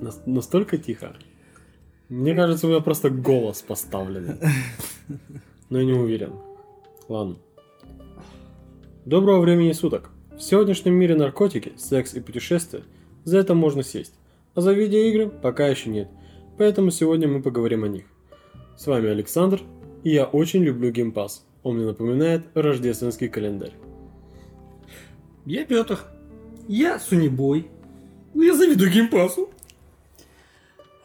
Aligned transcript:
Нас- 0.00 0.22
настолько 0.26 0.78
тихо. 0.78 1.16
Мне 2.08 2.34
кажется, 2.34 2.66
у 2.66 2.70
меня 2.70 2.80
просто 2.80 3.10
голос 3.10 3.62
поставленный. 3.62 4.36
Но 5.68 5.78
я 5.80 5.84
не 5.84 5.92
уверен. 5.92 6.32
Ладно. 7.08 7.36
Доброго 9.04 9.40
времени 9.40 9.72
суток. 9.72 10.10
В 10.36 10.40
сегодняшнем 10.40 10.94
мире 10.94 11.16
наркотики, 11.16 11.72
секс 11.76 12.14
и 12.14 12.20
путешествия 12.20 12.84
за 13.24 13.38
это 13.38 13.54
можно 13.54 13.82
сесть. 13.82 14.14
А 14.54 14.60
за 14.60 14.72
видеоигры 14.72 15.28
пока 15.28 15.66
еще 15.66 15.90
нет. 15.90 16.08
Поэтому 16.56 16.90
сегодня 16.90 17.28
мы 17.28 17.42
поговорим 17.42 17.84
о 17.84 17.88
них. 17.88 18.04
С 18.76 18.86
вами 18.86 19.08
Александр, 19.10 19.60
и 20.04 20.10
я 20.10 20.24
очень 20.24 20.62
люблю 20.62 20.90
геймпас. 20.90 21.44
Он 21.62 21.76
мне 21.76 21.86
напоминает 21.86 22.44
рождественский 22.54 23.28
календарь. 23.28 23.72
Я 25.44 25.64
Петр. 25.64 25.98
Я 26.68 26.98
Сунебой. 26.98 27.68
Я 28.34 28.54
завидую 28.54 28.90
геймпасу. 28.92 29.50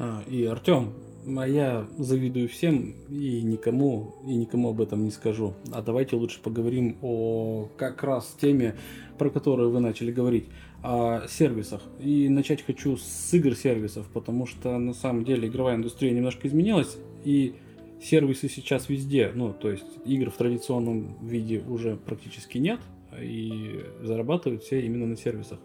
А, 0.04 0.22
и 0.30 0.44
Артем, 0.44 0.92
а 1.38 1.48
я 1.48 1.88
завидую 1.98 2.50
всем 2.50 2.94
и 3.10 3.42
никому, 3.42 4.16
и 4.28 4.36
никому 4.36 4.70
об 4.70 4.82
этом 4.82 5.06
не 5.06 5.12
скажу. 5.12 5.54
А 5.72 5.82
давайте 5.82 6.18
лучше 6.18 6.42
поговорим 6.42 6.98
о 7.02 7.70
как 7.78 8.04
раз 8.04 8.36
теме, 8.42 8.76
про 9.18 9.30
которую 9.30 9.72
вы 9.72 9.80
начали 9.80 10.12
говорить, 10.12 10.46
о 10.82 11.26
сервисах. 11.30 11.82
И 12.02 12.28
начать 12.28 12.66
хочу 12.66 12.98
с 12.98 13.34
игр 13.34 13.56
сервисов, 13.56 14.06
потому 14.14 14.46
что 14.46 14.78
на 14.78 14.94
самом 14.94 15.24
деле 15.24 15.48
игровая 15.48 15.78
индустрия 15.78 16.12
немножко 16.12 16.50
изменилась, 16.50 16.98
и 17.24 17.56
сервисы 18.02 18.50
сейчас 18.50 18.90
везде, 18.90 19.32
ну, 19.34 19.54
то 19.54 19.72
есть 19.72 19.86
игр 20.06 20.30
в 20.30 20.36
традиционном 20.36 21.18
виде 21.26 21.64
уже 21.66 21.96
практически 21.96 22.58
нет, 22.58 22.82
и 23.18 23.86
зарабатывают 24.02 24.64
все 24.64 24.82
именно 24.82 25.06
на 25.06 25.16
сервисах. 25.16 25.60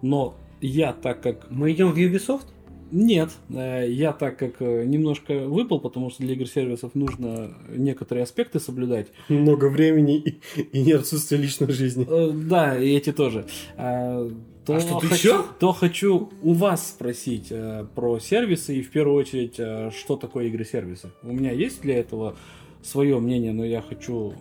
Но 0.00 0.34
я, 0.62 0.94
так 0.94 1.20
как 1.20 1.50
Мы 1.50 1.72
идем 1.72 1.92
в 1.92 1.98
Ubisoft? 1.98 2.46
Нет, 2.92 3.30
э, 3.48 3.86
я 3.88 4.12
так 4.12 4.38
как 4.38 4.60
э, 4.60 4.84
немножко 4.84 5.34
выпал, 5.48 5.80
потому 5.80 6.10
что 6.10 6.22
для 6.22 6.34
игр 6.34 6.46
сервисов 6.46 6.94
нужно 6.94 7.54
некоторые 7.74 8.24
аспекты 8.24 8.60
соблюдать. 8.60 9.08
Много 9.28 9.68
времени 9.70 10.18
и, 10.18 10.40
и 10.60 10.82
не 10.82 10.92
отсутствие 10.92 11.40
личной 11.40 11.72
жизни. 11.72 12.06
Э, 12.08 12.30
Да, 12.32 12.78
и 12.78 12.94
эти 12.94 13.12
тоже. 13.12 13.46
А, 13.76 14.28
То, 14.66 14.74
А 14.76 14.80
что-то 14.80 15.06
хочу, 15.06 15.28
еще? 15.28 15.44
то 15.58 15.72
хочу 15.72 16.30
у 16.42 16.52
вас 16.52 16.86
спросить 16.90 17.46
э, 17.50 17.86
про 17.94 18.18
сервисы 18.20 18.76
и 18.76 18.82
в 18.82 18.90
первую 18.90 19.16
очередь, 19.16 19.54
э, 19.58 19.90
что 19.90 20.16
такое 20.16 20.46
игры-сервисы. 20.46 21.10
У 21.22 21.32
меня 21.32 21.50
есть 21.50 21.80
для 21.82 21.98
этого 21.98 22.36
свое 22.82 23.18
мнение, 23.18 23.52
но 23.52 23.64
я 23.64 23.80
хочу 23.80 24.34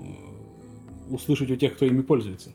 услышать 1.09 1.49
у 1.51 1.55
тех, 1.55 1.73
кто 1.75 1.85
ими 1.85 2.01
пользуется. 2.01 2.51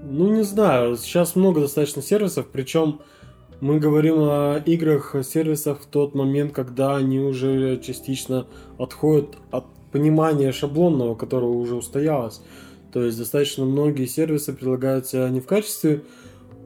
Ну, 0.00 0.34
не 0.34 0.42
знаю, 0.44 0.96
сейчас 0.96 1.34
много 1.34 1.60
достаточно 1.62 2.02
сервисов, 2.02 2.46
причем 2.52 3.00
мы 3.60 3.78
говорим 3.78 4.16
о 4.18 4.62
играх, 4.64 5.14
сервисах 5.24 5.80
в 5.80 5.86
тот 5.86 6.14
момент, 6.14 6.52
когда 6.52 6.96
они 6.96 7.20
уже 7.20 7.78
частично 7.78 8.46
отходят 8.78 9.36
от 9.50 9.64
понимания 9.92 10.52
шаблонного, 10.52 11.14
которого 11.14 11.52
уже 11.52 11.74
устоялось. 11.74 12.42
То 12.92 13.02
есть 13.04 13.18
достаточно 13.18 13.64
многие 13.64 14.06
сервисы 14.06 14.52
предлагаются 14.52 15.28
не 15.30 15.40
в 15.40 15.46
качестве 15.46 16.02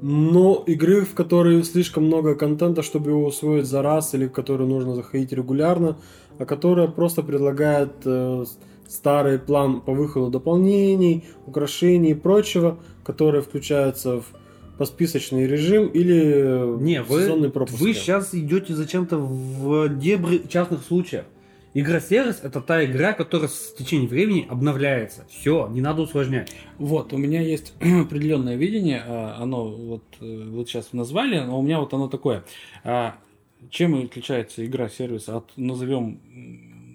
но 0.01 0.63
игры, 0.67 1.03
в 1.03 1.15
которые 1.15 1.65
слишком 1.65 2.05
много 2.05 2.35
контента, 2.35 2.83
чтобы 2.83 3.11
его 3.11 3.27
усвоить 3.27 3.67
за 3.67 3.83
раз, 3.83 4.15
или 4.15 4.27
в 4.27 4.33
которые 4.33 4.69
нужно 4.69 4.95
заходить 4.95 5.33
регулярно, 5.33 5.97
а 6.39 6.45
которая 6.45 6.87
просто 6.87 7.23
предлагает 7.23 7.93
э, 8.05 8.45
старый 8.87 9.39
план 9.39 9.81
по 9.81 9.93
выходу 9.93 10.31
дополнений, 10.31 11.25
украшений 11.47 12.11
и 12.11 12.15
прочего, 12.15 12.79
которые 13.05 13.43
включаются 13.43 14.21
в 14.21 14.27
посписочный 14.79 15.47
режим 15.47 15.89
или 15.89 16.81
Не, 16.81 17.03
в 17.03 17.09
сезонный 17.09 17.49
вы, 17.49 17.53
пропуск. 17.53 17.81
вы 17.81 17.93
сейчас 17.93 18.35
идете 18.35 18.75
зачем-то 18.75 19.19
в 19.19 19.89
дебри 19.99 20.43
частных 20.49 20.83
случаев. 20.85 21.25
Игра-сервис 21.75 22.41
это 22.43 22.61
та 22.61 22.85
игра, 22.85 23.13
которая 23.13 23.49
с 23.49 23.75
течением 23.75 24.09
времени 24.09 24.47
обновляется. 24.49 25.27
Все, 25.29 25.69
не 25.69 25.81
надо 25.81 26.03
усложнять. 26.03 26.51
Вот, 26.79 27.13
у 27.13 27.19
меня 27.19 27.43
есть 27.43 27.75
определенное 27.81 28.57
видение, 28.57 29.03
а, 29.07 29.37
оно 29.39 29.69
вот, 29.69 30.05
э, 30.21 30.49
вот 30.49 30.69
сейчас 30.69 30.93
назвали, 30.93 31.39
но 31.41 31.59
у 31.59 31.63
меня 31.63 31.79
вот 31.79 31.93
оно 31.93 32.09
такое. 32.09 32.43
А, 32.85 33.17
Чем 33.71 33.95
отличается 34.03 34.65
игра-сервис 34.65 35.29
от, 35.29 35.53
назовем, 35.57 36.21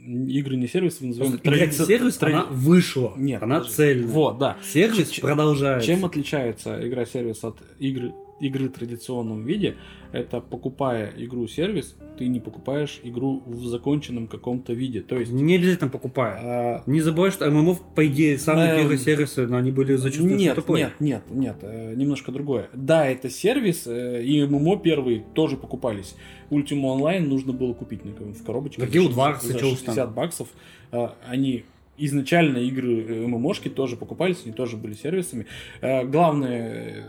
игры 0.06 0.56
не 0.58 0.68
сервисы, 0.68 1.06
назовем 1.06 1.38
традици- 1.38 1.76
Игра-сервис, 1.84 2.18
тради- 2.18 2.34
она 2.34 2.46
вышла. 2.46 3.14
Нет, 3.16 3.42
она 3.42 3.56
подожди. 3.60 3.76
цельная. 3.76 4.08
Вот, 4.08 4.38
да. 4.38 4.58
Сервис 4.64 5.10
Ч- 5.10 5.22
продолжается. 5.22 5.88
Чем 5.88 6.06
отличается 6.06 6.88
игра-сервис 6.88 7.44
от 7.44 7.58
игры, 7.80 8.14
игры 8.44 8.68
в 8.70 8.74
традиционном 8.74 9.46
виде? 9.46 9.76
Это 10.12 10.42
покупая 10.42 11.12
игру-сервис, 11.18 11.96
ты 12.20 12.28
не 12.28 12.40
покупаешь 12.40 13.00
игру 13.04 13.42
в 13.48 13.66
законченном 13.66 14.28
каком-то 14.28 14.74
виде. 14.74 15.02
То 15.02 15.18
есть 15.20 15.32
Не 15.32 15.56
обязательно 15.56 15.90
покупая. 15.90 16.38
а, 16.44 16.84
Не 16.86 17.02
забывай, 17.02 17.32
что 17.32 17.50
ММО, 17.50 17.76
по 17.96 18.06
идее, 18.06 18.38
самые 18.38 18.72
Эм, 18.74 18.78
первые 18.82 19.00
сервисы, 19.00 19.48
но 19.48 19.58
они 19.58 19.72
были 19.72 19.96
зачастую 19.96 20.36
Нет, 20.36 20.54
фри-то-плей. 20.54 20.84
нет, 20.84 20.94
нет, 21.00 21.24
нет, 21.32 21.56
э, 21.62 21.94
немножко 21.96 22.32
другое. 22.32 22.70
Да, 22.74 23.08
это 23.08 23.30
сервис, 23.32 23.88
э, 23.88 24.24
и 24.24 24.46
ММО 24.46 24.78
первые 24.78 25.24
тоже 25.34 25.58
покупались. 25.58 26.16
Ultima 26.52 26.96
Online 26.96 27.22
нужно 27.26 27.54
было 27.54 27.74
купить 27.74 28.02
в 28.04 28.44
коробочке. 28.46 28.82
Да 28.82 28.88
Guild 28.88 29.14
60 29.14 29.18
Wars, 29.18 29.42
за 29.48 29.60
чё 29.60 29.66
уж 29.72 29.80
60 29.80 30.14
баксов. 30.14 30.48
Э, 30.92 31.08
Они 31.28 31.64
изначально 31.98 32.58
игры 32.58 33.28
ММОшки 33.28 33.70
тоже 33.70 33.98
покупались, 33.98 34.42
они 34.46 34.54
тоже 34.54 34.78
были 34.78 34.94
сервисами. 34.94 35.46
Главная 35.82 36.72
э, 36.72 37.04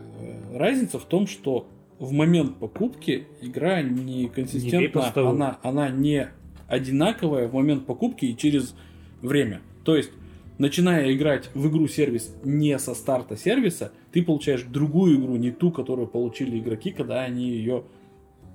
разница 0.54 0.98
в 0.98 1.04
том, 1.04 1.26
что 1.26 1.68
в 1.98 2.12
момент 2.12 2.58
покупки 2.58 3.26
игра 3.40 3.82
не 3.82 4.22
Не 4.22 4.28
консистентна, 4.28 5.02
столу. 5.02 5.28
она, 5.28 5.58
она 5.62 5.88
не 5.90 6.28
одинаковая 6.68 7.48
в 7.48 7.54
момент 7.54 7.86
покупки 7.86 8.24
и 8.26 8.36
через 8.36 8.74
время. 9.22 9.60
То 9.84 9.96
есть 9.96 10.10
начиная 10.58 11.12
играть 11.12 11.50
в 11.54 11.68
игру-сервис 11.68 12.34
не 12.42 12.78
со 12.78 12.94
старта 12.94 13.36
сервиса, 13.36 13.92
ты 14.12 14.22
получаешь 14.22 14.62
другую 14.62 15.20
игру, 15.20 15.36
не 15.36 15.50
ту, 15.50 15.70
которую 15.70 16.08
получили 16.08 16.58
игроки, 16.58 16.90
когда 16.90 17.22
они 17.22 17.48
ее 17.48 17.84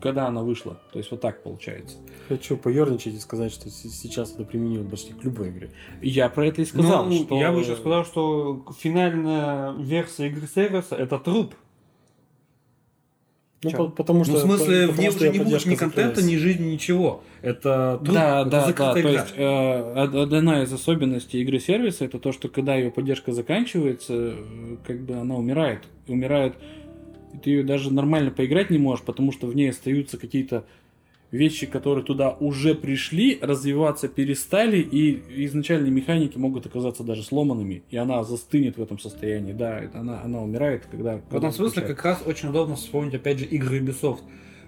когда 0.01 0.27
она 0.27 0.43
вышла. 0.43 0.79
То 0.93 0.99
есть 0.99 1.11
вот 1.11 1.21
так 1.21 1.43
получается. 1.43 1.97
Хочу 2.27 2.57
поерничать 2.57 3.15
и 3.15 3.19
сказать, 3.19 3.51
что 3.51 3.69
сейчас 3.69 4.33
это 4.33 4.43
применимо 4.43 4.89
почти 4.89 5.13
к 5.13 5.23
любой 5.23 5.49
игре. 5.49 5.71
Я 6.01 6.29
про 6.29 6.47
это 6.47 6.61
и 6.61 6.65
сказал, 6.65 7.05
Ну, 7.05 7.23
что... 7.23 7.37
Я 7.37 7.51
бы 7.51 7.59
еще 7.59 7.75
сказал, 7.75 8.05
что 8.05 8.65
финальная 8.77 9.73
версия 9.73 10.27
игры 10.27 10.47
сервиса 10.47 10.95
это 10.95 11.19
труп. 11.19 11.53
Ну, 13.61 13.71
по- 13.71 13.87
потому 13.89 14.23
что... 14.23 14.33
ну, 14.33 14.39
в 14.39 14.41
смысле, 14.41 14.87
в 14.87 14.99
уже 14.99 15.25
я 15.25 15.31
не 15.31 15.39
будет 15.39 15.65
ни 15.65 15.75
контента, 15.75 16.23
ни 16.23 16.37
жизни, 16.37 16.71
ничего. 16.71 17.23
Это 17.41 17.99
труп, 18.03 18.15
Да, 18.15 18.41
это 18.41 18.49
да, 18.49 18.59
да. 18.61 18.65
закрытая 18.67 18.93
То 18.93 18.99
игра. 19.01 19.11
есть 19.11 19.33
э, 19.35 19.93
од- 20.03 20.15
одна 20.33 20.63
из 20.63 20.71
особенностей 20.71 21.41
игры 21.41 21.59
сервиса 21.59 22.05
это 22.05 22.19
то, 22.19 22.31
что 22.31 22.47
когда 22.47 22.75
ее 22.75 22.89
поддержка 22.89 23.33
заканчивается, 23.33 24.13
э, 24.17 24.77
как 24.87 25.01
бы 25.01 25.15
она 25.15 25.35
умирает. 25.35 25.81
Умирает. 26.07 26.53
И 27.33 27.37
ты 27.37 27.49
ее 27.49 27.63
даже 27.63 27.93
нормально 27.93 28.31
поиграть 28.31 28.69
не 28.69 28.77
можешь, 28.77 29.03
потому 29.03 29.33
что 29.33 29.47
в 29.47 29.55
ней 29.55 29.69
остаются 29.71 30.17
какие-то 30.17 30.63
вещи, 31.31 31.67
которые 31.67 32.03
туда 32.03 32.31
уже 32.39 32.73
пришли, 32.73 33.37
развиваться 33.41 34.07
перестали, 34.07 34.77
и 34.79 35.45
изначальные 35.45 35.91
механики 35.91 36.37
могут 36.37 36.65
оказаться 36.65 37.03
даже 37.03 37.23
сломанными, 37.23 37.83
и 37.89 37.97
она 37.97 38.23
застынет 38.23 38.77
в 38.77 38.81
этом 38.81 38.97
состоянии. 38.99 39.53
Да, 39.53 39.81
она, 39.93 40.21
она 40.23 40.41
умирает, 40.41 40.85
когда... 40.89 41.21
В 41.29 41.35
этом 41.35 41.51
смысле 41.51 41.83
как 41.83 42.03
раз 42.03 42.23
очень 42.25 42.49
удобно 42.49 42.75
вспомнить, 42.75 43.13
опять 43.13 43.39
же, 43.39 43.45
игры 43.45 43.79
Ubisoft. 43.79 44.19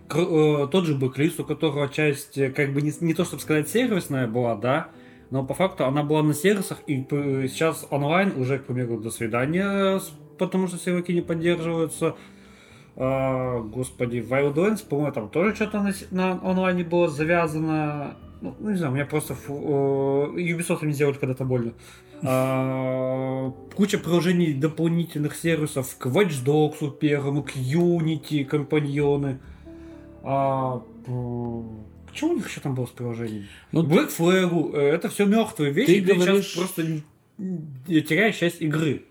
Кр- 0.07 0.27
э, 0.29 0.67
тот 0.71 0.85
же 0.85 0.93
Бэклист, 0.95 1.39
у 1.39 1.45
которого 1.45 1.87
часть, 1.87 2.37
э, 2.37 2.51
как 2.51 2.73
бы 2.73 2.81
не, 2.81 2.91
не 3.01 3.13
то 3.13 3.23
чтобы 3.25 3.41
сказать 3.41 3.69
сервисная 3.69 4.27
была, 4.27 4.55
да, 4.55 4.89
но 5.29 5.45
по 5.45 5.53
факту 5.53 5.85
она 5.85 6.03
была 6.03 6.21
на 6.21 6.33
сервисах, 6.33 6.81
и 6.85 6.97
п- 7.01 7.47
сейчас 7.47 7.87
онлайн 7.89 8.33
уже, 8.39 8.59
к 8.59 8.65
примеру, 8.65 8.99
до 8.99 9.09
свидания, 9.09 9.99
потому 10.37 10.67
что 10.67 10.77
серваки 10.77 11.13
не 11.13 11.21
поддерживаются. 11.21 12.15
А, 12.97 13.59
господи, 13.61 14.17
Wildlands, 14.17 14.85
по-моему, 14.87 15.11
там 15.13 15.29
тоже 15.29 15.55
что-то 15.55 15.81
на, 15.81 15.93
на 16.11 16.31
онлайне 16.49 16.83
было 16.83 17.07
завязано. 17.07 18.15
Ну, 18.41 18.55
не 18.59 18.75
знаю, 18.75 18.91
у 18.91 18.95
меня 18.95 19.05
просто 19.05 19.33
фу- 19.35 20.33
э, 20.35 20.41
Ubisoft 20.41 20.85
не 20.85 20.93
сделали 20.93 21.15
когда-то 21.17 21.45
больно. 21.45 21.73
А, 22.23 23.51
куча 23.75 23.97
приложений 23.97 24.53
дополнительных 24.53 25.35
сервисов 25.35 25.95
к 25.97 26.05
Watch 26.05 26.43
Dogs 26.45 26.91
первому, 26.99 27.41
к 27.41 27.55
Unity, 27.55 28.45
компаньоны. 28.45 29.39
А, 30.23 30.83
что 32.13 32.27
у 32.27 32.33
них 32.35 32.47
еще 32.47 32.61
там 32.61 32.75
было 32.75 32.85
с 32.85 32.89
приложением? 32.91 33.45
Ну, 33.71 33.81
Black 33.83 34.11
Flag, 34.15 34.71
э, 34.75 34.79
это 34.93 35.09
все 35.09 35.25
мертвые 35.25 35.71
вещи, 35.71 35.99
Ты 36.01 36.05
ты 36.05 36.13
говоришь- 36.13 36.45
сейчас 36.45 36.57
просто 36.57 36.83
теряешь 37.87 38.35
часть 38.35 38.61
игры. 38.61 39.05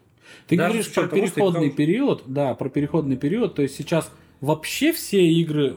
Ты 0.50 0.56
Даже 0.56 0.68
говоришь 0.74 0.92
про 0.92 1.06
переходный 1.08 1.66
играл- 1.68 1.76
период, 1.76 2.22
да, 2.26 2.54
про 2.54 2.68
переходный 2.68 3.16
период, 3.16 3.54
то 3.54 3.62
есть 3.62 3.74
сейчас 3.76 4.12
вообще 4.42 4.92
все 4.92 5.24
игры 5.26 5.76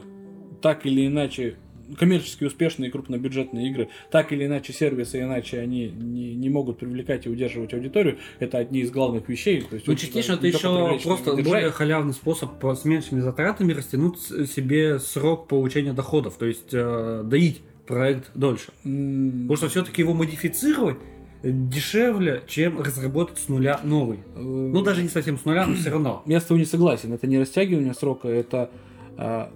так 0.60 0.84
или 0.84 1.06
иначе 1.06 1.56
коммерчески 1.98 2.44
успешные 2.44 2.90
крупнобюджетные 2.90 3.68
игры, 3.68 3.88
так 4.10 4.32
или 4.32 4.46
иначе 4.46 4.72
сервисы, 4.72 5.20
иначе 5.20 5.60
они 5.60 5.88
не, 5.90 6.34
не 6.34 6.48
могут 6.48 6.78
привлекать 6.78 7.26
и 7.26 7.28
удерживать 7.28 7.74
аудиторию. 7.74 8.18
Это 8.38 8.56
одни 8.58 8.80
из 8.80 8.90
главных 8.90 9.28
вещей. 9.28 9.60
То 9.60 9.74
есть, 9.74 9.86
Ну, 9.86 9.94
частично 9.94 10.32
это 10.32 10.46
еще 10.46 10.98
просто 11.04 11.34
более 11.36 11.70
халявный 11.70 12.14
способ 12.14 12.58
по- 12.58 12.74
с 12.74 12.84
меньшими 12.86 13.20
затратами 13.20 13.72
растянуть 13.74 14.18
себе 14.18 14.98
срок 14.98 15.46
получения 15.46 15.92
доходов, 15.92 16.36
то 16.38 16.46
есть 16.46 16.70
э, 16.72 17.22
доить 17.24 17.60
проект 17.86 18.30
дольше. 18.34 18.72
М, 18.86 19.42
Потому 19.42 19.56
что 19.58 19.68
все-таки 19.68 20.00
его 20.00 20.14
модифицировать 20.14 20.96
дешевле, 21.44 22.42
чем 22.46 22.80
разработать 22.80 23.38
с 23.38 23.48
нуля 23.48 23.80
новый. 23.82 24.20
Ну, 24.34 24.82
даже 24.82 25.02
не 25.02 25.08
совсем 25.08 25.38
с 25.38 25.44
нуля, 25.44 25.66
но 25.66 25.74
все 25.74 25.90
равно. 25.90 26.22
Я 26.26 26.40
с 26.40 26.44
тобой 26.44 26.60
не 26.60 26.66
согласен. 26.66 27.12
Это 27.12 27.26
не 27.26 27.38
растягивание 27.38 27.94
срока, 27.94 28.28
это 28.28 28.70
а, 29.16 29.50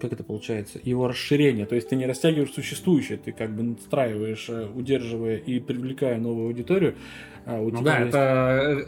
как 0.00 0.12
это 0.12 0.24
получается? 0.24 0.80
Его 0.82 1.08
расширение. 1.08 1.66
То 1.66 1.74
есть 1.74 1.88
ты 1.88 1.96
не 1.96 2.06
растягиваешь 2.06 2.52
существующее, 2.52 3.18
ты 3.18 3.32
как 3.32 3.54
бы 3.54 3.62
надстраиваешь, 3.62 4.46
э, 4.48 4.66
удерживая 4.74 5.36
и 5.36 5.60
привлекая 5.60 6.18
новую 6.18 6.46
аудиторию. 6.48 6.94
А 7.46 7.58
у 7.60 7.70
Ну 7.70 7.82
да, 7.82 7.98
есть- 8.00 8.08
это... 8.10 8.18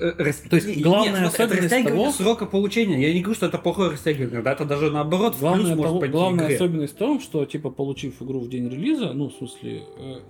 э, 0.01 0.13
э, 0.19 0.23
рас- 0.23 0.43
То 0.51 0.57
есть 0.57 0.77
не- 0.77 0.83
главная 0.83 1.09
нет, 1.13 1.19
это 1.21 1.27
особенность 1.45 1.63
растягивание 1.63 2.05
того- 2.05 2.13
срока 2.13 2.45
получения. 2.47 3.01
Я 3.01 3.15
не 3.15 3.21
говорю, 3.23 3.35
что 3.37 3.47
это 3.47 3.57
плохое 3.59 3.91
растягивание, 3.91 4.43
да, 4.43 4.53
это 4.53 4.67
даже 4.67 4.91
наоборот, 4.91 5.37
Главное, 5.41 5.65
плюс 5.65 5.77
может 5.77 5.85
того- 5.89 6.01
пойти 6.01 6.13
главная 6.13 6.45
игре. 6.47 6.57
особенность 6.57 6.95
в 6.95 6.97
том, 6.99 7.21
что 7.21 7.45
типа 7.47 7.71
получив 7.71 8.21
игру 8.23 8.41
в 8.41 8.51
день 8.51 8.69
релиза, 8.69 9.13
ну 9.15 9.31
в 9.31 9.33
смысле 9.33 9.83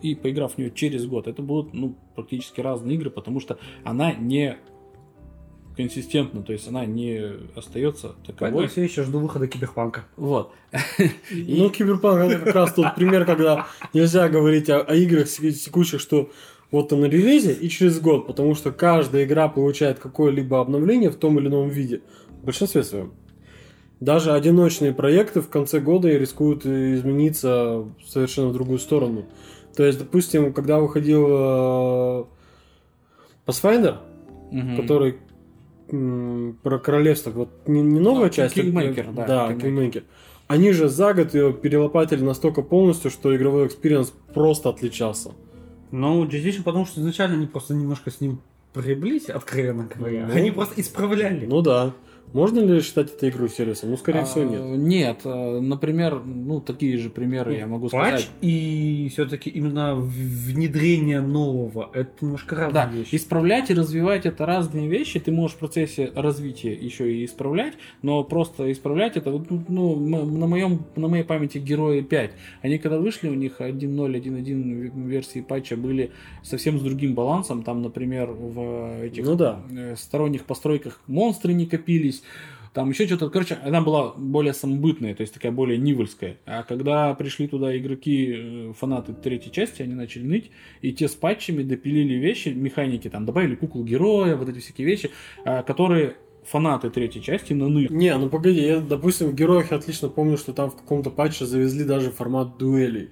и 0.03 0.15
поиграв 0.15 0.55
в 0.55 0.59
нее 0.59 0.71
через 0.71 1.07
год, 1.07 1.27
это 1.27 1.43
будут 1.43 1.75
ну 1.75 1.97
практически 2.15 2.61
разные 2.61 2.95
игры, 2.97 3.11
потому 3.11 3.41
что 3.41 3.59
она 3.83 4.13
не 4.13 4.57
консистентна, 5.77 6.43
то 6.43 6.53
есть 6.53 6.69
она 6.69 6.85
не 6.85 7.23
остается 7.57 8.09
Поэтому 8.09 8.39
таковой. 8.39 8.63
я 8.65 8.69
все 8.69 8.83
еще 8.83 9.03
жду 9.05 9.21
выхода 9.21 9.47
Киберпанка. 9.47 10.05
Вот. 10.17 10.53
Ну, 11.31 11.71
Киберпанк 11.71 12.21
это 12.31 12.45
как 12.45 12.55
раз 12.55 12.75
тот 12.75 12.95
пример, 12.95 13.25
когда 13.25 13.67
нельзя 13.95 14.29
говорить 14.29 14.69
о, 14.69 14.81
о 14.81 14.95
играх 14.95 15.29
текущих, 15.29 16.01
что 16.01 16.31
вот 16.71 16.93
он 16.93 17.01
на 17.01 17.07
релизе 17.07 17.53
и 17.53 17.69
через 17.69 18.01
год, 18.01 18.27
потому 18.27 18.55
что 18.55 18.73
каждая 18.73 19.25
игра 19.25 19.49
получает 19.49 19.99
какое-либо 19.99 20.61
обновление 20.61 21.11
в 21.11 21.17
том 21.17 21.39
или 21.39 21.49
ином 21.49 21.69
виде. 21.69 22.03
В 22.43 22.45
большинстве 22.45 22.83
своем. 22.85 23.13
Даже 23.99 24.33
одиночные 24.33 24.95
проекты 24.95 25.41
в 25.41 25.49
конце 25.49 25.79
года 25.79 26.09
рискуют 26.09 26.65
измениться 26.65 27.85
совершенно 28.07 28.49
в 28.49 28.53
другую 28.55 28.79
сторону. 28.79 29.27
То 29.77 29.85
есть, 29.85 29.99
допустим, 29.99 30.53
когда 30.53 30.81
выходил 30.81 31.27
э, 31.29 32.25
Pathfinder, 33.47 33.99
который 34.77 35.19
про 36.63 36.79
королевство, 36.79 37.31
вот 37.31 37.49
не, 37.67 37.83
не 37.83 38.01
новая 38.01 38.25
Ну, 38.27 38.31
часть, 38.31 38.57
а- 38.57 38.61
Kingmaker, 38.61 39.13
да, 39.15 39.27
да. 39.27 39.53
Kingmaker. 39.53 40.05
Они 40.47 40.73
же 40.73 40.89
за 40.89 41.15
год 41.15 41.35
ее 41.35 41.53
перелопатили 41.53 42.23
настолько 42.23 42.63
полностью, 42.63 43.11
что 43.11 43.35
игровой 43.37 43.67
экспириенс 43.67 44.13
просто 44.35 44.69
отличался. 44.69 45.31
Ну, 45.93 46.27
частично 46.27 46.65
потому, 46.65 46.87
что 46.87 47.01
изначально 47.01 47.37
они 47.37 47.47
просто 47.47 47.75
немножко 47.75 48.11
с 48.11 48.21
ним 48.21 48.41
приблизились, 48.73 49.29
откровенно 49.31 49.89
говоря. 49.95 50.27
Ну. 50.27 50.35
Они 50.35 50.51
просто 50.51 50.81
исправляли. 50.81 51.47
Ну 51.47 51.63
да. 51.63 51.93
Можно 52.33 52.61
ли 52.61 52.81
считать 52.81 53.13
это 53.13 53.29
игру 53.29 53.49
сервисом? 53.49 53.91
Ну, 53.91 53.97
скорее 53.97 54.21
А, 54.21 54.25
всего, 54.25 54.45
нет. 54.45 54.79
Нет, 54.79 55.21
э, 55.25 55.61
например, 55.61 56.23
ну 56.25 56.61
такие 56.61 56.97
же 56.99 57.11
примеры 57.11 57.57
я 57.57 57.67
могу 57.67 57.89
Патч 57.89 58.09
сказать. 58.21 58.31
и 58.41 59.09
все-таки 59.13 59.51
именно 59.51 59.97
внедрение 59.97 61.21
нового. 61.21 61.91
Это 61.93 62.11
немножко 62.21 62.55
разные 62.57 62.73
Да, 62.75 62.87
вещи. 62.91 63.15
исправлять 63.17 63.71
и 63.71 63.75
развивать 63.75 64.27
это 64.27 64.47
разные 64.47 64.89
вещи. 64.89 65.19
Ты 65.21 65.33
можешь 65.33 65.57
в 65.57 65.61
процессе 65.61 66.11
развития 66.15 66.73
еще 66.73 67.13
и 67.13 67.25
исправлять, 67.25 67.75
но 68.03 68.23
просто 68.25 68.71
исправлять 68.73 69.17
это, 69.17 69.31
вот, 69.31 69.49
ну, 69.69 69.97
на 69.99 70.47
моем, 70.47 70.85
на 70.97 71.09
моей 71.09 71.25
памяти 71.25 71.59
герои 71.59 72.01
5. 72.01 72.31
Они 72.63 72.79
когда 72.79 72.99
вышли, 72.99 73.29
у 73.29 73.35
них 73.35 73.61
1.0, 73.61 74.15
1.1 74.17 74.91
в- 74.91 75.09
версии 75.09 75.41
патча 75.41 75.77
были 75.77 76.13
совсем 76.43 76.79
с 76.79 76.83
другим 76.83 77.15
балансом. 77.15 77.63
Там, 77.63 77.83
например, 77.83 78.31
в 78.31 79.03
этих 79.03 79.25
Ну 79.25 79.35
да. 79.37 79.61
э, 79.71 79.97
сторонних 79.97 80.45
постройках 80.45 81.01
монстры 81.07 81.53
не 81.55 81.67
копились. 81.67 82.20
Там 82.73 82.89
еще 82.91 83.07
что-то, 83.07 83.31
короче, 83.31 83.59
она 83.65 83.81
была 83.81 84.13
более 84.17 84.55
самобытная, 84.55 85.15
то 85.17 85.23
есть 85.23 85.35
такая 85.35 85.51
более 85.51 85.77
нивольская. 85.77 86.37
А 86.47 86.63
когда 86.63 87.13
пришли 87.15 87.49
туда 87.49 87.77
игроки, 87.77 88.35
э, 88.37 88.73
фанаты 88.79 89.13
третьей 89.13 89.51
части, 89.51 89.83
они 89.83 89.95
начали 89.95 90.23
ныть, 90.23 90.51
и 90.81 90.93
те 90.93 91.09
с 91.09 91.17
патчами 91.17 91.65
допилили 91.65 92.15
вещи, 92.15 92.51
механики, 92.51 93.11
там 93.11 93.27
добавили 93.27 93.57
кукол 93.57 93.83
героя, 93.85 94.37
вот 94.37 94.49
эти 94.49 94.61
всякие 94.61 94.87
вещи, 94.87 95.11
а, 95.45 95.65
которые 95.65 96.17
фанаты 96.45 96.91
третьей 96.91 97.23
части 97.23 97.53
наныли. 97.53 97.89
Не, 97.93 98.17
ну 98.17 98.29
погоди, 98.29 98.61
я, 98.61 98.81
допустим, 98.81 99.29
в 99.31 99.35
Героях 99.35 99.73
я 99.73 99.77
отлично 99.77 100.09
помню, 100.09 100.37
что 100.37 100.53
там 100.53 100.71
в 100.71 100.77
каком-то 100.77 101.11
патче 101.11 101.47
завезли 101.47 101.85
даже 101.85 102.11
формат 102.13 102.57
дуэлей, 102.57 103.11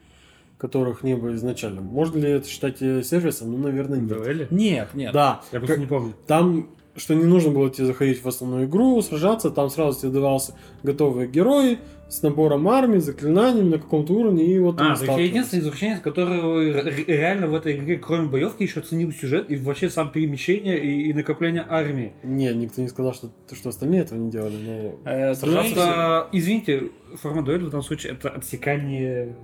которых 0.57 1.03
не 1.03 1.15
было 1.17 1.35
изначально. 1.35 1.81
Можно 1.81 2.19
ли 2.19 2.31
это 2.31 2.49
считать 2.49 2.81
э, 2.81 3.03
сервисом? 3.03 3.51
Ну, 3.51 3.59
наверное, 3.59 3.99
нет. 3.99 4.09
Дуэли? 4.09 4.49
Нет, 4.51 4.95
нет. 4.95 5.13
Да, 5.13 5.43
Я 5.53 5.59
просто 5.59 5.75
как- 5.75 5.79
не 5.81 5.87
помню. 5.87 6.15
Там, 6.27 6.71
что 6.99 7.15
не 7.15 7.25
нужно 7.25 7.51
было 7.51 7.71
тебе 7.71 7.87
заходить 7.87 8.23
в 8.23 8.29
основную 8.29 8.67
игру, 8.67 9.01
сражаться, 9.03 9.51
там 9.51 9.71
сразу 9.71 10.01
тебе 10.01 10.11
давался 10.11 10.55
готовые 10.83 11.29
герои 11.29 11.79
с 12.09 12.23
набором 12.23 12.67
армии, 12.69 12.99
заклинаниями 12.99 13.69
на 13.69 13.79
каком-то 13.79 14.15
уровне, 14.15 14.43
и 14.45 14.59
вот 14.59 14.81
А, 14.81 14.83
он 14.83 14.87
то 14.87 14.91
есть 14.93 15.01
я 15.03 15.07
сталкивался. 15.07 15.23
единственный 15.31 15.61
извращенец, 15.61 16.01
который 16.01 16.73
ре- 16.73 17.05
реально 17.07 17.49
в 17.49 17.55
этой 17.55 17.77
игре, 17.77 17.99
кроме 17.99 18.29
боевки, 18.29 18.63
еще 18.63 18.81
ценил 18.81 19.13
сюжет 19.13 19.51
и 19.51 19.57
вообще 19.57 19.91
сам 19.91 20.11
перемещение 20.11 20.83
и, 20.83 21.11
и 21.11 21.13
накопление 21.13 21.67
армии. 21.69 22.13
Не, 22.23 22.55
никто 22.55 22.81
не 22.81 22.89
сказал, 22.89 23.13
что, 23.13 23.31
что 23.55 23.69
остальные 23.69 24.01
этого 24.03 24.19
не 24.19 24.31
делали, 24.31 24.57
но... 24.57 25.11
Э, 25.11 25.35
Сражаться 25.35 25.75
Просто, 25.75 26.29
извините, 26.33 26.85
формат 27.17 27.45
дуэли 27.45 27.65
в 27.65 27.71
данном 27.71 27.85
случае 27.85 28.13
это 28.15 28.31
отсекание 28.31 29.37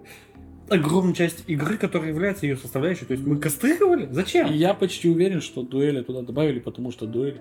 огромной 0.68 1.14
части 1.14 1.42
игры, 1.46 1.76
которая 1.76 2.10
является 2.10 2.46
ее 2.46 2.56
составляющей. 2.56 3.04
То 3.04 3.12
есть 3.12 3.26
мы 3.26 3.38
кастрировали? 3.38 4.08
Зачем? 4.10 4.52
Я 4.52 4.74
почти 4.74 5.08
уверен, 5.08 5.40
что 5.40 5.62
дуэли 5.62 6.02
туда 6.02 6.22
добавили, 6.22 6.60
потому 6.60 6.90
что 6.90 7.06
дуэль 7.06 7.40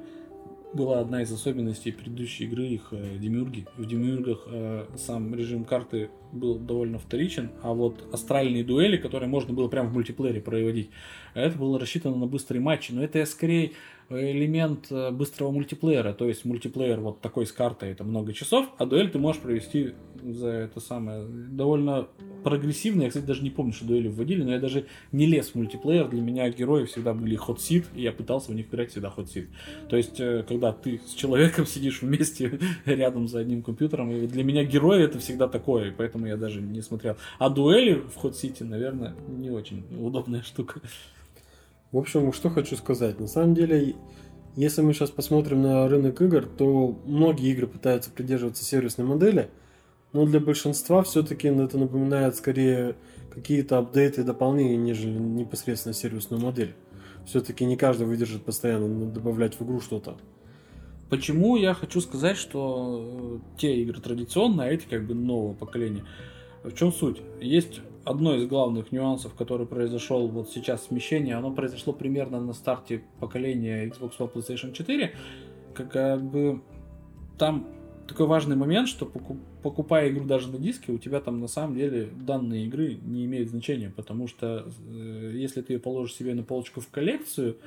была 0.74 1.00
одна 1.00 1.22
из 1.22 1.32
особенностей 1.32 1.92
предыдущей 1.92 2.46
игры 2.46 2.66
их 2.66 2.88
э, 2.92 3.18
демиурги. 3.18 3.68
В 3.78 3.86
демиургах 3.86 4.48
э, 4.48 4.86
сам 4.98 5.34
режим 5.36 5.66
карты 5.66 6.10
был 6.34 6.56
довольно 6.56 7.00
вторичен, 7.00 7.52
а 7.62 7.74
вот 7.74 8.04
астральные 8.12 8.64
дуэли, 8.64 8.98
которые 8.98 9.30
можно 9.30 9.54
было 9.54 9.68
прямо 9.68 9.90
в 9.90 9.94
мультиплеере 9.94 10.42
проводить, 10.42 10.90
это 11.34 11.58
было 11.58 11.80
рассчитано 11.80 12.16
на 12.18 12.26
быстрые 12.26 12.62
матчи. 12.62 12.92
Но 12.92 13.04
это 13.04 13.26
скорее 13.26 13.72
элемент 14.10 14.88
э, 14.92 15.12
быстрого 15.12 15.52
мультиплеера. 15.52 16.14
То 16.14 16.28
есть 16.28 16.46
мультиплеер 16.46 17.00
вот 17.00 17.22
такой 17.22 17.46
с 17.46 17.52
картой 17.52 17.92
это 17.92 18.04
много 18.04 18.34
часов, 18.34 18.68
а 18.78 18.86
дуэль 18.86 19.10
ты 19.10 19.20
можешь 19.20 19.42
провести 19.42 19.94
за 20.22 20.48
это 20.48 20.80
самое 20.80 21.26
довольно 21.28 22.08
прогрессивно. 22.44 23.04
Я, 23.04 23.08
кстати, 23.10 23.26
даже 23.26 23.44
не 23.44 23.50
помню, 23.50 23.74
что 23.74 23.86
дуэли 23.86 24.08
вводили, 24.08 24.44
но 24.44 24.54
я 24.54 24.60
даже 24.60 24.86
не 25.12 25.26
лез 25.26 25.50
в 25.50 25.56
мультиплеер. 25.56 26.08
Для 26.08 26.22
меня 26.22 26.50
герои 26.50 26.86
всегда 26.86 27.14
были 27.14 27.36
хот-сит, 27.36 27.86
и 27.96 28.02
я 28.02 28.12
пытался 28.12 28.52
в 28.52 28.56
них 28.56 28.68
играть 28.68 28.92
всегда 28.92 29.10
хот-сит. 29.10 29.50
То 29.90 29.98
есть, 29.98 30.20
э, 30.20 30.44
когда 30.48 30.72
ты 30.72 31.02
с 31.06 31.14
человеком 31.14 31.66
сидишь 31.66 32.02
вместе 32.02 32.60
рядом 32.86 33.28
за 33.28 33.40
одним 33.40 33.64
компьютером, 33.64 34.12
и 34.12 34.28
для 34.28 34.44
меня 34.44 34.64
герои 34.64 35.04
это 35.04 35.20
всегда 35.20 35.48
такое, 35.48 35.94
поэтому 35.96 36.23
я 36.26 36.38
даже 36.38 36.62
не 36.62 36.82
смотрел. 36.82 37.18
А 37.40 37.50
дуэли 37.50 37.96
в 37.96 38.16
хот-сите, 38.16 38.64
наверное, 38.64 39.16
не 39.28 39.50
очень 39.50 39.86
удобная 40.00 40.42
штука. 40.42 40.82
В 41.92 41.98
общем, 41.98 42.34
что 42.34 42.50
хочу 42.50 42.76
сказать. 42.76 43.20
На 43.20 43.28
самом 43.28 43.54
деле, 43.54 43.96
если 44.56 44.82
мы 44.82 44.94
сейчас 44.94 45.12
посмотрим 45.12 45.62
на 45.62 45.88
рынок 45.88 46.22
игр, 46.22 46.46
то 46.46 47.00
многие 47.06 47.52
игры 47.52 47.68
пытаются 47.68 48.12
придерживаться 48.12 48.64
сервисной 48.64 49.06
модели, 49.06 49.50
но 50.12 50.26
для 50.26 50.40
большинства 50.40 51.04
все-таки 51.04 51.48
это 51.48 51.78
напоминает 51.78 52.36
скорее 52.36 52.96
какие-то 53.32 53.80
апдейты 53.80 54.22
и 54.22 54.24
дополнения, 54.24 54.78
нежели 54.78 55.18
непосредственно 55.18 55.94
сервисную 55.94 56.42
модель. 56.42 56.76
Все-таки 57.26 57.66
не 57.66 57.78
каждый 57.78 58.06
выдержит 58.06 58.44
постоянно 58.44 59.10
добавлять 59.10 59.60
в 59.60 59.64
игру 59.64 59.80
что-то. 59.80 60.18
Почему 61.14 61.58
я 61.58 61.76
хочу 61.76 62.02
сказать, 62.02 62.38
что 62.38 63.40
э, 63.56 63.60
те 63.60 63.76
игры 63.84 64.02
традиционные, 64.02 64.70
а 64.70 64.74
эти 64.74 64.86
как 64.86 65.06
бы 65.06 65.14
нового 65.14 65.54
поколения. 65.54 66.04
В 66.64 66.74
чем 66.74 66.92
суть? 66.92 67.22
Есть 67.40 67.82
одно 68.04 68.34
из 68.34 68.48
главных 68.48 68.92
нюансов, 68.92 69.36
который 69.36 69.68
произошел 69.68 70.28
вот 70.28 70.50
сейчас 70.50 70.88
смещение, 70.88 71.36
оно 71.36 71.52
произошло 71.52 71.94
примерно 71.94 72.42
на 72.42 72.54
старте 72.54 73.04
поколения 73.20 73.86
Xbox 73.86 74.14
One 74.18 74.34
PlayStation 74.34 74.74
4, 74.74 75.14
как, 75.76 76.24
бы 76.24 76.64
там 77.38 77.68
такой 78.08 78.26
важный 78.26 78.56
момент, 78.56 78.88
что 78.88 79.06
поку- 79.06 79.38
покупая 79.62 80.10
игру 80.10 80.26
даже 80.26 80.50
на 80.50 80.58
диске, 80.58 80.92
у 80.92 80.98
тебя 80.98 81.22
там 81.22 81.40
на 81.40 81.48
самом 81.48 81.76
деле 81.76 82.10
данные 82.12 82.66
игры 82.66 82.98
не 83.04 83.26
имеют 83.26 83.50
значения, 83.50 83.94
потому 83.96 84.28
что 84.28 84.68
э, 84.88 85.32
если 85.36 85.62
ты 85.62 85.74
ее 85.74 85.80
положишь 85.80 86.16
себе 86.16 86.34
на 86.34 86.42
полочку 86.42 86.82
в 86.82 86.88
коллекцию, 86.88 87.58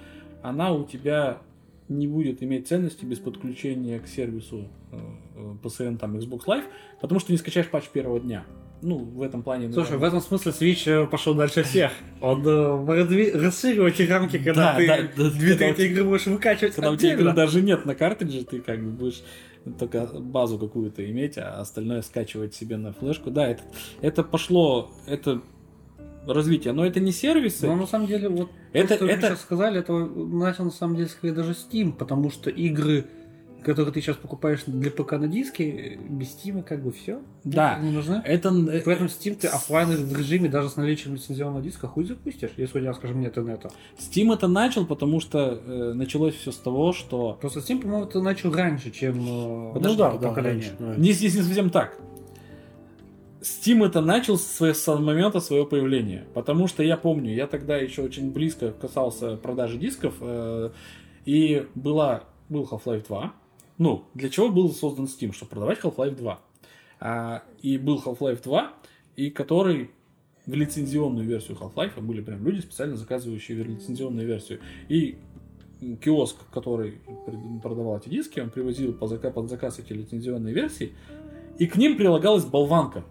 она 0.43 0.73
у 0.73 0.85
тебя 0.85 1.43
не 1.89 2.07
будет 2.07 2.43
иметь 2.43 2.69
ценности 2.69 3.05
без 3.05 3.19
подключения 3.19 3.99
к 4.01 4.07
сервису 4.09 4.69
э, 4.93 4.99
э, 5.37 5.55
PSN 5.63 5.99
там 5.99 6.17
Xbox 6.17 6.45
Live, 6.47 6.65
потому 7.01 7.21
что 7.21 7.33
не 7.33 7.39
скачаешь 7.39 7.69
патч 7.69 7.89
первого 7.89 8.21
дня. 8.21 8.45
Ну, 8.83 8.99
в 8.99 9.23
этом 9.23 9.43
плане... 9.43 9.73
Слушай, 9.73 9.97
в 9.97 10.01
наверное, 10.01 10.19
этом 10.19 10.21
смысле 10.21 10.53
Switch 10.53 10.91
э, 10.91 11.07
пошел 11.07 11.35
дальше 11.35 11.63
всех. 11.63 11.93
Он 12.21 12.45
расширил 12.45 13.87
эти 13.87 14.03
рамки, 14.03 14.37
когда 14.37 14.73
Да, 14.73 14.77
ты 14.77 14.87
да, 14.87 14.97
да, 15.17 15.31
две 15.31 15.55
у 15.55 15.57
трети 15.57 15.81
игры 15.83 16.05
будешь 16.05 16.27
выкачивать 16.27 16.75
Когда 16.75 16.91
у 16.91 16.97
тебя 16.97 17.13
отдельно. 17.13 17.31
игры 17.31 17.37
даже 17.37 17.63
нет 17.63 17.87
на 17.87 17.95
картридже, 17.95 18.45
ты 18.45 18.61
как 18.61 18.83
бы 18.85 18.91
будешь 18.91 19.23
только 19.79 20.07
базу 20.07 20.59
какую-то 20.59 21.09
иметь, 21.11 21.39
а 21.39 21.61
остальное 21.61 22.03
скачивать 22.03 22.55
себе 22.55 22.77
на 22.77 22.93
флешку. 22.93 23.31
Да, 23.31 23.49
это, 23.49 23.63
это 24.01 24.23
пошло, 24.23 24.91
это 25.07 25.41
развитие, 26.27 26.73
но 26.73 26.85
это 26.85 27.01
не 27.01 27.13
сервисы. 27.13 27.67
Но 27.67 27.77
на 27.77 27.87
самом 27.87 28.07
деле, 28.07 28.29
вот 28.29 28.51
Это- 28.73 28.89
то, 28.89 28.95
что 28.97 29.07
это- 29.07 29.27
сейчас 29.29 29.41
сказали, 29.41 29.81
это 29.81 29.93
начал 29.93 30.65
на 30.65 30.71
самом 30.71 30.97
деле 30.97 31.09
скорее 31.09 31.33
даже 31.35 31.53
Steam, 31.53 31.93
потому 31.93 32.31
что 32.31 32.51
игры, 32.51 33.05
которые 33.63 33.93
ты 33.93 34.01
сейчас 34.01 34.15
покупаешь 34.17 34.63
для 34.67 34.93
ПК 34.93 35.13
на 35.13 35.27
диске, 35.27 35.99
без 36.09 36.29
Steam 36.29 36.63
как 36.63 36.85
бы 36.85 36.93
все. 36.93 37.19
Да. 37.43 37.79
Не 37.81 37.91
нужны. 37.91 38.23
Это, 38.25 38.51
э, 38.51 38.83
Поэтому 38.85 39.09
Steam 39.09 39.35
ты 39.35 39.49
оффлайн 39.49 39.89
в 39.91 40.17
режиме 40.17 40.49
даже 40.49 40.69
с 40.69 40.77
наличием 40.77 41.15
лицензионного 41.17 41.63
диска 41.65 41.89
хуй 41.89 42.05
запустишь, 42.05 42.51
если 42.57 42.79
у 42.79 42.81
тебя, 42.81 42.95
скажем, 42.95 43.21
нет 43.21 43.37
инета. 43.39 43.71
Steam 43.99 44.33
это 44.33 44.47
начал, 44.47 44.87
потому 44.87 45.19
что 45.21 45.61
э, 45.67 45.93
началось 45.95 46.35
все 46.37 46.53
с 46.53 46.57
того, 46.57 46.93
что 46.93 47.37
Просто 47.41 47.59
Steam, 47.59 47.81
по-моему, 47.83 48.05
это 48.05 48.21
начал 48.21 48.53
раньше, 48.53 48.93
чем 48.93 49.17
э, 49.19 49.79
Ну 49.81 49.97
да, 49.97 50.13
да, 50.13 50.29
поколение. 50.29 50.71
раньше, 50.71 50.77
да. 50.79 50.95
Не, 50.97 51.09
не 51.09 51.29
совсем 51.43 51.71
так. 51.71 51.99
Steam 53.47 53.87
это 53.87 54.01
начал 54.01 54.37
с, 54.37 54.99
момента 54.99 55.39
своего 55.39 55.67
появления. 55.67 56.27
Потому 56.35 56.67
что 56.67 56.83
я 56.83 56.97
помню, 56.97 57.33
я 57.33 57.47
тогда 57.47 57.77
еще 57.77 58.03
очень 58.03 58.33
близко 58.33 58.73
касался 58.73 59.37
продажи 59.37 59.79
дисков. 59.79 60.17
э, 60.21 60.71
и 61.25 61.67
была, 61.77 62.25
был 62.49 62.69
Half-Life 62.71 63.07
2. 63.07 63.33
Ну, 63.79 64.05
для 64.15 64.31
чего 64.31 64.49
был 64.49 64.73
создан 64.73 65.05
Steam? 65.05 65.33
Чтобы 65.33 65.51
продавать 65.51 65.79
Half-Life 65.81 66.17
2. 66.17 66.41
А, 66.99 67.43
и 67.63 67.79
был 67.79 68.03
Half-Life 68.05 68.43
2, 68.43 68.73
и 69.15 69.31
который 69.31 69.91
в 70.47 70.53
лицензионную 70.53 71.27
версию 71.27 71.57
Half-Life 71.61 72.01
были 72.01 72.23
прям 72.23 72.45
люди, 72.45 72.61
специально 72.61 72.97
заказывающие 72.97 73.63
лицензионную 73.63 74.27
версию. 74.27 74.61
И 74.89 75.19
киоск, 76.03 76.37
который 76.53 77.01
продавал 77.63 77.99
эти 77.99 78.09
диски, 78.09 78.41
он 78.41 78.51
привозил 78.51 78.93
по 78.93 79.05
зака- 79.05 79.31
под 79.31 79.49
заказ 79.49 79.79
эти 79.79 79.93
лицензионные 79.93 80.55
версии, 80.55 80.95
и 81.59 81.67
к 81.67 81.77
ним 81.77 81.97
прилагалась 81.97 82.45
болванка. 82.45 83.05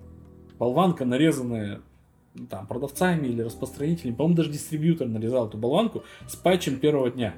Болванка, 0.57 1.05
нарезанная 1.05 1.81
ну, 2.33 2.47
там, 2.47 2.67
продавцами 2.67 3.27
или 3.27 3.41
распространителями, 3.41 4.15
по-моему, 4.15 4.37
даже 4.37 4.51
дистрибьютор 4.51 5.07
нарезал 5.07 5.47
эту 5.47 5.57
болванку 5.57 6.03
с 6.27 6.35
патчем 6.35 6.79
первого 6.79 7.09
дня. 7.09 7.33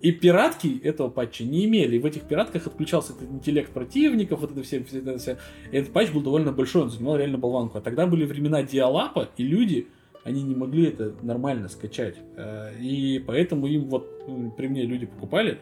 И 0.00 0.12
пиратки 0.12 0.78
этого 0.84 1.08
патча 1.08 1.44
не 1.44 1.64
имели. 1.64 1.96
И 1.96 1.98
в 1.98 2.04
этих 2.04 2.24
пиратках 2.24 2.66
отключался 2.66 3.14
этот 3.14 3.30
интеллект 3.30 3.72
противников, 3.72 4.40
вот 4.40 4.52
это 4.52 4.62
все, 4.62 4.80
это 4.80 5.16
все. 5.16 5.38
И 5.72 5.76
этот 5.76 5.94
патч 5.94 6.10
был 6.12 6.20
довольно 6.20 6.52
большой, 6.52 6.82
он 6.82 6.90
занимал 6.90 7.16
реально 7.16 7.38
болванку. 7.38 7.78
А 7.78 7.80
тогда 7.80 8.06
были 8.06 8.26
времена 8.26 8.62
диалапа, 8.62 9.30
и 9.38 9.42
люди, 9.42 9.88
они 10.22 10.42
не 10.42 10.54
могли 10.54 10.88
это 10.88 11.14
нормально 11.22 11.68
скачать. 11.68 12.16
Э, 12.36 12.78
И 12.78 13.18
поэтому 13.26 13.66
им 13.66 13.88
вот, 13.88 14.06
ну, 14.28 14.50
при 14.50 14.68
мне 14.68 14.82
люди 14.82 15.06
покупали 15.06 15.58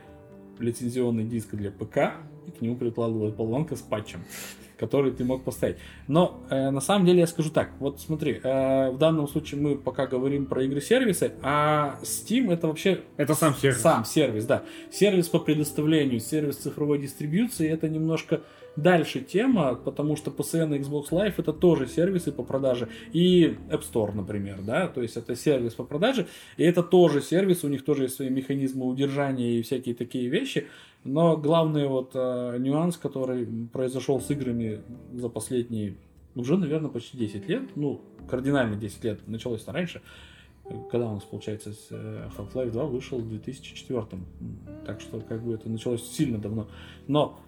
лицензионный 0.59 1.25
диск 1.25 1.54
для 1.54 1.71
ПК, 1.71 2.14
и 2.47 2.50
к 2.50 2.61
нему 2.61 2.75
прикладывалась 2.75 3.35
болванка 3.35 3.76
с 3.76 3.81
патчем, 3.81 4.25
который 4.82 5.12
ты 5.12 5.24
мог 5.24 5.44
поставить. 5.44 5.76
Но 6.08 6.42
э, 6.50 6.70
на 6.70 6.80
самом 6.80 7.06
деле 7.06 7.20
я 7.20 7.26
скажу 7.28 7.50
так, 7.50 7.70
вот 7.78 8.00
смотри, 8.00 8.40
э, 8.42 8.90
в 8.90 8.98
данном 8.98 9.28
случае 9.28 9.60
мы 9.60 9.76
пока 9.76 10.08
говорим 10.08 10.46
про 10.46 10.64
игры-сервисы, 10.64 11.32
а 11.42 12.00
Steam 12.02 12.52
это 12.52 12.66
вообще 12.66 13.00
Это 13.16 13.34
сам 13.34 13.54
сервис. 13.54 13.80
сам 13.80 14.04
сервис, 14.04 14.44
да. 14.44 14.62
Сервис 14.90 15.28
по 15.28 15.38
предоставлению, 15.38 16.18
сервис 16.18 16.56
цифровой 16.56 16.98
дистрибьюции, 16.98 17.68
это 17.68 17.88
немножко 17.88 18.40
дальше 18.76 19.20
тема, 19.20 19.74
потому 19.74 20.16
что 20.16 20.30
PSN 20.30 20.74
и 20.76 20.80
Xbox 20.80 21.10
Live 21.10 21.34
это 21.36 21.52
тоже 21.52 21.86
сервисы 21.86 22.32
по 22.32 22.42
продаже. 22.42 22.88
И 23.12 23.56
App 23.70 23.82
Store, 23.92 24.12
например, 24.14 24.62
да, 24.62 24.88
то 24.88 25.02
есть 25.02 25.16
это 25.16 25.36
сервис 25.36 25.74
по 25.74 25.84
продаже, 25.84 26.26
и 26.56 26.64
это 26.64 26.82
тоже 26.82 27.20
сервис, 27.20 27.64
у 27.64 27.68
них 27.68 27.84
тоже 27.84 28.04
есть 28.04 28.16
свои 28.16 28.30
механизмы 28.30 28.86
удержания 28.86 29.58
и 29.58 29.62
всякие 29.62 29.94
такие 29.94 30.28
вещи. 30.28 30.66
Но 31.04 31.37
главный 31.37 31.88
вот 31.88 32.12
э, 32.14 32.56
нюанс, 32.59 32.97
который 32.97 33.47
произошел 33.73 34.21
с 34.21 34.30
играми 34.30 34.82
за 35.12 35.28
последние, 35.28 35.97
уже, 36.35 36.56
наверное, 36.56 36.90
почти 36.90 37.18
10 37.18 37.49
лет, 37.49 37.62
ну, 37.76 38.00
кардинально 38.28 38.76
10 38.76 39.04
лет, 39.04 39.26
началось-то 39.26 39.73
раньше, 39.73 40.00
когда 40.90 41.09
у 41.11 41.14
нас, 41.14 41.25
получается, 41.25 41.75
э, 41.90 42.28
Half-Life 42.38 42.71
2 42.71 42.85
вышел 42.87 43.18
в 43.18 43.28
2004. 43.28 44.06
М, 44.12 44.59
Так 44.87 45.00
что, 45.00 45.21
как 45.21 45.42
бы, 45.42 45.54
это 45.54 45.68
началось 45.68 46.09
сильно 46.09 46.38
давно. 46.38 46.68
Но, 47.09 47.38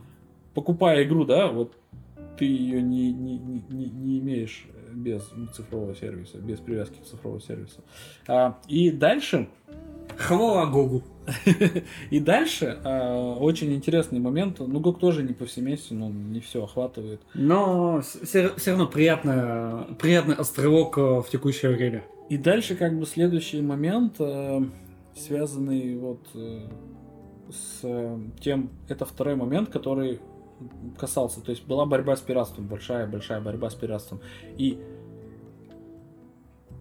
покупая 0.52 1.04
игру, 1.04 1.24
да, 1.24 1.46
вот 1.46 1.76
ты 2.38 2.44
ее 2.46 2.82
не, 2.82 3.12
не, 3.12 3.38
не- 3.38 3.90
не 3.90 4.18
имеешь 4.18 4.66
без 4.92 5.28
цифрового 5.54 5.94
сервиса, 5.94 6.38
без 6.38 6.58
привязки 6.60 6.98
к 6.98 7.04
цифровому 7.04 7.40
сервису. 7.40 7.80
А, 8.28 8.58
и 8.68 8.90
дальше, 8.90 9.48
Хвала 10.18 10.66
Гогу. 10.66 11.02
и 12.10 12.20
дальше 12.20 12.78
а, 12.84 13.34
очень 13.34 13.72
интересный 13.74 14.20
момент. 14.20 14.58
Ну, 14.60 14.80
GOG 14.80 14.98
тоже 14.98 15.22
не 15.22 15.32
повсеместен, 15.32 16.02
он 16.02 16.32
не 16.32 16.40
все 16.40 16.64
охватывает. 16.64 17.20
Но 17.34 18.02
все, 18.02 18.50
равно 18.66 18.86
приятно, 18.86 19.96
приятный 19.98 20.34
островок 20.34 20.98
э, 20.98 21.00
в 21.00 21.26
текущее 21.30 21.72
время. 21.72 22.04
И 22.28 22.36
дальше 22.36 22.74
как 22.74 22.98
бы 22.98 23.06
следующий 23.06 23.62
момент, 23.62 24.16
э, 24.18 24.62
связанный 25.16 25.96
вот 25.96 26.26
э, 26.34 26.66
с 27.50 28.18
тем, 28.40 28.70
это 28.88 29.04
второй 29.04 29.36
момент, 29.36 29.70
который 29.70 30.20
касался, 30.98 31.40
то 31.40 31.50
есть 31.50 31.66
была 31.66 31.84
борьба 31.84 32.16
с 32.16 32.20
пиратством, 32.20 32.66
большая-большая 32.66 33.40
борьба 33.40 33.70
с 33.70 33.74
пиратством. 33.74 34.20
И 34.56 34.78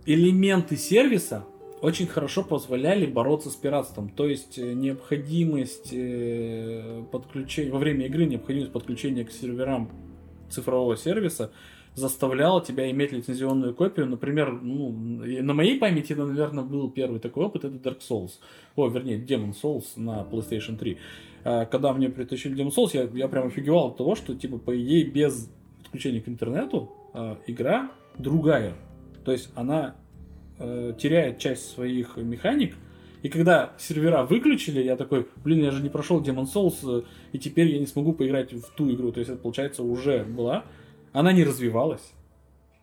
элементы 0.05 0.75
сервиса 0.75 1.45
очень 1.83 2.07
хорошо 2.07 2.43
позволяли 2.43 3.05
бороться 3.05 3.49
с 3.49 3.55
пиратством. 3.55 4.07
То 4.07 4.25
есть 4.25 4.57
э, 4.57 4.71
необходимость 4.71 5.89
э, 5.91 7.03
подключения, 7.11 7.71
во 7.71 7.77
время 7.77 8.05
игры 8.05 8.25
необходимость 8.25 8.71
подключения 8.71 9.25
к 9.25 9.31
серверам 9.31 9.91
цифрового 10.49 10.95
сервиса 10.95 11.51
заставляла 11.93 12.63
тебя 12.63 12.89
иметь 12.89 13.11
лицензионную 13.11 13.75
копию. 13.75 14.05
Например, 14.05 14.53
ну, 14.53 14.91
на 14.93 15.53
моей 15.53 15.77
памяти, 15.77 16.13
наверное, 16.13 16.63
был 16.63 16.89
первый 16.89 17.19
такой 17.19 17.47
опыт, 17.47 17.65
это 17.65 17.75
Dark 17.75 17.99
Souls. 17.99 18.31
О, 18.77 18.87
вернее, 18.87 19.19
Demon 19.19 19.53
Souls 19.53 19.83
на 19.97 20.21
PlayStation 20.21 20.77
3. 20.77 20.97
А, 21.43 21.65
Когда 21.65 21.91
мне 21.91 22.07
притащили 22.07 22.55
Demon 22.55 22.73
Souls, 22.73 22.91
я, 22.93 23.09
я 23.13 23.27
прям 23.27 23.47
офигевал 23.47 23.89
от 23.89 23.97
того, 23.97 24.15
что, 24.15 24.33
типа, 24.33 24.57
по 24.57 24.81
идее, 24.81 25.03
без 25.03 25.51
подключения 25.83 26.21
к 26.21 26.29
интернету 26.29 26.93
а, 27.13 27.37
игра 27.45 27.91
другая. 28.17 28.73
То 29.25 29.33
есть 29.33 29.49
она 29.53 29.95
э, 30.63 30.93
теряет 30.97 31.39
часть 31.39 31.69
своих 31.69 32.17
механик, 32.17 32.75
и 33.23 33.29
когда 33.29 33.71
сервера 33.77 34.23
выключили, 34.23 34.83
я 34.83 34.97
такой, 34.97 35.25
блин, 35.43 35.63
я 35.63 35.71
же 35.71 35.81
не 35.81 35.87
прошел 35.89 36.21
Demon 36.21 36.45
Souls, 36.45 36.77
э, 36.83 37.03
и 37.31 37.39
теперь 37.39 37.67
я 37.67 37.79
не 37.79 37.85
смогу 37.85 38.11
поиграть 38.11 38.51
в 38.51 38.69
ту 38.75 38.91
игру. 38.93 39.13
То 39.13 39.19
есть 39.19 39.31
это, 39.31 39.39
получается, 39.39 39.81
уже 39.81 40.25
была. 40.25 40.65
Она 41.13 41.31
не 41.31 41.45
развивалась, 41.45 42.11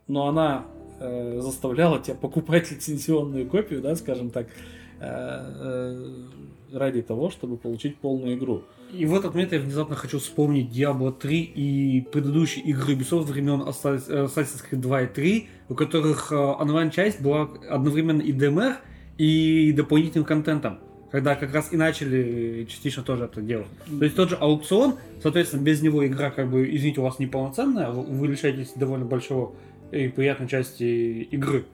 но 0.08 0.28
она 0.28 0.64
э, 0.98 1.40
заставляла 1.40 2.00
тебя 2.00 2.14
покупать 2.14 2.70
лицензионную 2.70 3.46
копию, 3.46 3.82
да, 3.82 3.94
скажем 3.96 4.30
так, 4.30 4.46
э, 4.46 5.02
э, 5.02 6.26
ради 6.72 7.02
того, 7.02 7.28
чтобы 7.28 7.58
получить 7.58 7.98
полную 7.98 8.34
игру. 8.36 8.62
И 8.92 9.06
в 9.06 9.14
этот 9.14 9.34
момент 9.34 9.52
я 9.52 9.60
внезапно 9.60 9.94
хочу 9.96 10.18
вспомнить 10.18 10.76
Diablo 10.76 11.12
3 11.12 11.40
и 11.42 12.08
предыдущие 12.12 12.64
игры 12.64 12.94
Ubisoft 12.94 13.24
времен 13.24 13.62
э, 13.62 13.70
Assassin's 13.70 14.64
Creed 14.68 14.78
2 14.78 15.02
и 15.02 15.06
3, 15.06 15.48
у 15.68 15.74
которых 15.74 16.32
э, 16.32 16.36
онлайн-часть 16.36 17.20
была 17.20 17.48
одновременно 17.68 18.20
и 18.20 18.32
DMR, 18.32 18.76
и 19.18 19.72
дополнительным 19.72 20.24
контентом. 20.24 20.78
Когда 21.10 21.34
как 21.34 21.52
раз 21.52 21.72
и 21.72 21.76
начали 21.76 22.66
частично 22.68 23.02
тоже 23.02 23.24
это 23.24 23.42
делать. 23.42 23.66
То 23.86 24.04
есть 24.04 24.16
тот 24.16 24.30
же 24.30 24.36
аукцион, 24.36 24.94
соответственно, 25.22 25.62
без 25.62 25.82
него 25.82 26.06
игра, 26.06 26.30
как 26.30 26.50
бы, 26.50 26.74
извините, 26.74 27.00
у 27.00 27.04
вас 27.04 27.18
неполноценная, 27.18 27.90
вы 27.90 28.28
лишаетесь 28.28 28.72
довольно 28.76 29.04
большого 29.06 29.54
и 29.90 30.08
приятной 30.08 30.48
части 30.48 31.22
игры. 31.22 31.64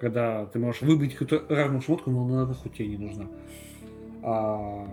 Когда 0.00 0.46
ты 0.46 0.58
можешь 0.58 0.82
выбить 0.82 1.14
какую-то 1.14 1.44
рарную 1.54 1.82
шмотку, 1.82 2.10
но 2.10 2.24
она 2.24 2.46
нахуй 2.46 2.70
тебе 2.70 2.88
не 2.88 2.96
нужна. 2.96 3.26
А, 4.22 4.86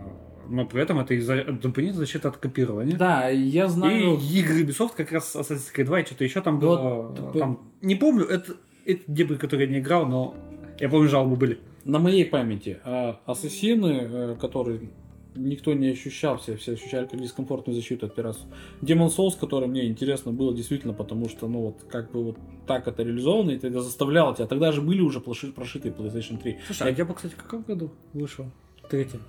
но 0.50 0.66
при 0.66 0.82
этом 0.82 1.00
это 1.00 1.14
из-за 1.14 1.44
дополнительная 1.46 1.94
защита 2.06 2.30
от 2.30 2.38
копирования. 2.38 2.96
Да, 2.98 3.28
я 3.30 3.68
знаю... 3.68 4.18
И 4.18 4.40
игры 4.40 4.64
Ubisoft 4.64 4.92
как 4.96 5.12
раз 5.12 5.36
Assassin's 5.36 5.74
Creed 5.76 5.86
2 5.86 6.00
и 6.02 6.06
что-то 6.06 6.24
еще 6.24 6.42
там 6.42 6.60
Вот, 6.60 6.80
было. 6.80 7.32
т- 7.34 7.40
Там, 7.40 7.60
не 7.82 7.96
помню, 7.96 8.26
это, 8.26 8.54
это 8.86 9.02
дебри, 9.08 9.36
которые 9.36 9.68
я 9.68 9.74
не 9.76 9.80
играл, 9.80 10.06
но 10.06 10.36
я 10.80 10.90
помню, 10.90 11.08
жалобы 11.10 11.36
были. 11.36 11.60
На 11.86 12.00
моей 12.00 12.26
памяти 12.26 12.80
а, 12.84 13.20
ассасины, 13.26 14.08
э, 14.12 14.36
которые 14.40 14.82
никто 15.36 15.74
не 15.74 15.90
ощущал, 15.90 16.38
все, 16.38 16.58
все 16.58 16.74
ощущали 16.74 17.06
как 17.08 17.20
дискомфортную 17.22 17.74
защиту 17.76 18.06
от 18.06 18.14
пиратства. 18.16 18.50
Demon 18.82 19.08
Souls, 19.08 19.32
который 19.40 19.68
мне 19.68 19.88
интересно 19.88 20.32
было 20.34 20.54
действительно, 20.54 20.94
потому 20.94 21.30
что, 21.30 21.48
ну 21.48 21.62
вот, 21.62 21.86
как 21.90 22.12
бы 22.12 22.24
вот 22.24 22.38
так 22.68 22.88
это 22.88 23.02
реализовано, 23.02 23.52
и 23.52 23.56
это 23.56 23.82
заставляло 23.82 24.36
тебя. 24.36 24.46
Тогда 24.46 24.72
же 24.74 24.82
были 24.82 25.02
уже 25.02 25.20
проши- 25.20 25.54
прошитые 25.54 25.94
PlayStation 25.94 26.38
3. 26.38 26.58
Слушай, 26.68 26.90
а 26.90 26.92
Диабло, 26.92 27.14
кстати, 27.14 27.34
в 27.34 27.38
каком 27.38 27.62
году 27.64 27.92
вышел? 28.14 28.46
Третьем. 28.90 29.22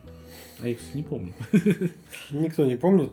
А 0.62 0.68
я, 0.68 0.74
кстати, 0.74 0.96
не 0.96 1.02
помню. 1.02 1.32
Никто 2.30 2.64
не 2.64 2.76
помнит. 2.76 3.12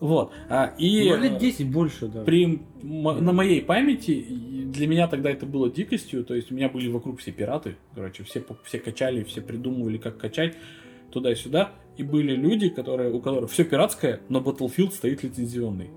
Вот. 0.00 0.32
А, 0.48 0.72
и 0.78 1.10
Ну, 1.10 1.16
лет 1.22 1.32
э, 1.34 1.38
10 1.38 1.70
больше, 1.70 2.08
да. 2.08 2.22
при, 2.24 2.60
на 2.82 3.32
моей 3.32 3.60
памяти, 3.60 4.26
для 4.72 4.86
меня 4.86 5.06
тогда 5.08 5.30
это 5.30 5.44
было 5.44 5.70
дикостью, 5.70 6.24
то 6.24 6.34
есть 6.34 6.50
у 6.50 6.54
меня 6.54 6.70
были 6.70 6.88
вокруг 6.88 7.20
все 7.20 7.32
пираты, 7.32 7.76
короче, 7.94 8.24
все, 8.24 8.42
все 8.64 8.78
качали, 8.78 9.24
все 9.24 9.42
придумывали, 9.42 9.98
как 9.98 10.16
качать. 10.16 10.54
туда-сюда. 11.12 11.72
И 11.96 12.02
были 12.02 12.34
люди, 12.34 12.70
которые, 12.70 13.12
у 13.12 13.20
которых 13.20 13.50
все 13.50 13.64
пиратское, 13.64 14.20
но 14.28 14.40
Battlefield 14.40 14.92
стоит 14.92 15.22
лицензионный. 15.22 15.90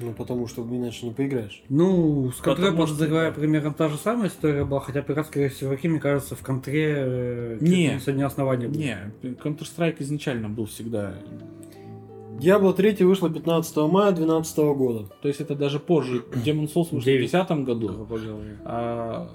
Ну, 0.00 0.12
потому 0.12 0.46
что 0.48 0.62
иначе 0.62 1.06
не 1.06 1.12
поиграешь. 1.12 1.62
Ну, 1.68 2.30
с 2.32 2.36
контрой, 2.40 2.56
Потому 2.70 2.76
может, 2.78 2.96
что- 2.96 3.04
другая 3.06 3.30
примерно 3.32 3.72
та 3.72 3.88
же 3.88 3.96
самая 3.96 4.28
история 4.28 4.64
была, 4.64 4.80
хотя 4.80 5.02
пиратские 5.02 5.50
серваки, 5.50 5.86
мне 5.88 6.00
кажется, 6.00 6.34
в 6.34 6.42
контре 6.42 6.94
э, 6.96 7.58
Не. 7.60 7.92
ли 7.92 7.98
со 8.00 8.12
дня 8.12 8.26
основания 8.26 8.66
были. 8.68 8.78
Не, 8.78 9.12
Counter-Strike 9.34 9.96
изначально 10.00 10.48
был 10.48 10.66
всегда. 10.66 11.14
Diablo 12.40 12.74
3 12.74 13.04
вышла 13.04 13.30
15 13.30 13.76
мая 13.88 14.10
2012 14.10 14.58
года. 14.74 15.04
То 15.22 15.28
есть 15.28 15.40
это 15.40 15.54
даже 15.54 15.78
позже. 15.78 16.24
Demon 16.44 16.64
Souls 16.66 16.88
вышел 16.90 16.98
в 17.00 17.04
Девять. 17.04 17.30
2010 17.30 17.64
году. 17.64 17.88
говоря. 18.04 18.34
А, 18.64 19.30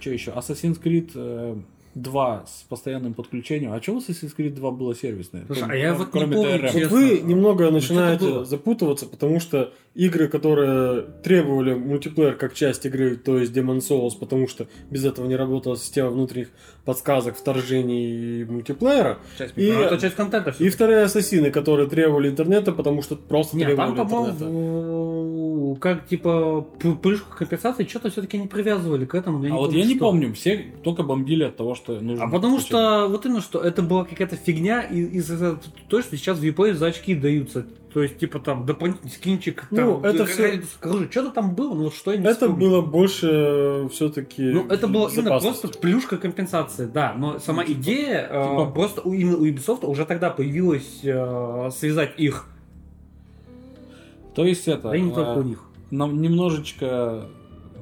что 0.00 0.10
еще? 0.10 0.30
Assassin's 0.30 0.80
Creed 0.82 1.62
2 1.94 2.44
с 2.46 2.62
постоянным 2.68 3.14
подключением. 3.14 3.72
А 3.72 3.80
чего 3.80 4.00
в 4.00 4.08
Assassin's 4.08 4.34
Creed 4.36 4.50
2 4.54 4.70
было 4.70 4.94
сервисное? 4.94 5.44
Слушай, 5.46 5.60
Кроме- 5.60 5.74
а 5.74 5.76
я 5.76 5.94
вот 5.94 6.06
не 6.06 6.12
кроме 6.12 6.36
помню, 6.36 6.50
DRM. 6.54 6.62
Вот 6.62 6.72
Честно. 6.72 6.96
вы 6.96 7.18
немного 7.20 7.64
что 7.64 7.72
начинаете 7.72 8.44
запутываться, 8.44 9.06
потому 9.06 9.40
что 9.40 9.72
игры, 9.94 10.28
которые 10.28 11.02
требовали 11.22 11.74
мультиплеер 11.74 12.36
как 12.36 12.54
часть 12.54 12.86
игры, 12.86 13.16
то 13.16 13.38
есть 13.38 13.52
Demon 13.52 13.78
Souls, 13.78 14.12
потому 14.18 14.46
что 14.48 14.68
без 14.90 15.04
этого 15.04 15.26
не 15.26 15.34
работала 15.36 15.76
система 15.76 16.10
внутренних 16.10 16.48
подсказок, 16.84 17.36
вторжений 17.36 18.42
и 18.42 18.44
мультиплеера. 18.44 19.18
Часть 19.36 19.54
И- 19.56 19.60
микро- 19.70 19.84
это 19.86 19.98
часть 19.98 20.14
контента. 20.14 20.54
И 20.58 20.68
вторые 20.68 21.02
ассасины, 21.02 21.50
которые 21.50 21.88
требовали 21.88 22.28
интернета, 22.28 22.72
потому 22.72 23.02
что 23.02 23.16
просто 23.16 23.56
Нет, 23.56 23.74
там, 23.76 23.94
требовали 23.96 24.30
интернета. 24.30 24.44
Как 25.76 26.06
типа 26.06 26.62
прыжку 27.02 27.36
компенсации 27.36 27.84
что-то 27.84 28.10
все-таки 28.10 28.38
не 28.38 28.46
привязывали 28.46 29.04
к 29.04 29.14
этому. 29.14 29.44
А 29.44 29.56
вот 29.58 29.72
я 29.72 29.84
не 29.84 29.94
что. 29.96 30.00
помню, 30.06 30.32
все 30.34 30.66
только 30.82 31.02
бомбили 31.02 31.44
от 31.44 31.56
того, 31.56 31.74
что 31.74 32.00
нужно. 32.00 32.24
А 32.24 32.28
потому 32.28 32.60
что 32.60 33.06
вот 33.08 33.24
именно 33.26 33.40
что 33.40 33.60
это 33.60 33.82
была 33.82 34.04
какая-то 34.04 34.36
фигня 34.36 34.82
из-за 34.82 35.58
того, 35.88 36.02
что 36.02 36.16
сейчас 36.16 36.38
в 36.38 36.42
Японии 36.42 36.72
за 36.72 36.86
очки 36.86 37.14
даются. 37.14 37.66
То 37.92 38.02
есть, 38.02 38.18
типа 38.18 38.38
там 38.38 38.66
дополнительный 38.66 39.10
скинчик, 39.10 39.66
Ну, 39.70 39.76
там, 39.76 40.04
это 40.04 40.26
какая-то- 40.26 40.66
Короче, 40.78 41.10
что-то 41.10 41.30
там 41.30 41.54
было, 41.54 41.74
но 41.74 41.90
что 41.90 42.12
я 42.12 42.18
не 42.18 42.24
Это 42.24 42.34
вспомню. 42.34 42.56
было 42.58 42.82
больше 42.82 43.88
все-таки. 43.92 44.42
Ну, 44.42 44.66
это 44.68 44.86
было 44.88 45.08
именно 45.08 45.38
просто 45.40 45.68
плюшка 45.68 46.18
компенсации, 46.18 46.84
да. 46.86 47.14
Но 47.16 47.38
сама 47.38 47.64
типа- 47.64 47.80
идея, 47.80 48.28
э, 48.30 48.42
типа- 48.50 48.70
просто 48.74 49.00
у, 49.00 49.12
именно 49.14 49.38
у 49.38 49.46
Ubisoft 49.46 49.86
уже 49.86 50.04
тогда 50.04 50.28
появилась 50.30 51.00
э, 51.02 51.70
связать 51.74 52.12
их. 52.18 52.46
То 54.38 54.44
есть 54.44 54.68
это. 54.68 54.90
Да 54.90 54.96
и 54.96 55.00
не 55.00 55.10
а, 55.10 55.14
только 55.14 55.38
у 55.38 55.42
них. 55.42 55.64
Нам 55.90 56.22
немножечко 56.22 57.26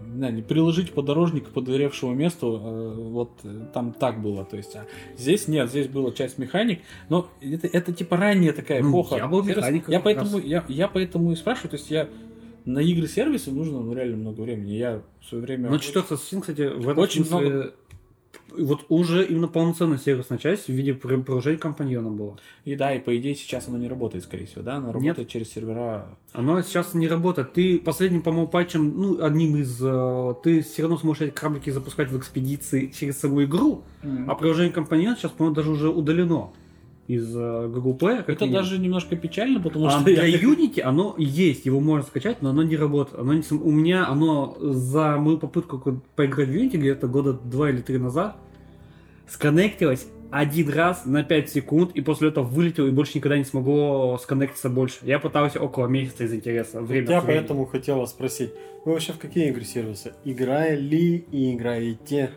не, 0.06 0.40
приложить 0.40 0.90
подорожник 0.92 1.48
к 1.48 1.50
подгоревшему 1.50 2.14
месту, 2.14 2.58
э, 2.64 2.94
вот 2.96 3.32
э, 3.44 3.66
там 3.74 3.92
так 3.92 4.22
было, 4.22 4.42
то 4.46 4.56
есть, 4.56 4.74
а 4.74 4.86
здесь 5.18 5.48
нет, 5.48 5.68
здесь 5.68 5.86
была 5.88 6.12
часть 6.12 6.38
механик, 6.38 6.80
но 7.10 7.28
это, 7.42 7.66
это 7.66 7.92
типа 7.92 8.16
ранняя 8.16 8.54
такая 8.54 8.82
Ну, 8.82 8.88
эпоха. 8.88 9.16
я 9.16 9.26
был 9.26 9.42
механиком 9.42 9.92
Я 9.92 10.00
поэтому, 10.00 10.38
раз. 10.38 10.44
я, 10.46 10.64
я 10.68 10.88
поэтому 10.88 11.32
и 11.32 11.36
спрашиваю, 11.36 11.72
то 11.72 11.76
есть 11.76 11.90
я 11.90 12.08
на 12.64 12.78
игры 12.78 13.06
сервисы 13.06 13.50
нужно 13.50 13.80
ну, 13.80 13.92
реально 13.92 14.16
много 14.16 14.40
времени. 14.40 14.72
Я 14.72 15.02
в 15.20 15.26
свое 15.26 15.44
время... 15.44 15.78
Четвертый 15.78 16.16
Assassin, 16.16 16.40
кстати, 16.40 16.62
в 16.74 16.88
этом 16.88 17.02
Очень 17.02 17.26
смысле, 17.26 17.74
Вот 18.56 18.86
уже 18.88 19.24
именно 19.24 19.48
полноценная 19.48 19.98
сервисная 19.98 20.38
часть 20.38 20.66
в 20.66 20.72
виде 20.72 20.94
пр- 20.94 21.22
приложения 21.22 21.58
компаньона 21.58 22.10
была. 22.10 22.36
И 22.64 22.74
да, 22.76 22.94
и 22.94 22.98
по 22.98 23.16
идее 23.16 23.34
сейчас 23.34 23.68
оно 23.68 23.78
не 23.78 23.88
работает, 23.88 24.24
скорее 24.24 24.46
всего, 24.46 24.62
да? 24.62 24.76
Оно 24.76 24.92
работает 24.92 25.28
через 25.28 25.52
сервера. 25.52 26.06
Оно 26.32 26.60
сейчас 26.62 26.94
не 26.94 27.08
работает. 27.08 27.52
Ты 27.52 27.78
последним, 27.78 28.22
по-моему, 28.22 28.48
патчем, 28.48 28.92
ну, 28.96 29.24
одним 29.24 29.56
из... 29.56 29.78
э, 29.82 30.34
ты 30.42 30.62
все 30.62 30.82
равно 30.82 30.98
сможешь 30.98 31.22
эти 31.22 31.34
кораблики 31.34 31.70
запускать 31.70 32.10
в 32.10 32.18
экспедиции 32.18 32.92
через 32.96 33.18
саму 33.18 33.44
игру, 33.44 33.82
а 34.26 34.34
приложение 34.34 34.72
компаньон 34.72 35.16
сейчас, 35.16 35.32
по-моему, 35.32 35.54
даже 35.54 35.70
уже 35.70 35.88
удалено 35.88 36.52
из 37.08 37.34
э, 37.36 37.68
Google 37.68 37.96
Play. 37.96 38.16
как 38.18 38.30
Это 38.30 38.44
минимум. 38.46 38.62
даже 38.62 38.78
немножко 38.78 39.16
печально, 39.16 39.60
потому 39.60 39.86
А 39.86 39.90
что 39.90 40.04
для 40.04 40.24
я- 40.24 40.38
Unity 40.38 40.80
оно 40.80 41.14
есть, 41.18 41.66
его 41.66 41.80
можно 41.80 42.06
скачать, 42.06 42.42
но 42.42 42.50
оно 42.50 42.62
не 42.62 42.76
работает. 42.76 43.18
Оно 43.20 43.32
не 43.34 43.42
У 43.50 43.70
меня 43.70 44.06
оно 44.08 44.56
за 44.60 45.16
мою 45.18 45.38
попытку 45.38 46.02
поиграть 46.16 46.48
в 46.48 46.52
Unity 46.52 46.76
где-то 46.76 47.06
года 47.08 47.32
два 47.32 47.70
или 47.70 47.80
три 47.80 47.98
назад 47.98 48.36
сконнектилось 49.28 50.06
один 50.30 50.68
раз 50.70 51.06
на 51.06 51.22
5 51.22 51.48
секунд, 51.50 51.92
и 51.94 52.00
после 52.00 52.28
этого 52.28 52.44
вылетело 52.44 52.88
и 52.88 52.90
больше 52.90 53.12
никогда 53.18 53.38
не 53.38 53.44
смогло 53.44 54.18
сконнектиться 54.20 54.68
больше. 54.68 54.98
Я 55.02 55.18
пытался 55.20 55.60
около 55.60 55.86
месяца 55.86 56.24
из 56.24 56.34
интереса. 56.34 56.82
Время 56.82 57.10
Я 57.10 57.20
поэтому 57.20 57.64
хотел 57.66 57.98
вас 58.00 58.10
спросить, 58.10 58.50
вы 58.84 58.92
вообще 58.92 59.12
в 59.12 59.18
какие 59.18 59.48
игры 59.50 59.64
сервисы 59.64 60.14
играли 60.24 61.24
и 61.30 61.54
играете? 61.54 62.30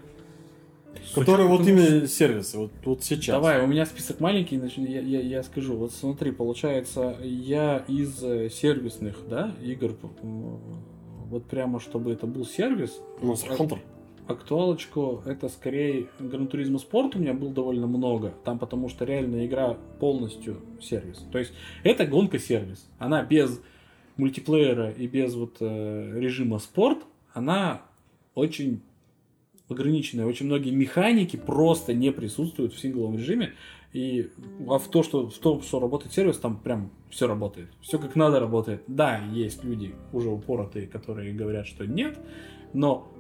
Которые 1.15 1.47
вот 1.47 1.59
Потому 1.59 1.77
именно 1.77 2.07
сервисы, 2.07 2.57
вот, 2.57 2.71
вот 2.85 3.03
сейчас. 3.03 3.35
Давай, 3.35 3.63
у 3.63 3.67
меня 3.67 3.85
список 3.85 4.19
маленький, 4.19 4.57
значит, 4.57 4.77
я, 4.87 5.01
я, 5.01 5.21
я 5.21 5.43
скажу. 5.43 5.75
Вот 5.75 5.91
смотри, 5.91 6.31
получается, 6.31 7.17
я 7.23 7.83
из 7.87 8.23
э, 8.23 8.49
сервисных, 8.49 9.17
да, 9.27 9.55
игр, 9.61 9.95
вот 10.21 11.45
прямо 11.45 11.79
чтобы 11.79 12.11
это 12.11 12.27
был 12.27 12.45
сервис, 12.45 12.99
Monster 13.21 13.57
Hunter. 13.57 13.79
актуалочку, 14.27 15.23
это 15.25 15.49
скорее 15.49 16.07
Gran 16.19 16.49
Turismo 16.49 16.77
Sport 16.77 17.13
у 17.15 17.19
меня 17.19 17.33
был 17.33 17.49
довольно 17.49 17.87
много. 17.87 18.33
Там 18.43 18.59
потому 18.59 18.89
что 18.89 19.05
реально 19.05 19.45
игра 19.45 19.77
полностью 19.99 20.61
сервис. 20.81 21.25
То 21.31 21.39
есть 21.39 21.53
это 21.83 22.05
гонка-сервис. 22.05 22.87
Она 22.99 23.23
без 23.23 23.59
мультиплеера 24.17 24.91
и 24.91 25.07
без 25.07 25.33
вот 25.33 25.57
э, 25.59 26.19
режима 26.19 26.59
спорт, 26.59 26.99
она 27.33 27.81
очень 28.35 28.81
ограниченная. 29.71 30.25
Очень 30.25 30.47
многие 30.47 30.71
механики 30.71 31.35
просто 31.35 31.93
не 31.93 32.11
присутствуют 32.11 32.73
в 32.73 32.79
сингловом 32.79 33.17
режиме. 33.17 33.53
И 33.93 34.29
а 34.67 34.77
в 34.77 34.87
то, 34.87 35.01
что, 35.01 35.29
в 35.29 35.37
том, 35.39 35.61
что 35.61 35.79
работает 35.79 36.13
сервис, 36.13 36.37
там 36.37 36.57
прям 36.57 36.91
все 37.09 37.27
работает. 37.27 37.69
Все 37.81 37.97
как 37.97 38.15
надо 38.15 38.39
работает. 38.39 38.83
Да, 38.87 39.19
есть 39.31 39.63
люди 39.63 39.95
уже 40.13 40.29
упоротые, 40.29 40.87
которые 40.87 41.33
говорят, 41.33 41.65
что 41.65 41.85
нет, 41.87 42.17
но 42.73 43.11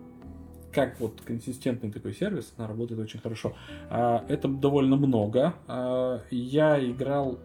как 0.71 0.99
вот 0.99 1.21
консистентный 1.21 1.91
такой 1.91 2.13
сервис, 2.13 2.53
она 2.57 2.67
работает 2.67 3.01
очень 3.01 3.19
хорошо. 3.19 3.53
А, 3.89 4.23
это 4.27 4.47
довольно 4.47 4.95
много. 4.95 5.55
А, 5.67 6.21
я 6.29 6.83
играл 6.83 7.39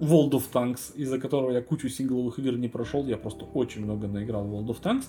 World 0.00 0.30
of 0.30 0.44
Tanks, 0.52 0.94
из-за 0.96 1.18
которого 1.18 1.50
я 1.50 1.62
кучу 1.62 1.88
сингловых 1.88 2.38
игр 2.38 2.56
не 2.56 2.68
прошел. 2.68 3.04
Я 3.06 3.16
просто 3.16 3.44
очень 3.44 3.84
много 3.84 4.06
наиграл 4.06 4.44
в 4.44 4.54
World 4.54 4.68
of 4.68 4.80
Tanks. 4.80 5.06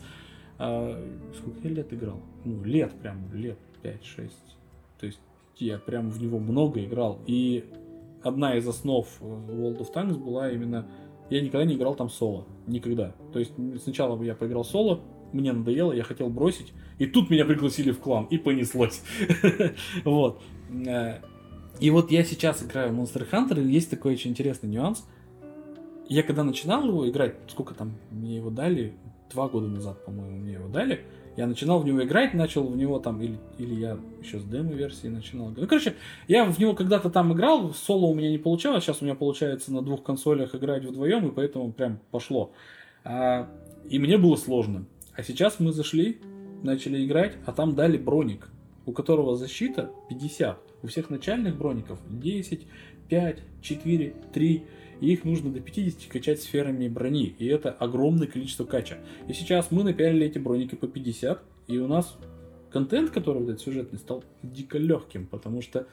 А, 0.64 0.96
сколько 1.36 1.68
я 1.68 1.74
лет 1.74 1.92
играл? 1.92 2.22
Ну, 2.46 2.64
лет 2.64 2.92
прям, 3.02 3.34
лет 3.34 3.58
5-6. 3.82 4.30
То 5.00 5.08
есть 5.08 5.20
я 5.58 5.80
прям 5.80 6.12
в 6.12 6.22
него 6.22 6.38
много 6.38 6.86
играл. 6.86 7.18
И 7.26 7.66
одна 8.22 8.56
из 8.56 8.68
основ 8.68 9.08
э, 9.22 9.26
World 9.26 9.80
of 9.80 9.92
Tanks 9.92 10.18
была 10.18 10.52
именно... 10.52 10.88
Я 11.32 11.42
никогда 11.42 11.66
не 11.66 11.74
играл 11.76 11.96
там 11.96 12.12
соло. 12.12 12.46
Никогда. 12.68 13.16
То 13.34 13.40
есть 13.40 13.54
сначала 13.82 14.22
я 14.22 14.36
поиграл 14.36 14.64
соло, 14.64 15.02
мне 15.34 15.52
надоело, 15.52 15.94
я 15.94 16.04
хотел 16.04 16.30
бросить, 16.30 16.74
и 17.00 17.08
тут 17.08 17.32
меня 17.32 17.46
пригласили 17.46 17.90
в 17.90 18.00
клан, 18.00 18.26
и 18.26 18.38
понеслось. 18.38 19.02
Вот. 20.04 20.44
Э, 20.70 21.22
И 21.80 21.90
вот 21.90 22.12
я 22.12 22.24
сейчас 22.24 22.62
играю 22.64 22.94
в 22.94 23.00
Monster 23.00 23.28
Hunter, 23.32 23.60
и 23.60 23.68
есть 23.68 23.90
такой 23.90 24.14
очень 24.14 24.30
интересный 24.30 24.70
нюанс. 24.70 25.08
Я 26.08 26.22
когда 26.22 26.44
начинал 26.44 26.86
его 26.86 27.10
играть, 27.10 27.38
сколько 27.48 27.74
там 27.74 27.94
мне 28.12 28.36
его 28.36 28.52
дали, 28.52 28.94
два 29.32 29.48
года 29.48 29.68
назад, 29.68 30.04
по-моему, 30.06 30.38
мне 30.38 30.54
его 30.54 30.68
дали, 30.68 31.02
я 31.38 31.48
начинал 31.48 31.80
в 31.80 31.86
него 31.86 32.04
играть, 32.04 32.34
начал 32.34 32.68
в 32.68 32.76
него 32.76 33.00
там, 33.00 33.22
или, 33.22 33.38
или 33.58 33.74
я 33.74 33.98
еще 34.22 34.40
с 34.40 34.44
демо-версии 34.44 35.08
начинал. 35.08 35.54
Ну, 35.56 35.68
короче, 35.68 35.96
я 36.28 36.44
в 36.44 36.60
него 36.60 36.74
когда-то 36.74 37.10
там 37.10 37.34
играл, 37.34 37.74
соло 37.74 38.08
у 38.08 38.14
меня 38.14 38.30
не 38.30 38.38
получалось, 38.38 38.84
сейчас 38.84 39.02
у 39.02 39.06
меня 39.06 39.16
получается 39.16 39.72
на 39.72 39.82
двух 39.82 40.04
консолях 40.04 40.54
играть 40.56 40.84
вдвоем, 40.84 41.28
и 41.28 41.32
поэтому 41.32 41.72
прям 41.72 42.00
пошло. 42.12 42.52
А, 43.04 43.50
и 43.90 43.98
мне 43.98 44.18
было 44.18 44.36
сложно. 44.36 44.86
А 45.14 45.24
сейчас 45.24 45.60
мы 45.60 45.72
зашли, 45.72 46.20
начали 46.64 47.06
играть, 47.06 47.38
а 47.46 47.54
там 47.54 47.76
дали 47.76 47.98
броник, 47.98 48.50
у 48.86 48.92
которого 48.92 49.36
защита 49.36 49.92
50. 50.10 50.58
У 50.84 50.88
всех 50.88 51.10
начальных 51.10 51.58
броников 51.58 52.00
10, 52.10 52.68
5, 53.08 53.40
4, 53.62 54.14
3. 54.34 54.64
И 55.02 55.12
их 55.12 55.26
нужно 55.26 55.52
до 55.52 55.60
50 55.60 56.10
качать 56.10 56.42
сферами 56.42 56.88
брони. 56.88 57.36
И 57.38 57.48
это 57.48 57.72
огромное 57.72 58.28
количество 58.28 58.64
кача. 58.66 59.00
И 59.28 59.34
сейчас 59.34 59.72
мы 59.72 59.84
напялили 59.84 60.28
эти 60.28 60.38
броники 60.38 60.76
по 60.76 60.88
50. 60.88 61.42
И 61.68 61.78
у 61.80 61.88
нас 61.88 62.18
контент, 62.72 63.10
который 63.10 63.40
вот 63.40 63.50
этот 63.50 63.62
сюжетный, 63.62 64.00
стал 64.00 64.24
дико 64.44 64.78
легким. 64.78 65.26
Потому 65.26 65.62
что 65.62 65.88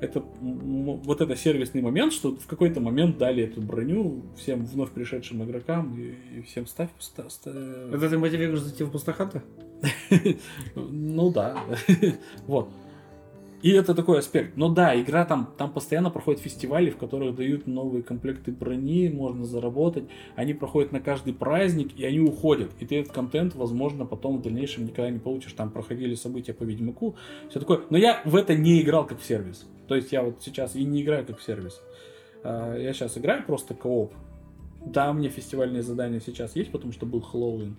это 0.00 0.24
вот 0.40 1.20
это 1.20 1.36
сервисный 1.36 1.82
момент, 1.82 2.12
что 2.14 2.34
в 2.34 2.46
какой-то 2.46 2.80
момент 2.80 3.18
дали 3.18 3.44
эту 3.44 3.60
броню 3.60 4.22
всем 4.38 4.64
вновь 4.64 4.90
пришедшим 4.92 5.44
игрокам 5.44 5.94
и, 6.00 6.38
и 6.38 6.42
всем 6.42 6.66
ставь, 6.66 6.88
ста- 6.98 7.28
ста- 7.28 7.50
Это 7.50 8.08
ты 8.08 8.16
мотивируешь 8.18 8.60
зайти 8.60 8.84
в 8.84 8.90
Пустоханта? 8.90 9.42
ну 10.74 11.30
да. 11.30 11.62
вот. 12.46 12.70
И 13.62 13.70
это 13.72 13.94
такой 13.94 14.20
аспект. 14.20 14.56
Но 14.56 14.70
да, 14.70 14.98
игра 14.98 15.26
там, 15.26 15.52
там 15.58 15.70
постоянно 15.70 16.10
проходят 16.10 16.40
фестивали, 16.40 16.90
в 16.90 16.96
которых 16.96 17.34
дают 17.34 17.66
новые 17.66 18.02
комплекты 18.02 18.52
брони, 18.52 19.10
можно 19.10 19.44
заработать. 19.44 20.04
Они 20.34 20.54
проходят 20.54 20.92
на 20.92 21.00
каждый 21.00 21.34
праздник, 21.34 21.98
и 21.98 22.04
они 22.04 22.20
уходят. 22.20 22.70
И 22.80 22.86
ты 22.86 23.00
этот 23.00 23.12
контент, 23.12 23.54
возможно, 23.54 24.06
потом 24.06 24.38
в 24.38 24.42
дальнейшем 24.42 24.84
никогда 24.84 25.10
не 25.10 25.18
получишь. 25.18 25.52
Там 25.52 25.70
проходили 25.70 26.14
события 26.14 26.54
по 26.54 26.64
Ведьмаку, 26.64 27.16
все 27.50 27.60
такое. 27.60 27.82
Но 27.90 27.98
я 27.98 28.22
в 28.24 28.34
это 28.34 28.54
не 28.54 28.80
играл 28.80 29.06
как 29.06 29.20
в 29.20 29.24
сервис. 29.24 29.66
То 29.88 29.94
есть 29.94 30.10
я 30.12 30.22
вот 30.22 30.36
сейчас 30.40 30.74
и 30.74 30.84
не 30.84 31.02
играю 31.02 31.26
как 31.26 31.38
в 31.38 31.42
сервис. 31.42 31.82
А, 32.42 32.76
я 32.76 32.94
сейчас 32.94 33.18
играю 33.18 33.44
просто 33.44 33.74
кооп. 33.74 34.14
Да, 34.86 35.12
мне 35.12 35.28
фестивальные 35.28 35.82
задания 35.82 36.20
сейчас 36.20 36.56
есть, 36.56 36.70
потому 36.70 36.92
что 36.92 37.04
был 37.04 37.20
Хэллоуин. 37.20 37.76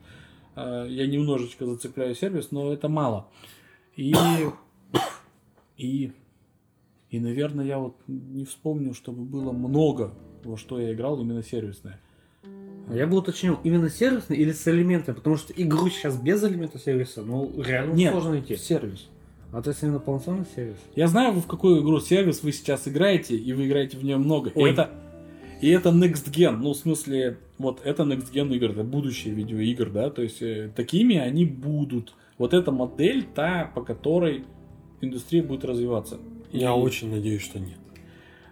А, 0.55 0.85
я 0.85 1.07
немножечко 1.07 1.65
зацепляю 1.65 2.13
сервис, 2.13 2.51
но 2.51 2.71
это 2.71 2.87
мало. 2.87 3.27
И 3.95 4.13
и, 5.81 6.11
и, 7.09 7.19
наверное, 7.19 7.65
я 7.65 7.79
вот 7.79 7.95
не 8.07 8.45
вспомню, 8.45 8.93
чтобы 8.93 9.23
было 9.23 9.51
много, 9.51 10.13
во 10.43 10.57
что 10.57 10.79
я 10.79 10.93
играл 10.93 11.19
именно 11.19 11.41
сервисное. 11.43 11.99
А 12.87 12.95
я 12.95 13.07
бы 13.07 13.17
уточнил, 13.17 13.57
именно 13.63 13.89
сервисный 13.89 14.37
или 14.37 14.51
с 14.51 14.67
элементами? 14.67 15.15
Потому 15.15 15.37
что 15.37 15.53
игру 15.53 15.89
сейчас 15.89 16.17
без 16.17 16.43
элемента 16.43 16.77
сервиса, 16.77 17.23
ну, 17.23 17.51
реально 17.61 17.93
Нет, 17.93 18.11
сложно 18.11 18.31
найти. 18.31 18.55
сервис. 18.57 19.09
А 19.51 19.61
то 19.61 19.69
есть 19.69 19.81
именно 19.83 19.99
полноценный 19.99 20.45
сервис? 20.55 20.77
Я 20.95 21.07
знаю, 21.07 21.33
в 21.33 21.47
какую 21.47 21.81
игру 21.81 21.99
сервис 21.99 22.43
вы 22.43 22.51
сейчас 22.51 22.87
играете, 22.87 23.35
и 23.35 23.53
вы 23.53 23.67
играете 23.67 23.97
в 23.97 24.03
нее 24.03 24.17
много. 24.17 24.49
И 24.51 24.59
Ой. 24.59 24.71
это, 24.71 24.91
и 25.61 25.69
это 25.69 25.89
Next 25.89 26.31
Gen. 26.31 26.57
Ну, 26.57 26.73
в 26.73 26.77
смысле, 26.77 27.37
вот 27.57 27.81
это 27.83 28.03
Next 28.03 28.31
Gen 28.33 28.53
игр, 28.55 28.71
это 28.71 28.83
будущее 28.83 29.33
видеоигр, 29.33 29.89
да, 29.89 30.09
то 30.09 30.21
есть 30.21 30.41
э, 30.41 30.71
такими 30.75 31.17
они 31.17 31.45
будут. 31.45 32.13
Вот 32.37 32.53
эта 32.53 32.71
модель, 32.71 33.25
та, 33.35 33.71
по 33.75 33.81
которой 33.83 34.45
индустрия 35.01 35.43
будет 35.43 35.65
развиваться. 35.65 36.17
Я 36.51 36.69
И- 36.69 36.79
очень 36.79 37.09
надеюсь, 37.11 37.41
что 37.41 37.59
нет. 37.59 37.77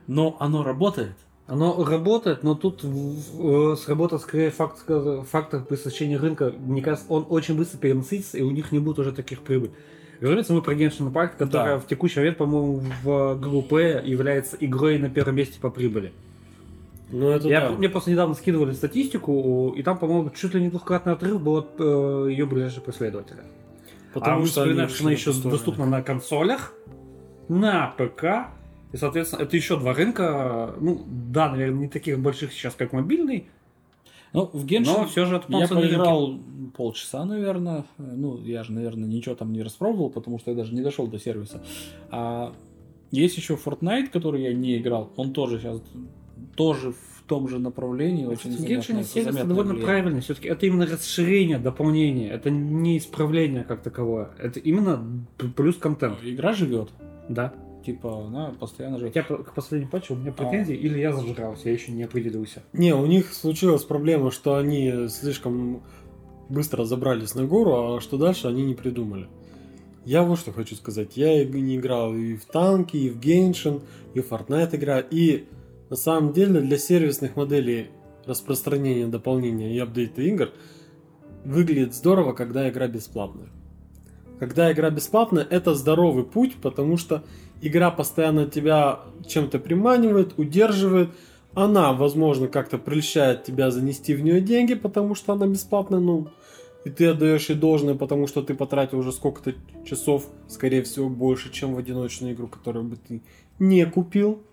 Но 0.08 0.36
оно 0.40 0.64
работает. 0.64 1.14
Оно 1.48 1.84
работает, 1.84 2.44
но 2.44 2.54
тут 2.54 2.84
э, 2.84 3.76
сработает 3.84 4.22
скорее 4.22 4.52
факт, 4.52 4.84
фактор 5.30 5.64
пресыщения 5.64 6.20
рынка. 6.20 6.54
Мне 6.60 6.82
кажется, 6.82 7.08
он 7.12 7.26
очень 7.30 7.58
быстро 7.58 7.80
перенасытится, 7.80 8.38
и 8.38 8.42
у 8.42 8.52
них 8.52 8.72
не 8.72 8.78
будет 8.80 9.00
уже 9.00 9.12
таких 9.12 9.42
прибыль. 9.42 9.72
Разумеется, 10.22 10.54
мы 10.54 10.62
про 10.62 10.76
Genshin 10.76 11.12
Impact, 11.12 11.38
которая 11.38 11.76
Да. 11.76 11.80
в 11.80 11.88
текущий 11.88 12.20
момент, 12.20 12.38
по-моему, 12.38 12.82
в 13.04 13.36
группе 13.40 14.02
является 14.06 14.58
игрой 14.60 15.00
на 15.00 15.10
первом 15.10 15.36
месте 15.36 15.60
по 15.60 15.70
прибыли. 15.72 16.12
Ну, 17.12 17.30
это 17.30 17.48
Я, 17.48 17.62
да. 17.62 17.72
Мне 17.72 17.90
просто 17.90 18.12
недавно 18.12 18.36
скидывали 18.36 18.74
статистику, 18.74 19.74
и 19.76 19.82
там, 19.82 19.98
по-моему, 19.98 20.30
чуть 20.30 20.54
ли 20.54 20.62
не 20.62 20.70
двухкратный 20.70 21.14
отрыв 21.14 21.42
был 21.42 21.56
от 21.58 21.70
э, 21.80 22.28
ее 22.30 22.46
ближайшего 22.46 22.84
последователя. 22.84 23.44
Потому 24.14 24.44
а 24.44 24.46
что 24.46 24.66
что 24.66 25.04
она 25.04 25.12
еще 25.12 25.34
сторону. 25.34 25.58
доступна 25.58 25.86
на 25.86 26.02
консолях, 26.02 26.74
на 27.48 27.88
ПК. 27.98 28.52
И, 28.92 28.98
соответственно, 28.98 29.44
это 29.44 29.56
еще 29.56 29.78
два 29.78 29.94
рынка. 29.94 30.74
Ну, 30.80 31.06
да, 31.08 31.50
наверное, 31.50 31.82
не 31.82 31.88
таких 31.88 32.20
больших 32.20 32.52
сейчас, 32.52 32.74
как 32.74 32.92
мобильный, 32.92 33.48
Ну, 34.34 34.50
в 34.52 34.66
Genshin 34.66 34.86
но 34.86 35.06
все 35.06 35.26
же 35.26 35.36
это 35.38 35.46
Я 35.50 35.68
поиграл 35.68 36.40
полчаса, 36.76 37.26
наверное. 37.26 37.86
Ну, 37.98 38.40
я 38.44 38.64
же, 38.64 38.72
наверное, 38.72 39.08
ничего 39.08 39.36
там 39.36 39.54
не 39.54 39.62
распробовал, 39.62 40.10
потому 40.10 40.40
что 40.40 40.52
я 40.52 40.58
даже 40.58 40.74
не 40.74 40.82
дошел 40.82 41.08
до 41.08 41.20
сервиса. 41.20 41.64
А 42.10 42.54
есть 43.12 43.38
еще 43.38 43.56
Fortnite, 43.56 44.08
который 44.08 44.44
я 44.44 44.54
не 44.54 44.78
играл. 44.78 45.12
Он 45.18 45.34
тоже 45.34 45.60
сейчас 45.60 45.82
тоже 46.56 46.94
в 46.94 47.19
том 47.30 47.48
же 47.48 47.60
направлении. 47.60 48.26
Очень 48.26 48.52
В 48.52 48.60
заметно- 48.60 48.74
Genshin 48.82 49.04
сервис 49.04 49.26
заметно 49.26 49.50
довольно 49.50 49.72
влияет. 49.74 49.86
правильный. 49.86 50.22
Все-таки 50.22 50.48
это 50.50 50.66
именно 50.66 50.86
расширение, 50.86 51.60
дополнение. 51.60 52.30
Это 52.32 52.50
не 52.50 52.98
исправление 52.98 53.64
как 53.64 53.82
таковое. 53.82 54.30
Это 54.40 54.60
именно 54.60 55.02
плюс 55.56 55.78
контент. 55.78 56.18
Игра 56.24 56.54
живет. 56.54 56.90
Да. 57.30 57.54
Типа, 57.86 58.26
она 58.28 58.52
постоянно 58.60 58.98
живет. 59.00 59.14
Хотя 59.14 59.26
по- 59.28 59.44
к 59.44 59.54
последнему 59.54 59.90
патчу 59.90 60.14
у 60.14 60.18
меня 60.18 60.32
претензии, 60.34 60.76
или 60.76 61.00
я 61.00 61.14
зажрался, 61.14 61.70
я 61.70 61.74
еще 61.74 61.92
не 61.94 62.04
определился. 62.04 62.62
Не, 62.74 62.94
у 62.94 63.06
них 63.06 63.34
случилась 63.34 63.84
проблема, 63.86 64.32
что 64.32 64.56
они 64.58 65.08
слишком 65.08 65.82
быстро 66.50 66.84
забрались 66.84 67.36
на 67.36 67.46
гору, 67.46 67.96
а 67.96 68.02
что 68.02 68.18
дальше 68.18 68.48
они 68.48 68.64
не 68.64 68.74
придумали. 68.74 69.28
Я 70.06 70.24
вот 70.24 70.40
что 70.40 70.52
хочу 70.52 70.76
сказать. 70.76 71.16
Я 71.18 71.42
и 71.42 71.46
не 71.62 71.78
играл 71.78 72.14
и 72.16 72.36
в 72.36 72.46
танки, 72.46 72.98
и 72.98 73.10
в 73.10 73.20
Genshin, 73.20 73.82
и 74.14 74.20
в 74.22 74.30
Fortnite 74.32 74.76
играю. 74.76 75.06
И 75.12 75.46
на 75.90 75.96
самом 75.96 76.34
деле 76.34 76.62
для 76.62 76.78
сервисных 76.78 77.36
моделей 77.36 77.88
распространения, 78.26 79.08
дополнения 79.08 79.74
и 79.74 79.80
апдейта 79.80 80.22
игр 80.22 80.50
выглядит 81.46 81.96
здорово, 81.96 82.34
когда 82.34 82.70
игра 82.70 82.88
бесплатная. 82.88 83.50
Когда 84.40 84.72
игра 84.72 84.90
бесплатная, 84.90 85.46
это 85.50 85.74
здоровый 85.76 86.24
путь, 86.24 86.56
потому 86.62 86.98
что 86.98 87.24
игра 87.62 87.92
постоянно 87.92 88.46
тебя 88.46 89.02
чем-то 89.28 89.60
приманивает, 89.60 90.38
удерживает. 90.38 91.10
Она, 91.54 91.94
возможно, 91.94 92.48
как-то 92.48 92.78
прельщает 92.78 93.44
тебя 93.44 93.72
занести 93.72 94.14
в 94.14 94.22
нее 94.22 94.40
деньги, 94.40 94.76
потому 94.76 95.16
что 95.16 95.34
она 95.34 95.48
бесплатная, 95.48 96.00
ну, 96.00 96.30
и 96.86 96.90
ты 96.90 97.08
отдаешь 97.08 97.50
ей 97.50 97.56
должное, 97.56 97.96
потому 97.96 98.28
что 98.28 98.42
ты 98.42 98.54
потратил 98.54 99.00
уже 99.00 99.12
сколько-то 99.12 99.54
часов, 99.86 100.28
скорее 100.48 100.84
всего, 100.84 101.10
больше, 101.10 101.52
чем 101.52 101.74
в 101.74 101.78
одиночную 101.78 102.34
игру, 102.34 102.48
которую 102.48 102.86
бы 102.86 102.96
ты 102.96 103.22
не 103.58 103.86
купил. 103.86 104.44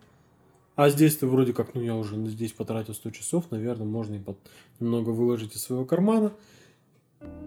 А 0.77 0.91
здесь 0.91 1.17
ты 1.17 1.27
вроде 1.27 1.53
как, 1.55 1.75
ну 1.75 1.81
я 1.81 1.95
уже 1.97 2.17
здесь 2.27 2.53
потратил 2.53 2.93
100 2.95 3.11
часов, 3.11 3.45
наверное, 3.51 3.87
можно 3.87 4.15
и 4.17 4.19
под- 4.19 4.37
немного 4.79 5.11
выложить 5.11 5.57
из 5.57 5.63
своего 5.63 5.85
кармана. 5.87 6.33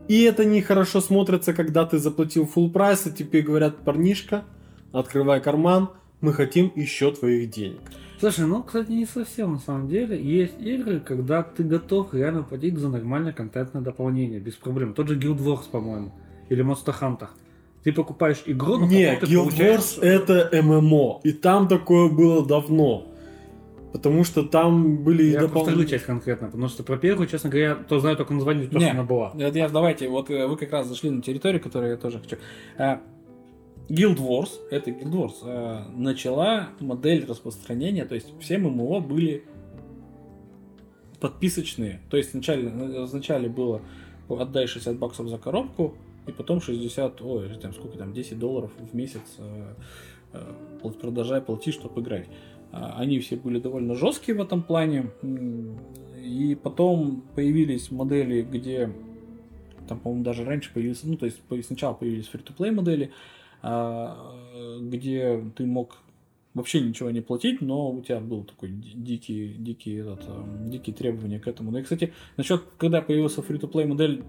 И 0.07 0.23
это 0.23 0.45
нехорошо 0.45 0.99
смотрится, 0.99 1.53
когда 1.53 1.85
ты 1.85 1.99
заплатил 1.99 2.49
full 2.53 2.71
прайс, 2.71 3.05
и 3.05 3.11
тебе 3.11 3.41
говорят, 3.43 3.77
парнишка, 3.85 4.45
открывай 4.91 5.41
карман, 5.41 5.89
мы 6.21 6.33
хотим 6.33 6.71
еще 6.75 7.11
твоих 7.11 7.51
денег. 7.51 7.79
Слушай, 8.19 8.47
ну, 8.47 8.63
кстати, 8.63 8.91
не 8.91 9.05
совсем 9.05 9.53
на 9.53 9.59
самом 9.59 9.87
деле. 9.87 10.19
Есть 10.21 10.59
игры, 10.59 10.99
когда 10.99 11.43
ты 11.43 11.63
готов 11.63 12.13
реально 12.13 12.41
платить 12.43 12.77
за 12.77 12.89
нормальное 12.89 13.31
контентное 13.31 13.81
дополнение, 13.83 14.39
без 14.39 14.55
проблем. 14.55 14.93
Тот 14.95 15.07
же 15.07 15.17
Guild 15.17 15.37
Wars, 15.37 15.69
по-моему, 15.71 16.11
или 16.49 16.65
Monster 16.65 16.93
Hunter. 16.99 17.27
Ты 17.83 17.93
покупаешь 17.93 18.41
игру, 18.47 18.77
но 18.79 18.87
Не, 18.87 19.13
потом 19.13 19.29
ты 19.29 19.33
Guild 19.35 19.43
получаешь- 19.43 19.97
Wars 19.99 20.01
это 20.01 20.61
ММО, 20.63 21.21
и 21.23 21.31
там 21.31 21.67
такое 21.69 22.09
было 22.09 22.45
давно. 22.45 23.05
Потому 23.91 24.23
что 24.23 24.43
там 24.43 25.03
были 25.03 25.23
Я 25.23 25.39
про 25.39 25.47
вторую 25.47 25.65
дополнительные... 25.65 25.87
часть 25.87 26.05
конкретно, 26.05 26.47
потому 26.47 26.67
что 26.67 26.83
про 26.83 26.97
первую, 26.97 27.27
честно 27.27 27.49
говоря, 27.49 27.75
то 27.75 27.99
знаю 27.99 28.17
только 28.17 28.33
название, 28.33 28.67
то, 28.67 28.77
Не. 28.77 28.85
что 28.85 28.91
она 28.91 29.03
была. 29.03 29.31
Я, 29.35 29.67
давайте, 29.69 30.07
вот 30.09 30.29
э, 30.29 30.45
вы 30.45 30.57
как 30.57 30.71
раз 30.71 30.87
зашли 30.87 31.09
на 31.09 31.21
территорию, 31.23 31.61
которую 31.61 31.91
я 31.91 31.97
тоже 31.97 32.19
хочу. 32.19 32.37
А, 32.77 33.01
Guild 33.89 34.17
Wars, 34.17 34.51
это 34.69 34.91
Guild 34.91 35.11
Wars, 35.11 35.33
а, 35.43 35.87
начала 35.95 36.69
модель 36.79 37.25
распространения, 37.25 38.05
то 38.05 38.13
есть 38.13 38.27
все 38.39 38.59
ММО 38.59 38.99
были 38.99 39.43
подписочные. 41.19 42.01
То 42.09 42.17
есть 42.17 42.33
вначале, 42.33 42.69
вначале 42.69 43.49
было 43.49 43.81
отдай 44.29 44.67
60 44.67 44.97
баксов 44.97 45.27
за 45.27 45.37
коробку, 45.37 45.95
и 46.27 46.31
потом 46.31 46.61
60, 46.61 47.21
ой, 47.21 47.49
там 47.61 47.73
сколько 47.73 47.97
там, 47.97 48.13
10 48.13 48.37
долларов 48.37 48.71
в 48.77 48.95
месяц 48.95 49.21
э, 49.39 49.73
э, 50.33 50.89
продолжай 51.01 51.41
платить, 51.41 51.73
чтобы 51.73 52.01
играть. 52.01 52.27
А, 52.71 52.95
Они 52.97 53.19
все 53.19 53.35
были 53.35 53.59
довольно 53.59 53.95
жесткие 53.95 54.37
в 54.37 54.41
этом 54.41 54.63
плане. 54.63 55.11
И 56.23 56.55
потом 56.61 57.23
появились 57.35 57.91
модели, 57.91 58.41
где 58.41 58.91
там, 59.87 59.99
по-моему, 59.99 60.23
даже 60.23 60.45
раньше 60.45 60.71
появился, 60.73 61.07
ну, 61.07 61.17
то 61.17 61.25
есть 61.25 61.41
сначала 61.65 61.93
появились 61.93 62.27
фри-то-плей 62.27 62.71
модели, 62.71 63.11
а, 63.63 64.35
где 64.81 65.43
ты 65.55 65.65
мог 65.65 65.97
вообще 66.53 66.81
ничего 66.81 67.09
не 67.09 67.21
платить, 67.21 67.61
но 67.61 67.91
у 67.91 68.01
тебя 68.01 68.19
был 68.19 68.43
такой 68.43 68.69
ди- 68.69 68.93
дикий, 68.95 69.55
дикий, 69.57 69.95
этот, 69.95 70.27
эм, 70.27 70.69
дикие 70.69 70.95
требования 70.95 71.39
к 71.39 71.47
этому. 71.47 71.71
Ну 71.71 71.79
и, 71.79 71.83
кстати, 71.83 72.13
насчет, 72.37 72.63
когда 72.77 73.01
появился 73.01 73.41
фри-то-плей 73.41 73.85
модель, 73.85 74.23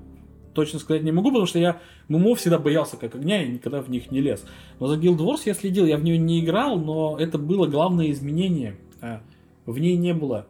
точно 0.55 0.79
сказать 0.79 1.03
не 1.03 1.13
могу, 1.13 1.29
потому 1.29 1.47
что 1.47 1.59
я 1.59 1.81
ММО 2.09 2.35
всегда 2.35 2.59
боялся 2.59 2.97
как 2.97 3.15
огня 3.15 3.43
и 3.43 3.49
никогда 3.49 3.83
в 3.83 3.91
них 3.91 4.11
не 4.11 4.21
лез. 4.21 4.45
Но 4.79 4.87
за 4.87 4.97
Guild 4.97 5.19
Wars 5.19 5.43
я 5.47 5.55
следил, 5.55 5.87
я 5.87 5.97
в 5.97 6.05
нее 6.05 6.19
не 6.19 6.41
играл, 6.45 6.79
но 6.79 7.17
это 7.19 7.39
было 7.39 7.67
главное 7.67 8.11
изменение. 8.11 8.77
А, 9.01 9.23
В 9.67 9.79
ней 9.79 9.97
не 9.97 10.15
было 10.15 10.47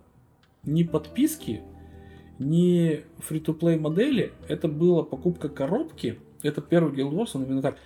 ни 0.64 0.82
подписки, 0.82 1.62
ни 2.38 3.02
фри-то-плей 3.18 3.78
модели. 3.78 4.32
Это 4.48 4.68
была 4.68 5.02
покупка 5.02 5.48
коробки. 5.48 6.18
Это 6.42 6.60
первый 6.60 6.94
Guild 6.94 7.12
Wars, 7.12 7.30
он 7.34 7.44
именно 7.44 7.62
так. 7.62 7.76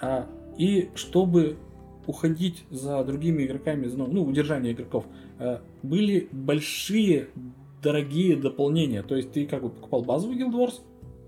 А, 0.00 0.26
И 0.58 0.90
чтобы 0.94 1.56
уходить 2.06 2.64
за 2.70 3.04
другими 3.04 3.44
игроками, 3.44 3.86
ну, 3.86 4.08
ну, 4.08 4.24
удержание 4.24 4.72
игроков, 4.72 5.06
а, 5.38 5.62
были 5.82 6.28
большие, 6.32 7.28
дорогие 7.82 8.36
дополнения. 8.36 9.02
То 9.02 9.16
есть 9.16 9.32
ты 9.32 9.46
как 9.46 9.62
бы 9.62 9.70
покупал 9.70 10.02
базовый 10.02 10.38
Guild 10.38 10.52
Wars, 10.52 10.80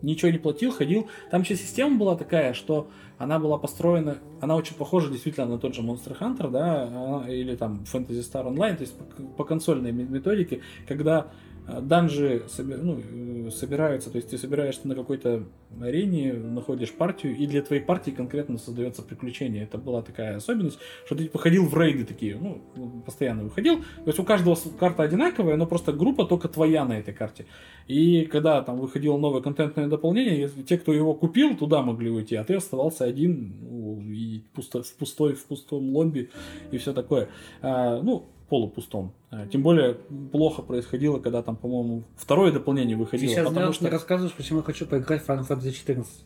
ничего 0.04 0.30
не 0.30 0.38
платил, 0.38 0.70
ходил. 0.72 1.08
Там 1.30 1.42
еще 1.42 1.56
система 1.56 1.98
была 1.98 2.16
такая, 2.16 2.52
что 2.54 2.88
она 3.18 3.38
была 3.38 3.58
построена, 3.58 4.18
она 4.40 4.56
очень 4.56 4.74
похожа 4.74 5.10
действительно 5.10 5.46
на 5.46 5.58
тот 5.58 5.74
же 5.74 5.82
Monster 5.82 6.18
Hunter, 6.18 6.50
да, 6.50 6.88
а, 6.90 7.24
или 7.28 7.54
там 7.56 7.84
Fantasy 7.92 8.20
Star 8.20 8.46
Online, 8.46 8.76
то 8.76 8.82
есть 8.82 8.96
по, 8.96 9.22
по 9.22 9.44
консольной 9.44 9.92
ме- 9.92 10.04
методике, 10.04 10.60
когда 10.86 11.28
данжи 11.66 12.42
соби- 12.48 12.76
ну, 12.76 13.00
э, 13.46 13.50
собираются, 13.50 14.10
то 14.10 14.16
есть 14.16 14.30
ты 14.30 14.38
собираешься 14.38 14.86
на 14.86 14.94
какой-то 14.94 15.44
арене, 15.80 16.32
находишь 16.34 16.92
партию, 16.92 17.36
и 17.36 17.46
для 17.46 17.62
твоей 17.62 17.82
партии 17.82 18.10
конкретно 18.10 18.58
создается 18.58 19.02
приключение. 19.02 19.64
Это 19.64 19.78
была 19.78 20.02
такая 20.02 20.36
особенность, 20.36 20.78
что 21.06 21.16
ты 21.16 21.24
типа 21.24 21.38
ходил 21.38 21.66
в 21.66 21.76
рейды 21.76 22.04
такие, 22.04 22.36
ну, 22.36 22.62
постоянно 23.04 23.44
выходил. 23.44 23.78
То 23.78 24.06
есть 24.06 24.18
у 24.18 24.24
каждого 24.24 24.56
карта 24.78 25.02
одинаковая, 25.02 25.56
но 25.56 25.66
просто 25.66 25.92
группа 25.92 26.24
только 26.26 26.48
твоя 26.48 26.84
на 26.84 26.98
этой 26.98 27.14
карте. 27.14 27.46
И 27.86 28.26
когда 28.26 28.62
там 28.62 28.78
выходило 28.78 29.16
новое 29.16 29.40
контентное 29.40 29.88
дополнение, 29.88 30.48
те, 30.66 30.78
кто 30.78 30.92
его 30.92 31.14
купил, 31.14 31.56
туда 31.56 31.82
могли 31.82 32.10
уйти, 32.10 32.36
а 32.36 32.44
ты 32.44 32.54
оставался 32.54 33.04
один 33.04 33.56
ну, 33.62 34.00
и 34.00 34.40
пусто, 34.54 34.82
в 34.82 34.94
пустой, 34.94 35.34
в 35.34 35.44
пустом 35.46 35.94
лобби 35.94 36.30
и 36.70 36.78
все 36.78 36.92
такое. 36.92 37.28
А, 37.62 38.00
ну, 38.02 38.26
полупустом. 38.48 39.12
А, 39.30 39.46
Тем 39.46 39.62
более 39.62 39.94
плохо 40.32 40.62
происходило, 40.62 41.18
когда 41.18 41.42
там, 41.42 41.56
по-моему, 41.56 42.04
второе 42.16 42.52
дополнение 42.52 42.96
Ты 42.96 43.02
выходило. 43.02 43.30
сейчас 43.30 43.48
потому 43.48 43.72
что... 43.72 43.90
рассказываешь, 43.90 44.34
почему 44.34 44.58
я 44.60 44.64
хочу 44.64 44.86
поиграть 44.86 45.22
в 45.24 45.28
Final 45.28 45.48
Fantasy 45.48 45.72
14. 45.72 46.24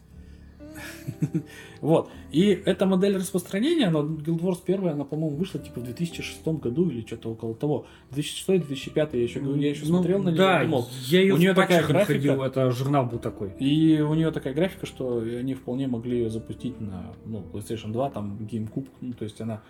Вот. 1.81 2.11
И 2.33 2.47
эта 2.51 2.87
модель 2.87 3.17
распространения, 3.17 3.87
она, 3.87 4.01
Guild 4.01 4.41
Wars 4.41 4.59
1, 4.67 4.89
она, 4.89 5.05
по-моему, 5.05 5.37
вышла 5.37 5.61
типа 5.61 5.81
в 5.81 5.85
2006 5.85 6.47
году 6.47 6.91
или 6.91 7.07
что-то 7.07 7.31
около 7.31 7.55
того. 7.55 7.87
2006-2005 8.11 9.09
я 9.13 9.23
еще, 9.23 9.41
я 9.41 9.71
еще 9.71 9.83
Ну, 9.83 9.99
смотрел 9.99 10.23
на 10.23 10.29
нее 10.31 10.39
да, 10.39 10.63
и 10.63 10.67
думал. 10.67 10.89
я 11.07 11.21
ее 11.21 11.35
у 11.35 11.37
неё 11.37 11.53
в 11.53 11.57
такая 11.57 11.87
графика. 11.87 12.13
находил, 12.15 12.43
это 12.43 12.71
журнал 12.73 13.07
был 13.07 13.19
такой. 13.19 13.53
И 13.59 14.01
у 14.01 14.15
нее 14.15 14.31
такая 14.33 14.55
графика, 14.55 14.87
что 14.87 15.19
они 15.21 15.55
вполне 15.55 15.87
могли 15.87 16.19
ее 16.19 16.31
запустить 16.31 16.81
на 16.81 17.13
ну, 17.25 17.45
PlayStation 17.53 17.93
2, 17.93 18.11
там 18.11 18.37
GameCube, 18.41 18.89
ну, 19.01 19.13
то 19.13 19.25
есть 19.25 19.41
она 19.41 19.63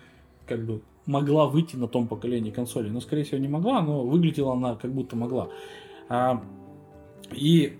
как 0.49 0.65
бы 0.65 0.81
могла 1.05 1.45
выйти 1.45 1.75
на 1.75 1.87
том 1.87 2.07
поколении 2.07 2.51
консолей. 2.51 2.89
Но, 2.89 2.99
скорее 2.99 3.23
всего, 3.23 3.37
не 3.37 3.47
могла, 3.47 3.81
но 3.81 4.03
выглядела 4.03 4.53
она 4.53 4.75
как 4.75 4.91
будто 4.91 5.15
могла. 5.15 5.49
А, 6.09 6.43
и 7.31 7.77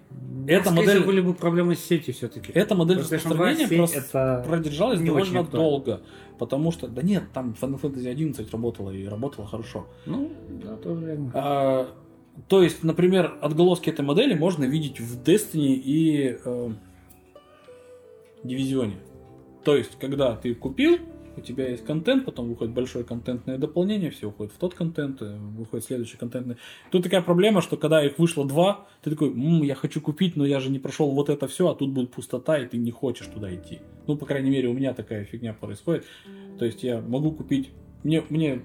эта 0.48 0.70
Скорее 0.70 0.88
модель, 0.88 1.06
были 1.06 1.22
бы 1.22 1.34
проблемы 1.34 1.76
с 1.76 1.84
сетью 1.84 2.14
все-таки. 2.14 2.52
эта 2.54 2.76
модель 2.76 3.00
PlayStation 3.00 3.34
2 3.34 3.46
распространения 3.46 3.78
просто 3.78 4.00
это... 4.00 4.46
продержалась 4.48 5.02
довольно 5.02 5.44
долго. 5.44 6.02
Потому 6.38 6.72
что, 6.72 6.88
да 6.88 7.02
нет, 7.02 7.24
там 7.34 7.56
Final 7.60 7.82
Fantasy 7.82 8.08
11 8.08 8.52
работала 8.52 8.92
и 8.92 9.06
работала 9.06 9.46
хорошо. 9.48 9.88
Ну, 10.06 10.32
да, 10.64 10.78
тоже 10.78 11.06
верно. 11.06 11.32
А, 11.34 11.88
то 12.48 12.64
есть, 12.64 12.84
например, 12.84 13.38
отголоски 13.42 13.90
этой 13.90 14.06
модели 14.06 14.34
можно 14.34 14.64
видеть 14.64 15.00
в 15.00 15.22
Destiny 15.22 15.74
и 15.74 16.38
э, 16.44 16.70
Дивизионе. 18.44 18.98
То 19.66 19.76
есть, 19.76 20.00
когда 20.00 20.36
ты 20.36 20.56
купил, 20.56 21.00
у 21.40 21.42
тебя 21.42 21.70
есть 21.70 21.86
контент, 21.86 22.26
потом 22.26 22.50
выходит 22.50 22.74
большое 22.74 23.04
контентное 23.04 23.58
дополнение, 23.58 24.12
все 24.12 24.28
уходит 24.28 24.54
в 24.54 24.58
тот 24.58 24.74
контент, 24.74 25.22
э, 25.22 25.38
выходит 25.38 25.86
следующий 25.86 26.18
контентный. 26.18 26.58
Тут 26.92 27.04
такая 27.04 27.22
проблема, 27.22 27.62
что 27.62 27.78
когда 27.78 28.06
их 28.06 28.20
вышло 28.20 28.46
два, 28.46 28.88
ты 29.02 29.10
такой, 29.10 29.30
«М, 29.30 29.64
я 29.64 29.76
хочу 29.76 30.02
купить, 30.02 30.36
но 30.36 30.46
я 30.46 30.60
же 30.60 30.70
не 30.70 30.80
прошел 30.80 31.12
вот 31.12 31.30
это 31.30 31.48
все, 31.48 31.70
а 31.70 31.76
тут 31.76 31.92
будет 31.92 32.12
пустота, 32.12 32.58
и 32.58 32.68
ты 32.68 32.78
не 32.78 32.92
хочешь 32.92 33.28
туда 33.28 33.54
идти. 33.54 33.80
Ну, 34.08 34.16
по 34.16 34.26
крайней 34.26 34.50
мере, 34.50 34.68
у 34.70 34.74
меня 34.74 34.94
такая 34.94 35.26
фигня 35.26 35.54
происходит. 35.54 36.06
То 36.58 36.66
есть 36.66 36.84
я 36.84 37.02
могу 37.02 37.32
купить... 37.32 37.70
Мне, 38.04 38.24
мне 38.30 38.62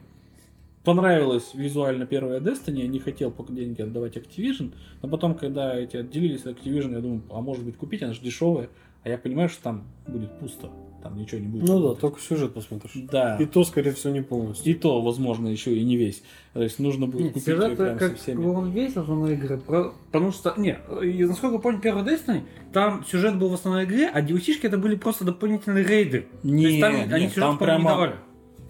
понравилась 0.85 1.55
визуально 1.55 2.07
первая 2.07 2.41
Destiny, 2.41 2.83
я 2.83 2.89
не 2.89 2.99
хотел 2.99 3.31
пока 3.31 3.53
деньги 3.53 3.83
отдавать 3.83 4.17
Activision, 4.17 4.75
но 5.03 5.09
потом, 5.09 5.35
когда 5.35 5.75
эти 5.75 5.97
отделились 5.97 6.45
от 6.47 6.59
Activision, 6.59 6.93
я 6.93 7.01
думаю, 7.01 7.23
а 7.31 7.41
может 7.41 7.65
быть 7.65 7.77
купить, 7.77 8.03
она 8.03 8.13
же 8.13 8.21
дешевая, 8.21 8.69
а 9.03 9.09
я 9.09 9.19
понимаю, 9.19 9.49
что 9.49 9.63
там 9.63 9.85
будет 10.07 10.39
пусто, 10.39 10.71
там 11.05 11.17
ничего 11.19 11.41
не 11.41 11.47
будет. 11.47 11.63
Ну 11.63 11.69
да, 11.69 11.75
работать. 11.75 12.01
только 12.01 12.21
сюжет 12.21 12.55
посмотришь. 12.55 12.91
Да. 13.13 13.37
И 13.37 13.45
то, 13.47 13.63
скорее 13.63 13.93
всего, 13.93 14.13
не 14.13 14.23
полностью. 14.23 14.73
И 14.73 14.75
то, 14.75 15.01
возможно, 15.01 15.47
еще 15.49 15.77
и 15.77 15.85
не 15.85 15.97
весь. 15.97 16.23
То 16.55 16.63
есть 16.63 16.79
нужно 16.81 17.07
будет 17.07 17.21
Нет, 17.25 17.33
купить 17.35 17.45
сюжет 17.47 17.77
прям 17.77 17.99
как 17.99 18.17
со 18.17 18.23
всеми. 18.23 18.45
он 18.45 18.71
весь 18.73 18.97
основной 18.97 19.35
игры, 19.35 19.59
про- 19.59 19.93
потому 20.11 20.33
что, 20.33 20.55
не, 20.57 20.77
насколько 21.27 21.57
я 21.57 21.61
понял, 21.63 21.81
первый 21.81 22.03
Destiny, 22.05 22.43
там 22.73 23.05
сюжет 23.09 23.39
был 23.39 23.51
в 23.51 23.55
основной 23.55 23.85
игре, 23.85 24.09
а 24.13 24.21
DLC 24.21 24.55
это 24.63 24.79
были 24.79 24.97
просто 24.97 25.25
дополнительные 25.25 25.85
рейды. 25.85 26.21
То 26.43 26.49
есть 26.49 26.75
Не, 26.77 26.81
там 26.81 26.95
не, 26.95 27.03
они 27.13 27.29
сюжет 27.29 27.35
там 27.45 27.59
по-моему, 27.59 27.79
не 27.81 27.85
прямо 27.85 27.91
давали. 27.91 28.15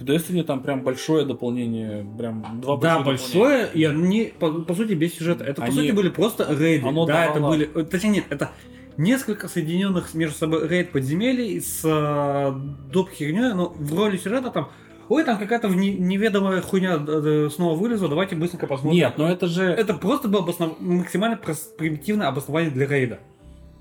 в 0.01 0.03
Destiny 0.03 0.43
там 0.43 0.63
прям 0.63 0.83
большое 0.83 1.25
дополнение, 1.25 2.05
прям 2.19 2.61
два 2.61 2.77
Да, 2.79 3.01
большое, 3.01 3.69
и 3.73 3.85
они, 3.85 4.33
по, 4.39 4.51
по 4.51 4.75
сути, 4.75 4.95
без 4.95 5.15
сюжета. 5.15 5.45
Это, 5.45 5.61
по 5.63 5.69
Они- 5.69 5.77
сути, 5.77 5.93
были 5.93 6.09
просто 6.09 6.47
рейды. 6.53 6.87
Оно 6.89 7.07
да, 7.07 7.27
это 7.27 7.35
давало- 7.35 7.53
были... 7.53 7.71
э, 7.75 7.85
Точнее, 7.85 8.11
нет, 8.11 8.25
это 8.31 8.51
несколько 8.97 9.49
соединенных 9.49 10.15
между 10.15 10.37
собой 10.37 10.69
рейд 10.69 10.93
подземелий 10.93 11.61
с 11.61 11.81
э, 11.85 12.53
доп. 12.93 13.11
херней, 13.11 13.53
но 13.55 13.69
в 13.69 13.95
роли 13.97 14.17
сюжета 14.17 14.51
там... 14.51 14.71
Ой, 15.09 15.23
там 15.25 15.37
какая-то 15.39 15.69
неведомая 15.69 16.63
хуйня 16.63 16.99
э, 17.07 17.51
снова 17.55 17.79
вылезла, 17.79 18.09
давайте 18.09 18.37
быстренько 18.37 18.67
посмотрим. 18.67 18.97
Нет, 18.99 19.19
но 19.19 19.31
это 19.31 19.47
же... 19.47 19.65
Это 19.65 19.95
просто 19.95 20.29
было 20.29 20.43
обоснов- 20.43 20.77
максимально 20.81 21.39
примитивное 21.77 22.29
обоснование 22.29 22.71
для 22.71 22.87
рейда. 22.87 23.21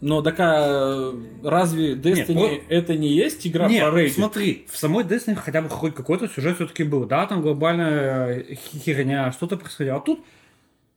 Но 0.01 0.21
такая... 0.21 1.13
Разве 1.43 1.93
Destiny 1.93 2.33
вот- 2.33 2.61
это 2.67 2.95
не 2.95 3.07
есть 3.07 3.47
игра 3.47 3.69
Нет, 3.69 3.89
про 3.89 3.99
рейды? 3.99 4.13
смотри, 4.13 4.67
в 4.69 4.77
самой 4.77 5.05
Destiny 5.05 5.35
хотя 5.35 5.61
бы 5.61 5.69
хоть 5.69 5.95
какой-то 5.95 6.27
сюжет 6.27 6.55
все-таки 6.55 6.83
был. 6.83 7.05
Да, 7.05 7.25
там 7.25 7.41
глобальная 7.41 8.39
э, 8.39 8.55
херня, 8.55 9.31
что-то 9.31 9.55
происходило. 9.57 9.97
А 9.97 9.99
тут... 10.01 10.19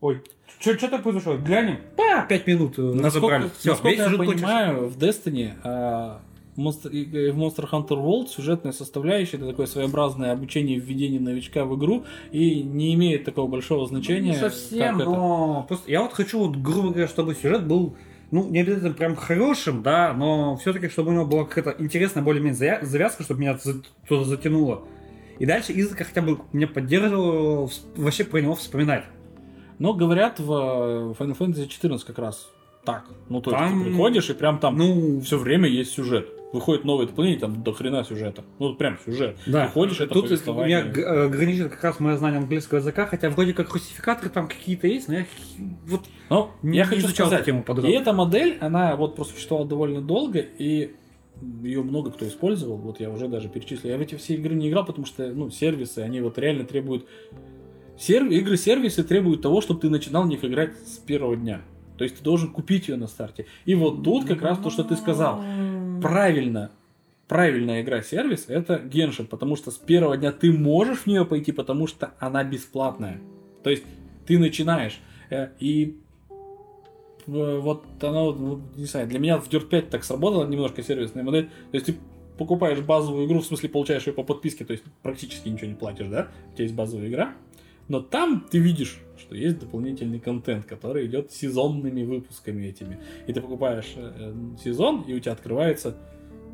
Ой, 0.06 0.22
что-то 0.60 0.98
произошло? 0.98 1.36
Глянем. 1.36 1.78
Па, 1.96 2.22
пять 2.28 2.46
минут 2.46 2.78
э, 2.78 2.82
Насколько, 2.82 3.06
разобрали. 3.38 3.50
Всё, 3.58 3.70
насколько 3.70 4.02
я 4.02 4.10
понимаю, 4.16 4.88
в 4.88 4.96
Destiny 4.96 5.50
а, 5.64 6.20
Monster- 6.56 6.90
и- 6.90 7.30
в 7.30 7.38
Monster 7.38 7.68
Hunter 7.70 7.88
World 8.02 8.28
сюжетная 8.28 8.72
составляющая 8.72 9.36
это 9.36 9.46
такое 9.48 9.66
своеобразное 9.66 10.32
обучение 10.32 10.78
введение 10.78 11.20
новичка 11.20 11.64
в 11.64 11.76
игру 11.76 12.04
и 12.32 12.62
не 12.62 12.94
имеет 12.94 13.24
такого 13.24 13.46
большого 13.48 13.86
значения. 13.86 14.28
Ну, 14.28 14.34
Не 14.34 14.38
совсем, 14.40 14.92
как 14.98 15.02
это. 15.02 15.10
но 15.10 15.64
просто 15.68 15.90
я 15.90 16.02
вот 16.02 16.12
хочу, 16.12 16.38
вот, 16.38 16.56
грубо 16.56 16.88
говоря, 16.90 17.08
чтобы 17.08 17.34
сюжет 17.34 17.66
был, 17.66 17.94
ну, 18.30 18.48
не 18.48 18.60
обязательно 18.60 18.92
прям 18.94 19.14
хорошим, 19.16 19.82
да, 19.82 20.12
но 20.14 20.56
все-таки, 20.56 20.88
чтобы 20.88 21.10
у 21.10 21.14
него 21.14 21.26
была 21.26 21.44
какая-то 21.44 21.82
интересная 21.82 22.22
более-менее 22.22 22.58
завя- 22.58 22.84
завязка, 22.84 23.22
чтобы 23.24 23.40
меня 23.40 23.58
туда 24.08 24.24
затянуло. 24.24 24.82
И 25.38 25.44
дальше 25.44 25.72
изредка 25.72 26.04
хотя 26.04 26.22
бы 26.22 26.38
меня 26.54 26.66
поддерживало 26.66 27.66
вс- 27.66 27.82
вообще 27.96 28.24
про 28.24 28.38
него 28.40 28.54
вспоминать. 28.54 29.04
Но 29.78 29.92
говорят 29.94 30.40
в 30.40 30.52
э, 30.52 31.14
Final 31.18 31.36
Fantasy 31.38 31.66
14 31.68 32.06
как 32.06 32.18
раз 32.18 32.48
так. 32.84 33.04
Ну, 33.28 33.40
то 33.40 33.50
есть 33.50 33.60
Там- 33.62 33.78
ты 33.84 33.90
приходишь 33.90 34.30
и 34.30 34.34
прям 34.34 34.58
там 34.58 34.76
Ну, 34.76 35.20
все 35.20 35.38
время 35.38 35.68
есть 35.68 35.92
сюжет. 35.92 36.28
Выходит 36.52 36.84
новое 36.84 37.06
дополнение, 37.06 37.40
там 37.40 37.62
до 37.64 37.72
хрена 37.72 38.04
сюжета. 38.04 38.44
Ну, 38.60 38.74
прям 38.76 38.96
сюжет. 39.04 39.36
Да. 39.46 39.64
Приходишь, 39.64 40.00
это 40.00 40.14
Тут 40.14 40.26
повествование. 40.26 40.82
меня 40.82 40.92
г- 40.92 41.02
э, 41.02 41.24
ограничит 41.26 41.68
как 41.70 41.82
раз 41.82 42.00
мое 42.00 42.16
знание 42.16 42.38
английского 42.38 42.78
языка, 42.78 43.06
хотя 43.06 43.28
вроде 43.30 43.52
как 43.52 43.72
русификаторы 43.74 44.30
там 44.30 44.46
какие-то 44.46 44.86
есть, 44.86 45.08
но 45.08 45.14
я 45.14 45.26
вот 45.86 46.02
Но 46.30 46.52
не 46.62 46.78
я 46.78 46.84
хочу 46.84 47.00
изучал 47.00 47.26
сказать, 47.26 47.40
эту 47.40 47.46
тему 47.46 47.60
и 47.60 47.64
подробно. 47.64 47.90
эта 47.92 48.12
модель, 48.12 48.56
она 48.60 48.94
вот 48.94 49.16
просуществовала 49.16 49.66
довольно 49.68 50.00
долго, 50.00 50.38
и 50.38 50.94
ее 51.64 51.82
много 51.82 52.12
кто 52.12 52.26
использовал, 52.26 52.76
вот 52.78 53.00
я 53.00 53.10
уже 53.10 53.26
даже 53.28 53.48
перечислил. 53.48 53.90
Я 53.90 53.98
в 53.98 54.00
эти 54.00 54.14
все 54.14 54.34
игры 54.34 54.54
не 54.54 54.70
играл, 54.70 54.86
потому 54.86 55.04
что, 55.06 55.26
ну, 55.26 55.50
сервисы, 55.50 55.98
они 55.98 56.20
вот 56.20 56.38
реально 56.38 56.64
требуют... 56.64 57.06
Серв... 57.98 58.30
Игры-сервисы 58.30 59.04
требуют 59.04 59.42
того, 59.42 59.60
чтобы 59.60 59.80
ты 59.80 59.88
начинал 59.88 60.24
в 60.24 60.28
них 60.28 60.44
играть 60.44 60.76
с 60.86 60.98
первого 60.98 61.36
дня. 61.36 61.62
То 61.96 62.04
есть 62.04 62.18
ты 62.18 62.22
должен 62.22 62.50
купить 62.50 62.88
ее 62.88 62.96
на 62.96 63.06
старте. 63.06 63.46
И 63.64 63.74
вот 63.74 64.02
тут 64.02 64.26
как 64.26 64.42
раз 64.42 64.58
то, 64.58 64.70
что 64.70 64.84
ты 64.84 64.96
сказал. 64.96 65.42
Правильно, 66.02 66.70
правильная 67.26 67.82
игра-сервис 67.82 68.46
это 68.48 68.76
Genshin, 68.76 69.26
потому 69.26 69.56
что 69.56 69.70
с 69.70 69.76
первого 69.76 70.16
дня 70.16 70.32
ты 70.32 70.52
можешь 70.52 71.00
в 71.00 71.06
нее 71.06 71.24
пойти, 71.24 71.52
потому 71.52 71.86
что 71.86 72.12
она 72.18 72.44
бесплатная. 72.44 73.20
То 73.62 73.70
есть 73.70 73.84
ты 74.26 74.38
начинаешь, 74.38 75.00
э, 75.30 75.48
и 75.58 75.98
э, 77.26 77.58
вот 77.58 77.84
ну, 78.02 78.60
не 78.76 78.84
знаю, 78.84 79.08
для 79.08 79.18
меня 79.18 79.38
в 79.38 79.48
Dirt 79.48 79.68
5 79.68 79.90
так 79.90 80.04
сработала 80.04 80.46
немножко 80.46 80.82
сервисная 80.82 81.24
модель. 81.24 81.48
То 81.70 81.74
есть 81.76 81.86
ты 81.86 81.96
покупаешь 82.36 82.80
базовую 82.80 83.26
игру, 83.26 83.40
в 83.40 83.46
смысле 83.46 83.70
получаешь 83.70 84.06
ее 84.06 84.12
по 84.12 84.22
подписке, 84.22 84.64
то 84.64 84.72
есть 84.72 84.84
практически 85.02 85.48
ничего 85.48 85.68
не 85.68 85.74
платишь, 85.74 86.08
да? 86.08 86.28
У 86.52 86.54
тебя 86.54 86.64
есть 86.64 86.76
базовая 86.76 87.08
игра, 87.08 87.34
но 87.88 88.00
там 88.00 88.46
ты 88.50 88.58
видишь, 88.58 88.98
что 89.18 89.34
есть 89.34 89.58
дополнительный 89.58 90.18
контент, 90.20 90.64
который 90.66 91.06
идет 91.06 91.32
сезонными 91.32 92.02
выпусками 92.04 92.66
этими. 92.66 92.98
И 93.26 93.32
ты 93.32 93.40
покупаешь 93.40 93.92
э, 93.96 94.12
э, 94.18 94.34
сезон, 94.62 95.02
и 95.06 95.14
у 95.14 95.20
тебя 95.20 95.32
открывается 95.32 95.96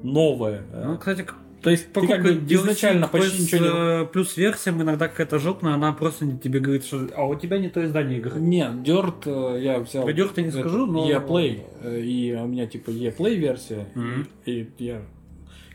новое. 0.02 0.62
э, 0.72 0.84
Ну, 0.86 0.98
кстати, 0.98 1.26
то 1.62 1.70
есть 1.70 1.92
ты 1.92 2.06
как 2.08 2.22
бы 2.22 2.30
DLC 2.30 2.54
изначально 2.54 3.06
почти 3.08 3.30
плюс, 3.36 3.40
ничего 3.52 3.64
не... 3.64 4.02
э, 4.02 4.06
Плюс 4.06 4.36
версиям 4.36 4.82
иногда 4.82 5.06
какая-то 5.08 5.38
жопная, 5.38 5.74
она 5.74 5.92
просто 5.92 6.26
тебе 6.36 6.58
говорит, 6.60 6.84
что 6.84 7.08
а 7.16 7.24
у 7.24 7.34
тебя 7.36 7.58
не 7.58 7.68
то 7.68 7.84
издание 7.84 8.18
игры. 8.18 8.40
Нет, 8.40 8.72
Dirt 8.84 9.60
я 9.60 9.78
взял... 9.78 10.02
Про 10.04 10.12
Dirt 10.12 10.32
я 10.36 10.42
не 10.42 10.50
скажу, 10.50 10.86
но- 10.86 11.08
E-Play, 11.08 12.00
и 12.02 12.36
у 12.40 12.46
меня 12.46 12.66
типа 12.66 12.90
E-Play 12.90 13.34
версия, 13.36 13.86
Мгм. 13.94 14.26
и 14.44 14.66
я... 14.78 15.02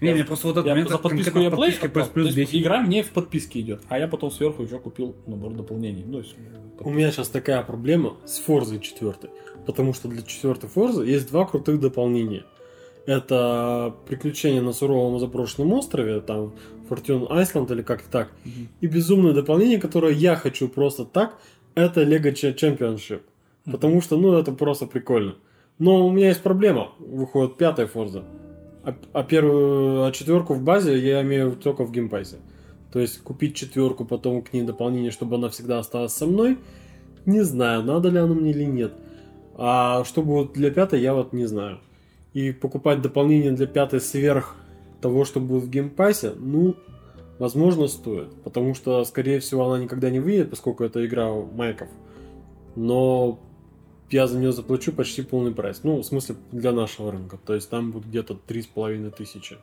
Не, 0.01 0.09
я- 0.09 0.13
мне 0.15 0.23
просто 0.23 0.47
вот 0.47 0.53
этот 0.53 0.65
я 0.67 0.71
момент 0.73 0.89
за 0.89 0.97
подписку 0.97 1.31
подписке 1.33 1.47
отдал. 1.87 2.03
PS 2.03 2.13
Plus 2.13 2.39
есть 2.39 2.55
игра 2.55 2.81
мне 2.81 3.03
в 3.03 3.09
подписке 3.11 3.59
идет, 3.61 3.81
а 3.89 3.97
я 3.99 4.07
потом 4.07 4.31
сверху 4.31 4.63
еще 4.63 4.79
купил 4.79 5.15
набор 5.25 5.53
дополнений. 5.53 6.03
Ну, 6.05 6.19
есть, 6.19 6.35
У 6.79 6.89
меня 6.91 7.11
сейчас 7.11 7.29
такая 7.29 7.61
проблема 7.63 8.15
с 8.25 8.37
Форзой 8.39 8.79
4. 8.79 9.15
Потому 9.65 9.93
что 9.93 10.07
для 10.07 10.21
4 10.21 10.67
Форзы 10.67 11.05
есть 11.05 11.29
два 11.29 11.45
крутых 11.45 11.79
дополнения. 11.79 12.43
Это 13.05 13.95
приключения 14.07 14.61
на 14.61 14.73
суровом 14.73 15.15
и 15.15 15.19
заброшенном 15.19 15.73
острове, 15.73 16.19
там 16.19 16.53
Fortune 16.89 17.27
Island 17.29 17.71
или 17.73 17.81
как-то 17.81 18.09
так. 18.09 18.31
Мгм. 18.43 18.67
И 18.81 18.87
безумное 18.87 19.33
дополнение, 19.33 19.79
которое 19.79 20.13
я 20.13 20.35
хочу 20.35 20.67
просто 20.67 21.05
так, 21.05 21.37
это 21.75 22.03
Lego 22.03 22.33
Cha- 22.33 22.53
Championship. 22.55 23.21
Потому 23.69 24.01
что, 24.01 24.17
ну, 24.17 24.33
это 24.37 24.51
просто 24.51 24.85
прикольно. 24.85 25.35
Но 25.79 26.05
у 26.07 26.11
меня 26.11 26.27
есть 26.29 26.41
проблема. 26.41 26.91
Выходит 26.99 27.57
пятая 27.57 27.87
Форза. 27.87 28.23
А, 28.87 28.95
а 29.11 29.23
первую, 29.23 30.05
а 30.05 30.11
четверку 30.13 30.53
в 30.53 30.61
базе 30.61 30.97
я 30.97 31.21
имею 31.21 31.57
только 31.57 31.83
в 31.83 31.91
Game 31.91 32.08
Pass-е. 32.08 32.37
То 32.93 32.99
есть 32.99 33.21
купить 33.21 33.53
четверку, 33.53 34.05
потом 34.05 34.41
к 34.41 34.53
ней 34.53 34.61
дополнение, 34.63 35.11
чтобы 35.11 35.35
она 35.35 35.49
всегда 35.49 35.79
осталась 35.79 36.13
со 36.13 36.25
мной. 36.25 36.57
Не 37.25 37.41
знаю, 37.41 37.83
надо 37.83 38.07
ли 38.07 38.17
оно 38.17 38.33
мне 38.33 38.51
или 38.51 38.63
нет. 38.63 38.93
А 39.57 40.05
что 40.05 40.21
будет 40.21 40.53
для 40.53 40.71
пятой, 40.71 41.01
я 41.01 41.13
вот 41.13 41.33
не 41.33 41.47
знаю. 41.47 41.79
И 42.31 42.53
покупать 42.53 43.01
дополнение 43.01 43.51
для 43.51 43.67
пятой 43.67 43.99
сверх 43.99 44.55
того, 45.01 45.25
что 45.25 45.41
будет 45.41 45.65
в 45.65 45.69
Game 45.69 45.92
Pass-е, 45.92 46.31
ну, 46.37 46.77
возможно, 47.39 47.87
стоит. 47.87 48.33
Потому 48.45 48.73
что, 48.73 49.03
скорее 49.03 49.41
всего, 49.41 49.65
она 49.65 49.83
никогда 49.83 50.09
не 50.09 50.21
выйдет, 50.21 50.49
поскольку 50.49 50.85
это 50.85 51.05
игра 51.05 51.29
майков. 51.33 51.89
Но 52.77 53.37
я 54.09 54.27
за 54.27 54.39
нее 54.39 54.51
заплачу 54.51 54.91
почти 54.91 55.21
полный 55.21 55.51
прайс. 55.51 55.81
Ну, 55.83 55.97
в 55.97 56.03
смысле, 56.03 56.35
для 56.51 56.71
нашего 56.71 57.11
рынка. 57.11 57.37
То 57.45 57.53
есть 57.53 57.69
там 57.69 57.91
будет 57.91 58.07
где-то 58.07 58.35
три 58.35 58.61
с 58.61 58.67
половиной 58.67 59.11
тысячи. 59.11 59.57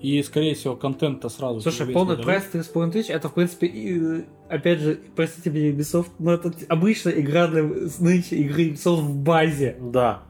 И, 0.00 0.22
скорее 0.22 0.54
всего, 0.54 0.76
контент-то 0.76 1.30
сразу... 1.30 1.62
Слушай, 1.62 1.86
полный 1.86 2.16
весь 2.16 2.24
прайс 2.24 2.44
3,5 2.52 2.90
тысяч, 2.90 3.08
это, 3.08 3.30
в 3.30 3.34
принципе, 3.34 3.66
и, 3.66 4.24
опять 4.50 4.80
же, 4.80 5.00
простите 5.16 5.48
меня, 5.48 5.70
Ubisoft, 5.70 6.10
но 6.18 6.34
это 6.34 6.52
обычная 6.68 7.18
игра 7.18 7.46
для 7.46 7.62
нынче 7.62 8.36
игры 8.36 8.68
Ubisoft 8.68 9.00
в 9.00 9.16
базе. 9.16 9.78
Да. 9.80 10.24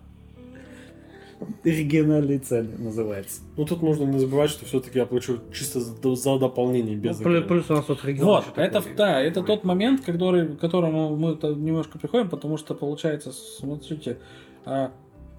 Региональные 1.65 2.39
цены 2.39 2.77
называется. 2.79 3.43
Ну 3.57 3.65
тут 3.65 3.83
нужно 3.83 4.05
не 4.05 4.19
забывать, 4.19 4.51
что 4.51 4.65
все-таки 4.67 4.99
я 4.99 5.07
плачу 5.07 5.41
чисто 5.53 5.81
за, 5.81 6.15
за 6.15 6.39
дополнение 6.39 6.97
без 6.97 7.21
Ну, 7.21 7.43
плюс, 7.43 7.71
у 7.71 7.75
нас 7.75 7.85
тут 7.85 8.05
регион. 8.05 8.27
Вот, 8.27 8.45
это, 8.57 8.81
такой. 8.81 8.95
да, 8.97 9.21
это 9.21 9.43
тот 9.43 9.65
момент, 9.65 10.03
который, 10.05 10.57
к 10.57 10.61
которому 10.61 11.17
мы 11.17 11.39
немножко 11.55 11.99
приходим, 11.99 12.29
потому 12.29 12.57
что 12.57 12.75
получается, 12.75 13.33
смотрите, 13.33 14.19
а, 14.65 14.93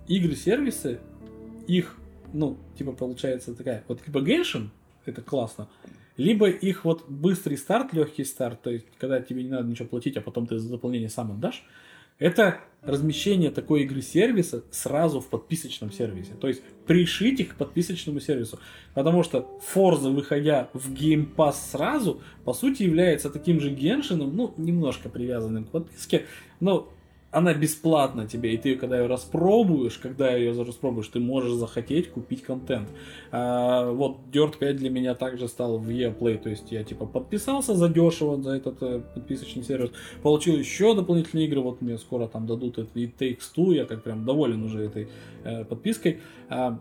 игры-сервисы, 0.08 1.00
их, 1.68 1.98
ну, 2.34 2.58
типа 2.78 2.91
получается 2.91 3.56
такая, 3.56 3.84
вот 3.88 4.04
типа 4.04 4.20
Genshin, 4.20 4.70
это 5.06 5.22
классно, 5.22 5.68
либо 6.18 6.50
их 6.50 6.86
вот 6.86 7.06
быстрый 7.10 7.58
старт, 7.58 7.94
легкий 7.94 8.24
старт, 8.24 8.62
то 8.62 8.70
есть 8.70 8.86
когда 8.98 9.22
тебе 9.22 9.44
не 9.44 9.50
надо 9.50 9.68
ничего 9.68 9.88
платить, 9.88 10.18
а 10.18 10.22
потом 10.22 10.48
ты 10.48 10.58
за 10.58 10.70
дополнение 10.70 11.10
сам 11.10 11.32
отдашь, 11.32 11.65
это 12.19 12.60
размещение 12.86 13.49
такой 13.49 13.84
игры-сервиса 13.84 14.63
сразу 14.71 15.19
в 15.19 15.28
подписочном 15.28 15.91
сервисе. 15.91 16.34
То 16.39 16.47
есть 16.47 16.62
пришить 16.86 17.39
их 17.39 17.56
к 17.56 17.58
подписочному 17.58 18.19
сервису. 18.19 18.60
Потому 18.93 19.23
что 19.23 19.60
Forza, 19.73 20.13
выходя 20.13 20.69
в 20.73 20.93
Game 20.93 21.34
Pass 21.36 21.56
сразу, 21.71 22.21
по 22.43 22.54
сути 22.54 22.84
является 22.84 23.30
таким 23.30 23.60
же 23.60 23.71
геншином, 23.71 24.36
ну, 24.36 24.54
немножко 24.58 25.10
привязанным 25.10 25.65
к 25.65 25.71
подписке, 25.71 26.25
но 26.60 26.91
она 27.36 27.54
бесплатна 27.54 28.28
тебе, 28.28 28.54
и 28.54 28.58
ты, 28.58 28.76
когда 28.76 28.98
ее 28.98 29.08
распробуешь, 29.08 29.98
когда 29.98 30.34
ее 30.34 30.63
распробуешь, 30.63 31.10
ты 31.10 31.19
можешь 31.19 31.52
захотеть 31.52 32.10
купить 32.10 32.43
контент. 32.43 32.88
А, 33.32 33.91
вот 33.91 34.19
Dirt 34.32 34.58
5 34.58 34.78
для 34.78 34.89
меня 34.89 35.15
также 35.15 35.50
стал 35.50 35.78
в 35.78 35.89
EA 35.89 36.17
Play, 36.17 36.38
то 36.38 36.50
есть 36.50 36.71
я 36.71 36.86
типа 36.86 37.06
подписался 37.06 37.76
за 37.76 37.89
дешево 37.89 38.41
за 38.41 38.52
этот 38.52 38.82
э, 38.82 39.02
подписочный 39.13 39.63
сервис, 39.63 39.91
получил 40.24 40.56
еще 40.56 40.95
дополнительные 40.95 41.48
игры, 41.48 41.60
вот 41.60 41.82
мне 41.82 41.98
скоро 41.98 42.28
там 42.28 42.48
дадут 42.48 42.78
это 42.78 42.98
и 42.98 43.08
Takes 43.08 43.52
Two, 43.54 43.76
я 43.76 43.86
как 43.86 44.04
прям 44.04 44.24
доволен 44.24 44.63
уже 44.63 44.84
этой 44.86 45.10
э, 45.43 45.65
подпиской. 45.65 46.21
А, 46.48 46.80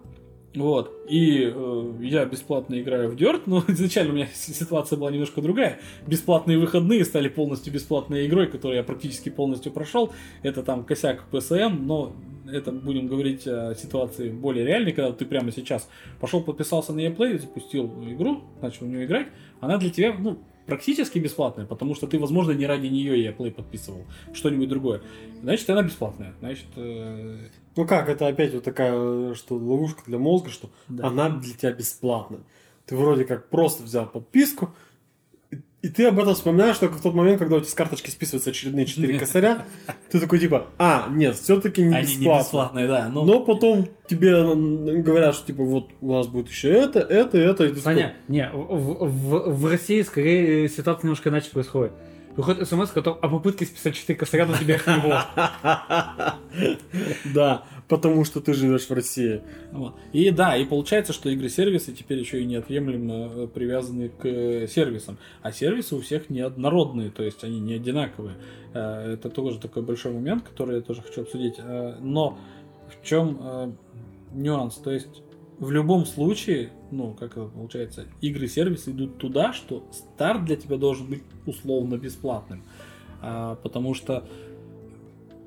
вот, 0.55 1.05
и 1.09 1.53
э, 1.53 1.93
я 2.01 2.25
бесплатно 2.27 2.81
играю 2.81 3.11
в 3.11 3.17
Dirt, 3.17 3.43
но 3.47 3.65
изначально 3.69 4.13
у 4.13 4.17
меня 4.17 4.29
ситуация 4.33 4.97
была 4.97 5.11
немножко 5.11 5.43
другая. 5.43 5.81
Бесплатные 6.07 6.59
выходные 6.59 7.05
стали 7.05 7.29
полностью 7.29 7.73
бесплатной 7.73 8.27
игрой, 8.27 8.47
которую 8.47 8.77
я 8.77 8.85
практически 8.85 9.31
полностью 9.31 9.73
прошел. 9.73 10.13
Это 10.43 10.63
там 10.63 10.85
косяк 10.85 11.25
PSN, 11.33 11.81
но 11.81 12.15
это 12.47 12.71
будем 12.71 13.09
говорить 13.09 13.47
о 13.49 13.75
ситуации 13.75 14.31
более 14.31 14.65
реальной, 14.65 14.93
когда 14.93 15.13
ты 15.13 15.25
прямо 15.25 15.51
сейчас 15.51 15.89
пошел, 16.21 16.41
подписался 16.41 16.93
на 16.93 17.01
ePlay, 17.01 17.41
запустил 17.41 17.87
игру, 18.05 18.43
начал 18.63 18.87
в 18.87 18.89
нее 18.89 19.07
играть, 19.07 19.29
она 19.61 19.79
для 19.79 19.91
тебя, 19.91 20.15
ну, 20.17 20.39
практически 20.67 21.19
бесплатная, 21.19 21.67
потому 21.67 21.95
что 21.95 22.07
ты, 22.07 22.19
возможно, 22.19 22.53
не 22.53 22.67
ради 22.67 22.87
нее 22.87 23.31
ePlay 23.31 23.51
подписывал, 23.51 24.05
что-нибудь 24.33 24.69
другое. 24.69 25.03
Значит, 25.43 25.69
она 25.71 25.83
бесплатная. 25.83 26.35
Значит, 26.41 26.67
э, 26.77 27.39
Ну 27.77 27.87
как, 27.87 28.09
это 28.09 28.27
опять 28.29 28.55
вот 28.55 28.65
такая, 28.65 28.93
э, 28.95 29.35
что 29.35 29.57
ловушка 29.57 30.03
для 30.07 30.19
мозга, 30.19 30.51
что 30.51 30.71
Да. 30.89 31.09
она 31.09 31.29
для 31.29 31.55
тебя 31.55 31.73
бесплатна. 31.73 32.39
Ты 32.87 32.97
вроде 32.97 33.25
как 33.25 33.49
просто 33.49 33.83
взял 33.83 34.07
подписку, 34.07 34.75
и, 35.85 35.89
ты 35.89 36.07
об 36.07 36.19
этом 36.19 36.35
вспоминаешь 36.35 36.79
только 36.79 36.95
в 36.97 37.03
тот 37.03 37.15
момент, 37.15 37.39
когда 37.39 37.57
у 37.57 37.61
тебя 37.61 37.69
с 37.71 37.75
карточки 37.75 38.11
списываются 38.11 38.51
очередные 38.51 38.87
4 38.87 39.19
косаря. 39.19 39.65
Ты 40.11 40.19
такой 40.21 40.39
типа, 40.39 40.67
а, 40.79 41.07
нет, 41.11 41.37
все-таки 41.37 41.83
не 41.83 41.95
они 41.95 42.07
не 42.09 42.17
бесплатно. 42.19 42.43
бесплатные, 42.43 42.89
да. 42.89 43.09
Ну, 43.13 43.25
Но 43.25 43.41
потом 43.41 43.89
тебе 44.09 44.31
м, 44.31 45.03
говорят, 45.03 45.35
что 45.35 45.47
типа 45.47 45.63
вот 45.63 45.91
у 46.01 46.09
вас 46.13 46.27
будет 46.27 46.49
еще 46.49 46.71
это, 46.71 47.01
это, 47.01 47.39
это. 47.39 47.65
И 47.65 47.69
ты 47.69 47.75
такой, 47.77 47.83
Саня, 47.83 48.15
не, 48.29 48.49
в, 48.53 49.07
в- 49.07 49.55
в 49.61 49.67
России 49.71 50.03
скорее 50.03 50.69
ситуация 50.69 51.05
немножко 51.05 51.29
иначе 51.29 51.51
происходит. 51.51 51.93
Выходит 52.37 52.69
смс, 52.69 52.91
который 52.91 53.19
о 53.21 53.29
попытке 53.29 53.65
списать 53.65 53.95
4 53.95 54.19
косаря, 54.19 54.47
но 54.47 54.57
тебя 54.57 54.79
не 54.87 55.03
было. 55.03 56.35
Да, 57.33 57.63
потому 57.89 58.25
что 58.25 58.41
ты 58.41 58.55
живешь 58.55 58.89
в 58.89 58.93
России. 58.93 59.43
Вот. 59.73 59.95
И 60.13 60.31
да, 60.31 60.57
и 60.57 60.65
получается, 60.65 61.13
что 61.13 61.29
игры-сервисы 61.29 61.93
теперь 61.93 62.19
еще 62.19 62.41
и 62.41 62.45
неотъемлемо 62.45 63.15
э, 63.15 63.49
привязаны 63.49 64.09
к 64.09 64.27
э, 64.27 64.67
сервисам. 64.69 65.19
А 65.43 65.53
сервисы 65.53 65.97
у 65.97 66.01
всех 66.01 66.31
неоднородные, 66.31 67.11
то 67.11 67.23
есть 67.23 67.45
они 67.45 67.61
не 67.61 67.75
одинаковые. 67.75 68.37
Э, 68.73 69.15
Это 69.15 69.31
тоже 69.31 69.59
такой 69.59 69.83
большой 69.83 70.13
момент, 70.13 70.43
который 70.43 70.77
я 70.77 70.83
тоже 70.83 71.03
хочу 71.03 71.23
обсудить. 71.23 71.57
Но 72.01 72.39
в 72.89 73.07
чем 73.07 73.77
нюанс? 74.33 74.77
То 74.77 74.91
есть 74.91 75.23
в 75.59 75.71
любом 75.71 76.05
случае, 76.05 76.71
ну, 76.91 77.15
как 77.15 77.33
это 77.33 77.47
получается, 77.47 78.07
игры-сервисы 78.21 78.91
идут 78.91 79.19
туда, 79.19 79.53
что 79.53 79.85
старт 79.93 80.45
для 80.45 80.57
тебя 80.57 80.77
должен 80.77 81.07
быть 81.07 81.23
условно 81.47 81.97
бесплатным. 81.97 82.65
А, 83.23 83.55
Потому 83.57 83.95
что 83.95 84.27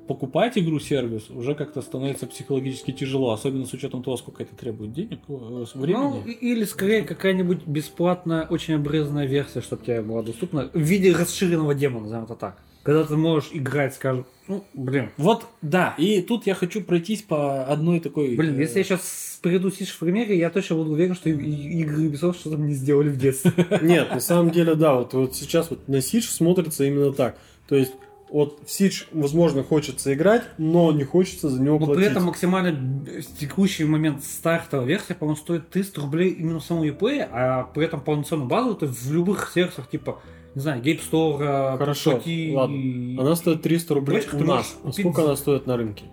покупать 0.08 0.58
игру-сервис 0.58 1.30
уже 1.30 1.54
как-то 1.56 1.82
становится 1.82 2.26
психологически 2.28 2.92
тяжело, 2.92 3.32
особенно 3.32 3.66
с 3.66 3.74
учетом 3.74 4.04
того, 4.04 4.18
сколько 4.18 4.44
это 4.44 4.56
требует 4.56 4.94
денег, 4.94 5.20
э, 5.28 5.32
Ну, 5.34 5.66
времени. 5.76 6.24
и- 6.26 6.52
или 6.52 6.64
скорее 6.64 7.04
какая-нибудь 7.04 7.66
бесплатная, 7.68 8.46
очень 8.48 8.76
обрезанная 8.76 9.26
версия, 9.28 9.62
чтобы 9.62 9.84
тебе 9.86 10.02
была 10.02 10.24
доступна 10.24 10.70
в 10.74 10.80
виде 10.80 11.14
расширенного 11.14 11.76
демона, 11.76 12.04
назовем 12.04 12.24
это 12.24 12.36
так. 12.36 12.58
Когда 12.84 13.04
ты 13.04 13.18
можешь 13.18 13.50
играть, 13.52 13.96
скажем, 13.96 14.26
ну, 14.48 14.64
блин, 14.74 15.10
Вот, 15.18 15.46
да, 15.62 15.94
и 15.98 16.22
тут 16.22 16.48
я 16.48 16.56
хочу 16.56 16.82
пройтись 16.82 17.22
по 17.22 17.66
одной 17.66 18.00
такой... 18.00 18.36
Блин, 18.38 18.58
э, 18.58 18.62
если 18.62 18.78
я 18.78 18.84
сейчас 18.86 19.40
приведу 19.42 19.70
Сиш 19.72 19.90
в 19.90 20.00
примере, 20.00 20.38
я 20.38 20.50
точно 20.50 20.78
буду 20.78 20.92
уверен, 20.92 21.14
что 21.14 21.30
игры 21.30 22.08
Ubisoft 22.08 22.38
что-то 22.40 22.56
мне 22.58 22.74
сделали 22.74 23.10
в 23.10 23.18
детстве. 23.18 23.52
Нет, 23.82 24.10
на 24.12 24.22
самом 24.22 24.52
деле, 24.52 24.76
да, 24.76 24.96
вот, 24.96 25.14
вот 25.14 25.36
сейчас 25.36 25.70
вот 25.70 25.86
на 25.90 26.02
Сидж 26.02 26.28
смотрится 26.30 26.86
именно 26.86 27.12
так. 27.12 27.38
То 27.68 27.76
есть, 27.76 27.92
вот 28.30 28.60
в 28.66 28.72
Сидж, 28.72 29.04
возможно, 29.12 29.64
хочется 29.64 30.14
играть, 30.14 30.44
но 30.58 30.92
не 30.92 31.04
хочется 31.04 31.50
за 31.50 31.62
него 31.62 31.80
Но 31.80 31.86
платить. 31.86 32.04
при 32.04 32.12
этом 32.12 32.26
максимально 32.26 33.06
текущий 33.40 33.86
момент 33.86 34.24
стартовая 34.24 34.86
версия, 34.86 35.14
по-моему, 35.14 35.38
стоит 35.38 35.70
300 35.70 36.02
рублей 36.02 36.30
именно 36.32 36.60
в 36.60 36.64
самом 36.64 36.84
Uplay, 36.84 37.28
а 37.32 37.64
при 37.74 37.86
этом 37.86 38.02
полноценную 38.02 38.48
базу 38.50 38.76
ты 38.76 38.88
в 38.88 39.12
любых 39.12 39.52
сервисах, 39.54 39.90
типа, 39.90 40.20
не 40.56 40.62
знаю, 40.62 40.82
Game 40.82 41.00
Store, 41.00 41.78
Хорошо, 41.78 42.18
Пути, 42.18 42.54
ладно. 42.56 43.22
Она 43.22 43.36
стоит 43.36 43.62
300 43.62 43.94
рублей 43.94 44.24
у 44.34 44.44
нас. 44.44 44.76
А 44.84 44.92
сколько 44.92 45.24
она 45.24 45.36
стоит 45.36 45.68
на 45.68 45.78
рынке? 45.78 46.06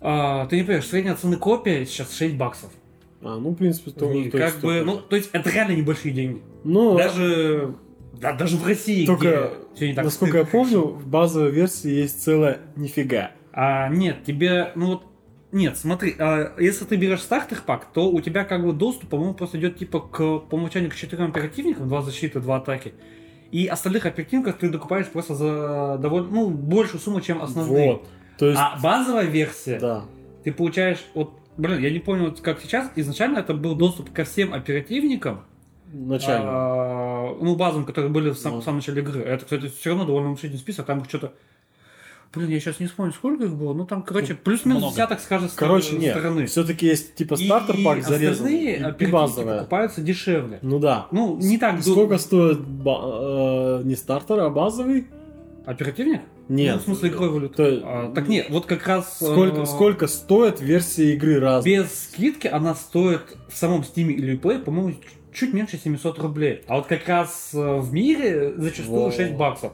А, 0.00 0.46
ты 0.46 0.56
не 0.56 0.62
понимаешь, 0.62 0.86
средняя 0.86 1.14
цена 1.14 1.36
копия 1.36 1.86
сейчас 1.86 2.14
6 2.14 2.34
баксов. 2.36 2.70
А, 3.22 3.38
ну, 3.38 3.50
в 3.50 3.54
принципе, 3.54 3.92
то, 3.92 4.10
И 4.10 4.30
то 4.30 4.38
как 4.38 4.60
бы, 4.60 4.82
ну, 4.84 4.98
то 4.98 5.14
есть 5.14 5.30
это 5.32 5.48
реально 5.50 5.76
небольшие 5.76 6.12
деньги. 6.12 6.42
Ну, 6.64 6.96
Даже, 6.96 7.74
да, 8.12 8.32
даже 8.32 8.56
в 8.56 8.66
России, 8.66 9.06
Только, 9.06 9.52
всё 9.74 9.88
не 9.88 9.94
так 9.94 10.04
насколько 10.04 10.38
я 10.38 10.44
помню, 10.44 10.80
в 10.80 11.06
базовой 11.06 11.50
версии 11.50 11.90
есть 11.90 12.22
целая 12.22 12.58
нифига. 12.76 13.32
А, 13.52 13.88
нет, 13.88 14.24
тебе, 14.24 14.72
ну 14.74 14.86
вот, 14.86 15.04
нет, 15.50 15.76
смотри, 15.76 16.14
а, 16.18 16.54
если 16.58 16.84
ты 16.84 16.96
берешь 16.96 17.20
стартер 17.20 17.62
пак, 17.64 17.86
то 17.92 18.10
у 18.10 18.20
тебя 18.20 18.44
как 18.44 18.64
бы 18.64 18.72
доступ, 18.72 19.10
по-моему, 19.10 19.34
просто 19.34 19.58
идет 19.58 19.78
типа 19.78 20.00
к, 20.00 20.16
по 20.16 20.54
умолчанию 20.54 20.90
к 20.90 20.94
четырем 20.94 21.26
оперативникам, 21.26 21.88
два 21.88 22.02
защиты, 22.02 22.40
два 22.40 22.56
атаки. 22.56 22.94
И 23.50 23.66
остальных 23.66 24.06
оперативников 24.06 24.56
ты 24.56 24.70
докупаешь 24.70 25.08
просто 25.08 25.34
за 25.34 25.98
довольно, 26.00 26.28
ну, 26.28 26.50
большую 26.50 27.00
сумму, 27.00 27.20
чем 27.20 27.42
основные. 27.42 27.92
Вот. 27.92 28.08
То 28.38 28.46
есть, 28.46 28.58
А 28.58 28.78
базовая 28.82 29.26
версия, 29.26 29.78
да. 29.78 30.04
ты 30.42 30.52
получаешь, 30.52 31.04
вот, 31.14 31.34
блин, 31.58 31.78
я 31.80 31.90
не 31.90 31.98
помню, 31.98 32.30
вот 32.30 32.40
как 32.40 32.60
сейчас, 32.62 32.90
изначально 32.96 33.38
это 33.38 33.52
был 33.52 33.74
доступ 33.74 34.10
ко 34.10 34.24
всем 34.24 34.54
оперативникам, 34.54 35.44
Начально. 35.92 36.44
а, 36.48 37.36
ну, 37.40 37.54
базам, 37.56 37.84
которые 37.84 38.10
были 38.10 38.30
в, 38.30 38.38
сам- 38.38 38.54
Ну. 38.54 38.60
в 38.60 38.64
самом 38.64 38.78
начале 38.78 39.02
игры. 39.02 39.20
Это, 39.22 39.44
кстати, 39.44 39.68
все 39.78 39.90
равно 39.90 40.04
довольно 40.06 40.28
внушительный 40.28 40.58
список, 40.58 40.86
там 40.86 41.00
их 41.00 41.08
что-то... 41.08 41.32
Блин, 42.34 42.48
я 42.48 42.60
сейчас 42.60 42.80
не 42.80 42.86
вспомню, 42.86 43.12
сколько 43.12 43.44
их 43.44 43.54
было. 43.54 43.74
Ну, 43.74 43.84
там, 43.84 44.02
короче, 44.02 44.34
плюс-минус 44.34 44.80
много. 44.80 44.94
десяток 44.94 45.20
с 45.20 45.24
каждой 45.24 45.50
Короче, 45.54 45.88
ст- 45.90 45.98
нет. 45.98 46.16
стороны. 46.16 46.46
Все-таки 46.46 46.86
есть 46.86 47.14
типа 47.14 47.36
стартер 47.36 47.76
пак 47.84 48.02
зарезанный 48.02 48.76
остальные 48.76 48.94
и- 48.98 49.06
базовая. 49.12 49.58
покупаются 49.58 50.00
дешевле. 50.00 50.58
Ну 50.62 50.78
да. 50.78 51.08
Ну, 51.10 51.36
не 51.36 51.58
так... 51.58 51.82
Сколько 51.82 52.16
стоит 52.16 52.58
э, 52.60 53.82
не 53.84 53.94
стартер, 53.96 54.40
а 54.40 54.48
базовый? 54.48 55.08
Оперативник? 55.66 56.22
Нет. 56.48 56.74
Ну, 56.76 56.80
в 56.80 56.84
смысле 56.84 57.10
игровой 57.10 57.28
валюты. 57.30 57.54
То- 57.54 57.80
А, 57.84 58.12
так 58.14 58.28
нет, 58.28 58.46
вот 58.48 58.64
как 58.64 58.86
раз... 58.86 59.16
Сколько, 59.16 59.60
э, 59.60 59.66
сколько 59.66 60.06
стоит 60.06 60.60
версия 60.62 61.12
игры 61.12 61.38
раз? 61.38 61.64
Без 61.66 61.86
скидки 62.08 62.46
она 62.46 62.74
стоит 62.74 63.36
в 63.50 63.56
самом 63.58 63.82
Steam 63.82 64.08
или 64.10 64.38
Play, 64.38 64.58
по-моему, 64.62 64.94
чуть 65.32 65.52
меньше 65.54 65.78
700 65.78 66.18
рублей. 66.18 66.62
А 66.68 66.76
вот 66.76 66.86
как 66.86 67.08
раз 67.08 67.50
э, 67.54 67.78
в 67.78 67.92
мире 67.92 68.54
зачастую 68.56 69.04
Во. 69.04 69.12
6 69.12 69.32
баксов. 69.34 69.72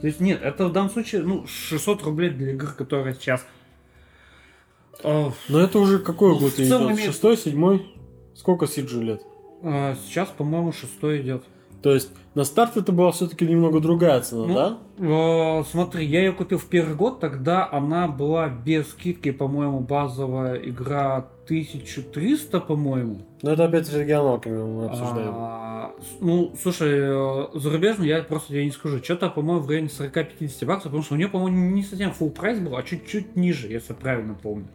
То 0.00 0.06
есть 0.06 0.20
нет, 0.20 0.40
это 0.42 0.66
в 0.68 0.72
данном 0.72 0.90
случае 0.90 1.22
ну, 1.22 1.46
600 1.46 2.02
рублей 2.02 2.30
для 2.30 2.52
игры, 2.52 2.68
которая 2.76 3.14
сейчас... 3.14 3.44
э, 5.02 5.30
Но 5.48 5.60
это 5.60 5.78
уже 5.78 5.98
какой 5.98 6.30
Ну, 6.34 6.38
год 6.40 6.58
идет? 6.58 6.98
Шестой, 7.00 7.36
седьмой? 7.36 7.86
Сколько 8.34 8.66
Сиджу 8.66 9.00
лет? 9.00 9.22
э, 9.62 9.94
сейчас, 10.06 10.28
по-моему, 10.28 10.72
шестой 10.72 11.22
идет. 11.22 11.42
То 11.82 11.94
есть 11.94 12.10
на 12.34 12.44
старт 12.44 12.76
это 12.76 12.90
была 12.92 13.12
все-таки 13.12 13.46
немного 13.46 13.80
другая 13.80 14.20
цена, 14.20 14.46
Ну, 14.46 14.54
да? 14.54 14.78
Э, 15.60 15.64
смотри, 15.70 16.04
я 16.04 16.20
ее 16.20 16.32
купил 16.32 16.58
в 16.58 16.66
первый 16.66 16.94
год, 16.96 17.20
тогда 17.20 17.68
она 17.70 18.08
была 18.08 18.48
без 18.48 18.90
скидки, 18.90 19.30
по-моему, 19.30 19.80
базовая 19.80 20.56
игра 20.56 21.28
1300, 21.46 22.60
по-моему. 22.60 23.22
Но 23.42 23.52
это 23.52 23.64
опять 23.64 23.86
с 23.86 23.94
регионалками 23.94 24.62
мы 24.62 24.86
обсуждаем. 24.86 25.32
А, 25.34 25.94
ну, 26.20 26.52
слушай, 26.60 26.90
э, 26.92 27.46
зарубежную 27.54 28.08
я 28.08 28.22
просто 28.22 28.48
тебе 28.48 28.64
не 28.64 28.70
скажу. 28.72 29.02
Что-то, 29.02 29.30
по-моему, 29.30 29.62
в 29.62 29.68
районе 29.68 29.88
40-50 29.88 30.66
баксов, 30.66 30.84
потому 30.84 31.02
что 31.02 31.14
у 31.14 31.16
нее, 31.16 31.28
по-моему, 31.28 31.70
не 31.70 31.82
совсем 31.82 32.10
full 32.10 32.30
прайс 32.30 32.58
был, 32.58 32.76
а 32.76 32.82
чуть-чуть 32.82 33.36
ниже, 33.36 33.68
если 33.68 33.92
правильно 33.92 34.34
помню. 34.34 34.68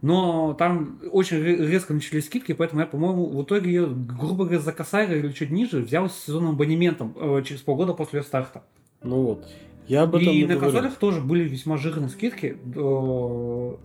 Но 0.00 0.54
там 0.54 0.98
очень 1.12 1.38
ре- 1.40 1.64
резко 1.64 1.94
начались 1.94 2.26
скидки, 2.26 2.52
поэтому 2.52 2.80
я, 2.80 2.86
по-моему, 2.88 3.26
в 3.26 3.42
итоге 3.44 3.70
ее, 3.70 3.86
грубо 3.86 4.44
говоря, 4.44 4.58
за 4.60 4.72
косарь 4.72 5.16
или 5.16 5.30
чуть 5.30 5.50
ниже 5.50 5.78
взял 5.80 6.10
с 6.10 6.24
сезонным 6.24 6.52
абонементом 6.52 7.14
э, 7.16 7.42
через 7.46 7.60
полгода 7.60 7.92
после 7.92 8.18
ее 8.18 8.24
старта. 8.24 8.64
Ну 9.04 9.22
вот. 9.22 9.46
Я 9.88 10.02
об 10.02 10.14
этом 10.14 10.28
И 10.28 10.40
и 10.40 10.46
на 10.46 10.54
говорю. 10.54 10.72
консолях 10.72 10.96
тоже 10.96 11.20
были 11.20 11.44
весьма 11.48 11.76
жирные 11.76 12.08
скидки. 12.08 12.56
э, 12.56 12.56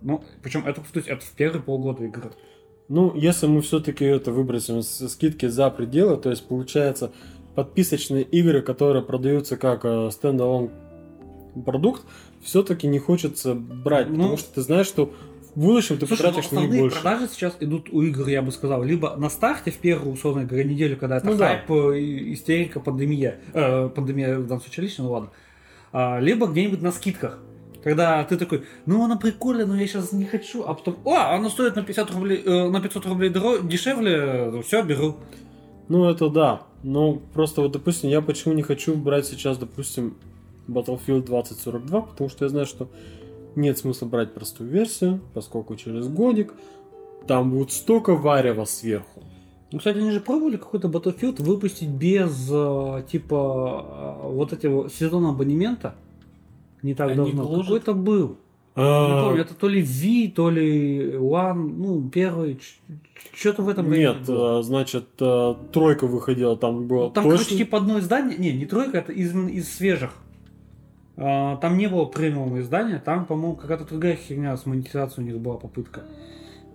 Ну, 0.02 0.24
причем 0.42 0.64
это, 0.66 0.80
повторюсь, 0.80 1.08
это 1.08 1.24
в 1.24 1.30
первые 1.32 1.62
полгода 1.62 2.04
игры. 2.04 2.30
Ну, 2.88 3.14
если 3.14 3.46
мы 3.46 3.60
все-таки 3.60 4.04
это 4.04 4.32
выбросим 4.32 4.82
скидки 4.82 5.46
за 5.46 5.68
пределы, 5.70 6.16
то 6.16 6.30
есть 6.30 6.46
получается 6.48 7.12
подписочные 7.54 8.22
игры, 8.22 8.62
которые 8.62 9.02
продаются 9.04 9.56
как 9.56 9.84
э, 9.84 10.10
стендалон 10.12 10.70
продукт, 11.66 12.02
все-таки 12.42 12.86
не 12.86 12.98
хочется 12.98 13.54
брать, 13.54 14.08
Ну, 14.08 14.14
потому 14.16 14.36
что 14.36 14.54
ты 14.54 14.60
знаешь, 14.62 14.86
что 14.86 15.12
в 15.54 15.60
будущем 15.60 15.98
ты 15.98 16.06
Слушай, 16.06 16.22
ну, 16.22 16.28
потратишь 16.28 16.50
на 16.52 16.60
них 16.60 16.80
больше. 16.80 17.00
продажи 17.02 17.28
сейчас 17.28 17.56
идут 17.60 17.88
у 17.92 18.02
игр, 18.02 18.28
я 18.28 18.42
бы 18.42 18.52
сказал, 18.52 18.84
либо 18.84 19.16
на 19.16 19.28
старте 19.28 19.70
в 19.72 19.78
первую, 19.78 20.12
условно 20.14 20.44
говоря, 20.44 20.62
неделю, 20.64 20.96
когда 20.96 21.16
это 21.16 21.26
Ну 21.26 21.36
да. 21.36 21.48
хайп, 21.48 21.70
э, 21.70 21.98
и- 22.00 22.32
истерика, 22.34 22.78
пандемия, 22.80 23.40
э, 23.52 23.88
пандемия 23.88 24.38
в 24.38 24.46
данном 24.46 24.60
случае 24.62 24.84
лично, 24.84 25.04
ну 25.04 25.10
ладно, 25.10 25.30
либо 25.92 26.46
где-нибудь 26.46 26.82
на 26.82 26.92
скидках. 26.92 27.38
Когда 27.82 28.22
ты 28.24 28.36
такой, 28.36 28.64
ну 28.86 29.04
она 29.04 29.16
прикольная, 29.16 29.66
но 29.66 29.76
я 29.76 29.86
сейчас 29.86 30.12
не 30.12 30.24
хочу, 30.24 30.64
а 30.64 30.74
потом, 30.74 30.96
о, 31.04 31.34
она 31.34 31.48
стоит 31.48 31.76
на 31.76 31.82
50 31.82 32.10
рублей, 32.10 32.42
э, 32.44 32.68
на 32.68 32.80
500 32.80 33.06
рублей 33.06 33.30
дороже, 33.30 33.62
дешевле, 33.62 34.62
все, 34.62 34.82
беру. 34.82 35.16
Ну, 35.88 36.08
это 36.08 36.28
да. 36.28 36.62
Но 36.82 37.14
просто 37.32 37.62
вот, 37.62 37.72
допустим, 37.72 38.10
я 38.10 38.20
почему 38.20 38.54
не 38.54 38.62
хочу 38.62 38.94
брать 38.94 39.26
сейчас, 39.26 39.58
допустим, 39.58 40.16
Battlefield 40.66 41.24
2042, 41.24 42.00
потому 42.02 42.28
что 42.28 42.44
я 42.44 42.48
знаю, 42.48 42.66
что 42.66 42.88
нет 43.56 43.78
смысла 43.78 44.06
брать 44.06 44.34
простую 44.34 44.68
версию, 44.70 45.20
поскольку 45.32 45.74
через 45.76 46.08
годик 46.08 46.52
там 47.26 47.50
будет 47.50 47.72
столько 47.72 48.14
варева 48.14 48.64
сверху. 48.64 49.22
Ну, 49.70 49.78
кстати, 49.78 49.98
они 49.98 50.10
же 50.12 50.20
пробовали 50.20 50.56
какой-то 50.56 50.88
Battlefield 50.88 51.42
выпустить 51.42 51.88
без, 51.90 52.48
э, 52.50 53.02
типа, 53.10 54.18
э, 54.24 54.28
вот 54.30 54.52
этого 54.52 54.88
сезона 54.88 55.30
абонемента. 55.30 55.94
Не 56.82 56.94
так 56.94 57.08
Они 57.08 57.16
давно. 57.16 57.42
вложат- 57.44 57.64
Какой-то 57.66 57.94
был. 57.94 58.28
Не 58.76 58.82
А, 58.84 59.24
помню, 59.24 59.40
это 59.42 59.54
то 59.54 59.68
ли 59.68 59.82
V, 59.82 60.32
то 60.34 60.50
ли 60.50 61.14
One, 61.16 61.74
ну, 61.76 62.08
первый, 62.08 62.60
что-то 63.34 63.62
в 63.62 63.68
этом 63.68 63.90
Нет, 63.90 64.24
было. 64.26 64.60
э, 64.60 64.62
значит, 64.62 65.06
тройка 65.16 66.06
выходила, 66.06 66.56
там 66.56 66.86
было 66.86 67.06
Ну, 67.06 67.10
Там, 67.10 67.24
точно... 67.24 67.38
короче, 67.38 67.56
типа 67.58 67.78
одно 67.78 67.98
издание, 67.98 68.38
не, 68.38 68.52
не 68.52 68.66
тройка, 68.66 68.98
это 68.98 69.12
из, 69.12 69.34
из 69.34 69.68
свежих. 69.74 70.12
А, 71.16 71.56
Там 71.56 71.76
не 71.76 71.88
было 71.88 72.04
премиум 72.04 72.58
издания, 72.60 73.02
там, 73.04 73.26
по-моему, 73.26 73.56
какая-то 73.56 73.84
другая 73.84 74.14
херня 74.16 74.56
с 74.56 74.64
монетизацией 74.64 75.26
у 75.26 75.32
них 75.32 75.40
была 75.42 75.56
попытка. 75.56 76.04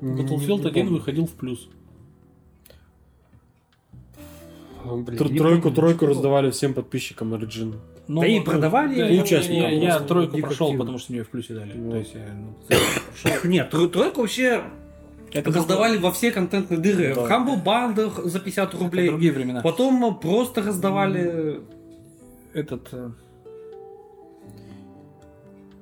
Battlefield 0.02 0.62
не 0.64 0.68
1 0.70 0.74
помню. 0.74 0.92
выходил 1.00 1.26
в 1.26 1.32
плюс. 1.32 1.70
А, 4.86 4.96
Блин, 4.96 5.20
тр- 5.20 5.38
Тройку, 5.38 5.62
помню, 5.64 5.76
тройку 5.76 6.06
раздавали 6.08 6.52
всем 6.52 6.74
подписчикам 6.74 7.34
Origin. 7.34 7.76
Ну, 8.08 8.22
Да 8.22 8.28
и 8.28 8.40
ну, 8.40 8.46
продавали 8.46 8.96
да, 8.98 9.08
я- 9.08 9.24
часть 9.24 9.50
я, 9.50 9.70
я 9.70 9.98
было. 10.00 10.08
тройку 10.08 10.38
прошел, 10.40 10.68
активно. 10.68 10.80
потому 10.84 10.98
что 11.00 11.14
мне 11.14 11.24
в 11.24 11.30
плюсе 11.30 11.54
дали. 11.54 11.72
Вот. 11.78 11.92
То 11.92 11.98
есть 11.98 12.14
я 12.16 12.34
ну, 12.34 12.54
прошел. 12.68 13.40
Нет, 13.50 13.74
тро- 13.74 13.88
тройку 13.88 14.22
вообще 14.22 14.62
Это 15.32 15.52
раздавали 15.52 15.98
во 15.98 16.12
все 16.12 16.32
контентные 16.32 16.80
дыры. 16.80 17.16
Да. 17.16 17.22
В 17.26 17.32
Humble 17.32 17.64
бандах 17.64 18.24
за 18.26 18.40
50 18.40 18.70
Это 18.74 18.84
рублей. 18.84 19.10
другие 19.10 19.32
времена. 19.32 19.62
Потом 19.62 20.20
просто 20.20 20.62
раздавали... 20.62 21.62
Этот 22.54 22.88
э, 22.92 23.10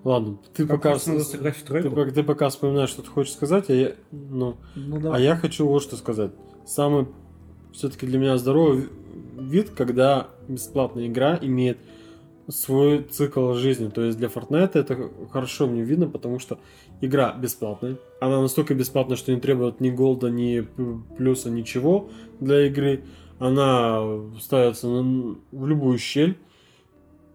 Ладно, 0.04 0.38
ты 0.56 0.66
Как 0.66 0.82
пока, 0.82 0.97
ты, 0.97 1.89
пока- 1.89 2.12
ты 2.12 2.24
пока 2.24 2.49
вспоминаешь, 2.49 2.89
что 2.89 3.04
ты 3.04 3.10
хочешь 3.10 3.34
сказать, 3.34 3.70
а 3.70 3.74
я, 3.74 3.91
ну, 4.12 4.58
ну 4.76 5.12
а 5.14 5.20
я 5.20 5.36
хочу 5.36 5.68
вот 5.68 5.84
что 5.84 5.95
сказать. 5.95 6.32
Самый 6.66 7.08
все-таки 7.74 8.05
для 8.05 8.19
меня 8.19 8.38
здоровый 8.38 8.89
вид, 9.38 9.72
когда 9.72 10.28
бесплатная 10.47 11.07
игра 11.07 11.38
имеет 11.41 11.78
свой 12.49 13.03
цикл 13.03 13.53
жизни. 13.53 13.89
То 13.89 14.03
есть 14.03 14.17
для 14.17 14.28
Fortnite 14.28 14.72
это 14.74 15.09
хорошо 15.32 15.67
мне 15.67 15.84
видно, 15.84 16.07
потому 16.07 16.39
что 16.39 16.59
игра 16.99 17.34
бесплатная. 17.34 17.97
Она 18.19 18.41
настолько 18.41 18.76
бесплатная, 18.76 19.17
что 19.17 19.34
не 19.34 19.39
требует 19.39 19.80
ни 19.80 19.89
голда, 19.89 20.30
ни 20.30 20.67
плюса, 21.17 21.49
ничего 21.49 22.09
для 22.39 22.67
игры. 22.67 23.03
Она 23.39 24.03
ставится 24.39 24.88
в 24.88 25.67
любую 25.67 25.97
щель. 25.97 26.38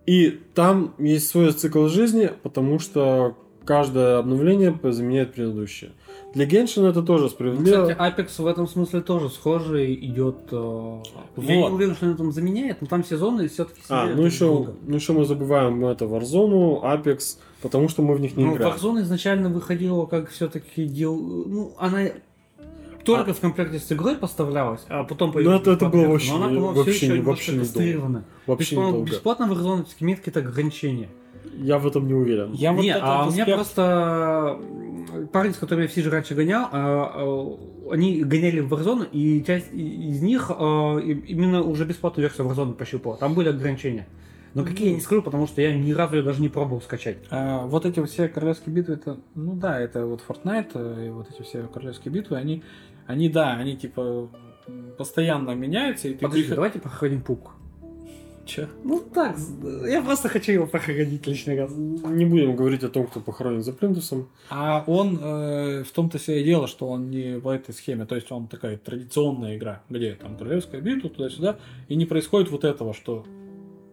И 0.06 0.40
там 0.54 0.94
есть 0.98 1.28
свой 1.28 1.50
цикл 1.52 1.88
жизни, 1.88 2.30
потому 2.42 2.78
что 2.78 3.36
каждое 3.64 4.18
обновление 4.18 4.78
заменяет 4.84 5.34
предыдущее. 5.34 5.92
Для 6.36 6.44
Геншина 6.44 6.88
это 6.88 7.02
тоже 7.02 7.24
Ну, 7.24 7.28
справедливо. 7.30 7.86
Кстати, 7.88 7.98
Apex 7.98 8.42
в 8.42 8.46
этом 8.46 8.68
смысле 8.68 9.00
тоже 9.00 9.30
схожий 9.30 9.94
идет. 9.94 10.36
э, 10.52 10.98
Я 11.38 11.56
не 11.56 11.62
Вот. 11.62 11.72
уверен, 11.72 11.94
что 11.96 12.06
он 12.08 12.16
там 12.18 12.30
заменяет, 12.30 12.82
но 12.82 12.86
там 12.88 13.02
сезоны 13.02 13.48
все-таки 13.48 13.80
А, 13.88 14.06
ну 14.14 14.20
еще, 14.22 14.66
ну 14.86 14.94
еще 14.94 15.14
мы 15.14 15.24
забываем 15.24 15.82
это 15.86 16.04
Warzone, 16.04 16.82
Apex, 16.82 17.38
потому 17.62 17.88
что 17.88 18.02
мы 18.02 18.14
в 18.14 18.20
них 18.20 18.36
не 18.36 18.44
Ну, 18.44 18.54
играем. 18.54 18.74
Warzone 18.74 19.00
изначально 19.00 19.48
выходила 19.48 20.04
как 20.04 20.28
все-таки 20.28 20.84
дел. 20.84 21.16
Ну, 21.16 21.72
она 21.78 22.00
только 23.02 23.30
А. 23.30 23.34
в 23.34 23.40
комплекте 23.40 23.78
с 23.78 23.90
игрой 23.90 24.16
поставлялась, 24.16 24.84
а 24.90 25.04
потом 25.04 25.32
Ну, 25.34 25.40
это- 25.52 25.70
это 25.70 25.88
было 25.88 26.06
вообще. 26.08 26.32
Но 26.32 26.36
она, 26.36 26.46
не- 26.50 26.56
по-моему, 26.56 26.76
вообще 26.76 26.92
все 26.92 27.06
еще 27.06 27.18
не- 27.18 27.24
вообще 27.24 27.52
не 27.52 27.58
кастрирована. 27.60 28.24
Вообще 28.46 28.74
по-моему, 28.74 28.96
недолго. 28.98 29.10
бесплатно 29.12 29.44
Warzone 29.44 29.86
имеет 30.00 30.18
какие-то 30.18 30.40
ограничения. 30.40 31.08
Я 31.58 31.78
в 31.78 31.86
этом 31.86 32.06
не 32.06 32.12
уверен. 32.12 32.52
Я 32.52 32.72
вот 32.74 32.82
не, 32.82 32.90
этот 32.90 33.02
а 33.04 33.26
у 33.26 33.30
меня 33.32 33.46
просто 33.46 34.58
м, 35.12 35.26
парень, 35.28 35.52
с 35.52 35.56
которым 35.58 35.82
я 35.82 35.88
все 35.88 36.02
же 36.02 36.10
раньше 36.10 36.34
гонял, 36.34 36.68
а, 36.72 37.12
а, 37.14 37.92
они 37.92 38.22
гоняли 38.24 38.60
в 38.60 38.72
Warzone, 38.72 39.08
и 39.12 39.44
часть 39.44 39.72
из 39.72 40.22
них 40.22 40.50
а, 40.50 40.98
именно 40.98 41.62
уже 41.62 41.84
бесплатную 41.84 42.28
версию 42.28 42.46
Warzone 42.48 42.74
пощупала. 42.74 43.16
Там 43.16 43.34
были 43.34 43.48
ограничения. 43.48 44.06
Но 44.54 44.64
какие 44.64 44.88
я 44.88 44.94
не 44.94 45.00
скажу, 45.02 45.20
потому 45.20 45.46
что 45.46 45.60
я 45.60 45.76
ни 45.76 45.92
разу 45.92 46.16
ее 46.16 46.22
даже 46.22 46.40
не 46.40 46.48
пробовал 46.48 46.80
скачать. 46.80 47.18
А, 47.30 47.66
вот 47.66 47.84
эти 47.84 48.02
все 48.06 48.26
королевские 48.28 48.74
битвы, 48.74 48.94
это, 48.94 49.18
ну 49.34 49.54
да, 49.54 49.78
это 49.78 50.06
вот 50.06 50.22
Fortnite, 50.26 50.70
э, 50.74 51.06
и 51.08 51.10
вот 51.10 51.28
эти 51.30 51.42
все 51.42 51.64
королевские 51.64 52.12
битвы, 52.12 52.36
они, 52.38 52.62
они, 53.06 53.28
да, 53.28 53.52
они 53.52 53.76
типа 53.76 54.30
постоянно 54.96 55.50
меняются, 55.50 56.08
и 56.08 56.14
ты 56.14 56.20
Подожди, 56.20 56.42
приход- 56.44 56.54
давайте 56.56 56.78
похороним 56.80 57.20
пук. 57.20 57.52
Чё? 58.46 58.68
Ну 58.84 59.00
так, 59.00 59.36
я 59.88 60.00
просто 60.02 60.28
хочу 60.28 60.52
его 60.52 60.66
похоронить 60.66 61.26
лишний 61.26 61.58
раз. 61.58 61.72
Не 61.74 62.24
будем 62.24 62.54
говорить 62.54 62.84
о 62.84 62.88
том, 62.88 63.06
кто 63.08 63.20
похоронен 63.20 63.62
за 63.62 63.72
плинтусом. 63.72 64.28
А 64.50 64.84
он 64.86 65.18
э, 65.20 65.82
в 65.82 65.90
том-то 65.90 66.18
все 66.18 66.40
и 66.40 66.44
дело, 66.44 66.68
что 66.68 66.88
он 66.88 67.10
не 67.10 67.38
в 67.38 67.48
этой 67.48 67.74
схеме. 67.74 68.06
То 68.06 68.14
есть 68.14 68.30
он 68.30 68.46
такая 68.46 68.78
традиционная 68.78 69.56
игра, 69.56 69.82
где 69.90 70.14
там 70.14 70.36
королевская 70.36 70.80
битва 70.80 71.10
туда-сюда, 71.10 71.56
и 71.88 71.96
не 71.96 72.06
происходит 72.06 72.50
вот 72.50 72.64
этого, 72.64 72.94
что 72.94 73.24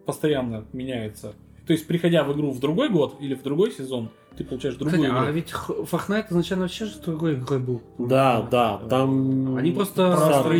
постоянно 0.06 0.64
меняется. 0.72 1.34
То 1.66 1.72
есть, 1.72 1.86
приходя 1.86 2.24
в 2.24 2.32
игру 2.34 2.50
в 2.50 2.60
другой 2.60 2.90
год 2.90 3.16
или 3.20 3.34
в 3.34 3.42
другой 3.42 3.72
сезон, 3.72 4.10
ты 4.36 4.44
получаешь 4.44 4.74
другую 4.76 5.00
Кстати, 5.02 5.16
а 5.16 5.24
игру. 5.24 5.32
ведь 5.32 5.50
Х- 5.50 5.72
Fortnite 5.72 6.26
изначально 6.30 6.64
вообще 6.64 6.84
же 6.84 6.98
другой 7.00 7.34
игрой 7.34 7.58
был. 7.58 7.80
Да, 7.98 8.46
да, 8.50 8.78
там... 8.90 9.56
Они 9.56 9.70
просто 9.72 10.14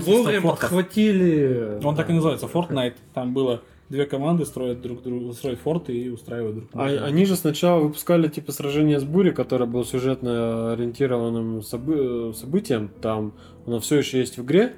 вовремя 0.07 0.41
подхватили. 0.41 1.79
Он 1.85 1.95
так 1.95 2.09
и 2.09 2.13
называется, 2.15 2.47
Fortnite. 2.47 2.95
Там 3.13 3.35
было 3.35 3.63
две 3.89 4.07
команды 4.07 4.45
строят 4.47 4.81
друг 4.81 5.03
другу, 5.03 5.33
строят 5.33 5.59
форты 5.61 5.93
и 5.97 6.09
устраивают 6.09 6.57
друг 6.57 6.69
А- 6.73 6.89
друга. 6.89 7.05
они 7.05 7.25
же 7.27 7.37
сначала 7.37 7.81
выпускали 7.81 8.29
типа 8.29 8.53
сражение 8.53 8.99
с 9.01 9.05
бурей, 9.05 9.33
которое 9.33 9.67
было 9.67 9.85
сюжетно 9.85 10.73
ориентированным 10.73 11.59
собы- 11.61 12.33
событием. 12.35 12.91
Там 13.01 13.33
оно 13.67 13.81
все 13.81 13.97
еще 13.99 14.19
есть 14.19 14.39
в 14.39 14.43
игре. 14.45 14.75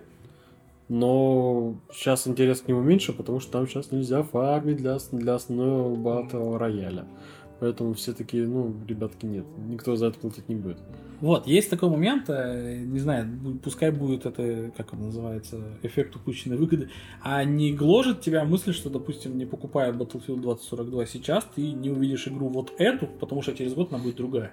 Но 0.89 1.75
сейчас 1.93 2.29
интерес 2.29 2.61
к 2.61 2.69
нему 2.69 2.81
меньше, 2.81 3.13
потому 3.13 3.41
что 3.41 3.51
там 3.53 3.67
сейчас 3.67 3.91
нельзя 3.91 4.23
фармить 4.23 4.77
для, 4.77 4.99
для 5.11 5.35
основного 5.35 5.97
батл 5.97 6.57
рояля. 6.57 7.07
Поэтому 7.59 7.95
все 7.95 8.13
такие, 8.13 8.47
ну, 8.47 8.75
ребятки, 8.87 9.25
нет, 9.25 9.47
никто 9.69 9.97
за 9.97 10.07
это 10.09 10.19
платить 10.19 10.49
не 10.49 10.57
будет. 10.57 10.77
Вот, 11.23 11.47
есть 11.47 11.71
такой 11.71 11.89
момент, 11.89 12.27
э, 12.29 12.83
не 12.85 12.99
знаю, 12.99 13.27
пускай 13.65 13.91
будет 13.91 14.27
это, 14.27 14.71
как 14.77 14.93
он 14.93 15.01
называется, 15.01 15.63
эффект 15.83 16.15
упущенной 16.17 16.59
выгоды, 16.59 16.91
а 17.23 17.43
не 17.45 17.73
гложет 17.73 18.21
тебя 18.21 18.45
мысль, 18.45 18.75
что, 18.75 18.91
допустим, 18.91 19.39
не 19.39 19.47
покупая 19.47 19.93
Battlefield 19.95 20.41
2042 20.43 21.07
сейчас, 21.07 21.47
ты 21.55 21.73
не 21.73 21.89
увидишь 21.89 22.29
игру 22.29 22.49
вот 22.49 22.75
эту, 22.77 23.07
потому 23.07 23.41
что 23.41 23.55
через 23.55 23.73
год 23.73 23.91
она 23.93 24.03
будет 24.03 24.17
другая. 24.17 24.53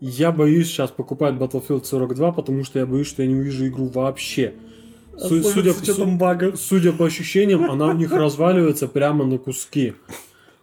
Я 0.00 0.30
боюсь 0.30 0.66
сейчас 0.66 0.90
покупать 0.90 1.36
Battlefield 1.36 1.84
42, 1.84 2.32
потому 2.32 2.62
что 2.64 2.78
я 2.78 2.84
боюсь, 2.84 3.06
что 3.06 3.22
я 3.22 3.28
не 3.28 3.34
увижу 3.36 3.66
игру 3.66 3.86
вообще. 3.86 4.52
Су- 5.16 5.42
судя, 5.42 5.72
су- 5.94 6.56
судя 6.58 6.92
по 6.92 7.06
ощущениям, 7.06 7.70
она 7.70 7.86
у 7.86 7.94
них 7.94 8.12
разваливается 8.12 8.88
прямо 8.88 9.24
на 9.24 9.38
куски. 9.38 9.94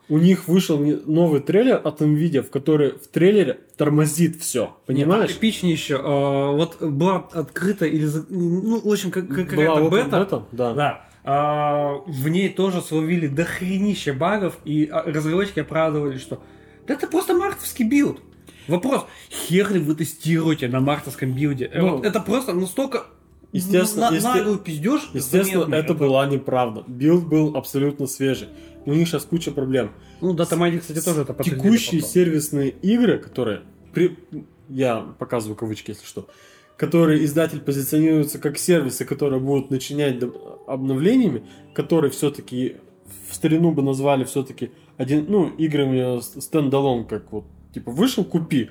У 0.09 0.17
них 0.17 0.47
вышел 0.47 0.77
новый 1.05 1.39
трейлер 1.39 1.79
от 1.83 2.01
Nvidia, 2.01 2.41
в 2.41 2.49
который 2.49 2.91
в 2.91 3.07
трейлере 3.07 3.59
тормозит 3.77 4.41
все. 4.41 4.75
Понимаешь? 4.85 5.29
Нет, 5.29 5.37
эпичнее 5.37 5.73
еще. 5.73 5.99
а, 6.03 6.51
вот 6.51 6.81
была 6.81 7.27
открыта 7.31 7.85
или... 7.85 8.05
за- 8.05 8.25
Ну, 8.29 8.81
в 8.81 8.91
общем, 8.91 9.11
как, 9.11 9.27
как- 9.29 9.49
какая-то 9.49 9.89
бета. 9.89 10.17
beta, 10.29 10.43
Да. 10.51 10.73
Да. 10.73 11.05
А, 11.25 11.93
в 12.05 12.27
ней 12.27 12.49
тоже 12.49 12.81
словили 12.81 13.27
дохренище 13.27 14.11
багов, 14.11 14.57
и 14.65 14.89
а, 14.91 15.03
разработчики 15.03 15.61
оправдывали, 15.61 16.17
что 16.17 16.41
да 16.85 16.95
это 16.95 17.07
просто 17.07 17.33
мартовский 17.33 17.85
билд. 17.87 18.19
Вопрос, 18.67 19.05
хер 19.29 19.71
ли 19.71 19.79
вы 19.79 19.95
тестируете 19.95 20.67
на 20.67 20.81
мартовском 20.81 21.31
билде? 21.31 21.69
Э, 21.73 21.79
Ну, 21.81 21.89
вот 21.97 22.05
это 22.05 22.19
просто 22.19 22.53
настолько 22.53 23.05
естественно, 23.53 24.11
на, 24.11 24.15
есте- 24.15 24.27
наглый 24.27 24.57
пиздеж. 24.59 25.01
Естественно, 25.13 25.63
заметный. 25.65 25.77
это 25.77 25.93
была 25.93 26.25
неправда. 26.27 26.83
Билд 26.87 27.25
был 27.27 27.55
абсолютно 27.55 28.05
свежий. 28.07 28.49
У 28.85 28.93
них 28.93 29.07
сейчас 29.07 29.25
куча 29.25 29.51
проблем. 29.51 29.91
Ну, 30.21 30.33
Датамайди, 30.33 30.79
кстати, 30.79 31.03
тоже 31.03 31.21
это 31.21 31.33
подтвердили 31.33 31.63
Текущие 31.63 32.01
потом. 32.01 32.13
сервисные 32.13 32.69
игры, 32.69 33.17
которые... 33.17 33.61
При... 33.93 34.17
Я 34.69 35.01
показываю 35.19 35.55
кавычки, 35.55 35.91
если 35.91 36.05
что. 36.05 36.27
Которые 36.77 37.23
издатель 37.23 37.59
позиционируется 37.59 38.39
как 38.39 38.57
сервисы, 38.57 39.05
которые 39.05 39.39
будут 39.39 39.69
начинять 39.69 40.17
обновлениями, 40.67 41.43
которые 41.73 42.11
все-таки 42.11 42.77
в 43.29 43.35
старину 43.35 43.71
бы 43.71 43.81
назвали 43.81 44.23
все-таки 44.23 44.71
один, 44.97 45.25
ну, 45.27 45.49
играми 45.49 46.21
стендалон, 46.21 47.05
как 47.05 47.31
вот, 47.31 47.45
типа, 47.73 47.91
вышел, 47.91 48.23
купи. 48.23 48.69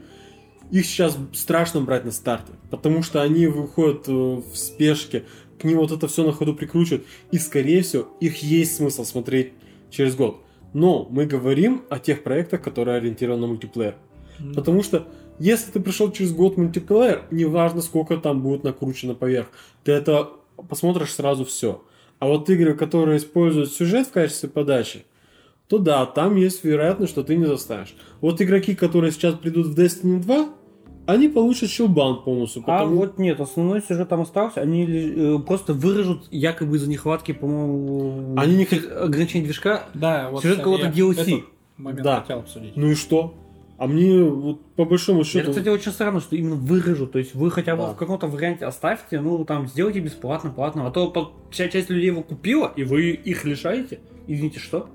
Их 0.71 0.87
сейчас 0.87 1.19
страшно 1.35 1.81
брать 1.83 2.05
на 2.05 2.13
старте, 2.13 2.53
потому 2.71 3.03
что 3.03 3.21
они 3.21 3.47
выходят 3.47 4.09
э, 4.09 4.13
в 4.13 4.57
спешке, 4.57 5.25
к 5.61 5.65
ним 5.65 5.79
вот 5.79 5.93
это 5.93 6.09
все 6.09 6.25
на 6.25 6.33
ходу 6.33 6.55
прикручивают, 6.55 7.05
и, 7.31 7.39
скорее 7.39 7.83
всего, 7.83 8.09
их 8.21 8.43
есть 8.43 8.77
смысл 8.77 9.05
смотреть 9.05 9.53
через 9.93 10.17
год. 10.17 10.41
Но 10.73 11.07
мы 11.11 11.27
говорим 11.27 11.83
о 11.91 11.99
тех 11.99 12.23
проектах, 12.23 12.63
которые 12.63 12.97
ориентированы 12.97 13.43
на 13.43 13.47
мультиплеер. 13.49 13.95
Потому 14.55 14.83
что 14.83 15.07
если 15.39 15.71
ты 15.71 15.81
пришел 15.81 16.11
через 16.11 16.33
год 16.33 16.55
в 16.55 16.59
мультиплеер, 16.59 17.25
неважно 17.31 17.83
сколько 17.83 18.17
там 18.17 18.43
будет 18.43 18.65
накручено 18.65 19.15
поверх, 19.15 19.49
ты 19.85 19.93
это 19.93 20.31
посмотришь 20.69 21.13
сразу 21.13 21.45
все. 21.45 21.85
А 22.19 22.27
вот 22.27 22.49
игры, 22.51 22.75
которые 22.75 23.19
используют 23.19 23.73
сюжет 23.73 24.07
в 24.07 24.13
качестве 24.13 24.49
подачи, 24.49 25.05
то 25.69 25.79
да, 25.79 26.07
там 26.07 26.37
есть 26.37 26.65
вероятность, 26.65 27.13
что 27.13 27.23
ты 27.23 27.37
не 27.37 27.47
заставишь. 27.47 27.95
Вот 28.21 28.41
игроки, 28.41 28.75
которые 28.75 29.11
сейчас 29.11 29.35
придут 29.35 29.69
в 29.69 29.79
Destiny 29.79 30.21
2, 30.21 30.49
они 31.07 31.29
получат 31.29 31.71
щелбан 31.71 32.23
полностью. 32.23 32.63
А 32.67 32.79
потому- 32.81 32.97
вот 32.97 33.19
нет, 33.19 33.41
основной 33.41 33.83
сюжет 33.83 34.09
там 34.09 34.21
остался. 34.21 34.61
Они 34.61 34.85
э, 34.87 35.39
просто 35.47 35.73
выражут 35.75 36.29
якобы 36.31 36.77
из-за 36.77 36.89
нехватки, 36.89 37.33
по-моему, 37.33 38.35
Они 38.39 38.57
не 38.57 38.65
хот- 38.65 38.91
ограничения 38.93 39.45
движка. 39.45 39.85
Да, 39.95 40.29
вот 40.31 40.43
Сюжет 40.43 40.63
кого-то 40.63 40.87
DLC. 40.89 41.13
этот 41.21 41.45
момент 41.77 42.03
Да. 42.03 42.21
хотел 42.21 42.39
обсудить. 42.41 42.77
Ну 42.77 42.89
и 42.91 42.95
что? 42.95 43.35
А 43.79 43.89
мне 43.89 44.23
вот 44.23 44.61
по 44.77 44.85
большому 44.85 45.23
Это, 45.23 45.29
счету... 45.31 45.51
кстати, 45.51 45.69
очень 45.69 45.91
странно, 45.91 46.21
что 46.21 46.37
именно 46.37 46.55
выражу. 46.55 47.09
То 47.09 47.19
есть 47.19 47.35
вы 47.35 47.51
хотя 47.51 47.75
бы 47.75 47.83
Да. 47.83 47.93
в 47.95 47.97
каком-то 47.97 48.29
варианте 48.29 48.65
оставьте, 48.65 49.21
ну 49.21 49.45
там 49.45 49.67
сделайте 49.67 49.99
бесплатно, 49.99 50.51
платно. 50.51 50.87
А 50.87 50.91
то 50.93 51.11
по- 51.11 51.33
вся 51.51 51.69
часть 51.69 51.91
людей 51.91 52.07
его 52.07 52.23
купила, 52.23 52.73
и 52.77 52.85
вы 52.85 53.11
их 53.11 53.45
лишаете. 53.45 53.99
Извините, 54.29 54.61
что? 54.61 54.89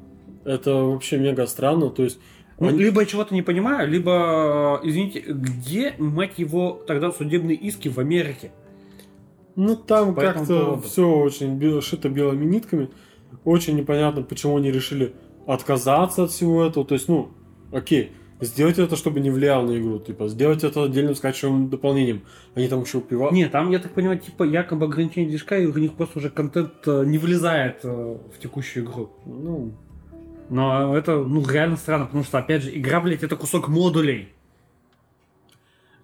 Это 0.45 0.73
вообще 0.75 1.17
мега 1.17 1.45
странно. 1.47 1.89
То 1.89 2.03
есть 2.05 2.17
Ну, 2.59 2.69
они- 2.69 2.79
либо 2.79 3.01
я 3.01 3.05
чего-то 3.05 3.33
не 3.33 3.41
понимаю, 3.43 3.87
либо, 3.89 4.79
извините, 4.83 5.19
где, 5.27 5.93
мать 5.99 6.33
его, 6.37 6.81
тогда 6.87 7.11
судебные 7.11 7.55
иски 7.55 7.87
в 7.87 7.99
Америке? 7.99 8.51
Ну, 9.55 9.75
там 9.75 10.15
как-то 10.15 10.79
все 10.81 11.07
очень 11.07 11.81
шито 11.81 12.09
белыми 12.09 12.45
нитками. 12.45 12.89
Очень 13.43 13.75
непонятно, 13.75 14.21
почему 14.21 14.57
они 14.57 14.71
решили 14.71 15.13
отказаться 15.47 16.23
от 16.23 16.31
всего 16.31 16.63
этого. 16.63 16.85
То 16.85 16.95
есть, 16.95 17.07
ну, 17.07 17.29
окей, 17.71 18.11
сделать 18.41 18.77
это, 18.77 18.95
чтобы 18.95 19.19
не 19.19 19.31
влияло 19.31 19.65
на 19.65 19.77
игру. 19.79 19.99
Типа, 19.99 20.27
сделать 20.27 20.63
это 20.63 20.83
отдельным 20.83 21.15
скачиваемым 21.15 21.69
дополнением. 21.69 22.21
Они 22.55 22.67
там 22.67 22.81
еще 22.83 22.99
упивают. 22.99 23.33
Не, 23.33 23.47
там, 23.47 23.71
я 23.71 23.79
так 23.79 23.91
понимаю, 23.93 24.19
типа 24.19 24.43
якобы 24.43 24.85
ограничение 24.85 25.29
движка, 25.29 25.57
и 25.57 25.65
у 25.65 25.77
них 25.77 25.93
просто 25.93 26.19
уже 26.19 26.29
контент 26.29 26.73
э, 26.85 27.03
не 27.05 27.17
влезает 27.17 27.79
э, 27.83 27.87
в 28.33 28.39
текущую 28.39 28.85
игру. 28.85 29.09
Ну, 29.25 29.71
Но 30.49 30.95
это, 30.97 31.17
ну, 31.17 31.45
реально 31.47 31.77
странно, 31.77 32.05
потому 32.05 32.23
что, 32.23 32.37
опять 32.37 32.63
же, 32.63 32.75
игра, 32.77 33.01
блядь, 33.01 33.23
это 33.23 33.35
кусок 33.35 33.67
модулей. 33.67 34.29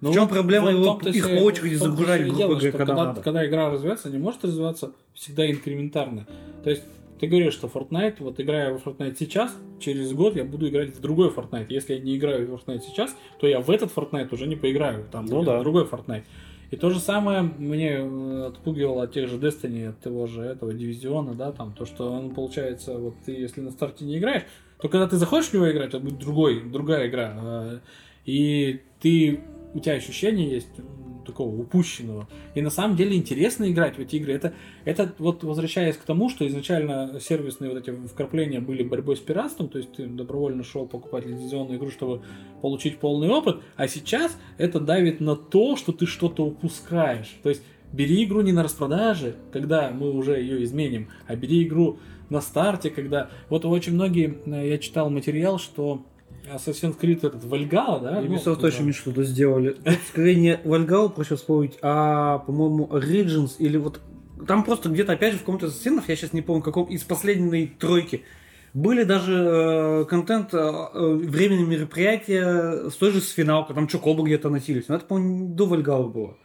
Ну, 0.00 0.10
В 0.10 0.14
чем 0.14 0.24
вот- 0.24 0.32
проблема 0.32 0.66
вот 0.72 1.02
его- 1.06 1.10
их 1.16 1.24
по 1.24 1.42
очереди 1.44 1.74
загружать, 1.76 2.22
грубо 2.22 2.36
дело, 2.36 2.48
говоря, 2.50 2.72
когда 2.72 2.86
когда, 2.86 3.04
надо. 3.06 3.20
когда 3.22 3.46
игра 3.46 3.70
развивается, 3.70 4.10
не 4.10 4.18
может 4.18 4.44
развиваться 4.44 4.92
всегда 5.14 5.50
инкрементарно. 5.50 6.26
То 6.62 6.68
есть 6.70 6.82
ты 7.18 7.26
говоришь, 7.26 7.54
что 7.54 7.68
Fortnite, 7.68 8.16
вот 8.18 8.38
играя 8.38 8.74
в 8.76 8.86
Fortnite 8.86 9.16
сейчас, 9.18 9.56
через 9.80 10.12
год 10.12 10.36
я 10.36 10.44
буду 10.44 10.68
играть 10.68 10.94
в 10.94 11.00
другой 11.00 11.30
Fortnite. 11.30 11.66
Если 11.70 11.94
я 11.94 12.00
не 12.00 12.18
играю 12.18 12.46
в 12.46 12.50
Fortnite 12.52 12.82
сейчас, 12.82 13.16
то 13.40 13.46
я 13.46 13.60
в 13.60 13.70
этот 13.70 13.94
Fortnite 13.96 14.28
уже 14.34 14.46
не 14.46 14.56
поиграю. 14.56 15.06
Там 15.10 15.24
Ну 15.24 15.42
да. 15.42 15.60
другой 15.60 15.84
Fortnite. 15.84 16.24
И 16.74 16.76
то 16.76 16.90
же 16.90 16.98
самое 16.98 17.42
мне 17.42 17.98
э, 18.00 18.46
отпугивало 18.48 19.04
от 19.04 19.12
тех 19.12 19.28
же 19.28 19.36
Destiny, 19.38 19.90
от 19.90 20.00
того 20.00 20.26
же 20.26 20.42
этого 20.42 20.74
дивизиона, 20.74 21.32
да, 21.34 21.52
там, 21.52 21.72
то, 21.72 21.86
что 21.86 22.10
он 22.10 22.34
получается, 22.34 22.98
вот 22.98 23.14
ты 23.24 23.30
если 23.30 23.60
на 23.60 23.70
старте 23.70 24.04
не 24.04 24.18
играешь, 24.18 24.42
то 24.80 24.88
когда 24.88 25.06
ты 25.06 25.16
заходишь 25.16 25.50
в 25.50 25.54
него 25.54 25.70
играть, 25.70 25.90
это 25.90 26.00
будет 26.00 26.18
другой, 26.18 26.68
другая 26.68 27.06
игра. 27.06 27.32
э, 27.36 27.78
И 28.24 28.80
ты, 28.98 29.40
у 29.72 29.78
тебя 29.78 29.94
ощущение 29.94 30.50
есть 30.50 30.80
такого 31.24 31.54
упущенного. 31.54 32.28
И 32.54 32.62
на 32.62 32.70
самом 32.70 32.96
деле 32.96 33.16
интересно 33.16 33.70
играть 33.70 33.96
в 33.96 34.00
эти 34.00 34.16
игры. 34.16 34.32
Это, 34.32 34.54
это 34.84 35.12
вот 35.18 35.42
возвращаясь 35.44 35.96
к 35.96 36.02
тому, 36.02 36.28
что 36.28 36.46
изначально 36.46 37.18
сервисные 37.20 37.70
вот 37.70 37.78
эти 37.80 37.90
вкрапления 37.90 38.60
были 38.60 38.82
борьбой 38.82 39.16
с 39.16 39.20
пиратством, 39.20 39.68
то 39.68 39.78
есть 39.78 39.92
ты 39.92 40.06
добровольно 40.06 40.62
шел 40.62 40.86
покупать 40.86 41.26
лицензионную 41.26 41.78
игру, 41.78 41.90
чтобы 41.90 42.22
получить 42.62 42.98
полный 42.98 43.28
опыт, 43.28 43.60
а 43.76 43.88
сейчас 43.88 44.36
это 44.58 44.80
давит 44.80 45.20
на 45.20 45.36
то, 45.36 45.76
что 45.76 45.92
ты 45.92 46.06
что-то 46.06 46.44
упускаешь. 46.44 47.36
То 47.42 47.48
есть 47.48 47.62
бери 47.92 48.24
игру 48.24 48.42
не 48.42 48.52
на 48.52 48.62
распродаже, 48.62 49.36
когда 49.52 49.90
мы 49.90 50.12
уже 50.12 50.40
ее 50.40 50.62
изменим, 50.64 51.08
а 51.26 51.36
бери 51.36 51.62
игру 51.62 51.98
на 52.30 52.40
старте, 52.40 52.90
когда... 52.90 53.30
Вот 53.48 53.64
очень 53.64 53.94
многие, 53.94 54.38
э, 54.46 54.68
я 54.68 54.78
читал 54.78 55.10
материал, 55.10 55.58
что 55.58 56.04
Assassin's 56.52 56.98
Creed 57.00 57.26
этот 57.26 57.44
Valhalla, 57.44 58.00
да? 58.02 58.20
ну, 58.20 58.34
Ubisoft 58.34 58.52
это- 58.52 58.60
точно 58.60 58.92
что-то 58.92 59.24
сделали. 59.24 59.70
Тут 59.84 59.98
скорее 60.08 60.34
не 60.36 60.60
Вальгау, 60.64 61.08
проще 61.10 61.36
вспомнить, 61.36 61.78
а, 61.82 62.38
по-моему, 62.38 62.86
Origins 62.92 63.52
или 63.58 63.76
вот... 63.76 64.00
Там 64.46 64.64
просто 64.64 64.88
где-то, 64.90 65.12
опять 65.12 65.32
же, 65.32 65.38
в 65.38 65.42
каком-то 65.42 65.70
сценах, 65.70 66.08
я 66.08 66.16
сейчас 66.16 66.32
не 66.32 66.42
помню, 66.42 66.62
каком, 66.62 66.84
из 66.86 67.02
последней 67.04 67.66
тройки, 67.66 68.22
были 68.74 69.04
даже 69.04 69.32
э, 69.32 70.04
контент, 70.06 70.52
э, 70.52 70.58
э, 70.58 71.14
временные 71.14 71.64
мероприятия 71.64 72.90
с 72.90 72.94
той 72.96 73.12
же 73.12 73.20
с 73.20 73.30
финалкой, 73.30 73.74
там 73.74 73.86
Чокобы 73.86 74.24
где-то 74.24 74.50
носились. 74.50 74.88
Но 74.88 74.96
это, 74.96 75.04
по-моему, 75.06 75.54
до 75.54 75.66
Вальгала 75.66 76.08
было. 76.08 76.36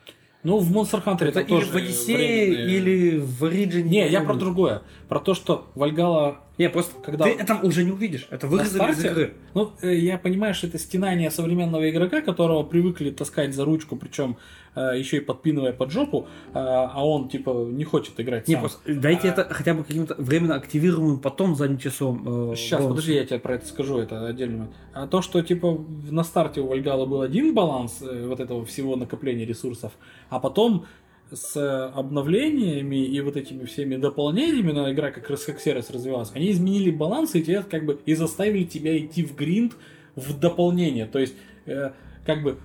Ну, 0.44 0.60
в 0.60 0.72
Monster 0.72 1.04
Hunter 1.04 1.26
Это, 1.26 1.26
это, 1.26 1.40
или 1.42 1.48
тоже 1.50 1.66
в 1.72 1.76
Одиссее, 1.76 2.18
временные- 2.18 2.78
или 2.78 3.18
в 3.18 3.44
Origin. 3.44 3.82
Не, 3.82 4.08
я 4.08 4.22
про 4.22 4.36
другое. 4.36 4.84
Про 5.10 5.20
то, 5.20 5.34
что 5.34 5.66
Вальгала 5.76 6.38
Не, 6.60 6.70
просто 6.70 6.94
Когда- 7.02 7.24
ты 7.26 7.32
это 7.32 7.56
уже 7.64 7.84
не 7.86 7.92
увидишь. 7.92 8.28
Это 8.30 8.46
вырезали 8.48 8.92
из 8.92 9.06
игры. 9.06 9.34
ну, 9.54 9.72
э, 9.82 9.96
я 9.96 10.18
понимаю, 10.18 10.54
что 10.54 10.68
это 10.68 10.78
стенание 10.78 11.32
современного 11.32 11.90
игрока, 11.90 12.22
которого 12.22 12.64
привыкли 12.64 13.10
таскать 13.12 13.56
за 13.56 13.64
ручку, 13.66 13.96
причем 13.96 14.38
еще 14.76 15.18
и 15.18 15.20
подпинывая 15.20 15.74
под 15.74 15.92
жопу, 15.92 16.28
э, 16.50 16.52
а 16.54 17.06
он, 17.06 17.28
типа, 17.28 17.68
не 17.72 17.84
хочет 17.86 18.20
играть 18.20 18.48
Не, 18.48 18.54
сам. 18.56 18.62
просто 18.62 18.94
дайте 18.94 19.30
А- 19.30 19.32
это 19.32 19.54
хотя 19.54 19.74
бы 19.74 19.84
каким-то 19.84 20.16
временно 20.18 20.56
активируемым 20.56 21.20
потом 21.20 21.56
задним 21.56 21.80
часом. 21.80 22.52
э, 22.52 22.56
Сейчас, 22.56 22.80
бонусом. 22.80 22.90
подожди, 22.90 23.14
я 23.16 23.26
тебе 23.26 23.40
про 23.40 23.56
это 23.56 23.66
скажу, 23.66 23.98
это 23.98 24.28
отдельный 24.28 24.58
момент. 24.58 24.76
А 24.94 25.08
то, 25.08 25.22
что 25.22 25.42
типа 25.42 25.80
на 26.10 26.24
старте 26.24 26.62
у 26.62 26.68
Вальгала 26.68 27.06
был 27.06 27.22
один 27.22 27.54
баланс 27.54 28.00
э, 28.02 28.26
вот 28.28 28.40
этого 28.42 28.64
всего 28.66 28.96
накопления 28.96 29.46
ресурсов, 29.46 29.92
а 30.30 30.40
потом 30.40 30.86
с 31.32 31.90
обновлениями 31.90 33.06
и 33.06 33.22
вот 33.22 33.38
этими 33.38 33.66
всеми 33.66 33.98
дополнениями, 33.98 34.72
на 34.72 34.92
игра 34.92 35.12
как 35.12 35.30
раз 35.30 35.44
как 35.44 35.60
сервис 35.60 35.90
развивалась, 35.90 36.32
они 36.34 36.52
изменили 36.52 36.92
баланс 36.92 37.36
и 37.36 37.44
тебя 37.44 37.64
как 37.64 37.86
бы 37.86 38.00
и 38.06 38.16
заставили 38.16 38.64
тебя 38.64 38.98
идти 38.98 39.24
в 39.24 39.36
гринд 39.36 39.74
в 40.16 40.40
дополнение. 40.40 41.06
То 41.06 41.20
есть, 41.20 41.36
э, 41.66 41.92
как 42.26 42.44
бы 42.44 42.58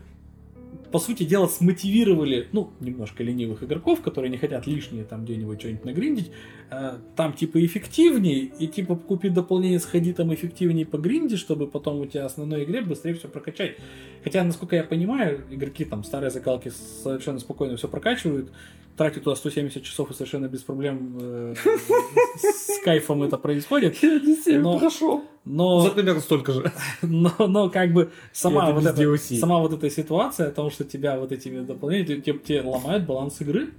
по 0.95 1.01
сути 1.01 1.25
дела, 1.25 1.49
смотивировали, 1.49 2.47
ну, 2.53 2.71
немножко 2.79 3.25
ленивых 3.25 3.65
игроков, 3.65 4.01
которые 4.01 4.31
не 4.31 4.37
хотят 4.39 4.69
лишнее 4.69 5.03
там 5.03 5.25
где-нибудь 5.25 5.59
что-нибудь 5.59 5.85
нагриндить, 5.85 6.31
э, 6.71 6.99
там 7.17 7.33
типа 7.33 7.67
эффективнее, 7.67 8.45
и 8.61 8.69
типа 8.69 8.95
купи 8.95 9.29
дополнение, 9.29 9.81
сходи 9.81 10.13
там 10.13 10.33
эффективнее 10.33 10.87
по 10.87 10.97
гринди, 10.97 11.35
чтобы 11.35 11.67
потом 11.67 11.99
у 11.99 12.07
тебя 12.07 12.27
основной 12.27 12.63
игре 12.63 12.81
быстрее 12.81 13.15
все 13.15 13.27
прокачать. 13.27 13.77
Хотя, 14.23 14.45
насколько 14.45 14.77
я 14.77 14.85
понимаю, 14.85 15.41
игроки 15.51 15.85
там 15.85 16.05
старые 16.05 16.31
закалки 16.31 16.71
совершенно 17.03 17.41
спокойно 17.41 17.77
все 17.77 17.89
прокачивают, 17.89 18.53
тратят 18.97 19.25
туда 19.25 19.35
170 19.35 19.83
часов 19.83 20.13
и 20.13 20.15
совершенно 20.15 20.47
без 20.47 20.63
проблем 20.63 21.19
э, 21.21 21.55
кайфом 22.85 23.23
это 23.23 23.39
происходит. 23.39 23.97
Но- 24.47 24.79
прошел. 24.79 25.25
Но, 25.45 25.81
За 25.81 25.91
примерно 25.91 26.21
столько 26.21 26.53
же. 26.53 26.73
но, 27.03 27.31
но 27.39 27.69
как 27.69 27.93
бы 27.93 28.11
сама 28.33 28.71
вот, 28.71 28.85
эта, 28.85 29.03
DLC. 29.03 29.39
сама 29.39 29.59
вот 29.59 29.75
эта 29.75 29.91
ситуация, 29.91 30.49
о 30.49 30.51
том, 30.51 30.71
что 30.71 30.85
тебя 30.85 31.19
вот 31.19 31.33
этими 31.33 31.61
дополнениями, 31.61 32.21
тебе, 32.21 32.39
тебе 32.39 32.63
ломают 32.63 33.05
баланс 33.05 33.41
игры, 33.43 33.71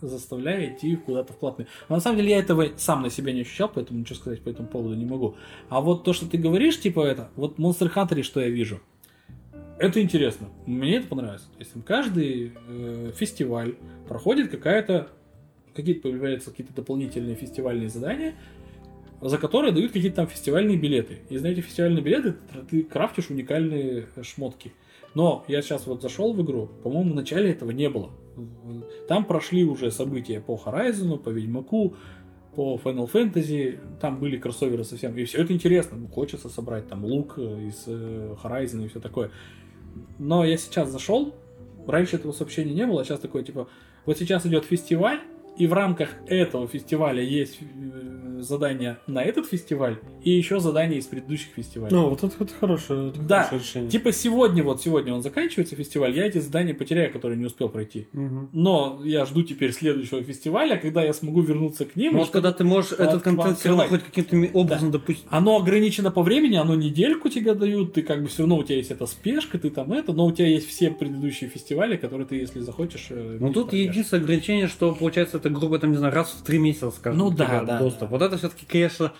заставляя 0.00 0.72
идти 0.72 0.96
куда-то 0.96 1.32
в 1.32 1.36
платный. 1.36 1.66
Но 1.88 1.96
на 1.96 2.00
самом 2.00 2.16
деле 2.18 2.30
я 2.30 2.38
этого 2.38 2.66
сам 2.76 3.02
на 3.02 3.10
себе 3.10 3.32
не 3.32 3.42
ощущал, 3.42 3.70
поэтому 3.72 4.00
ничего 4.00 4.16
сказать 4.16 4.42
по 4.42 4.48
этому 4.48 4.68
поводу 4.68 4.96
не 4.96 5.06
могу. 5.06 5.36
А 5.68 5.80
вот 5.80 6.02
то, 6.02 6.12
что 6.12 6.26
ты 6.26 6.38
говоришь, 6.38 6.80
типа 6.80 7.04
это, 7.04 7.30
вот 7.36 7.56
Monster 7.58 7.92
Hunter, 7.92 8.22
что 8.22 8.40
я 8.40 8.48
вижу, 8.48 8.80
это 9.78 10.02
интересно. 10.02 10.48
Мне 10.66 10.96
это 10.96 11.06
понравилось. 11.06 11.42
То 11.42 11.58
есть 11.60 11.72
каждый 11.84 12.52
э, 12.68 13.12
фестиваль 13.14 13.76
проходит 14.08 14.50
какая-то 14.50 15.08
какие-то 15.76 16.02
появляются 16.02 16.50
какие-то 16.50 16.74
дополнительные 16.74 17.36
фестивальные 17.36 17.88
задания, 17.88 18.34
за 19.20 19.38
которые 19.38 19.72
дают 19.72 19.92
какие-то 19.92 20.16
там 20.16 20.26
фестивальные 20.26 20.76
билеты. 20.76 21.18
И 21.28 21.38
за 21.38 21.48
эти 21.48 21.60
фестивальные 21.60 22.02
билеты 22.02 22.34
ты 22.70 22.82
крафтишь 22.82 23.30
уникальные 23.30 24.06
шмотки. 24.22 24.72
Но 25.14 25.44
я 25.48 25.62
сейчас 25.62 25.86
вот 25.86 26.02
зашел 26.02 26.34
в 26.34 26.42
игру, 26.42 26.68
по-моему, 26.82 27.12
в 27.12 27.14
начале 27.14 27.50
этого 27.50 27.70
не 27.70 27.88
было. 27.88 28.10
Там 29.08 29.24
прошли 29.24 29.64
уже 29.64 29.90
события 29.90 30.40
по 30.40 30.60
Horizon, 30.62 31.18
по 31.18 31.30
Ведьмаку, 31.30 31.96
по 32.54 32.80
Final 32.82 33.10
Fantasy, 33.10 33.78
там 34.00 34.18
были 34.18 34.38
кроссоверы 34.38 34.84
совсем, 34.84 35.16
и 35.16 35.24
все 35.24 35.42
это 35.42 35.52
интересно, 35.52 35.98
ну, 35.98 36.08
хочется 36.08 36.48
собрать 36.48 36.88
там 36.88 37.04
лук 37.04 37.34
э, 37.36 37.68
из 37.68 37.84
э, 37.86 38.34
Horizon 38.42 38.84
и 38.84 38.88
все 38.88 38.98
такое. 38.98 39.30
Но 40.18 40.42
я 40.42 40.56
сейчас 40.56 40.88
зашел, 40.88 41.34
раньше 41.86 42.16
этого 42.16 42.32
сообщения 42.32 42.72
не 42.72 42.86
было, 42.86 43.02
а 43.02 43.04
сейчас 43.04 43.20
такое, 43.20 43.42
типа, 43.42 43.68
вот 44.06 44.16
сейчас 44.16 44.46
идет 44.46 44.64
фестиваль, 44.64 45.20
и 45.58 45.66
в 45.66 45.72
рамках 45.72 46.10
этого 46.26 46.66
фестиваля 46.68 47.22
есть 47.22 47.58
э, 47.60 48.40
задание 48.40 48.98
на 49.06 49.22
этот 49.22 49.46
фестиваль, 49.46 49.98
и 50.22 50.30
еще 50.30 50.60
задание 50.60 50.98
из 50.98 51.06
предыдущих 51.06 51.48
фестивалей. 51.56 51.94
Ну, 51.94 52.10
вот 52.10 52.22
это, 52.22 52.32
это 52.44 52.52
хорошее, 52.60 53.08
это 53.10 53.20
Да, 53.22 53.42
хорошее 53.44 53.60
решение. 53.62 53.90
Типа 53.90 54.12
сегодня, 54.12 54.62
вот 54.62 54.82
сегодня 54.82 55.14
он 55.14 55.22
заканчивается 55.22 55.74
фестиваль, 55.76 56.14
я 56.16 56.26
эти 56.26 56.38
задания 56.38 56.74
потеряю, 56.74 57.12
которые 57.12 57.38
не 57.38 57.46
успел 57.46 57.68
пройти. 57.68 58.06
Но 58.52 59.00
я 59.04 59.24
жду 59.24 59.42
теперь 59.42 59.72
следующего 59.72 60.22
фестиваля, 60.22 60.76
когда 60.76 61.02
я 61.02 61.12
смогу 61.12 61.40
вернуться 61.40 61.84
к 61.84 61.96
ним. 61.96 62.12
Может, 62.14 62.28
чтобы- 62.28 62.42
когда 62.42 62.52
ты 62.52 62.64
можешь 62.64 62.92
От- 62.92 63.00
этот 63.00 63.22
контент 63.22 63.58
все 63.58 63.68
равно 63.70 63.84
хоть 63.84 64.02
каким-то 64.02 64.58
образом 64.58 64.90
допустить. 64.90 65.24
Оно 65.30 65.56
ограничено 65.56 66.10
по 66.10 66.22
времени, 66.22 66.56
оно 66.56 66.74
недельку 66.74 67.28
тебе 67.28 67.54
дают, 67.54 67.94
ты 67.94 68.02
как 68.02 68.22
бы 68.22 68.28
все 68.28 68.42
равно 68.42 68.58
у 68.58 68.62
тебя 68.64 68.76
есть 68.76 68.90
эта 68.90 69.06
спешка, 69.06 69.58
ты 69.58 69.70
там 69.70 69.92
это, 69.92 70.12
но 70.12 70.26
у 70.26 70.32
тебя 70.32 70.48
есть 70.48 70.68
все 70.68 70.90
предыдущие 70.90 71.48
фестивали, 71.50 71.96
которые 71.96 72.26
ты, 72.26 72.36
если 72.36 72.60
захочешь... 72.60 73.06
э, 73.10 73.38
Ну 73.40 73.52
тут 73.52 73.72
единственное 73.72 74.22
ограничение, 74.22 74.68
что 74.68 74.94
получается 74.94 75.38
это 75.46 75.54
грубо 75.54 75.78
там, 75.78 75.90
не 75.90 75.96
знаю, 75.96 76.14
раз 76.14 76.30
в 76.30 76.44
три 76.44 76.58
месяца, 76.58 76.90
скажем. 76.90 77.18
Ну 77.18 77.30
да, 77.30 77.62
да, 77.62 77.78
доступ. 77.78 78.10
Вот 78.10 78.22
это 78.22 78.36
все-таки, 78.36 78.66
конечно, 78.66 79.12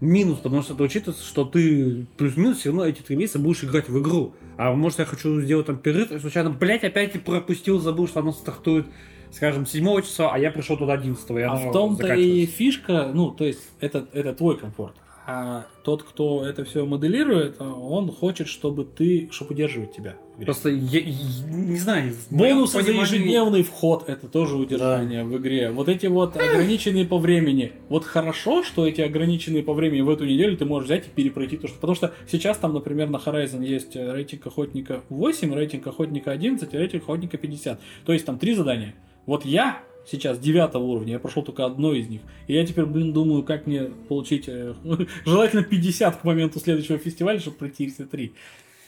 минус, 0.00 0.38
потому 0.38 0.62
что 0.62 0.74
это 0.74 0.82
учитывается, 0.82 1.24
что 1.24 1.44
ты 1.44 2.06
плюс-минус 2.16 2.58
все 2.58 2.70
равно 2.70 2.86
эти 2.86 3.02
три 3.02 3.16
месяца 3.16 3.38
будешь 3.38 3.62
играть 3.64 3.88
в 3.88 4.00
игру. 4.00 4.34
А 4.56 4.72
может 4.72 4.98
я 4.98 5.04
хочу 5.04 5.40
сделать 5.40 5.66
там 5.66 5.78
перерыв, 5.78 6.12
и 6.12 6.18
случайно, 6.18 6.50
блять, 6.50 6.84
опять 6.84 7.22
пропустил, 7.24 7.78
забыл, 7.78 8.08
что 8.08 8.20
оно 8.20 8.32
стартует, 8.32 8.86
скажем, 9.30 9.66
7 9.66 10.02
числа, 10.02 10.32
а 10.32 10.38
я 10.38 10.50
пришел 10.50 10.76
туда 10.76 10.94
11 10.94 11.30
и 11.30 11.40
А 11.40 11.56
в 11.56 11.72
том-то 11.72 12.14
и 12.14 12.46
фишка, 12.46 13.10
ну, 13.12 13.30
то 13.30 13.44
есть 13.44 13.60
это, 13.80 14.06
это 14.12 14.32
твой 14.34 14.58
комфорт. 14.58 14.94
А 15.24 15.66
тот, 15.84 16.02
кто 16.02 16.44
это 16.44 16.64
все 16.64 16.84
моделирует, 16.84 17.60
он 17.60 18.10
хочет, 18.10 18.48
чтобы 18.48 18.84
ты, 18.84 19.28
чтобы 19.30 19.52
удерживать 19.52 19.94
тебя. 19.94 20.16
Просто 20.44 20.70
я, 20.70 21.00
я 21.00 21.14
не 21.50 21.78
знаю, 21.78 22.14
Бонусы 22.30 22.78
за 22.78 22.84
понимании- 22.84 23.14
ежедневный 23.14 23.62
вход 23.62 24.08
это 24.08 24.28
тоже 24.28 24.56
удержание 24.56 25.24
в 25.24 25.36
игре. 25.38 25.70
Вот 25.70 25.88
эти 25.88 26.06
вот 26.06 26.36
ограниченные 26.36 27.06
по 27.06 27.18
времени. 27.18 27.72
Вот 27.88 28.04
хорошо, 28.04 28.62
что 28.62 28.86
эти 28.86 29.00
ограниченные 29.00 29.62
по 29.62 29.74
времени 29.74 30.00
в 30.00 30.10
эту 30.10 30.24
неделю 30.24 30.56
ты 30.56 30.64
можешь 30.64 30.86
взять 30.86 31.06
и 31.06 31.10
перепройти 31.10 31.56
то, 31.56 31.68
что. 31.68 31.76
Потому 31.76 31.94
что 31.94 32.12
сейчас 32.30 32.58
там, 32.58 32.74
например, 32.74 33.08
на 33.08 33.16
Horizon 33.16 33.64
есть 33.64 33.96
рейтинг 33.96 34.46
охотника 34.46 35.02
8, 35.08 35.54
рейтинг 35.54 35.86
охотника 35.86 36.30
11 36.32 36.72
и 36.72 36.76
рейтинг 36.76 37.02
охотника 37.04 37.36
50. 37.38 37.80
То 38.04 38.12
есть 38.12 38.24
там 38.26 38.38
три 38.38 38.54
задания. 38.54 38.94
Вот 39.26 39.44
я 39.44 39.82
сейчас 40.04 40.38
девятого 40.38 40.82
уровня, 40.82 41.12
я 41.12 41.18
прошел 41.18 41.42
только 41.42 41.64
одно 41.64 41.92
из 41.92 42.08
них. 42.08 42.22
И 42.48 42.54
я 42.54 42.66
теперь, 42.66 42.86
блин, 42.86 43.12
думаю, 43.12 43.44
как 43.44 43.66
мне 43.66 43.84
получить 44.08 44.44
э, 44.48 44.74
желательно 45.24 45.62
50 45.62 46.16
к 46.16 46.24
моменту 46.24 46.58
следующего 46.58 46.98
фестиваля, 46.98 47.38
чтобы 47.38 47.56
пройти 47.58 47.88
все 47.88 48.04
три. 48.04 48.32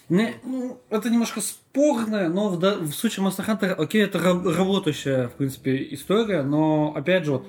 Не, 0.08 0.34
ну, 0.44 0.78
это 0.90 1.08
немножко 1.08 1.40
спорно, 1.40 2.28
но 2.28 2.48
в, 2.50 2.58
да- 2.58 2.76
в 2.76 2.92
случае 2.92 3.24
Monster 3.26 3.46
Hunter, 3.46 3.72
окей, 3.72 4.02
это 4.04 4.18
ра- 4.18 4.52
работающая, 4.54 5.28
в 5.28 5.32
принципе, 5.32 5.88
история, 5.92 6.42
но, 6.42 6.92
опять 6.94 7.24
же, 7.24 7.32
вот, 7.32 7.46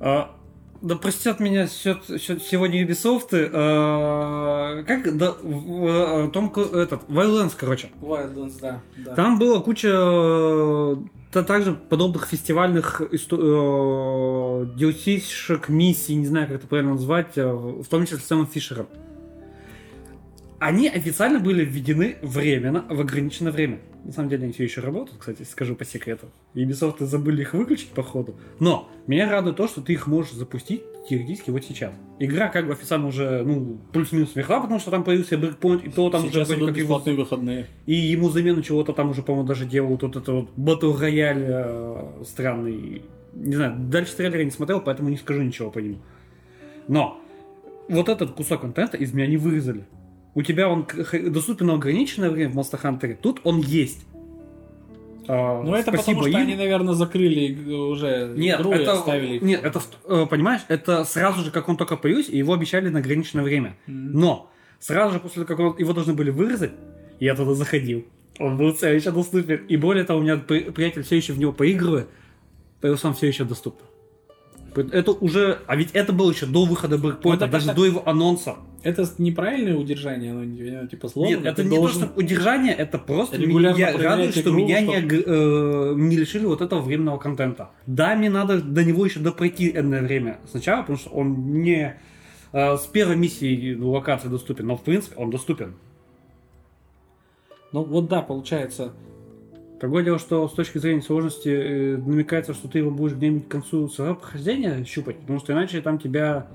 а, 0.00 0.34
да 0.82 0.96
простят 0.96 1.38
меня 1.40 1.68
сё- 1.68 2.00
сё- 2.08 2.38
сегодня 2.40 2.84
Ubisoft, 2.84 3.28
а, 3.32 4.82
как, 4.82 5.16
да, 5.16 5.32
в, 5.42 6.26
в 6.26 6.30
том, 6.32 6.50
ко- 6.50 6.62
этот, 6.62 7.02
Wildlands, 7.08 7.52
короче, 7.56 7.90
Wildlands, 8.00 8.58
да. 8.60 8.80
да. 8.96 9.14
там 9.14 9.38
была 9.38 9.60
куча 9.60 9.88
э, 9.92 10.96
та- 11.30 11.44
также 11.44 11.74
подобных 11.74 12.26
фестивальных 12.26 13.00
э, 13.00 13.16
DLC-шек, 14.76 15.68
миссий, 15.68 16.14
не 16.16 16.26
знаю, 16.26 16.46
как 16.48 16.56
это 16.56 16.66
правильно 16.66 16.92
назвать, 16.94 17.36
э, 17.38 17.46
в 17.46 17.84
том 17.86 18.04
числе 18.06 18.18
с 18.18 18.24
Сэмом 18.26 18.46
Фишером. 18.46 18.88
Они 20.60 20.88
официально 20.88 21.40
были 21.40 21.64
введены 21.64 22.16
временно, 22.20 22.84
в 22.90 23.00
ограниченное 23.00 23.50
время. 23.50 23.78
На 24.04 24.12
самом 24.12 24.28
деле 24.28 24.44
они 24.44 24.52
все 24.52 24.64
еще 24.64 24.82
работают, 24.82 25.18
кстати, 25.18 25.42
скажу 25.42 25.74
по 25.74 25.86
секрету. 25.86 26.28
Ubisoft 26.54 27.02
забыли 27.02 27.40
их 27.40 27.54
выключить, 27.54 27.88
походу. 27.88 28.36
Но 28.58 28.90
меня 29.06 29.30
радует 29.30 29.56
то, 29.56 29.66
что 29.66 29.80
ты 29.80 29.94
их 29.94 30.06
можешь 30.06 30.32
запустить 30.32 30.82
теоретически 31.08 31.48
вот 31.50 31.64
сейчас. 31.64 31.92
Игра 32.18 32.48
как 32.48 32.66
бы 32.66 32.74
официально 32.74 33.06
уже, 33.06 33.42
ну, 33.42 33.78
плюс-минус 33.90 34.36
мертва, 34.36 34.60
потому 34.60 34.80
что 34.80 34.90
там 34.90 35.02
появился 35.02 35.36
Breakpoint, 35.36 35.86
и 35.86 35.90
то 35.90 36.10
там 36.10 36.24
Сейчас 36.24 36.50
уже 36.50 36.58
идут 36.58 36.68
как 36.68 36.76
его 36.76 36.88
бесплатные 36.88 37.16
выходные. 37.16 37.66
и 37.86 37.94
ему 37.94 38.28
замену 38.28 38.60
чего-то 38.60 38.92
там 38.92 39.10
уже, 39.10 39.22
по-моему, 39.22 39.48
даже 39.48 39.64
делают 39.64 40.02
вот 40.02 40.14
это 40.14 40.30
вот 40.30 40.50
батл 40.56 40.94
рояль 40.94 41.42
э, 41.42 42.22
странный. 42.26 43.02
Не 43.32 43.56
знаю, 43.56 43.76
дальше 43.78 44.14
трейлера 44.14 44.44
не 44.44 44.50
смотрел, 44.50 44.82
поэтому 44.82 45.08
не 45.08 45.16
скажу 45.16 45.40
ничего 45.40 45.70
по 45.70 45.78
нему. 45.78 45.96
Но 46.86 47.18
вот 47.88 48.10
этот 48.10 48.32
кусок 48.32 48.60
контента 48.60 48.98
из 48.98 49.14
меня 49.14 49.26
не 49.26 49.38
вырезали. 49.38 49.86
У 50.34 50.42
тебя 50.42 50.68
он 50.68 50.86
доступен 51.30 51.66
на 51.66 51.74
ограниченное 51.74 52.30
время 52.30 52.52
в 52.52 52.56
Monster 52.58 52.80
Hunter, 52.82 53.16
тут 53.20 53.40
он 53.44 53.60
есть. 53.60 54.06
А, 55.28 55.62
Ну, 55.62 55.74
это 55.74 55.92
потому 55.92 56.22
что 56.22 56.28
им. 56.28 56.36
они, 56.36 56.54
наверное, 56.54 56.94
закрыли 56.94 57.40
иг- 57.52 57.68
уже 57.68 58.32
Нет, 58.36 58.60
игру 58.60 58.72
и 58.72 58.76
это, 58.76 58.92
оставили. 58.94 59.36
их. 59.36 59.42
нет, 59.42 59.62
это, 59.64 59.80
э, 60.06 60.26
понимаешь, 60.28 60.62
это 60.68 61.04
сразу 61.04 61.42
же, 61.44 61.50
как 61.50 61.68
он 61.68 61.76
только 61.76 61.96
появился, 61.96 62.32
его 62.32 62.52
обещали 62.54 62.88
на 62.88 62.98
ограниченное 63.00 63.44
время. 63.44 63.76
Мгм. 63.86 64.12
Но 64.18 64.50
сразу 64.80 65.12
же 65.14 65.20
после 65.20 65.44
как 65.44 65.58
он- 65.60 65.76
его 65.78 65.92
должны 65.92 66.14
были 66.14 66.30
вырезать, 66.30 66.72
я 67.20 67.34
туда 67.34 67.54
заходил. 67.54 68.04
Он 68.38 68.56
был 68.56 68.72
все 68.72 68.88
еще 68.94 69.10
доступен. 69.12 69.56
И 69.68 69.76
более 69.76 70.04
того, 70.04 70.20
у 70.20 70.22
меня 70.22 70.36
при- 70.36 70.70
приятель 70.70 71.02
все 71.02 71.16
еще 71.16 71.32
в 71.32 71.38
него 71.38 71.52
поигрывает, 71.52 72.08
поэтому 72.80 73.10
он 73.10 73.14
все 73.16 73.26
еще 73.28 73.44
доступен. 73.44 73.84
Это 74.74 75.12
уже, 75.12 75.58
а 75.66 75.76
ведь 75.76 75.90
это 75.92 76.12
было 76.12 76.30
еще 76.30 76.46
до 76.46 76.64
выхода 76.64 76.96
Ну, 76.98 77.08
Breakpoint, 77.10 77.38
так 77.38 77.50
даже 77.50 77.66
это- 77.66 77.76
до 77.76 77.86
его 77.86 78.08
анонса. 78.08 78.56
Это 78.82 79.06
неправильное 79.18 79.76
удержание, 79.76 80.30
оно, 80.32 80.40
оно 80.78 80.86
типа 80.88 81.08
сложно. 81.08 81.36
Нет, 81.36 81.44
это 81.46 81.64
не 81.64 81.76
должен- 81.76 82.00
то, 82.00 82.06
что 82.08 82.18
удержание, 82.18 82.72
это 82.74 82.98
просто 82.98 83.36
регулярно 83.36 83.78
я 83.78 83.96
радуюсь, 83.98 84.30
что 84.30 84.48
игру, 84.50 84.54
меня 84.62 84.80
не, 84.80 84.94
э, 84.96 85.94
не 85.96 86.16
лишили 86.16 86.46
вот 86.46 86.62
этого 86.62 86.80
временного 86.80 87.18
контента. 87.18 87.70
Да, 87.86 88.14
мне 88.14 88.30
надо 88.30 88.60
до 88.62 88.82
него 88.84 89.04
еще 89.04 89.20
допройти 89.20 89.70
энное 89.70 90.02
время 90.02 90.38
сначала, 90.50 90.80
потому 90.80 90.98
что 90.98 91.10
он 91.10 91.62
не 91.62 91.96
э, 92.52 92.76
с 92.76 92.86
первой 92.86 93.16
миссии 93.16 93.76
локации 93.78 94.28
доступен, 94.28 94.66
но 94.66 94.76
в 94.76 94.82
принципе 94.82 95.14
он 95.16 95.30
доступен. 95.30 95.74
Ну 97.72 97.84
вот 97.84 98.08
да, 98.08 98.22
получается. 98.22 98.92
Другое 99.80 100.04
дело, 100.04 100.18
что 100.18 100.46
с 100.46 100.52
точки 100.52 100.76
зрения 100.78 101.00
сложности 101.00 101.48
э, 101.48 101.96
намекается, 101.96 102.52
что 102.52 102.68
ты 102.68 102.78
его 102.78 102.90
будешь 102.90 103.14
где-нибудь 103.16 103.48
к 103.48 103.50
концу 103.50 103.88
своего 103.88 104.14
прохождения 104.14 104.84
щупать, 104.84 105.16
потому 105.18 105.38
что 105.38 105.52
иначе 105.54 105.80
там 105.80 105.98
тебя... 105.98 106.46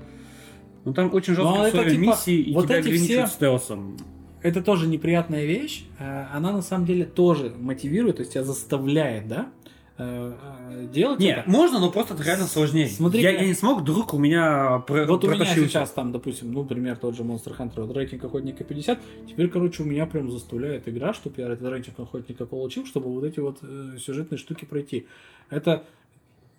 Ну 0.84 0.94
там 0.94 1.12
очень 1.12 1.34
Ну, 1.34 1.42
жесткие 1.42 1.58
это 1.66 1.68
условия 1.68 1.90
типа 1.90 2.00
миссии, 2.00 2.40
и 2.40 2.54
вот 2.54 2.66
тебя 2.66 2.78
эти 2.78 2.96
все- 2.96 3.26
стелсом. 3.26 3.96
Это 4.42 4.62
тоже 4.62 4.86
неприятная 4.86 5.44
вещь. 5.44 5.84
а, 5.98 6.28
Она 6.32 6.52
на 6.52 6.62
самом 6.62 6.86
деле 6.86 7.04
тоже 7.04 7.52
мотивирует, 7.58 8.16
то 8.16 8.20
есть 8.22 8.34
тебя 8.34 8.44
заставляет, 8.44 9.26
да, 9.26 9.40
э, 9.40 9.48
э, 9.48 9.75
делать 9.98 11.20
Не, 11.20 11.32
это. 11.36 11.48
можно, 11.50 11.78
но 11.80 11.90
просто 11.90 12.14
это 12.14 12.22
реально 12.22 12.46
сложнее. 12.46 12.86
Смотри, 12.88 13.22
я, 13.22 13.32
как- 13.32 13.40
я 13.40 13.46
не 13.46 13.54
смог, 13.54 13.80
вдруг 13.80 14.12
у 14.14 14.18
меня 14.18 14.78
про, 14.86 15.06
Вот 15.06 15.24
у 15.24 15.30
меня 15.30 15.44
сейчас 15.46 15.90
там, 15.92 16.12
допустим, 16.12 16.52
ну, 16.52 16.62
например, 16.62 16.96
тот 16.96 17.16
же 17.16 17.22
Monster 17.22 17.56
Hunter, 17.56 17.84
вот 17.86 17.96
рейтинг 17.96 18.24
охотника 18.24 18.62
50, 18.64 18.98
теперь, 19.28 19.48
короче, 19.48 19.82
у 19.82 19.86
меня 19.86 20.06
прям 20.06 20.30
заставляет 20.30 20.86
игра, 20.88 21.14
чтобы 21.14 21.40
я 21.40 21.48
этот 21.48 21.66
рейтинг 21.70 21.98
охотника 21.98 22.44
получил, 22.46 22.84
чтобы 22.86 23.10
вот 23.10 23.24
эти 23.24 23.40
вот 23.40 23.58
э, 23.62 23.96
сюжетные 23.98 24.38
штуки 24.38 24.64
пройти. 24.66 25.06
Это 25.50 25.84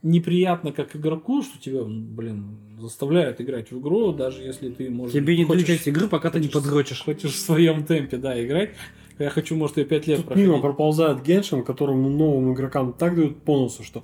неприятно 0.04 0.72
как 0.72 0.96
игроку, 0.96 1.42
что 1.44 1.60
тебя, 1.60 1.82
блин, 1.84 2.58
заставляют 2.80 3.42
играть 3.42 3.72
в 3.72 3.80
игру, 3.80 4.14
даже 4.14 4.44
если 4.44 4.70
ты, 4.70 4.90
может 4.90 5.14
Тебе 5.14 5.36
не 5.38 5.44
хочешь, 5.44 5.66
часть 5.68 5.88
игры, 5.88 6.08
пока 6.08 6.30
ты 6.30 6.40
не 6.40 6.48
хочешь- 6.48 6.62
поддрочишь. 6.64 7.02
хочешь 7.04 7.34
в 7.34 7.40
своем 7.40 7.84
темпе, 7.86 8.18
да, 8.18 8.44
играть. 8.44 8.72
Я 9.20 9.30
хочу, 9.30 9.56
может, 9.56 9.78
и 9.78 9.84
5 9.84 10.08
лет 10.08 10.18
Тут 10.18 10.36
мимо 10.36 10.54
проходить. 10.54 10.62
проползает 10.62 11.24
Геншин, 11.24 11.64
которому 11.64 12.10
новым 12.10 12.54
игрокам 12.54 12.94
так 12.94 13.16
дают 13.16 13.42
по 13.44 13.58
носу, 13.58 13.84
что 13.84 14.04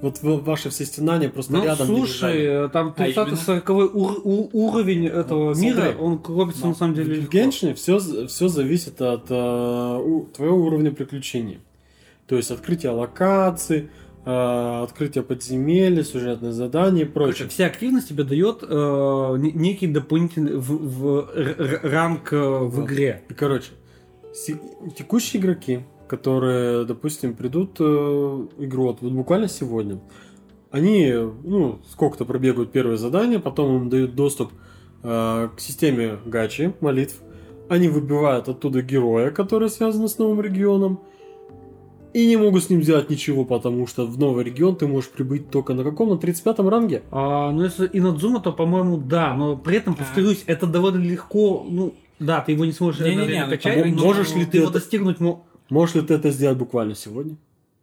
вот 0.00 0.18
ваши 0.22 0.68
все 0.70 0.84
стенания 0.84 1.28
просто 1.28 1.52
Ну, 1.52 1.64
рядом 1.64 1.88
не 1.90 1.96
слушай, 1.96 2.38
лежали. 2.38 2.66
э, 2.66 2.68
там 2.70 2.94
А 2.96 3.00
30-40 3.02 3.70
уровень 4.52 5.06
этого 5.06 5.54
Смотри. 5.54 5.70
мира, 5.74 5.94
он 5.98 6.18
копится 6.18 6.66
на 6.66 6.74
самом 6.74 6.94
деле 6.94 7.14
В 7.14 7.18
легко. 7.22 7.32
Геншине 7.32 7.74
все, 7.74 7.98
все 8.26 8.48
зависит 8.48 9.00
от 9.00 9.26
э, 9.30 9.98
у- 10.04 10.26
твоего 10.34 10.56
уровня 10.66 10.90
приключений. 10.92 11.60
То 12.26 12.36
есть 12.36 12.50
открытие 12.50 12.92
локаций, 12.92 13.90
э, 14.24 14.82
открытие 14.84 15.22
подземелья, 15.24 16.02
сюжетные 16.02 16.52
задания 16.52 17.02
и 17.04 17.04
Короче, 17.08 17.32
прочее. 17.44 17.48
вся 17.48 17.66
активность 17.66 18.08
тебе 18.08 18.24
дает 18.24 18.62
э, 18.62 19.36
не- 19.38 19.52
некий 19.52 19.86
дополнительный 19.86 20.56
в, 20.56 20.68
в 20.70 21.30
р- 21.36 21.80
ранг 21.84 22.32
э, 22.32 22.36
в 22.40 22.70
Вот. 22.70 22.86
игре. 22.90 23.22
Короче, 23.36 23.70
текущие 24.96 25.40
игроки, 25.40 25.80
которые, 26.08 26.84
допустим, 26.84 27.34
придут 27.34 27.76
э, 27.80 27.84
игру 28.58 28.84
вот, 28.84 28.98
вот 29.00 29.12
буквально 29.12 29.48
сегодня, 29.48 30.00
они, 30.70 31.12
ну, 31.44 31.80
сколько-то 31.90 32.24
пробегают 32.24 32.72
первые 32.72 32.96
задания, 32.96 33.38
потом 33.38 33.76
им 33.76 33.88
дают 33.90 34.14
доступ 34.14 34.52
э, 35.02 35.48
к 35.54 35.60
системе 35.60 36.18
гачи, 36.24 36.74
молитв. 36.80 37.20
Они 37.68 37.88
выбивают 37.88 38.48
оттуда 38.48 38.82
героя, 38.82 39.30
который 39.30 39.68
связан 39.68 40.08
с 40.08 40.18
новым 40.18 40.40
регионом, 40.40 41.00
и 42.12 42.26
не 42.26 42.36
могут 42.36 42.64
с 42.64 42.70
ним 42.70 42.82
сделать 42.82 43.08
ничего, 43.08 43.44
потому 43.44 43.86
что 43.86 44.06
в 44.06 44.18
новый 44.18 44.44
регион 44.44 44.76
ты 44.76 44.86
можешь 44.86 45.10
прибыть 45.10 45.50
только 45.50 45.72
на 45.72 45.82
каком? 45.82 46.10
На 46.10 46.18
35 46.18 46.58
ранге? 46.58 47.02
А, 47.10 47.50
ну, 47.50 47.64
если 47.64 47.88
Инадзума, 47.90 48.40
то, 48.40 48.52
по-моему, 48.52 48.98
да, 48.98 49.34
но 49.34 49.56
при 49.56 49.78
этом, 49.78 49.94
повторюсь, 49.94 50.42
это 50.46 50.66
довольно 50.66 51.02
легко, 51.02 51.64
ну, 51.68 51.94
да, 52.22 52.40
ты 52.40 52.52
его 52.52 52.64
не 52.64 52.72
сможешь 52.72 53.00
Не-не-не, 53.00 53.20
наверное, 53.22 53.44
ну, 53.46 53.50
качать, 53.50 53.86
но 53.94 54.02
можешь 54.04 54.34
ли 54.34 54.44
ты 54.46 54.56
его 54.58 54.66
это- 54.70 54.78
достигнуть 54.78 55.20
мо- 55.20 55.44
Можешь 55.70 55.94
ли 55.94 56.00
ты 56.02 56.14
это 56.14 56.30
сделать 56.30 56.58
буквально 56.58 56.94
сегодня? 56.94 57.36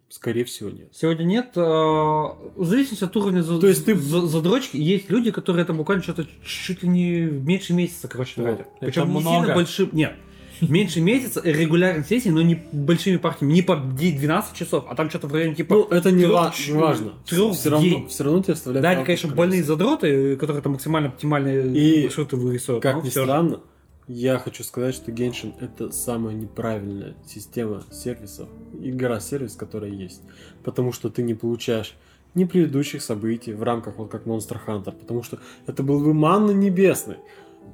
Скорее 0.10 0.44
всего, 0.46 0.70
нет. 0.70 0.90
Сегодня 0.92 1.24
нет. 1.24 1.52
э, 1.56 1.60
В 1.62 2.66
зависимости 2.66 3.04
от 3.04 3.16
уровня 3.16 3.44
То 3.44 3.68
есть 3.68 3.86
ты- 3.86 3.96
за- 3.96 4.26
задрочки, 4.28 4.76
есть 4.78 5.10
люди, 5.10 5.30
которые 5.32 5.64
это 5.64 5.74
буквально 5.74 6.02
что-то 6.04 6.26
чуть 6.44 6.82
ли 6.84 6.90
не 6.90 7.22
меньше 7.22 7.74
месяца, 7.74 8.08
короче, 8.08 8.42
тратят. 8.42 8.68
Причем 8.80 9.12
не 9.14 9.20
много. 9.20 9.40
сильно 9.42 9.56
большим... 9.56 9.90
Нет. 9.92 10.16
Меньше 10.62 11.00
месяца 11.00 11.42
регулярных 11.46 12.06
сессий, 12.06 12.32
но 12.32 12.42
не 12.42 12.56
большими 12.74 13.16
партиями, 13.16 13.54
не 13.54 13.62
по 13.62 13.78
12 13.78 14.54
часов, 14.54 14.84
а 14.90 14.96
там 14.96 15.10
что-то 15.10 15.28
в 15.28 15.34
районе 15.34 15.56
типа... 15.56 15.74
Ну, 15.76 15.84
это 15.86 16.12
не, 16.12 16.26
ва- 16.26 16.52
не 16.68 16.74
важно. 16.74 17.14
трёх 17.26 17.56
все 17.56 17.70
равно, 17.70 18.08
все 18.08 18.24
равно 18.26 18.44
тебе 18.44 18.56
вставляют. 18.56 18.84
Да, 18.84 18.90
они, 18.90 19.06
конечно, 19.06 19.34
больные 19.34 19.64
задроты, 19.64 20.36
которые 20.36 20.62
там 20.62 20.74
максимально 20.74 21.10
оптимальные 21.10 21.72
И, 21.74 22.04
маршруты 22.04 22.36
вырисовывают. 22.36 22.84
Как 22.84 23.04
ни 23.06 23.10
странно, 23.10 23.62
я 24.10 24.40
хочу 24.40 24.64
сказать, 24.64 24.96
что 24.96 25.12
Genshin 25.12 25.54
это 25.60 25.92
самая 25.92 26.34
неправильная 26.34 27.16
система 27.28 27.84
сервисов, 27.92 28.50
игра-сервис, 28.82 29.56
которая 29.56 29.92
есть. 29.92 30.24
Потому 30.64 30.92
что 30.92 31.12
ты 31.12 31.22
не 31.22 31.36
получаешь 31.36 31.96
ни 32.34 32.46
предыдущих 32.46 33.04
событий 33.04 33.54
в 33.54 33.62
рамках 33.62 33.98
вот 33.98 34.10
как 34.10 34.26
Monster 34.26 34.58
Hunter, 34.66 34.94
потому 34.94 35.22
что 35.22 35.38
это 35.68 35.84
был 35.84 36.00
бы 36.00 36.16
манна 36.16 36.50
небесный. 36.50 37.18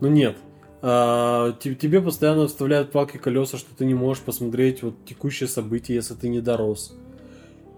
Но 0.02 0.10
нет. 0.10 0.36
А, 0.82 1.54
те- 1.54 1.74
тебе 1.74 2.02
постоянно 2.02 2.48
вставляют 2.48 2.92
палки 2.92 3.16
колеса, 3.16 3.58
что 3.58 3.74
ты 3.74 3.86
не 3.86 3.94
можешь 3.94 4.22
посмотреть 4.22 4.84
вот 4.84 4.96
текущие 5.06 5.48
события, 5.48 5.96
если 5.96 6.16
ты 6.16 6.28
не 6.28 6.42
дорос. 6.42 6.94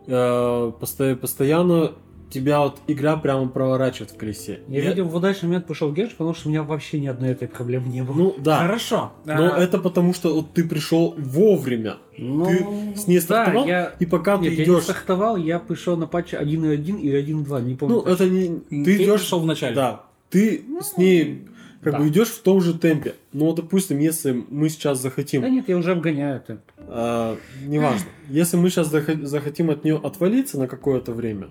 А, 0.08 0.72
посто- 0.72 1.16
постоянно 1.16 1.94
тебя 2.30 2.60
вот 2.62 2.80
игра 2.88 3.16
прямо 3.18 3.48
проворачивает 3.48 4.12
в 4.12 4.18
колесе. 4.18 4.60
Я, 4.68 4.82
видел, 4.82 5.06
в 5.06 5.16
удачный 5.16 5.48
момент 5.48 5.66
пошел 5.68 5.90
в 5.90 5.94
Генш, 5.94 6.12
потому 6.12 6.34
что 6.34 6.48
у 6.48 6.52
меня 6.52 6.64
вообще 6.64 7.00
ни 7.00 7.08
одной 7.08 7.30
этой 7.30 7.48
проблемы 7.48 7.88
не 7.88 8.04
было. 8.04 8.16
Ну 8.16 8.36
да. 8.38 8.60
Хорошо. 8.60 9.14
Но 9.26 9.56
А, 9.56 9.60
это 9.60 9.78
потому, 9.78 10.14
что 10.14 10.34
вот 10.34 10.54
ты 10.54 10.64
пришел 10.64 11.16
вовремя. 11.18 11.98
Ну, 12.18 12.46
ты 12.46 12.98
с 13.00 13.08
ней 13.08 13.18
да, 13.20 13.22
стартовал, 13.24 13.68
я... 13.68 13.94
И 14.00 14.06
пока 14.06 14.38
Нет, 14.38 14.56
ты 14.56 14.62
я 14.62 14.66
не 14.68 14.74
идешь. 14.74 14.84
стартовал, 14.84 15.38
я 15.38 15.60
пришел 15.60 15.96
на 15.98 16.08
патче 16.08 16.38
1.1 16.38 17.00
и 17.00 17.10
1.2, 17.12 17.62
не 17.64 17.76
помню. 17.76 17.96
Ну, 17.96 18.02
точно. 18.02 18.14
это 18.24 18.30
не. 18.30 18.60
ты 18.60 18.84
Ты 18.86 18.96
идешь. 19.04 19.22
пришел 19.22 19.40
в 19.40 19.46
начале. 19.46 19.76
Да. 19.76 20.04
Ты 20.30 20.64
с 20.82 20.98
ней 20.98 21.46
как 21.82 21.94
Да. 21.94 22.00
бы 22.00 22.08
идешь 22.10 22.30
в 22.30 22.42
том 22.42 22.60
же 22.60 22.74
темпе. 22.78 23.14
Но, 23.34 23.54
допустим, 23.54 24.00
если 24.00 24.44
мы 24.50 24.68
сейчас 24.70 25.00
захотим. 25.02 25.42
Да 25.42 25.50
нет, 25.50 25.70
я 25.70 25.78
уже 25.78 25.92
обгоняю 25.92 26.38
это. 26.38 26.60
а, 26.80 27.38
неважно. 27.66 28.08
Если 28.30 28.58
мы 28.58 28.70
сейчас 28.70 28.88
захотим 28.90 29.70
от 29.70 29.84
нее 29.86 30.00
отвалиться 30.04 30.58
на 30.60 30.68
какое-то 30.68 31.12
время, 31.14 31.48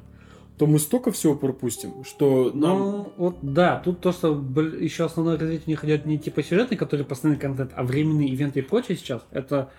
то 0.59 0.67
мы 0.67 0.79
столько 0.79 1.11
всего 1.13 1.35
пропустим, 1.35 2.05
что 2.05 2.51
нам. 2.55 2.79
Ну, 2.79 3.13
вот 3.17 3.37
да, 3.43 3.81
тут 3.85 4.01
то, 4.01 4.13
что 4.13 4.29
еще 4.81 5.05
основное 5.05 5.39
развитие 5.39 5.65
у 5.67 5.71
них 5.71 5.85
идет 5.85 6.07
не 6.07 6.19
типа 6.19 6.43
сюжетный, 6.43 6.77
который 6.79 7.05
постоянный 7.05 7.39
контент, 7.41 7.73
а 7.75 7.83
временные 7.83 8.29
ивенты 8.29 8.61
и 8.61 8.63
прочее 8.63 8.97
сейчас, 8.97 9.23
это 9.33 9.71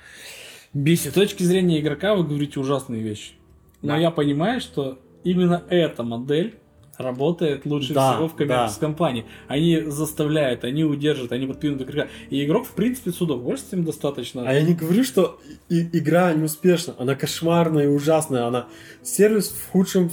С 0.74 0.78
бесит. 0.78 1.14
точки 1.14 1.42
зрения 1.44 1.80
игрока 1.80 2.14
вы 2.16 2.24
говорите 2.24 2.60
ужасные 2.60 3.02
вещи. 3.02 3.34
Но 3.82 3.90
Да. 3.90 3.98
я 3.98 4.12
понимаю, 4.12 4.62
что 4.62 5.00
именно 5.24 5.64
эта 5.70 6.04
модель 6.04 6.56
работает 7.00 7.66
лучше 7.68 7.94
Да, 7.94 8.14
всего 8.14 8.28
в 8.28 8.36
коммерческой 8.36 8.80
компании. 8.82 9.26
Они 9.48 9.82
заставляют, 9.82 10.64
они 10.64 10.84
удерживают, 10.84 11.32
они 11.32 11.46
подпинут 11.46 11.82
игрока. 11.84 12.08
И 12.32 12.44
игрок, 12.44 12.66
в 12.66 12.72
принципе, 12.74 13.12
с 13.12 13.22
удовольствием 13.22 13.84
достаточно. 13.86 14.44
А 14.48 14.52
я 14.54 14.64
не 14.64 14.74
говорю, 14.74 15.04
что 15.04 15.40
и- 15.70 15.88
игра 15.96 16.34
не 16.34 16.44
успешна. 16.44 16.96
Она 16.98 17.14
кошмарная 17.14 17.84
и 17.86 17.88
ужасная. 17.88 18.46
Она 18.48 18.68
сервис 19.04 19.50
в 19.50 19.72
худшем 19.72 20.10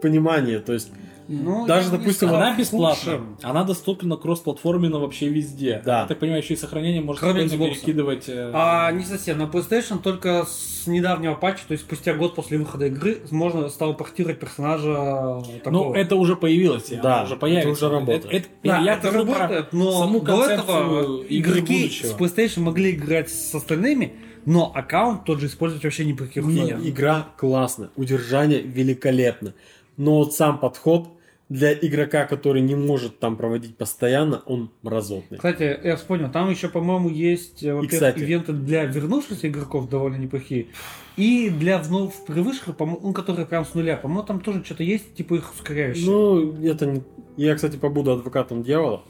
понимании. 0.00 0.58
То 0.58 0.72
есть 0.72 0.90
Ну, 1.30 1.66
Даже, 1.66 1.90
допустим, 1.90 2.30
Она 2.30 2.56
бесплатна. 2.56 2.94
худшим. 3.12 3.36
Она 3.42 3.62
доступна 3.62 4.16
кросс-платформенно 4.16 4.98
вообще 4.98 5.28
везде. 5.28 5.82
Да. 5.84 6.00
Я 6.00 6.06
так 6.06 6.18
понимаю, 6.20 6.40
еще 6.42 6.54
и 6.54 6.56
сохранение 6.56 7.02
можно 7.02 7.34
перекидывать. 7.34 8.24
э, 8.30 8.50
А 8.54 8.90
не 8.92 9.04
совсем. 9.04 9.36
На 9.36 9.42
PlayStation 9.42 9.98
только 10.02 10.46
с 10.48 10.86
недавнего 10.86 11.34
патча, 11.34 11.64
то 11.68 11.72
есть 11.72 11.84
спустя 11.84 12.14
год 12.14 12.34
после 12.34 12.56
выхода 12.56 12.86
игры, 12.86 13.18
можно 13.30 13.68
стало 13.68 13.92
портировать 13.92 14.40
персонажа 14.40 15.42
такого. 15.62 15.70
Ну, 15.90 15.92
это 15.94 16.16
уже 16.16 16.34
появилось, 16.34 16.88
Да, 17.02 17.24
уже 17.24 17.36
появится. 17.36 17.68
это 17.68 17.78
уже 17.86 17.90
работает. 17.94 18.24
Это- 18.24 18.36
это- 18.38 18.48
Да, 18.64 18.78
я 18.78 18.94
это 18.94 19.10
работает, 19.10 19.72
но 19.74 19.92
саму 20.00 20.20
до 20.20 20.26
концепцию 20.38 20.76
этого 20.78 21.24
игроки 21.28 21.82
будущего. 21.82 22.06
с 22.06 22.14
PlayStation 22.16 22.60
могли 22.60 22.92
играть 22.92 23.28
с 23.30 23.54
остальными, 23.54 24.14
но 24.46 24.72
аккаунт 24.74 25.26
тот 25.26 25.40
же 25.40 25.46
использовать 25.48 25.84
вообще 25.84 26.04
каких 26.14 26.42
Не, 26.44 26.62
условиях. 26.62 26.86
игра 26.88 27.26
классная, 27.36 27.90
удержание 27.96 28.62
великолепно. 28.62 29.52
Но 29.98 30.16
вот 30.16 30.34
сам 30.34 30.58
подход 30.58 31.08
для 31.48 31.72
игрока, 31.72 32.26
который 32.26 32.60
не 32.60 32.74
может 32.74 33.18
там 33.18 33.36
проводить 33.36 33.76
постоянно, 33.76 34.42
он 34.46 34.70
мразотный. 34.82 35.38
Кстати, 35.38 35.78
я 35.82 35.96
вспомнил, 35.96 36.30
там 36.30 36.50
еще, 36.50 36.68
по-моему, 36.68 37.08
есть, 37.08 37.62
э, 37.62 37.74
во-первых, 37.74 37.90
кстати. 37.90 38.20
ивенты 38.20 38.52
для 38.52 38.84
вернувшихся 38.84 39.48
игроков 39.48 39.88
довольно 39.88 40.16
неплохие. 40.16 40.68
И 41.16 41.50
для 41.50 41.78
вновь 41.78 42.14
превысших, 42.26 42.76
по-моему, 42.76 43.00
ну, 43.02 43.12
которые 43.12 43.46
прям 43.46 43.64
с 43.64 43.74
нуля. 43.74 43.96
По-моему, 43.96 44.24
там 44.24 44.40
тоже 44.40 44.62
что-то 44.64 44.82
есть, 44.82 45.14
типа 45.14 45.34
их 45.34 45.52
ускоряющие. 45.54 46.06
Ну, 46.06 46.62
это 46.62 46.86
не... 46.86 47.02
Я, 47.36 47.54
кстати, 47.54 47.76
побуду 47.76 48.12
адвокатом 48.12 48.62
дьявола. 48.62 49.02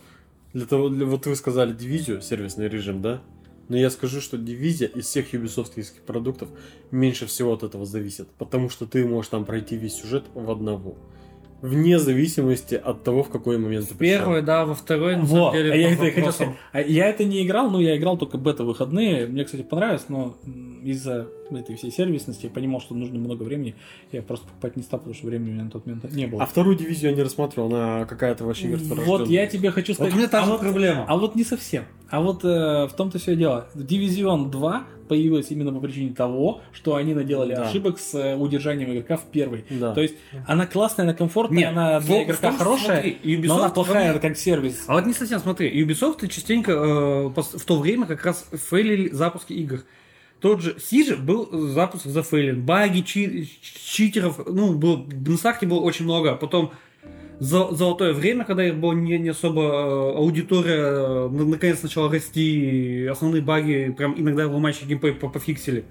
Для 0.52 0.64
того, 0.64 0.88
для... 0.88 1.06
вот 1.06 1.26
вы 1.26 1.36
сказали 1.36 1.72
дивизию, 1.72 2.22
сервисный 2.22 2.68
режим, 2.68 3.02
да? 3.02 3.20
Но 3.68 3.76
я 3.76 3.90
скажу, 3.90 4.20
что 4.20 4.38
дивизия 4.38 4.88
из 4.88 5.06
всех 5.06 5.32
юбисофтских 5.32 5.92
продуктов 6.06 6.48
меньше 6.90 7.26
всего 7.26 7.52
от 7.52 7.62
этого 7.62 7.84
зависит. 7.84 8.28
Потому 8.38 8.70
что 8.70 8.86
ты 8.86 9.06
можешь 9.06 9.30
там 9.30 9.44
пройти 9.44 9.76
весь 9.76 9.94
сюжет 9.94 10.24
в 10.34 10.50
одного. 10.50 10.96
Вне 11.60 11.98
зависимости 11.98 12.76
от 12.76 13.02
того, 13.02 13.24
в 13.24 13.30
какой 13.30 13.58
момент 13.58 13.88
ты 13.88 13.94
первой, 13.96 14.42
да, 14.42 14.64
во 14.64 14.76
второй, 14.76 15.16
на 15.16 15.22
Вот, 15.22 15.52
самом 15.52 15.52
деле, 15.54 15.72
а 15.72 15.76
я 15.76 15.92
это 15.92 16.06
и 16.06 16.10
хотел. 16.12 16.54
А 16.72 16.80
Я 16.80 17.08
это 17.08 17.24
не 17.24 17.44
играл, 17.44 17.68
но 17.68 17.80
я 17.80 17.96
играл 17.96 18.16
только 18.16 18.38
бета-выходные. 18.38 19.26
Мне, 19.26 19.44
кстати, 19.44 19.62
понравилось, 19.62 20.04
но 20.08 20.36
из-за 20.82 21.28
этой 21.50 21.76
всей 21.76 21.90
сервисности 21.90 22.44
я 22.46 22.50
понимал, 22.50 22.80
что 22.80 22.94
нужно 22.94 23.18
много 23.18 23.42
времени. 23.42 23.74
Я 24.12 24.22
просто 24.22 24.46
покупать 24.46 24.76
не 24.76 24.82
стал, 24.82 25.00
потому 25.00 25.14
что 25.14 25.26
времени 25.26 25.50
у 25.50 25.52
меня 25.54 25.64
на 25.64 25.70
тот 25.70 25.86
момент 25.86 26.04
не 26.12 26.26
было. 26.26 26.42
А 26.42 26.46
вторую 26.46 26.76
дивизию 26.76 27.10
я 27.10 27.16
не 27.16 27.22
рассматривал, 27.22 27.74
она 27.74 28.04
какая-то 28.04 28.44
вообще 28.44 28.68
мертворожденная. 28.68 29.06
вот 29.18 29.28
я 29.28 29.46
тебе 29.46 29.70
хочу 29.70 29.92
Вот 29.92 29.96
сказать. 29.96 30.14
у 30.14 30.16
меня 30.16 30.28
та 30.28 30.42
а 30.42 30.44
же 30.44 30.50
вот- 30.52 30.60
проблема. 30.60 31.04
А 31.08 31.16
вот 31.16 31.34
не 31.34 31.44
совсем. 31.44 31.84
А 32.10 32.20
вот 32.20 32.44
э, 32.44 32.48
в 32.86 32.92
том-то 32.96 33.18
все 33.18 33.36
дело. 33.36 33.68
Дивизион 33.74 34.50
2 34.50 34.84
появилась 35.08 35.50
именно 35.50 35.72
по 35.72 35.80
причине 35.80 36.14
того, 36.14 36.60
что 36.72 36.94
они 36.96 37.14
наделали 37.14 37.54
Да. 37.54 37.68
ошибок 37.68 37.98
с 37.98 38.14
э, 38.14 38.36
удержанием 38.36 38.92
игрока 38.92 39.16
в 39.16 39.24
первой. 39.24 39.64
Да. 39.70 39.94
То 39.94 40.02
есть 40.02 40.14
она 40.46 40.66
классная, 40.66 41.04
она 41.04 41.14
комфортная, 41.14 41.58
Нет, 41.60 41.68
она 41.70 42.00
для 42.00 42.24
игрока 42.24 42.48
том, 42.50 42.58
хорошая, 42.58 43.02
смотри, 43.02 43.18
Ubisoft 43.24 43.46
но 43.46 43.56
она 43.58 43.68
плохая 43.70 44.12
во- 44.12 44.18
как 44.20 44.36
сервис. 44.36 44.84
А 44.86 44.94
вот 44.94 45.06
не 45.06 45.12
совсем, 45.14 45.38
смотри, 45.38 45.82
Ubisoft 45.82 46.26
частенько 46.28 46.72
э, 46.72 47.28
в 47.28 47.64
то 47.64 47.78
время 47.78 48.06
как 48.06 48.24
раз 48.24 48.46
фейлили 48.52 49.08
запуски 49.10 49.52
игр. 49.54 49.80
Тот 50.40 50.62
же 50.62 50.76
Сиджи 50.80 51.16
был 51.16 51.48
запуск 51.68 52.06
зафейлен. 52.06 52.62
Баги, 52.62 53.00
чи- 53.00 53.48
читеров, 53.60 54.40
ну, 54.46 54.74
был, 54.74 55.04
на 55.26 55.36
старте 55.36 55.66
было 55.66 55.80
очень 55.80 56.04
много. 56.04 56.36
Потом 56.36 56.70
за- 57.40 57.72
золотое 57.74 58.12
время, 58.12 58.44
когда 58.44 58.64
их 58.66 58.76
было 58.76 58.92
не, 58.92 59.18
не 59.18 59.30
особо 59.30 59.62
э, 59.62 60.16
аудитория, 60.16 60.76
э, 60.76 61.28
на- 61.28 61.44
наконец 61.44 61.82
начала 61.82 62.10
расти, 62.10 63.06
основные 63.10 63.42
баги 63.42 63.92
прям 63.96 64.14
иногда 64.16 64.46
матче 64.48 64.86
геймплей 64.86 65.14
по- 65.14 65.28
пофиксили. 65.28 65.84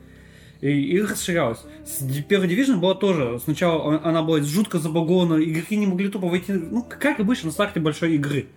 И, 0.61 0.69
и 0.69 1.01
расширялась. 1.01 1.59
С 1.85 2.01
первой 2.23 2.47
Division 2.47 2.77
была 2.79 2.95
тоже. 2.95 3.39
Сначала 3.43 3.79
он- 3.79 3.99
она 4.03 4.23
была 4.23 4.41
жутко 4.41 4.79
забагована, 4.79 5.43
игроки 5.43 5.75
не 5.75 5.85
могли 5.87 6.07
тупо 6.07 6.27
войти. 6.29 6.53
Ну, 6.53 6.83
как 6.87 7.19
обычно 7.19 7.47
на 7.47 7.51
старте 7.51 7.79
большой 7.81 8.15
игры. 8.15 8.47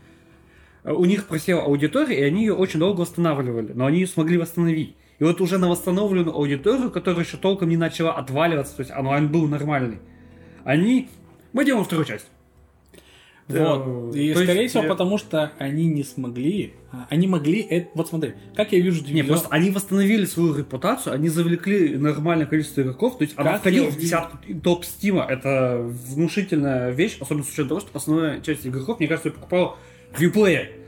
Э, 0.84 0.92
У 0.92 1.04
них 1.04 1.26
просела 1.26 1.62
аудитория, 1.62 2.20
и 2.20 2.22
они 2.22 2.42
ее 2.46 2.54
очень 2.54 2.78
долго 2.78 3.00
восстанавливали. 3.00 3.72
Но 3.74 3.86
они 3.86 3.98
ее 4.00 4.06
смогли 4.06 4.38
восстановить. 4.38 4.94
И 5.20 5.24
вот 5.24 5.40
уже 5.40 5.58
на 5.58 5.68
восстановленную 5.68 6.34
аудиторию, 6.34 6.90
которая 6.90 7.24
еще 7.24 7.36
толком 7.36 7.68
не 7.68 7.76
начала 7.76 8.14
отваливаться, 8.14 8.76
то 8.76 8.80
есть 8.80 8.90
онлайн 8.90 9.28
был 9.28 9.46
нормальный, 9.46 9.98
они... 10.64 11.08
Мы 11.52 11.64
делаем 11.64 11.84
вторую 11.84 12.06
часть. 12.06 12.26
Вот. 13.48 14.14
И, 14.14 14.32
То 14.32 14.40
есть, 14.40 14.42
скорее 14.44 14.68
всего, 14.68 14.84
э, 14.84 14.88
потому 14.88 15.18
что 15.18 15.52
они 15.58 15.86
не 15.88 16.04
смогли. 16.04 16.74
а, 16.92 17.06
Они 17.10 17.26
могли 17.26 17.60
это. 17.60 17.90
Вот 17.94 18.08
смотри, 18.08 18.34
как 18.54 18.70
я 18.72 18.80
вижу 18.80 19.04
Не, 19.04 19.24
просто 19.24 19.48
они 19.50 19.70
восстановили 19.70 20.24
свою 20.24 20.54
репутацию, 20.54 21.14
они 21.14 21.28
завлекли 21.28 21.98
нормальное 21.98 22.46
количество 22.46 22.82
игроков, 22.82 23.18
то 23.18 23.24
есть 23.24 23.34
она 23.36 23.52
Как 23.52 23.60
входила 23.62 23.86
я 23.86 23.90
в 23.90 23.96
десятку 23.96 24.38
топ 24.62 24.84
Стима. 24.84 25.26
Это 25.28 25.78
внушительная 25.82 26.90
вещь, 26.90 27.18
особенно 27.20 27.44
с 27.44 27.48
учетом 27.48 27.68
того, 27.68 27.80
что 27.80 27.90
основная 27.94 28.40
часть 28.40 28.66
игроков, 28.66 29.00
мне 29.00 29.08
кажется, 29.08 29.28
я 29.28 29.34
покупала 29.34 29.76
Uplay. 30.16 30.79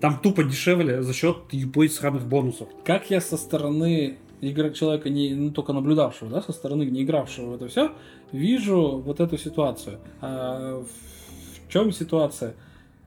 Там 0.00 0.18
тупо 0.18 0.42
дешевле 0.44 1.02
за 1.02 1.12
счет 1.12 1.36
Uplay 1.52 1.88
сраных 1.88 2.26
бонусов. 2.26 2.68
как 2.84 3.10
я 3.10 3.20
со 3.20 3.36
стороны 3.36 4.18
игрок 4.40 4.74
человека, 4.74 5.10
не, 5.10 5.34
ну, 5.34 5.50
только 5.50 5.72
наблюдавшего, 5.72 6.30
да, 6.30 6.42
со 6.42 6.52
стороны 6.52 6.84
не 6.84 7.02
игравшего 7.02 7.50
в 7.50 7.54
это 7.54 7.68
все, 7.68 7.92
вижу 8.32 9.02
вот 9.04 9.20
эту 9.20 9.36
ситуацию. 9.36 9.98
А 10.20 10.82
в 10.82 11.72
чем 11.72 11.92
ситуация? 11.92 12.54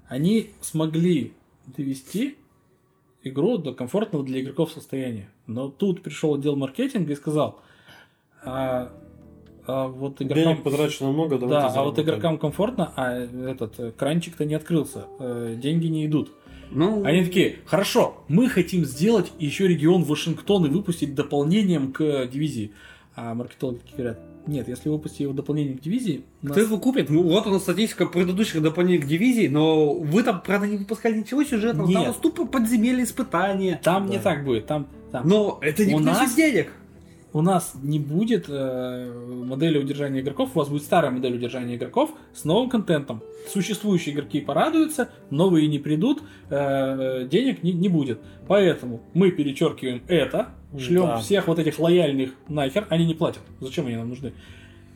Они 0.08 0.52
смогли 0.62 1.34
довести 1.66 2.38
игру 3.24 3.58
до 3.58 3.74
комфортного 3.74 4.24
для 4.24 4.42
игроков 4.42 4.72
состояния. 4.72 5.30
Но 5.48 5.70
тут 5.70 6.04
пришел 6.04 6.36
отдел 6.36 6.56
маркетинга 6.56 7.14
и 7.14 7.16
сказал, 7.16 7.60
а, 8.44 8.92
а 9.66 9.88
вот 9.88 10.22
игрокам... 10.22 10.54
Денег 10.54 10.64
потрачено 10.64 11.12
много, 11.12 11.38
Да, 11.40 11.68
а 11.68 11.84
вот 11.84 11.98
игрокам 12.00 12.38
комфортно, 12.38 12.94
а 12.96 13.14
этот 13.14 13.80
э, 13.80 13.92
кранчик-то 13.92 14.46
не 14.46 14.54
открылся, 14.54 15.08
э, 15.20 15.56
деньги 15.58 15.88
не 15.88 16.06
идут. 16.06 16.32
Ну, 16.76 17.04
Они 17.04 17.24
такие, 17.24 17.58
хорошо, 17.66 18.24
мы 18.28 18.50
хотим 18.50 18.86
сделать 18.86 19.32
еще 19.40 19.68
регион 19.68 20.04
Вашингтон 20.04 20.66
и 20.66 20.70
выпустить 20.70 21.16
дополнением 21.16 21.92
к 21.92 22.28
дивизии. 22.28 22.72
А 23.16 23.34
маркетологи 23.36 23.80
говорят, 23.96 24.20
нет, 24.48 24.68
если 24.68 24.90
выпустить 24.90 25.22
его 25.22 25.34
дополнением 25.34 25.78
к 25.78 25.82
дивизии, 25.82 26.24
нас- 26.42 26.52
кто 26.54 26.62
его 26.62 26.78
купит? 26.80 27.10
Ну, 27.10 27.22
вот 27.24 27.46
у 27.48 27.52
нас 27.52 27.62
статистика 27.62 28.06
предыдущих 28.08 28.62
дополнений 28.62 29.00
к 29.00 29.06
дивизии, 29.08 29.48
но 29.48 29.94
вы 29.94 30.24
там, 30.24 30.42
правда, 30.42 30.68
не 30.68 30.78
выпускали 30.78 31.18
ничего 31.20 31.44
сюжетного, 31.44 31.92
там 31.92 32.02
Нет. 32.02 32.08
вас 32.10 32.18
тупо 32.18 32.46
подземелье 32.46 33.04
испытания. 33.04 33.80
там 33.84 34.08
не 34.10 34.18
Да. 34.18 34.24
так 34.24 34.44
будет, 34.44 34.66
там, 34.66 34.88
там. 35.12 35.28
Но 35.28 35.60
это 35.62 35.86
не 35.86 35.94
У 35.94 36.00
нас- 36.00 36.36
денег. 36.36 36.72
У 37.34 37.42
нас 37.42 37.74
не 37.82 37.98
будет 37.98 38.46
э, 38.48 39.12
модели 39.46 39.80
удержания 39.80 40.22
игроков, 40.22 40.52
у 40.54 40.60
вас 40.60 40.70
будет 40.70 40.84
старая 40.84 41.10
модель 41.10 41.34
удержания 41.36 41.76
игроков 41.76 42.12
с 42.32 42.44
новым 42.44 42.70
контентом. 42.70 43.24
Существующие 43.52 44.14
игроки 44.14 44.40
порадуются, 44.40 45.10
новые 45.32 45.68
не 45.68 45.80
придут, 45.80 46.22
э, 46.52 47.28
денег 47.30 47.64
не, 47.64 47.74
не 47.74 47.90
будет. 47.90 48.20
Поэтому 48.48 49.02
мы 49.16 49.32
перечеркиваем 49.32 50.04
это, 50.08 50.50
шлем 50.78 51.08
Да. 51.08 51.18
всех 51.18 51.48
вот 51.48 51.58
этих 51.58 51.80
лояльных 51.80 52.34
нахер, 52.48 52.86
они 52.90 53.06
не 53.08 53.16
платят. 53.16 53.42
Зачем 53.60 53.88
они 53.88 53.96
нам 53.96 54.10
нужны? 54.10 54.34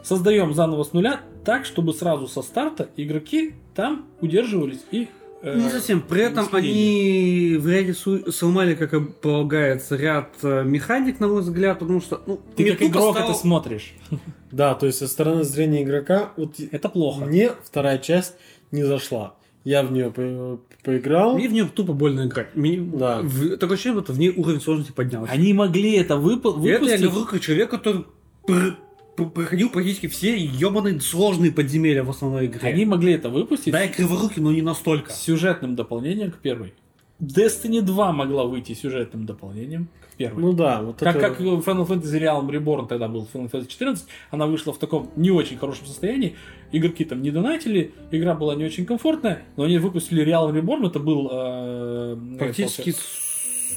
Создаем 0.03 0.53
заново 0.53 0.83
с 0.83 0.93
нуля 0.93 1.21
так, 1.43 1.65
чтобы 1.65 1.91
сразу 1.93 2.27
со 2.27 2.43
старта 2.43 2.87
игроки 2.97 3.55
там 3.73 4.05
удерживались 4.21 4.85
и... 4.91 5.07
э, 5.41 5.57
Не 5.57 5.69
совсем. 5.69 6.01
При 6.01 6.21
этом 6.21 6.47
они 6.51 7.57
в 7.59 7.67
ряде 7.69 7.93
сломали, 7.93 8.75
как 8.75 8.93
и 8.93 8.99
полагается, 8.99 9.95
ряд 9.95 10.29
э, 10.43 10.63
механик, 10.63 11.19
на 11.19 11.27
мой 11.27 11.41
взгляд, 11.41 11.79
потому 11.79 12.01
что... 12.01 12.21
Ну, 12.25 12.39
Ты 12.55 12.71
как 12.71 12.81
игрок 12.83 13.15
стало- 13.15 13.25
это 13.29 13.33
смотришь. 13.37 13.93
Да, 14.51 14.75
то 14.75 14.85
есть 14.85 14.99
со 14.99 15.07
стороны 15.09 15.43
зрения 15.43 15.83
игрока, 15.83 16.31
вот 16.37 16.55
Это 16.71 16.87
плохо. 16.89 17.25
мне 17.25 17.51
вторая 17.63 17.97
часть 17.97 18.33
не 18.71 18.83
зашла. 18.83 19.35
Я 19.65 19.83
в 19.83 19.91
нее 19.91 20.09
по- 20.09 20.59
поиграл. 20.83 21.35
Мне 21.35 21.49
в 21.49 21.51
нее 21.51 21.65
тупо 21.73 21.91
больно 21.91 22.27
играть. 22.27 22.55
Мне, 22.55 22.77
Да. 22.79 23.19
в- 23.21 23.57
такое 23.57 23.75
ощущение, 23.75 23.99
будто 23.99 24.13
в 24.13 24.19
ней 24.19 24.29
уровень 24.35 24.61
сложности 24.61 24.93
поднялся. 24.93 25.31
Они 25.33 25.53
могли 25.53 25.91
это 25.97 26.13
выпу- 26.15 26.63
И 26.65 26.69
это 26.69 26.85
я 26.85 26.91
выпустить. 26.91 27.01
говорю 27.09 27.25
как 27.25 27.41
человек, 27.41 27.69
который 27.71 28.05
проходил 29.25 29.69
практически 29.69 30.07
все 30.07 30.37
ебаные 30.37 30.99
сложные 31.01 31.51
подземелья 31.51 32.03
в 32.03 32.09
основной 32.09 32.45
игре. 32.45 32.59
Они 32.61 32.85
могли 32.85 33.13
это 33.13 33.29
выпустить 33.29 33.73
Да, 33.73 33.81
я 33.81 33.87
криворукий, 33.89 34.41
но 34.41 34.51
не 34.51 34.61
настолько. 34.61 35.11
с 35.11 35.21
сюжетным 35.21 35.75
дополнением 35.75 36.31
к 36.31 36.37
первой. 36.37 36.73
Destiny 37.19 37.81
2 37.81 38.11
могла 38.11 38.45
выйти 38.45 38.73
сюжетным 38.73 39.25
дополнением 39.25 39.87
к 40.13 40.15
первой. 40.17 40.39
Ну 40.39 40.53
да, 40.53 40.83
вот 40.83 40.99
как, 40.99 41.15
это... 41.15 41.29
как 41.29 41.39
Final 41.39 41.87
Fantasy 41.87 42.21
Realm 42.21 42.47
Reborn 42.47 42.87
тогда 42.87 43.07
был 43.07 43.27
Final 43.33 43.49
Fantasy 43.51 43.67
14, 43.67 44.05
она 44.29 44.45
вышла 44.45 44.71
в 44.71 44.77
таком 44.77 45.09
не 45.15 45.31
очень 45.31 45.57
хорошем 45.57 45.87
состоянии, 45.87 46.35
игроки 46.71 47.05
там 47.05 47.23
не 47.23 47.31
донатили, 47.31 47.91
игра 48.11 48.35
была 48.35 48.53
не 48.53 48.65
очень 48.65 48.85
комфортная, 48.85 49.41
но 49.55 49.63
они 49.63 49.79
выпустили 49.79 50.23
Realm 50.23 50.53
Reborn, 50.53 50.87
это 50.87 50.99
был... 50.99 51.27
э, 51.31 52.17
Практически 52.37 52.91
это- 52.91 52.99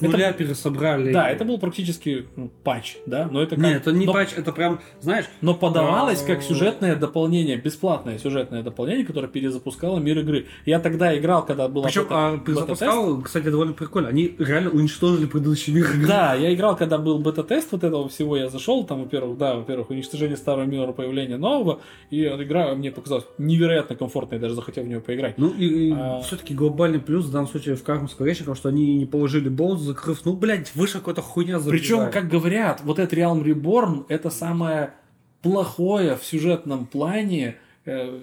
с 0.01 0.13
нуля 0.13 0.33
пересобрали. 0.33 1.13
Да, 1.13 1.29
это 1.31 1.45
был 1.45 1.59
практически 1.59 2.27
ну, 2.37 2.51
патч, 2.65 2.97
да, 3.07 3.29
но 3.31 3.43
это 3.43 3.57
как... 3.57 3.65
Нет, 3.65 3.77
это 3.83 3.93
не 3.93 4.07
но, 4.07 4.13
патч, 4.13 4.31
это 4.37 4.53
прям, 4.53 4.81
знаешь, 5.01 5.27
но 5.41 5.55
подавалось 5.55 6.23
как 6.23 6.39
А. 6.39 6.43
сюжетное 6.43 6.97
дополнение, 6.97 7.57
бесплатное 7.57 8.19
сюжетное 8.19 8.63
дополнение, 8.63 9.05
которое 9.05 9.29
перезапускало 9.29 9.99
мир 9.99 10.19
игры. 10.21 10.47
Я 10.67 10.81
тогда 10.81 11.17
играл, 11.17 11.45
когда 11.45 11.69
была 11.69 11.85
Причем 11.87 12.03
бета- 12.05 12.15
а, 12.15 12.37
бета-тест. 12.37 12.61
запускал, 12.61 13.21
кстати, 13.23 13.49
довольно 13.51 13.73
прикольно. 13.73 14.09
Они 14.09 14.35
реально 14.39 14.71
уничтожили 14.71 15.27
предыдущий 15.27 15.73
мир 15.73 15.85
игры. 15.91 16.07
Да, 16.07 16.35
я 16.35 16.53
играл, 16.55 16.77
когда 16.77 16.99
был 16.99 17.19
бета-тест 17.19 17.69
вот 17.73 17.85
этого 17.85 18.09
всего, 18.09 18.37
я 18.37 18.49
зашел, 18.49 18.85
там, 18.85 19.03
во-первых, 19.03 19.39
да, 19.39 19.55
во-первых, 19.57 19.91
уничтожение 19.91 20.37
старого 20.37 20.65
мира, 20.65 20.93
появление 20.93 21.37
нового, 21.37 21.81
и 22.11 22.25
игра 22.25 22.75
мне 22.75 22.91
показалась 22.91 23.25
невероятно 23.39 23.97
комфортной, 23.97 24.39
я 24.39 24.43
даже 24.43 24.55
захотел 24.55 24.85
в 24.85 24.89
нее 24.89 25.01
поиграть. 25.01 25.39
Ну 25.39 25.51
и, 25.51 25.93
А. 25.93 26.21
все-таки 26.23 26.55
глобальный 26.55 27.01
плюс 27.01 27.27
в 27.27 27.33
данном 27.33 27.49
случае 27.49 27.77
в 27.77 27.83
Карму 27.83 28.09
Скворечник, 28.09 28.45
потому 28.45 28.57
что 28.57 28.69
они 28.69 28.97
не 28.97 29.07
положили 29.07 29.49
болт, 29.49 29.81
закрыв, 29.91 30.25
ну, 30.25 30.35
блядь, 30.35 30.75
вышла 30.75 31.01
какая-то 31.01 31.23
хуйня 31.23 31.59
Причем, 31.61 31.97
забивает. 31.97 32.13
как 32.15 32.29
говорят, 32.29 32.81
вот 32.85 32.99
этот 32.99 33.19
Realm 33.19 33.43
Reborn 33.45 34.07
это 34.09 34.31
самое 34.31 34.95
плохое 35.43 36.17
в 36.17 36.25
сюжетном 36.25 36.87
плане 36.87 37.57
э, 37.87 38.19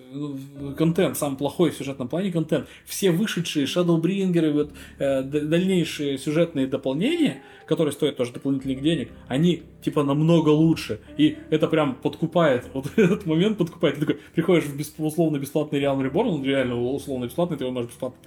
контент, 0.77 1.17
самый 1.17 1.37
плохой 1.37 1.71
в 1.71 1.75
сюжетном 1.75 2.07
плане 2.07 2.31
контент. 2.31 2.67
Все 2.85 3.11
вышедшие 3.11 3.65
Shadowbringers, 3.65 4.51
вот, 4.51 4.71
э, 4.99 5.23
дальнейшие 5.23 6.17
сюжетные 6.17 6.67
дополнения, 6.67 7.41
которые 7.65 7.91
стоят 7.91 8.17
тоже 8.17 8.33
дополнительных 8.33 8.81
денег, 8.81 9.09
они 9.27 9.63
типа 9.81 10.03
намного 10.03 10.49
лучше. 10.49 10.99
И 11.17 11.37
это 11.49 11.67
прям 11.67 11.95
подкупает, 11.95 12.65
вот 12.73 12.87
этот 12.95 13.25
момент 13.25 13.57
подкупает. 13.57 13.95
Ты 13.95 14.01
такой 14.01 14.19
приходишь 14.35 14.65
в 14.65 14.77
бесп- 14.79 15.03
условно 15.03 15.37
бесплатный 15.37 15.81
Realm 15.81 16.01
Reborn, 16.01 16.27
он 16.27 16.43
реально 16.43 16.79
условно 16.79 17.25
бесплатный, 17.25 17.57
ты 17.57 17.63
его 17.63 17.73
можешь 17.73 17.89
бесплатно. 17.89 18.17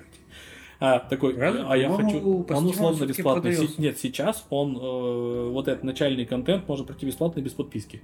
А, 0.80 0.98
такой, 0.98 1.34
Реально? 1.36 1.66
а 1.70 1.76
я 1.76 1.90
хочу, 1.90 2.46
он 2.48 2.66
условно 2.66 3.04
бесплатный. 3.04 3.54
Се- 3.54 3.68
Нет, 3.78 3.98
сейчас 3.98 4.46
он 4.48 4.76
э, 4.76 5.50
вот 5.50 5.68
этот 5.68 5.84
начальный 5.84 6.24
контент 6.24 6.66
можно 6.68 6.84
пройти 6.86 7.04
бесплатно 7.06 7.40
и 7.40 7.42
без 7.42 7.52
подписки. 7.52 8.00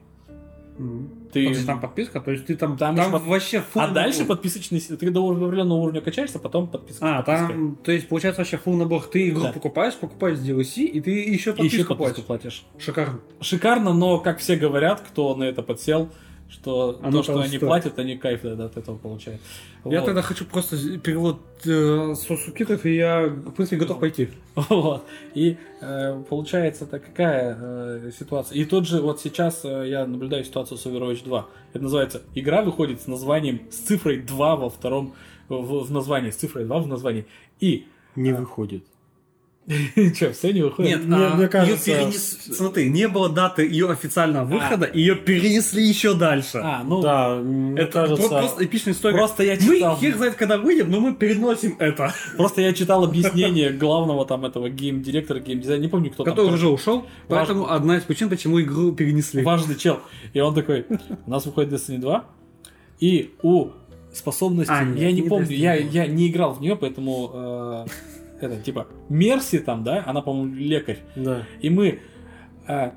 Мгм. 0.79 1.09
Ты- 1.33 1.47
Подожди, 1.47 1.67
там 1.67 1.81
подписка, 1.81 2.21
то 2.21 2.31
есть 2.31 2.45
ты 2.45 2.55
там, 2.55 2.77
Там 2.77 2.95
там, 2.97 3.13
под- 3.13 3.23
вообще 3.23 3.59
full 3.59 3.81
А 3.81 3.89
дальше 3.89 4.27
подписочный, 4.27 4.79
ты 4.79 5.11
до 5.11 5.27
определенного 5.27 5.79
уровня 5.79 6.03
качаешься, 6.03 6.39
потом 6.39 6.67
подписка. 6.67 7.19
А, 7.19 7.23
там, 7.23 7.79
то 7.83 7.93
есть, 7.93 8.09
получается, 8.09 8.43
вообще 8.43 8.61
full 8.63 8.77
набор. 8.77 9.03
Ты 9.05 9.31
игру 9.31 9.45
Да. 9.45 9.53
покупаешь, 9.53 9.95
покупаешь 9.95 10.37
DLC, 10.39 10.83
и 10.85 11.01
ты 11.01 11.11
еще 11.13 11.53
И 11.53 11.55
подписку, 11.55 11.77
еще 11.77 11.85
подписку 11.87 12.23
платишь. 12.23 12.25
платишь. 12.27 12.67
Шикарно. 12.79 13.21
Шикарно, 13.41 13.95
но 13.95 14.19
как 14.19 14.39
все 14.39 14.57
говорят, 14.57 15.01
кто 15.01 15.35
на 15.35 15.45
это 15.45 15.63
подсел, 15.63 16.11
что 16.49 16.99
Оно 17.03 17.19
то, 17.19 17.23
что 17.23 17.39
они 17.39 17.49
стоит. 17.49 17.61
платят, 17.61 17.99
они 17.99 18.17
кайф 18.17 18.45
от 18.45 18.77
этого 18.77 18.97
получают. 18.97 19.41
Я 19.85 19.99
Вот. 20.01 20.07
тогда 20.07 20.23
хочу 20.23 20.45
просто 20.45 20.77
перевод 20.99 21.41
э, 21.65 22.15
со 22.15 22.37
субтитров, 22.37 22.85
и 22.87 22.97
я, 22.97 23.27
в 23.27 23.53
принципе, 23.53 23.77
готов 23.77 24.01
пойти. 24.01 24.29
Вот. 24.55 25.05
И 25.35 25.57
э, 25.81 26.23
получается 26.29 26.85
это 26.85 26.99
какая 26.99 27.57
э, 27.61 28.11
ситуация? 28.19 28.57
И 28.57 28.65
тот 28.65 28.87
же 28.87 29.01
вот 29.01 29.21
сейчас 29.21 29.65
э, 29.65 29.89
я 29.89 30.07
наблюдаю 30.07 30.45
ситуацию 30.45 30.79
с 30.79 30.87
Overwatch 30.87 31.25
2. 31.25 31.47
Это 31.75 31.83
называется 31.83 32.23
игра 32.35 32.63
выходит 32.63 33.01
с 33.03 33.07
названием 33.07 33.61
с 33.71 33.77
цифрой 33.77 34.19
2 34.23 34.57
во 34.57 34.71
втором 34.71 35.15
в, 35.49 35.85
в 35.85 35.91
названии, 35.93 36.31
с 36.31 36.37
цифрой 36.37 36.65
2 36.65 36.79
в 36.81 36.87
названии. 36.87 37.27
И 37.61 37.87
Не 38.15 38.33
выходит. 38.33 38.85
Че, 40.17 40.31
все 40.33 40.53
не 40.53 40.63
выходит? 40.63 40.91
Нет, 40.93 41.05
Мне- 41.07 41.27
а, 41.27 41.35
мне 41.35 41.49
кажется, 41.49 41.91
перенес- 41.91 42.53
Смотри, 42.55 42.89
не 42.89 43.09
было 43.09 43.29
даты 43.29 43.63
ее 43.67 43.91
официального 43.91 44.45
выхода, 44.45 44.89
ее 44.95 45.17
перенесли 45.17 45.83
еще 45.85 46.15
дальше. 46.15 46.61
А, 46.63 46.85
ну, 46.85 47.03
Да, 47.03 47.43
это 47.77 47.91
кажется... 47.93 48.29
про- 48.29 48.39
просто 48.41 48.65
эпичная 48.65 48.95
история. 48.95 49.17
Просто 49.17 49.43
я 49.43 49.55
Мы 49.55 49.77
читал. 49.77 49.97
хер 49.99 50.17
знает, 50.17 50.35
когда 50.37 50.59
выйдем, 50.59 50.89
но 50.91 51.01
мы 51.01 51.15
переносим 51.15 51.75
это. 51.81 52.15
Просто 52.37 52.61
я 52.63 52.73
читал 52.73 53.03
объяснение 53.05 53.71
главного 53.71 54.25
там 54.25 54.45
этого 54.45 54.69
гейм-директора, 54.71 55.41
гейм-дизайнера, 55.41 55.83
не 55.83 55.89
помню, 55.89 56.11
кто 56.13 56.23
Который 56.23 56.47
там. 56.47 56.55
уже 56.55 56.69
ушел. 56.69 57.05
Поэтому 57.29 57.69
одна 57.69 57.97
из 57.99 58.03
причин, 58.05 58.29
почему 58.29 58.61
игру 58.61 58.93
перенесли. 58.93 59.43
Важный 59.43 59.75
чел. 59.75 59.99
И 60.33 60.39
он 60.39 60.55
такой, 60.55 60.87
у 61.27 61.31
нас 61.31 61.45
выходит 61.45 61.73
Destiny 61.73 61.99
2, 61.99 62.25
и 63.01 63.33
у 63.43 63.71
способности, 64.15 64.73
А, 64.73 64.85
нет, 64.85 64.97
я 64.99 65.13
не, 65.13 65.21
не 65.23 65.29
помню, 65.29 65.51
я, 65.51 65.77
2. 65.81 65.89
я 65.91 66.07
не 66.07 66.29
играл 66.29 66.55
в 66.55 66.61
нее, 66.61 66.77
поэтому 66.77 67.31
э, 67.35 67.87
это 68.41 68.57
типа 68.61 68.87
Мерси 69.09 69.59
там, 69.59 69.85
да, 69.85 70.03
она, 70.07 70.21
по-моему, 70.23 70.55
лекарь. 70.55 70.99
Да. 71.15 71.45
И 71.61 71.71
мы 71.71 72.01
э, 72.69 72.91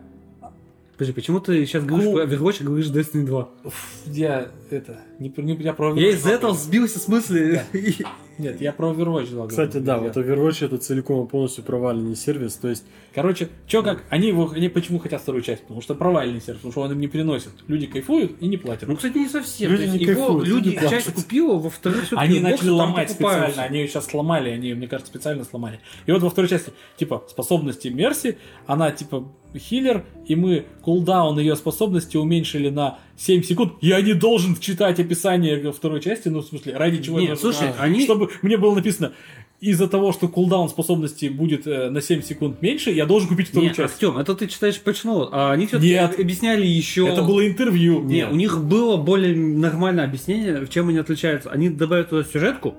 Подожди, 0.94 1.14
почему 1.14 1.40
ты 1.40 1.66
сейчас 1.66 1.86
говоришь 1.86 2.08
Ку- 2.10 2.14
про 2.16 2.24
Overwatch, 2.26 2.58
а 2.60 2.64
говоришь 2.66 2.88
Destiny 2.88 3.26
2? 3.26 3.50
ф, 3.66 3.92
я 4.08 4.50
это 4.70 5.00
не, 5.18 5.34
не 5.38 5.56
я 5.56 5.74
про 5.74 5.94
Я 5.96 6.10
из-за 6.10 6.32
этого 6.32 6.54
сбился 6.54 7.00
с 7.00 7.08
мысли. 7.08 7.62
Нет, 8.40 8.62
я 8.62 8.72
про 8.72 8.92
Overwatch 8.92 9.32
говорю. 9.32 9.50
Кстати, 9.50 9.78
да, 9.78 9.96
Я- 9.96 10.02
вот 10.02 10.18
Overwatch 10.18 10.66
это 10.66 10.78
целиком 10.78 11.26
и 11.26 11.30
полностью 11.30 11.64
проваленный 11.64 12.16
сервис, 12.16 12.56
то 12.56 12.70
есть 12.70 12.86
Короче, 13.14 13.50
чё 13.68 13.84
как, 13.84 14.04
они, 14.10 14.28
его- 14.30 14.52
они 14.56 14.70
почему 14.70 15.00
хотят 15.00 15.22
вторую 15.22 15.44
часть? 15.44 15.64
Потому 15.64 15.82
что 15.82 15.96
провальный 15.96 16.40
сервис, 16.40 16.60
потому 16.60 16.72
что 16.72 16.82
он 16.82 16.92
им 16.94 17.00
не 17.00 17.08
приносит. 17.08 17.52
Люди 17.68 17.88
кайфуют 17.88 18.42
и 18.42 18.48
не 18.48 18.56
платят. 18.58 18.88
Ну, 18.88 18.96
кстати, 18.96 19.18
не 19.18 19.28
совсем. 19.28 19.72
Люди 19.72 19.84
не 19.90 19.98
его 19.98 20.16
кайфуют, 20.28 20.48
люди 20.48 20.70
люди 20.70 20.90
часть 20.90 21.14
купила, 21.14 21.56
во 21.58 21.70
вторых 21.70 22.06
всё-таки 22.06 22.22
Они 22.32 22.40
начали 22.40 22.70
ломать 22.70 23.12
специально, 23.12 23.64
они 23.64 23.80
ее 23.80 23.88
сейчас 23.88 24.06
сломали, 24.06 24.50
они, 24.50 24.74
мне 24.74 24.88
кажется, 24.88 25.12
специально 25.12 25.44
сломали. 25.44 25.80
И 26.06 26.12
вот 26.12 26.22
во 26.22 26.30
второй 26.30 26.50
части, 26.50 26.72
типа, 26.98 27.26
способности 27.28 27.90
Мерси, 27.90 28.38
она, 28.68 28.92
типа, 28.92 29.28
хилер, 29.58 30.06
и 30.28 30.36
мы 30.36 30.66
кулдаун 30.82 31.40
ее 31.40 31.56
способности 31.56 32.18
уменьшили 32.18 32.70
на 32.70 33.00
7 33.20 33.44
секунд. 33.44 33.74
Я 33.82 34.02
не 34.02 34.14
должен 34.14 34.56
читать 34.58 35.00
описание 35.00 35.72
второй 35.74 36.02
части, 36.02 36.30
ну, 36.30 36.40
в 36.40 36.46
смысле, 36.46 36.78
ради 36.78 37.04
чего 37.04 37.20
Нет, 37.20 37.30
я 37.30 37.36
должен- 37.36 37.54
слушай, 37.60 37.74
А, 37.78 37.84
они- 37.84 38.04
Чтобы 38.04 38.30
мне 38.42 38.56
было 38.58 38.74
написано, 38.74 39.12
из-за 39.60 39.90
того, 39.90 40.14
что 40.14 40.30
кулдаун 40.30 40.70
способности 40.70 41.26
будет 41.26 41.68
э, 41.68 41.90
на 41.90 42.02
7 42.02 42.22
секунд 42.22 42.62
меньше, 42.62 42.92
я 42.92 43.06
должен 43.06 43.28
купить 43.28 43.50
вторую 43.50 43.68
Нет, 43.68 43.76
часть. 43.78 43.96
Артем, 43.96 44.18
это 44.18 44.34
ты 44.34 44.48
читаешь 44.48 44.80
почему? 44.80 45.28
А 45.34 45.52
они 45.52 45.68
все-таки 45.68 45.90
Нет. 45.92 46.18
объясняли 46.18 46.66
еще... 46.66 47.08
Это 47.10 47.24
было 47.24 47.46
интервью. 47.46 48.02
Не, 48.02 48.26
у 48.26 48.36
них 48.36 48.64
было 48.64 48.96
более 48.96 49.36
нормальное 49.36 50.06
объяснение, 50.06 50.66
чем 50.70 50.88
они 50.88 50.98
отличаются. 51.00 51.52
Они 51.52 51.70
добавят 51.70 52.10
туда 52.12 52.24
сюжетку, 52.24 52.74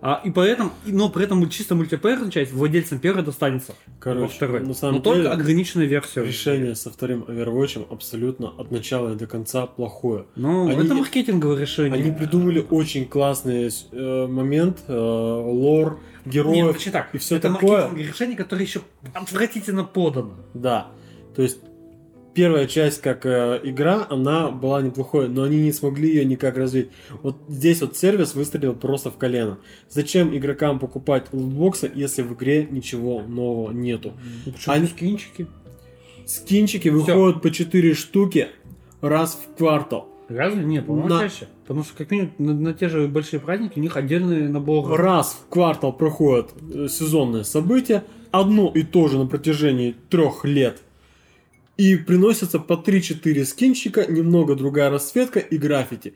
а, 0.00 0.20
и 0.24 0.30
поэтому, 0.30 0.70
но 0.86 1.08
при 1.08 1.24
этом 1.24 1.48
чисто 1.48 1.74
мультиплеерная 1.74 2.30
часть 2.30 2.52
владельцам 2.52 2.98
первой 2.98 3.22
достанется. 3.22 3.74
Короче, 3.98 4.22
во 4.22 4.28
второй. 4.28 4.60
на 4.60 4.74
самом 4.74 4.96
но 4.96 5.00
только 5.00 5.18
деле, 5.22 5.30
ограниченная 5.30 5.86
версия. 5.86 6.24
решение 6.24 6.74
со 6.74 6.90
вторым 6.90 7.22
Overwatch 7.22 7.86
абсолютно 7.90 8.48
от 8.48 8.70
начала 8.70 9.12
и 9.12 9.16
до 9.16 9.26
конца 9.26 9.66
плохое. 9.66 10.26
Ну, 10.36 10.68
Они- 10.68 10.84
это 10.84 10.94
маркетинговое 10.94 11.60
решение. 11.60 11.94
Они 12.00 12.10
придумали 12.12 12.64
очень 12.70 13.06
классный 13.06 13.70
э, 13.92 14.26
момент, 14.26 14.78
э, 14.88 14.92
лор, 14.96 15.98
Нет, 16.24 16.34
героев 16.34 16.66
вообще 16.66 16.90
так. 16.90 17.14
и 17.14 17.18
все 17.18 17.36
это 17.36 17.52
такое. 17.52 17.70
маркетинговое 17.82 18.08
решение, 18.08 18.36
которое 18.36 18.62
еще 18.62 18.80
отвратительно 19.14 19.84
подано. 19.84 20.34
Да. 20.54 20.88
То 21.34 21.42
есть 21.42 21.58
первая 22.36 22.66
часть 22.66 23.00
как 23.00 23.24
э, 23.24 23.60
игра, 23.64 24.06
она 24.10 24.50
была 24.50 24.82
неплохой, 24.82 25.26
но 25.28 25.42
они 25.42 25.58
не 25.58 25.72
смогли 25.72 26.08
ее 26.10 26.24
никак 26.26 26.58
развить. 26.58 26.90
Вот 27.22 27.36
здесь 27.48 27.80
вот 27.80 27.96
сервис 27.96 28.34
выстрелил 28.34 28.74
просто 28.74 29.10
в 29.10 29.16
колено. 29.16 29.58
Зачем 29.88 30.36
игрокам 30.36 30.78
покупать 30.78 31.28
лутбоксы, 31.32 31.90
если 31.94 32.20
в 32.20 32.34
игре 32.34 32.68
ничего 32.70 33.22
нового 33.22 33.72
нету? 33.72 34.12
Почему 34.44 34.74
Они- 34.74 34.86
скинчики? 34.86 35.46
Скинчики 36.26 36.88
выходят 36.90 37.40
по 37.40 37.50
4 37.50 37.94
штуки 37.94 38.48
раз 39.00 39.38
в 39.42 39.56
квартал. 39.56 40.08
Разве? 40.28 40.64
Нет, 40.64 40.86
по-моему, 40.86 41.08
На- 41.08 41.20
чаще. 41.20 41.46
Потому 41.62 41.84
что 41.84 41.96
как 41.96 42.10
минимум 42.10 42.32
на, 42.38 42.52
на 42.54 42.74
те 42.74 42.88
же 42.88 43.08
большие 43.08 43.40
праздники 43.40 43.78
у 43.78 43.82
них 43.82 43.96
отдельный 43.96 44.48
набор. 44.48 45.00
Раз 45.00 45.38
в 45.40 45.48
квартал 45.48 45.92
проходят 45.92 46.50
э, 46.74 46.88
сезонные 46.88 47.44
события, 47.44 48.04
одно 48.30 48.70
и 48.74 48.82
то 48.82 49.08
же 49.08 49.18
на 49.18 49.26
протяжении 49.26 49.94
трех 50.10 50.44
лет. 50.44 50.82
И 51.76 51.96
приносятся 51.96 52.58
по 52.58 52.74
3-4 52.74 53.44
скинчика, 53.44 54.10
немного 54.10 54.54
другая 54.54 54.90
расцветка 54.90 55.38
и 55.38 55.58
граффити. 55.58 56.14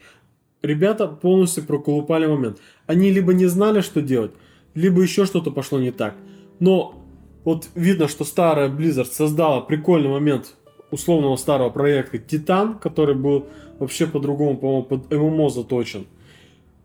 Ребята 0.63 1.07
полностью 1.07 1.65
проколупали 1.65 2.27
момент. 2.27 2.59
Они 2.87 3.11
либо 3.11 3.35
не 3.35 3.47
знали, 3.47 3.81
что 3.81 4.01
делать, 4.01 4.33
либо 4.75 5.03
еще 5.03 5.27
что-то 5.27 5.51
пошло 5.51 5.79
не 5.79 5.91
так. 5.91 6.15
Но 6.61 7.05
вот 7.45 7.69
видно, 7.75 8.09
что 8.09 8.25
старая 8.25 8.69
Blizzard 8.69 9.13
создала 9.13 9.61
прикольный 9.61 10.11
момент 10.11 10.57
условного 10.91 11.37
старого 11.37 11.71
проекта 11.71 12.19
Титан, 12.19 12.79
который 12.79 13.15
был 13.15 13.47
вообще 13.79 14.07
по-другому, 14.07 14.57
по-моему, 14.57 14.83
под 14.83 15.11
ММО 15.11 15.51
заточен. 15.51 16.07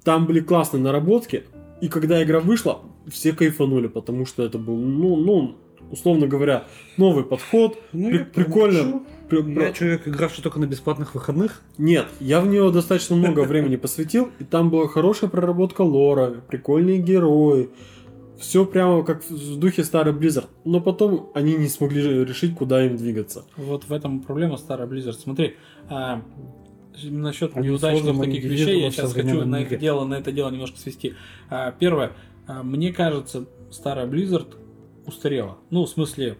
Там 0.03 0.25
были 0.25 0.39
классные 0.39 0.81
наработки, 0.81 1.43
и 1.81 1.87
когда 1.87 2.23
игра 2.23 2.39
вышла, 2.39 2.81
все 3.07 3.33
кайфанули, 3.33 3.87
потому 3.87 4.25
что 4.25 4.43
это 4.43 4.57
был, 4.57 4.77
ну, 4.77 5.15
ну, 5.15 5.55
условно 5.91 6.27
говоря, 6.27 6.65
новый 6.97 7.23
подход. 7.23 7.77
Ну, 7.93 8.09
При- 8.09 8.17
я 8.19 8.25
прикольно. 8.25 9.01
При- 9.29 9.53
Я 9.59 9.73
человек, 9.73 10.07
игравший 10.07 10.43
только 10.43 10.59
на 10.59 10.65
бесплатных 10.65 11.15
выходных. 11.15 11.61
Нет, 11.77 12.05
я 12.19 12.41
в 12.41 12.47
нее 12.47 12.71
достаточно 12.71 13.15
много 13.15 13.41
времени 13.41 13.75
посвятил, 13.75 14.29
и 14.39 14.43
там 14.43 14.69
была 14.69 14.87
хорошая 14.87 15.29
проработка 15.29 15.81
лора, 15.81 16.35
прикольные 16.47 16.99
герои. 16.99 17.69
Все 18.39 18.65
прямо 18.65 19.03
как 19.03 19.23
в 19.27 19.57
духе 19.57 19.83
старой 19.83 20.13
Blizzard. 20.13 20.47
Но 20.65 20.81
потом 20.81 21.31
они 21.33 21.55
не 21.55 21.69
смогли 21.69 22.01
решить, 22.25 22.53
куда 22.55 22.85
им 22.85 22.97
двигаться. 22.97 23.45
Вот 23.55 23.85
в 23.85 23.93
этом 23.93 24.19
проблема 24.19 24.57
старая 24.57 24.87
Blizzard. 24.87 25.13
Смотри, 25.13 25.55
а, 25.89 26.21
насчет 27.03 27.55
Они 27.55 27.69
неудачных 27.69 28.19
таких 28.19 28.43
вещей, 28.43 28.81
я 28.81 28.91
сейчас 28.91 29.13
хочу 29.13 29.45
на 29.45 29.61
это 29.61 29.77
дело, 29.77 30.05
на 30.05 30.15
это 30.15 30.31
дело 30.31 30.49
немножко 30.51 30.77
свести. 30.77 31.13
А, 31.49 31.71
первое, 31.71 32.11
а, 32.47 32.61
мне 32.61 32.91
кажется, 32.93 33.45
старая 33.71 34.05
Blizzard 34.05 34.55
устарела. 35.07 35.57
Ну, 35.69 35.85
в 35.85 35.89
смысле, 35.89 36.37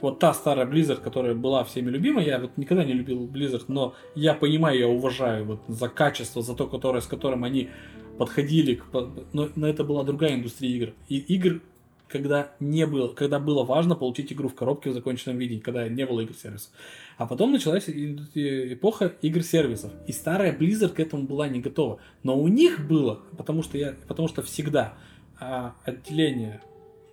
вот 0.00 0.18
та 0.18 0.34
старая 0.34 0.66
Blizzard, 0.66 1.00
которая 1.00 1.34
была 1.34 1.64
всеми 1.64 1.90
любима, 1.90 2.22
я 2.22 2.38
вот 2.38 2.56
никогда 2.56 2.84
не 2.84 2.92
любил 2.92 3.26
Blizzard, 3.26 3.64
но 3.68 3.94
я 4.14 4.34
понимаю, 4.34 4.78
я 4.78 4.88
уважаю 4.88 5.44
вот 5.44 5.60
за 5.68 5.88
качество, 5.88 6.42
за 6.42 6.54
то, 6.54 6.66
которое, 6.66 7.00
с 7.00 7.06
которым 7.06 7.44
они 7.44 7.70
подходили, 8.18 8.74
к, 8.74 8.84
но, 9.32 9.48
но 9.54 9.68
это 9.68 9.84
была 9.84 10.04
другая 10.04 10.34
индустрия 10.34 10.70
игр. 10.70 10.92
И 11.08 11.18
игр, 11.18 11.60
когда 12.08 12.52
не 12.60 12.86
было, 12.86 13.08
когда 13.08 13.38
было 13.38 13.64
важно 13.64 13.94
получить 13.94 14.32
игру 14.32 14.48
в 14.48 14.54
коробке 14.54 14.90
в 14.90 14.94
законченном 14.94 15.38
виде, 15.38 15.60
когда 15.60 15.88
не 15.88 16.06
было 16.06 16.20
игр-сервисов. 16.20 16.70
А 17.16 17.26
потом 17.26 17.52
началась 17.52 17.88
эпоха 17.88 19.14
игр-сервисов. 19.22 19.92
И 20.06 20.12
старая 20.12 20.56
Blizzard 20.56 20.90
к 20.90 21.00
этому 21.00 21.24
была 21.24 21.48
не 21.48 21.60
готова. 21.60 21.98
Но 22.22 22.38
у 22.38 22.48
них 22.48 22.86
было, 22.86 23.20
потому 23.36 23.62
что, 23.62 23.78
я, 23.78 23.94
потому 24.06 24.28
что 24.28 24.42
всегда 24.42 24.94
а, 25.38 25.74
отделения, 25.84 26.62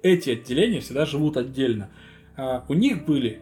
эти 0.04 0.32
отделения 0.32 0.82
всегда 0.82 1.06
живут 1.06 1.38
отдельно. 1.38 1.90
А, 2.38 2.64
у 2.68 2.74
них 2.74 3.06
были 3.06 3.40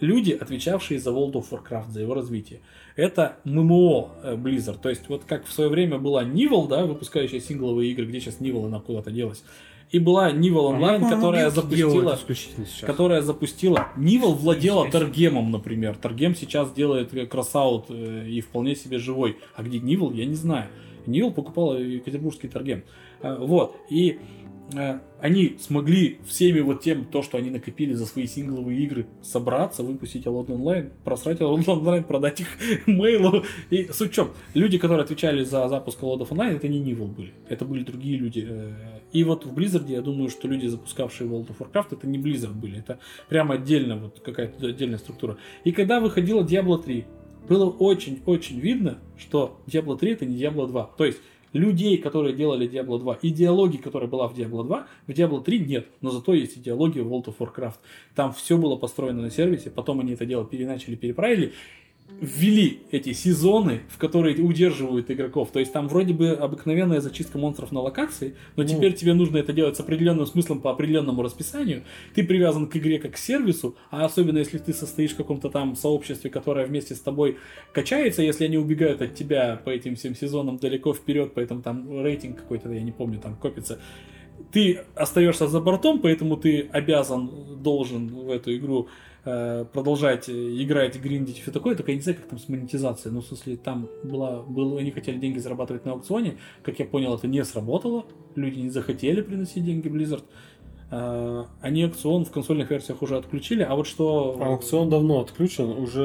люди, 0.00 0.32
отвечавшие 0.32 1.00
за 1.00 1.10
World 1.10 1.32
of 1.32 1.46
Warcraft, 1.50 1.90
за 1.90 2.00
его 2.00 2.12
развитие. 2.12 2.60
Это 2.96 3.36
ММО 3.44 4.10
э, 4.22 4.34
Blizzard. 4.34 4.80
То 4.82 4.90
есть, 4.90 5.08
вот 5.08 5.22
как 5.24 5.46
в 5.46 5.52
свое 5.52 5.70
время 5.70 5.98
была 5.98 6.24
Nivell, 6.24 6.68
да, 6.68 6.84
выпускающая 6.84 7.40
сингловые 7.40 7.92
игры, 7.92 8.04
где 8.04 8.20
сейчас 8.20 8.40
Nivell 8.40 8.66
она 8.66 8.80
куда-то 8.80 9.10
делась. 9.10 9.42
И 9.92 9.98
была 9.98 10.32
Nivell 10.32 10.72
Online, 10.72 11.00
по-моему, 11.00 11.10
которая 11.10 11.50
запустила 11.50 12.18
которая 12.80 13.20
запустила. 13.20 13.88
Нивел 13.96 14.32
владела 14.32 14.90
Таргемом, 14.90 15.50
например. 15.50 15.96
Таргем 15.96 16.34
сейчас 16.34 16.72
делает 16.72 17.14
э, 17.14 17.26
кросаут 17.26 17.86
э, 17.90 18.26
и 18.26 18.40
вполне 18.40 18.74
себе 18.74 18.98
живой. 18.98 19.36
А 19.54 19.62
где 19.62 19.78
Нивел, 19.78 20.10
я 20.12 20.24
не 20.24 20.34
знаю. 20.34 20.68
Нивел 21.04 21.30
покупал 21.30 21.76
Екатеринбургский 21.76 22.48
Таргем. 22.48 22.84
Э, 23.20 23.36
Вот. 23.38 23.76
И 23.90 24.12
э, 24.12 24.16
они 25.20 25.56
смогли 25.60 26.18
всеми 26.26 26.60
вот 26.60 26.82
тем, 26.82 27.04
то, 27.04 27.22
что 27.22 27.38
они 27.38 27.50
накопили 27.50 27.94
за 27.94 28.06
свои 28.06 28.26
сингловые 28.26 28.80
игры, 28.80 29.06
собраться, 29.22 29.82
выпустить 29.82 30.26
Alone 30.26 30.48
Online, 30.48 30.90
просрать 31.04 31.40
Alone 31.40 31.64
Online, 31.64 32.02
продать 32.02 32.40
их 32.40 32.48
мейлу. 32.86 33.44
И 33.70 33.84
в 33.84 34.10
чем? 34.10 34.30
Люди, 34.54 34.78
которые 34.78 35.04
отвечали 35.04 35.44
за 35.44 35.68
запуск 35.68 36.00
Alone 36.02 36.28
Online, 36.28 36.56
это 36.56 36.68
не 36.68 36.80
Нивел 36.80 37.06
были. 37.06 37.32
Это 37.48 37.64
были 37.64 37.84
другие 37.84 38.18
люди. 38.18 38.46
Э, 38.48 38.72
И 39.12 39.24
вот 39.24 39.46
в 39.46 39.52
Blizzard, 39.52 39.88
я 39.88 40.02
думаю, 40.02 40.28
что 40.28 40.48
люди, 40.48 40.66
запускавшие 40.66 41.28
World 41.28 41.48
of 41.48 41.58
Warcraft, 41.58 41.88
это 41.92 42.06
не 42.06 42.18
Blizzard 42.18 42.54
были. 42.54 42.78
Это 42.78 42.98
прямо 43.28 43.54
отдельно, 43.54 43.96
вот 43.96 44.20
какая-то 44.20 44.66
отдельная 44.66 44.98
структура. 44.98 45.36
И 45.64 45.72
когда 45.72 46.00
выходила 46.00 46.42
Diablo 46.42 46.82
3, 46.82 47.04
было 47.48 47.70
очень-очень 47.70 48.60
видно, 48.60 48.98
что 49.16 49.60
Diablo 49.66 49.98
3 49.98 50.12
это 50.12 50.26
не 50.26 50.36
Diablo 50.36 50.66
2. 50.68 50.90
То 50.96 51.04
есть 51.04 51.18
людей, 51.52 51.98
которые 51.98 52.34
делали 52.34 52.68
Diablo 52.68 52.98
2, 52.98 53.18
идеологии, 53.22 53.78
которая 53.78 54.08
была 54.08 54.28
в 54.28 54.36
Diablo 54.36 54.64
2, 54.64 54.86
в 55.06 55.10
Diablo 55.10 55.42
3 55.42 55.58
нет, 55.60 55.86
но 56.00 56.10
зато 56.10 56.34
есть 56.34 56.58
идеология 56.58 57.02
в 57.02 57.12
World 57.12 57.26
of 57.26 57.36
Warcraft. 57.38 57.78
Там 58.14 58.32
все 58.32 58.56
было 58.56 58.76
построено 58.76 59.22
на 59.22 59.30
сервисе, 59.30 59.70
потом 59.70 60.00
они 60.00 60.12
это 60.12 60.26
дело 60.26 60.44
переначали, 60.44 60.94
переправили, 60.94 61.52
ввели 62.20 62.82
эти 62.90 63.12
сезоны, 63.12 63.80
в 63.88 63.98
которые 63.98 64.40
удерживают 64.42 65.10
игроков. 65.10 65.50
То 65.52 65.58
есть 65.58 65.72
там 65.72 65.88
вроде 65.88 66.14
бы 66.14 66.30
обыкновенная 66.30 67.00
зачистка 67.00 67.38
монстров 67.38 67.72
на 67.72 67.80
локации, 67.80 68.36
но 68.56 68.64
теперь 68.64 68.94
тебе 68.94 69.14
нужно 69.14 69.38
это 69.38 69.52
делать 69.52 69.76
с 69.76 69.80
определенным 69.80 70.26
смыслом 70.26 70.60
по 70.60 70.70
определенному 70.70 71.22
расписанию. 71.22 71.82
Ты 72.14 72.24
привязан 72.24 72.68
к 72.68 72.76
игре 72.76 72.98
как 72.98 73.12
к 73.12 73.16
сервису, 73.16 73.76
а 73.90 74.04
особенно 74.04 74.38
если 74.38 74.58
ты 74.58 74.72
состоишь 74.72 75.12
в 75.12 75.16
каком-то 75.16 75.48
там 75.48 75.74
сообществе, 75.74 76.30
которое 76.30 76.66
вместе 76.66 76.94
с 76.94 77.00
тобой 77.00 77.38
качается, 77.72 78.22
если 78.22 78.44
они 78.44 78.56
убегают 78.56 79.02
от 79.02 79.14
тебя 79.14 79.60
по 79.64 79.70
этим 79.70 79.96
всем 79.96 80.14
сезонам 80.14 80.58
далеко 80.58 80.94
вперед, 80.94 81.32
поэтому 81.34 81.62
там 81.62 82.02
рейтинг 82.02 82.36
какой-то, 82.36 82.70
я 82.70 82.82
не 82.82 82.92
помню, 82.92 83.18
там 83.18 83.34
копится. 83.36 83.80
Ты 84.52 84.80
остаешься 84.94 85.46
за 85.46 85.60
бортом, 85.60 86.00
поэтому 86.00 86.36
ты 86.36 86.68
обязан, 86.72 87.62
должен 87.62 88.08
в 88.08 88.30
эту 88.30 88.54
игру 88.56 88.88
продолжать 89.72 90.28
э, 90.28 90.32
играть, 90.32 91.00
гриндить 91.00 91.38
и 91.38 91.42
все 91.42 91.50
такое, 91.52 91.76
только 91.76 91.92
я 91.92 91.96
не 91.96 92.02
знаю, 92.02 92.18
как 92.18 92.28
там 92.28 92.38
с 92.38 92.48
монетизацией. 92.48 93.14
Ну, 93.14 93.20
в 93.20 93.26
смысле, 93.26 93.56
там 93.56 93.88
была, 94.02 94.42
было, 94.42 94.80
они 94.80 94.90
хотели 94.90 95.18
деньги 95.18 95.38
зарабатывать 95.38 95.84
на 95.84 95.92
аукционе. 95.92 96.38
Как 96.62 96.78
я 96.78 96.84
понял, 96.86 97.14
это 97.14 97.26
не 97.28 97.44
сработало. 97.44 98.04
Люди 98.34 98.58
не 98.60 98.70
захотели 98.70 99.20
приносить 99.20 99.64
деньги 99.64 99.88
Blizzard. 99.88 100.24
Э, 100.90 101.44
они 101.60 101.84
аукцион 101.84 102.24
в 102.24 102.30
консольных 102.30 102.70
версиях 102.70 103.00
уже 103.00 103.16
отключили, 103.16 103.62
а 103.62 103.74
вот 103.76 103.86
что... 103.86 104.36
Аукцион 104.40 104.90
давно 104.90 105.20
отключен, 105.20 105.70
уже 105.70 106.00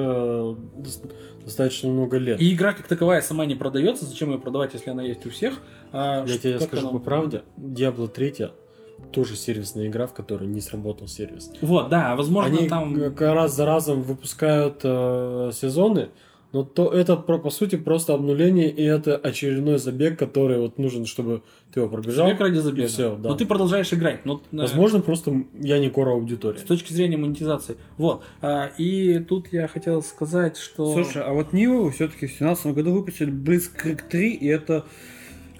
дос- 0.77 1.11
достаточно 1.43 1.89
много 1.89 2.17
лет. 2.17 2.39
И 2.39 2.53
игра 2.53 2.73
как 2.73 2.87
таковая 2.87 3.21
сама 3.21 3.45
не 3.45 3.55
продается. 3.55 4.05
Зачем 4.05 4.31
ее 4.31 4.37
продавать, 4.39 4.73
если 4.73 4.89
она 4.91 5.03
есть 5.03 5.25
у 5.25 5.29
всех? 5.29 5.61
А 5.91 6.23
Я 6.25 6.37
тебе 6.37 6.59
скажу 6.59 6.89
она- 6.89 6.99
по 6.99 7.03
правде, 7.03 7.41
Diablo 7.57 8.07
3 8.07 8.49
тоже 9.11 9.35
сервисная 9.35 9.87
игра, 9.87 10.07
в 10.07 10.13
которой 10.13 10.47
не 10.47 10.61
сработал 10.61 11.07
сервис. 11.07 11.51
Вот, 11.61 11.89
да, 11.89 12.15
возможно, 12.15 12.57
Они 12.57 12.67
там... 12.67 12.93
как 12.95 13.21
раз 13.21 13.55
за 13.55 13.65
разом 13.65 14.01
выпускают 14.01 14.81
э, 14.83 15.51
сезоны, 15.53 16.09
но 16.53 16.63
то 16.63 16.89
это 16.91 17.17
про- 17.17 17.39
по 17.39 17.49
сути 17.49 17.75
просто 17.75 18.13
обнуление, 18.13 18.69
и 18.69 18.81
это 18.83 19.17
очередной 19.17 19.79
забег, 19.79 20.17
который 20.17 20.57
вот 20.59 20.77
нужен, 20.77 21.05
чтобы 21.05 21.41
ты 21.73 21.81
его 21.81 21.89
пробежал. 21.89 22.25
Забег 22.27 22.39
ради 22.39 22.57
забега. 22.59 22.85
и 22.85 22.87
всё, 22.87 23.17
да. 23.17 23.29
Но 23.29 23.35
ты 23.35 23.45
продолжаешь 23.45 23.91
играть. 23.93 24.25
Но, 24.25 24.41
э, 24.51 24.57
Возможно, 24.57 25.01
просто 25.01 25.43
я 25.59 25.77
не 25.79 25.89
кора 25.89 26.11
аудитория. 26.13 26.57
С 26.59 26.63
точки 26.63 26.93
зрения 26.93 27.17
монетизации. 27.17 27.75
Вот. 27.97 28.23
А, 28.41 28.71
и 28.77 29.19
тут 29.19 29.51
я 29.51 29.67
хотел 29.67 30.01
сказать, 30.01 30.55
что... 30.57 30.93
Слушай, 30.93 31.23
а 31.23 31.33
вот 31.33 31.51
Ниву 31.51 31.89
все-таки 31.91 32.27
в 32.27 32.29
2017 32.29 32.67
году 32.67 32.93
выпустили 32.93 33.31
Blitzkrieg 33.31 34.01
3, 34.09 34.33
и 34.33 34.47
это... 34.47 34.85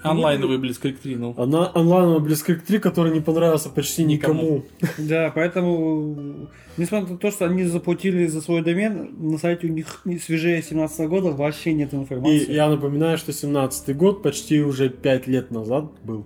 Онлайновый 0.02 0.58
Blitzkrieg 0.58 0.96
3, 1.02 1.16
ну. 1.16 1.34
Она 1.36 1.70
онлайновый 1.74 2.20
Blitzkrieg 2.30 2.60
3, 2.66 2.78
который 2.78 3.12
не 3.12 3.20
понравился 3.20 3.68
почти 3.68 4.04
Никому. 4.04 4.42
никому. 4.42 4.64
Да, 5.08 5.32
поэтому, 5.34 6.48
несмотря 6.76 7.08
на 7.12 7.18
то, 7.18 7.30
что 7.30 7.46
они 7.46 7.64
заплатили 7.64 8.26
за 8.26 8.40
свой 8.40 8.62
домен, 8.62 9.10
на 9.18 9.38
сайте 9.38 9.66
у 9.66 9.70
них 9.70 10.02
свежее 10.24 10.62
17 10.62 11.08
года 11.08 11.30
вообще 11.32 11.72
нет 11.74 11.92
И 11.92 11.96
информации. 11.96 12.52
я 12.52 12.68
напоминаю, 12.68 13.18
что 13.18 13.32
17 13.32 13.96
год 13.96 14.22
почти 14.22 14.60
уже 14.62 14.88
5 14.88 15.26
лет 15.26 15.50
назад 15.50 15.86
был. 16.04 16.24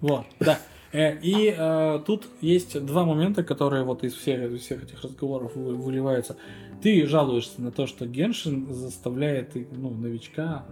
Вот, 0.00 0.24
да. 0.40 0.58
Э, 0.92 1.16
И 1.22 1.54
э, 1.56 2.00
тут 2.06 2.26
есть 2.40 2.78
два 2.84 3.04
момента, 3.04 3.42
которые 3.42 3.82
вот 3.84 4.04
из 4.04 4.12
всех, 4.14 4.52
из 4.52 4.60
всех 4.60 4.82
этих 4.84 5.02
разговоров 5.02 5.52
вы- 5.56 5.74
выливаются. 5.74 6.36
Ты 6.82 7.06
жалуешься 7.06 7.62
на 7.62 7.70
то, 7.70 7.86
что 7.86 8.06
Геншин 8.06 8.66
заставляет 8.74 9.52
ну, 9.74 9.90
новичка 9.90 10.64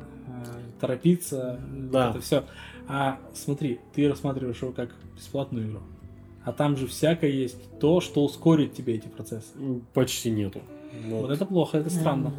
торопиться, 0.80 1.60
Да. 1.92 2.10
это 2.10 2.20
все. 2.20 2.44
А 2.88 3.18
смотри, 3.34 3.80
ты 3.94 4.08
рассматриваешь 4.08 4.60
его 4.62 4.72
как 4.72 4.90
бесплатную 5.16 5.66
игру. 5.68 5.80
А 6.44 6.52
там 6.52 6.76
же 6.76 6.86
всякое 6.86 7.30
есть 7.30 7.58
то, 7.78 8.00
что 8.00 8.24
ускорит 8.24 8.72
тебе 8.74 8.94
эти 8.94 9.06
процессы. 9.08 9.48
Почти 9.92 10.30
нету. 10.30 10.60
Вот. 11.06 11.22
Вот 11.22 11.30
это 11.30 11.44
плохо, 11.44 11.78
это 11.78 11.90
странно. 11.90 12.32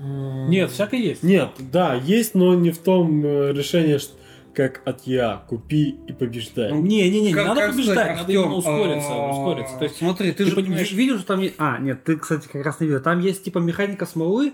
Нет, 0.49 0.71
всякое 0.71 0.99
есть. 0.99 1.23
Нет, 1.23 1.49
да, 1.71 1.93
есть, 1.93 2.35
но 2.35 2.53
не 2.55 2.71
в 2.71 2.79
том 2.79 3.23
э, 3.25 3.53
решении, 3.53 3.97
что- 3.97 4.15
как 4.53 4.81
от 4.85 5.03
я. 5.07 5.43
Купи 5.47 5.95
и 6.07 6.11
побеждай. 6.11 6.73
Не, 6.73 7.09
не, 7.09 7.21
не, 7.21 7.27
не 7.27 7.33
Как- 7.33 7.47
надо 7.47 7.61
как 7.61 7.71
побеждать, 7.71 7.95
сказать, 7.95 8.17
надо 8.17 8.23
Артём, 8.23 8.43
именно 8.43 8.55
ускориться, 8.57 9.09
а, 9.13 9.29
ускориться. 9.31 9.77
То 9.77 9.83
есть 9.85 9.95
смотри, 9.97 10.31
ты, 10.33 10.43
ты 10.43 10.49
же 10.49 10.55
понимаешь- 10.57 10.91
видел, 10.91 11.17
что 11.19 11.27
там 11.27 11.39
есть... 11.39 11.55
А, 11.57 11.77
нет, 11.79 12.03
ты, 12.03 12.17
кстати, 12.17 12.49
как 12.51 12.65
раз 12.65 12.81
не 12.81 12.87
видел. 12.87 13.01
Там 13.01 13.21
есть 13.21 13.45
типа 13.45 13.59
механика 13.59 14.05
смолы, 14.05 14.47
э, 14.49 14.51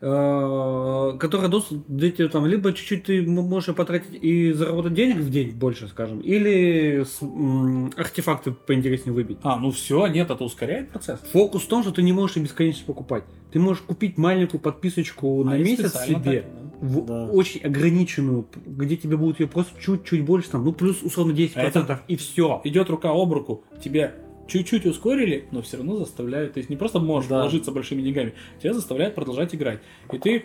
которая 0.00 1.48
доступ 1.48 1.84
там 2.32 2.46
либо 2.46 2.72
чуть-чуть 2.72 3.04
ты 3.04 3.22
можешь 3.22 3.74
потратить 3.74 4.18
и 4.22 4.52
заработать 4.52 4.94
денег 4.94 5.16
в 5.16 5.30
день 5.30 5.50
больше, 5.52 5.88
скажем, 5.88 6.20
или 6.20 7.02
с- 7.04 7.22
м, 7.22 7.92
артефакты 7.96 8.52
поинтереснее 8.52 9.14
выбить. 9.14 9.38
А, 9.42 9.56
ну 9.58 9.70
все, 9.70 10.06
нет, 10.06 10.30
это 10.30 10.44
ускоряет 10.44 10.90
процесс. 10.90 11.20
Фокус 11.32 11.62
в 11.62 11.68
том, 11.68 11.82
что 11.82 11.92
ты 11.92 12.02
не 12.02 12.12
можешь 12.12 12.36
бесконечно 12.36 12.84
покупать. 12.86 13.24
Ты 13.52 13.58
можешь 13.58 13.82
купить 13.82 14.18
маленькую 14.18 14.60
подписочку 14.60 15.42
на 15.44 15.52
А, 15.52 15.56
и 15.58 15.62
месяц 15.64 15.94
себе, 16.04 16.40
так, 16.42 16.82
да. 16.82 16.86
в- 16.86 17.06
Да. 17.06 17.26
очень 17.32 17.62
ограниченную, 17.62 18.46
где 18.66 18.96
тебе 18.96 19.16
будут 19.16 19.40
ее 19.40 19.46
просто 19.46 19.80
чуть-чуть 19.80 20.24
больше, 20.24 20.50
там, 20.50 20.64
ну 20.64 20.72
плюс 20.72 21.02
условно 21.02 21.32
10%, 21.32 22.00
и 22.08 22.16
все. 22.16 22.60
Идет 22.64 22.90
рука 22.90 23.10
об 23.10 23.32
руку, 23.32 23.64
тебе 23.82 24.14
чуть-чуть 24.48 24.86
ускорили, 24.86 25.44
но 25.50 25.62
все 25.62 25.76
равно 25.78 25.96
заставляют. 25.96 26.54
То 26.54 26.58
есть 26.58 26.70
не 26.70 26.76
просто 26.76 26.98
можешь 26.98 27.28
Да. 27.28 27.40
вложиться 27.40 27.72
большими 27.72 28.02
деньгами, 28.02 28.34
тебя 28.62 28.72
заставляют 28.74 29.14
продолжать 29.14 29.54
играть. 29.54 29.80
И 30.12 30.18
ты, 30.18 30.44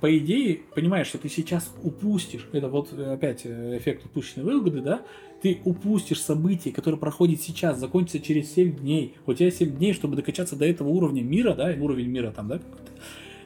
по 0.00 0.16
идее, 0.16 0.60
понимаешь, 0.74 1.08
что 1.08 1.18
ты 1.18 1.28
сейчас 1.28 1.74
упустишь, 1.82 2.46
это 2.52 2.68
вот 2.68 2.88
э, 2.92 3.12
опять 3.14 3.42
э, 3.44 3.78
эффект 3.78 4.04
упущенной 4.06 4.44
выгоды, 4.44 4.80
да, 4.80 5.02
ты 5.42 5.60
упустишь 5.64 6.20
событие, 6.20 6.74
которое 6.74 6.96
проходит 6.96 7.40
сейчас, 7.40 7.78
закончится 7.78 8.20
через 8.20 8.52
7 8.52 8.76
дней. 8.76 9.14
У 9.26 9.34
тебя 9.34 9.50
7 9.50 9.76
дней, 9.76 9.92
чтобы 9.92 10.16
докачаться 10.16 10.56
до 10.56 10.64
этого 10.66 10.88
уровня 10.88 11.22
мира, 11.22 11.54
да, 11.54 11.74
уровень 11.80 12.08
мира 12.08 12.32
там, 12.34 12.48
да. 12.48 12.60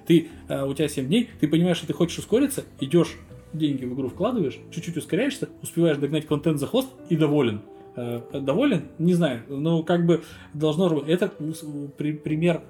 Ты, 0.06 0.28
э, 0.48 0.64
у 0.64 0.74
тебя 0.74 0.88
7 0.88 1.06
дней, 1.06 1.28
ты 1.40 1.48
понимаешь, 1.48 1.76
что 1.78 1.86
ты 1.86 1.92
хочешь 1.92 2.18
ускориться, 2.18 2.64
идешь, 2.80 3.16
деньги 3.52 3.84
в 3.84 3.94
игру 3.94 4.08
вкладываешь, 4.08 4.58
чуть-чуть 4.74 4.96
ускоряешься, 4.96 5.48
успеваешь 5.62 5.98
догнать 5.98 6.26
контент 6.26 6.58
за 6.58 6.66
хвост 6.66 6.88
и 7.10 7.16
доволен. 7.16 7.60
Э, 7.94 8.20
доволен? 8.32 8.88
Не 8.98 9.14
знаю, 9.14 9.42
но 9.48 9.82
как 9.82 10.06
бы 10.06 10.22
должно. 10.54 11.00
Это 11.00 11.32
ну, 11.38 11.88
при- 11.96 12.12
пример, 12.12 12.62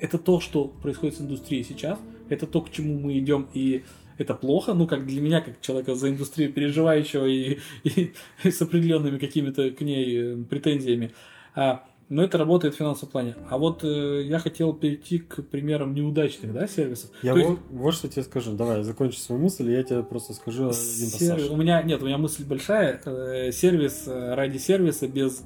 это 0.00 0.18
то, 0.18 0.40
что 0.40 0.66
происходит 0.68 1.16
с 1.16 1.20
индустрией 1.20 1.64
сейчас, 1.64 1.98
это 2.28 2.46
то, 2.46 2.60
к 2.60 2.70
чему 2.70 3.00
мы 3.00 3.18
идем, 3.18 3.48
и 3.52 3.84
это 4.16 4.34
плохо, 4.34 4.74
ну, 4.74 4.86
как 4.86 5.06
для 5.06 5.20
меня, 5.20 5.40
как 5.40 5.60
человека 5.60 5.94
за 5.94 6.10
индустрию 6.10 6.52
переживающего 6.52 7.26
и, 7.26 7.58
и 7.84 8.12
с 8.44 8.60
определенными 8.62 9.18
какими-то 9.18 9.70
к 9.70 9.80
ней 9.80 10.16
э, 10.16 10.36
претензиями. 10.44 11.12
А, 11.54 11.84
но 12.08 12.22
это 12.22 12.38
работает 12.38 12.74
в 12.74 12.78
финансовом 12.78 13.12
плане. 13.12 13.36
А 13.50 13.58
вот 13.58 13.84
э, 13.84 14.22
я 14.24 14.38
хотел 14.38 14.72
перейти 14.72 15.18
к 15.18 15.42
примерам 15.42 15.94
неудачных 15.94 16.52
да, 16.52 16.66
сервисов. 16.66 17.10
Я 17.22 17.32
То 17.32 17.38
есть 17.38 17.50
вот, 17.50 17.60
вот 17.70 17.94
что 17.94 18.08
тебе 18.08 18.22
скажу. 18.22 18.52
Давай, 18.52 18.82
закончи 18.82 19.18
свою 19.18 19.42
мысль, 19.42 19.68
и 19.68 19.72
я 19.72 19.82
тебе 19.82 20.02
просто 20.02 20.32
скажу 20.32 20.64
один 20.64 20.74
Сервис-. 20.74 21.50
У 21.50 21.56
меня 21.56 21.82
нет, 21.82 22.02
у 22.02 22.06
меня 22.06 22.18
мысль 22.18 22.44
большая. 22.44 23.00
Э, 23.04 23.52
Сервис 23.52 24.04
э, 24.06 24.34
ради 24.34 24.58
сервиса 24.58 25.06
без 25.06 25.42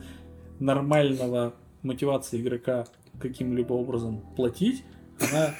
нормального 0.61 1.55
мотивации 1.83 2.41
игрока 2.41 2.87
каким-либо 3.19 3.73
образом 3.73 4.23
платить, 4.37 4.85
она 5.21 5.55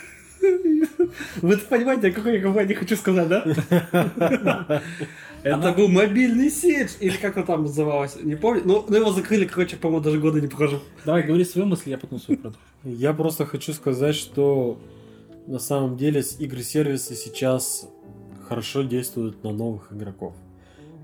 Вы 1.43 1.57
понимаете, 1.57 2.09
о 2.09 2.13
какой 2.13 2.41
я 2.41 2.65
не 2.65 2.75
хочу 2.75 2.97
сказать, 2.97 3.29
да? 3.29 3.45
Это 5.43 5.73
был 5.73 5.89
мобильный 5.89 6.51
сеть, 6.51 6.97
или 7.01 7.17
как 7.17 7.37
он 7.37 7.45
там 7.45 7.63
называлось, 7.63 8.17
не 8.23 8.37
помню. 8.37 8.63
Ну, 8.65 8.85
ну, 8.89 8.97
его 8.97 9.11
закрыли, 9.13 9.45
короче, 9.45 9.77
по-моему, 9.77 10.05
даже 10.05 10.19
года 10.21 10.41
не 10.41 10.47
прохожу. 10.47 10.79
Давай, 11.05 11.25
говори 11.25 11.45
свою 11.45 11.67
мысль, 11.67 11.91
я 11.91 11.99
потом 11.99 12.21
свою 12.21 12.39
продолжу. 12.41 12.59
Я 12.85 13.13
просто 13.13 13.45
хочу 13.45 13.73
сказать, 13.73 14.15
что 14.15 14.79
на 15.49 15.59
самом 15.59 15.97
деле 15.97 16.23
с- 16.23 16.39
игры-сервисы 16.41 17.15
сейчас 17.17 17.89
хорошо 18.49 18.83
действуют 18.83 19.43
на 19.43 19.51
новых 19.53 19.93
игроков. 19.93 20.35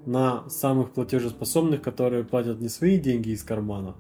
На 0.07 0.49
самых 0.49 0.93
платежеспособных, 0.93 1.83
которые 1.83 2.23
платят 2.23 2.61
не 2.61 2.69
свои 2.69 2.99
деньги 2.99 3.31
из 3.31 3.43
кармана, 3.43 3.97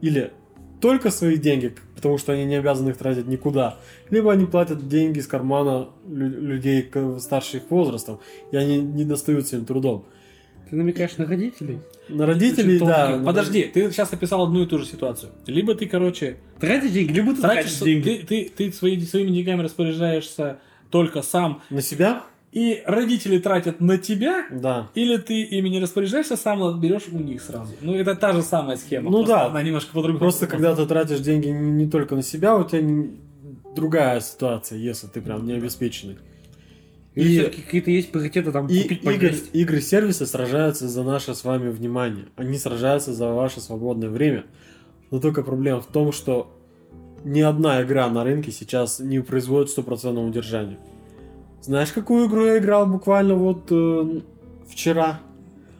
или 0.00 0.32
только 0.80 1.10
свои 1.10 1.36
деньги, 1.36 1.74
потому 1.96 2.18
что 2.18 2.32
они 2.32 2.44
не 2.44 2.54
обязаны 2.54 2.90
их 2.90 2.96
тратить 2.98 3.26
никуда, 3.26 3.78
либо 4.10 4.30
они 4.32 4.46
платят 4.46 4.86
деньги 4.88 5.18
из 5.18 5.26
кармана 5.26 5.88
лю- 6.08 6.40
людей 6.40 6.88
старших 7.18 7.68
возрастом, 7.70 8.20
и 8.52 8.56
они 8.56 8.78
не 8.78 9.04
достаются 9.04 9.56
им 9.56 9.64
трудом. 9.64 10.04
Ты 10.70 10.76
намекаешь 10.76 11.16
на 11.16 11.26
родителей? 11.26 11.78
На 12.08 12.26
родителей, 12.26 12.78
да. 12.80 13.16
на 13.18 13.24
Подожди, 13.24 13.64
ты 13.64 13.90
сейчас 13.92 14.12
описал 14.12 14.42
одну 14.44 14.62
и 14.62 14.66
ту 14.66 14.78
же 14.78 14.84
ситуацию. 14.86 15.30
Либо 15.46 15.74
ты, 15.74 15.86
короче, 15.86 16.36
Тратишь 16.60 16.90
деньги, 16.90 17.12
либо 17.12 17.34
ты 17.34 17.40
тратишь, 17.40 17.72
тратишь 17.74 17.78
деньги. 17.84 18.24
ты, 18.26 18.48
ты, 18.48 18.70
ты 18.70 18.72
свои- 18.72 19.00
своими 19.00 19.30
деньгами 19.30 19.62
распоряжаешься 19.62 20.58
только 20.90 21.22
сам, 21.22 21.62
На 21.70 21.82
себя? 21.82 22.22
И 22.56 22.82
родители 22.86 23.38
тратят 23.38 23.80
на 23.82 23.98
тебя, 23.98 24.46
Да. 24.50 24.88
Или 24.94 25.18
ты 25.18 25.42
ими 25.42 25.68
не 25.68 25.78
распоряжаешься, 25.78 26.36
сам 26.36 26.62
отберешь 26.62 27.02
у 27.12 27.18
них 27.18 27.42
сразу. 27.42 27.72
Ну, 27.82 27.94
это 27.94 28.14
та 28.14 28.32
же 28.32 28.40
самая 28.40 28.78
схема. 28.78 29.10
Ну 29.10 29.18
просто 29.18 29.34
да. 29.34 29.46
Она 29.46 29.62
немножко 29.62 29.92
по-другому. 29.92 30.20
Просто 30.20 30.46
когда 30.46 30.74
ты 30.74 30.86
тратишь 30.86 31.20
деньги 31.20 31.48
не, 31.48 31.70
не 31.84 31.90
только 31.90 32.14
на 32.16 32.22
себя, 32.22 32.56
у 32.56 32.64
тебя 32.64 32.80
не- 32.80 33.10
другая 33.74 34.20
ситуация, 34.20 34.78
если 34.78 35.06
ты 35.06 35.20
прям 35.20 35.44
не 35.46 35.52
обеспеченный. 35.52 36.16
И- 37.14 37.40
какие-то 37.40 37.90
есть 37.90 38.10
приоритеты, 38.10 38.52
там, 38.52 38.66
И 38.68 38.82
купить 38.82 39.02
игры, 39.04 39.18
поесть. 39.28 39.50
игры-сервисы 39.52 40.24
сражаются 40.26 40.88
за 40.88 41.02
наше 41.02 41.34
с 41.34 41.44
вами 41.44 41.68
внимание. 41.68 42.24
Они 42.36 42.56
сражаются 42.58 43.12
за 43.12 43.32
ваше 43.32 43.60
свободное 43.60 44.08
время. 44.08 44.44
Но 45.10 45.20
только 45.20 45.42
проблема 45.42 45.80
в 45.82 45.86
том, 45.86 46.10
что 46.12 46.50
ни 47.24 47.40
одна 47.42 47.82
игра 47.82 48.08
на 48.08 48.24
рынке 48.24 48.50
сейчас 48.50 48.98
не 48.98 49.20
производит 49.20 49.68
стопроцентного 49.70 50.26
удержания. 50.26 50.78
Знаешь, 51.60 51.92
какую 51.92 52.28
игру 52.28 52.46
я 52.46 52.58
играл 52.58 52.86
буквально 52.86 53.34
вот 53.34 53.66
э, 53.70 54.20
вчера? 54.68 55.20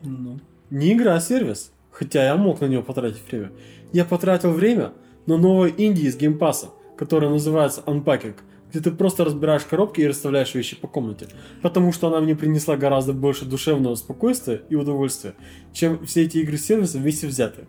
Ну. 0.03 0.41
Не 0.71 0.95
игра, 0.95 1.15
а 1.15 1.21
сервис. 1.21 1.73
Хотя 1.91 2.25
я 2.25 2.37
мог 2.37 2.61
на 2.61 2.67
него 2.67 2.83
потратить 2.83 3.23
время. 3.31 3.53
Я 3.93 4.05
потратил 4.05 4.53
время 4.53 4.93
на 5.27 5.37
новую 5.39 5.75
Индии 5.75 6.05
из 6.05 6.17
геймпаса, 6.17 6.69
которая 6.97 7.31
называется 7.31 7.83
Unpacking, 7.87 8.35
где 8.71 8.81
ты 8.81 8.91
просто 8.91 9.25
разбираешь 9.25 9.65
коробки 9.65 10.01
и 10.01 10.07
расставляешь 10.07 10.55
вещи 10.55 10.77
по 10.77 10.89
комнате. 10.89 11.29
Потому 11.63 11.93
что 11.93 12.09
она 12.09 12.21
мне 12.21 12.35
принесла 12.35 12.77
гораздо 12.77 13.13
больше 13.13 13.45
душевного 13.45 13.95
спокойствия 13.95 14.63
и 14.69 14.75
удовольствия, 14.75 15.35
чем 15.73 16.05
все 16.05 16.25
эти 16.25 16.39
игры 16.39 16.59
сервиса 16.59 16.99
вместе 16.99 17.27
взятые. 17.27 17.67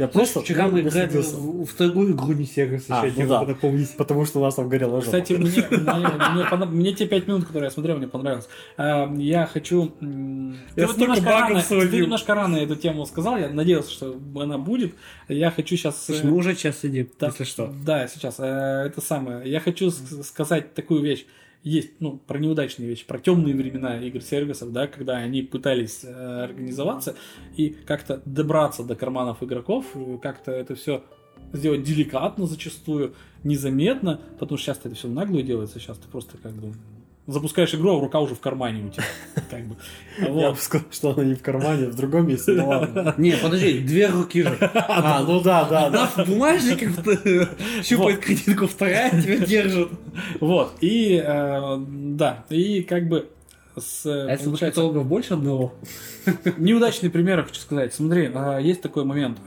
Я 0.00 0.08
просто 0.08 0.40
вчера 0.40 0.66
мы 0.68 0.80
играли 0.80 0.84
насладился. 1.04 1.36
в, 1.36 1.64
в 1.66 1.76
другую 1.76 2.12
игру 2.14 2.32
не 2.32 2.46
сервис 2.46 2.86
А, 2.88 3.06
еще, 3.06 3.22
ну 3.22 3.28
да. 3.28 3.40
надо 3.40 3.54
помнить. 3.54 3.94
Потому 3.96 4.24
что 4.24 4.40
у 4.40 4.42
нас 4.42 4.54
там 4.54 4.68
горела 4.68 5.00
жопа. 5.02 5.04
Кстати, 5.20 5.34
мне, 5.34 5.50
мне, 5.70 6.66
мне 6.66 6.92
те 6.94 7.06
пять 7.06 7.26
минут, 7.28 7.44
которые 7.44 7.66
я 7.66 7.70
смотрел, 7.70 7.98
мне 7.98 8.08
понравилось. 8.08 8.48
А, 8.76 9.12
Я 9.16 9.46
хочу... 9.46 9.92
м, 10.00 10.56
Ты 10.74 10.80
Я 10.80 10.86
вот 10.86 10.96
немножко 10.96 11.24
рано, 11.30 11.62
ты 11.62 11.96
немножко 12.00 12.34
рано 12.34 12.56
эту 12.56 12.76
тему 12.76 13.04
сказал, 13.06 13.36
я 13.36 13.48
надеялся, 13.50 13.90
что 13.90 14.16
она 14.36 14.56
будет. 14.58 14.94
Я 15.28 15.50
хочу 15.50 15.76
сейчас... 15.76 16.04
Слушай, 16.06 16.24
мы 16.26 16.36
уже 16.36 16.54
час 16.56 16.78
сидим, 16.80 17.08
Да, 17.18 17.26
если 17.26 17.44
что. 17.44 17.72
Да, 17.84 18.08
сейчас. 18.08 18.36
э, 18.38 18.86
Это 18.86 19.00
самое. 19.00 19.50
Я 19.50 19.60
хочу 19.60 19.90
сказать 19.90 20.74
такую 20.74 21.02
вещь. 21.02 21.26
Есть, 21.62 22.00
ну, 22.00 22.16
про 22.18 22.38
неудачные 22.38 22.88
вещи, 22.88 23.06
про 23.06 23.18
темные 23.18 23.54
времена 23.54 24.00
игр-сервисов, 24.00 24.72
да, 24.72 24.86
когда 24.86 25.16
они 25.16 25.42
пытались 25.42 26.00
э, 26.04 26.44
организоваться 26.44 27.16
и 27.54 27.70
как-то 27.70 28.22
добраться 28.24 28.82
до 28.82 28.96
карманов 28.96 29.42
игроков, 29.42 29.84
как-то 30.22 30.52
это 30.52 30.74
все 30.74 31.04
сделать 31.52 31.82
деликатно 31.82 32.46
зачастую, 32.46 33.14
незаметно, 33.44 34.20
потому 34.38 34.56
что 34.56 34.72
сейчас 34.72 34.80
это 34.84 34.94
все 34.94 35.08
в 35.08 35.12
наглую 35.12 35.42
делается, 35.42 35.78
сейчас 35.78 35.98
ты 35.98 36.08
просто 36.08 36.38
как 36.38 36.52
бы 36.52 36.72
запускаешь 37.32 37.74
игру, 37.74 37.96
а 37.96 38.00
рука 38.00 38.20
уже 38.20 38.34
в 38.34 38.40
кармане 38.40 38.84
у 38.86 38.88
тебя. 38.90 39.04
Как 39.50 39.64
бы. 39.66 39.76
Я 40.18 40.28
Вот. 40.30 40.54
бы 40.54 40.60
сказал, 40.60 40.86
что 40.90 41.10
она 41.10 41.24
не 41.24 41.34
в 41.34 41.42
кармане, 41.42 41.86
а 41.86 41.90
в 41.90 41.94
другом 41.96 42.28
месте. 42.28 42.52
Ну 42.52 42.68
ладно. 42.68 43.14
Не, 43.18 43.32
подожди, 43.32 43.80
две 43.80 44.06
руки 44.08 44.42
же. 44.42 44.56
А, 44.74 45.22
ну 45.22 45.40
да, 45.40 45.64
да, 45.64 45.90
да. 45.90 46.04
Одна 46.04 46.24
в 46.24 46.28
бумажнике 46.28 46.90
щупает 47.84 48.20
кредитку, 48.20 48.66
вторая 48.66 49.10
тебя 49.10 49.38
держит. 49.38 49.88
Вот. 50.40 50.72
И 50.80 51.22
э, 51.24 51.76
да, 51.88 52.44
и 52.50 52.82
как 52.82 53.08
бы 53.08 53.28
с, 53.76 54.04
А 54.06 54.30
если 54.30 54.46
получается, 54.46 54.86
больше 54.88 55.34
одного? 55.34 55.74
Неудачный 56.58 57.10
пример, 57.10 57.38
я 57.38 57.44
хочу 57.44 57.60
сказать. 57.60 57.94
Смотри, 57.94 58.30
а, 58.34 58.58
есть 58.58 58.82
такой 58.82 59.04
момент. 59.04 59.38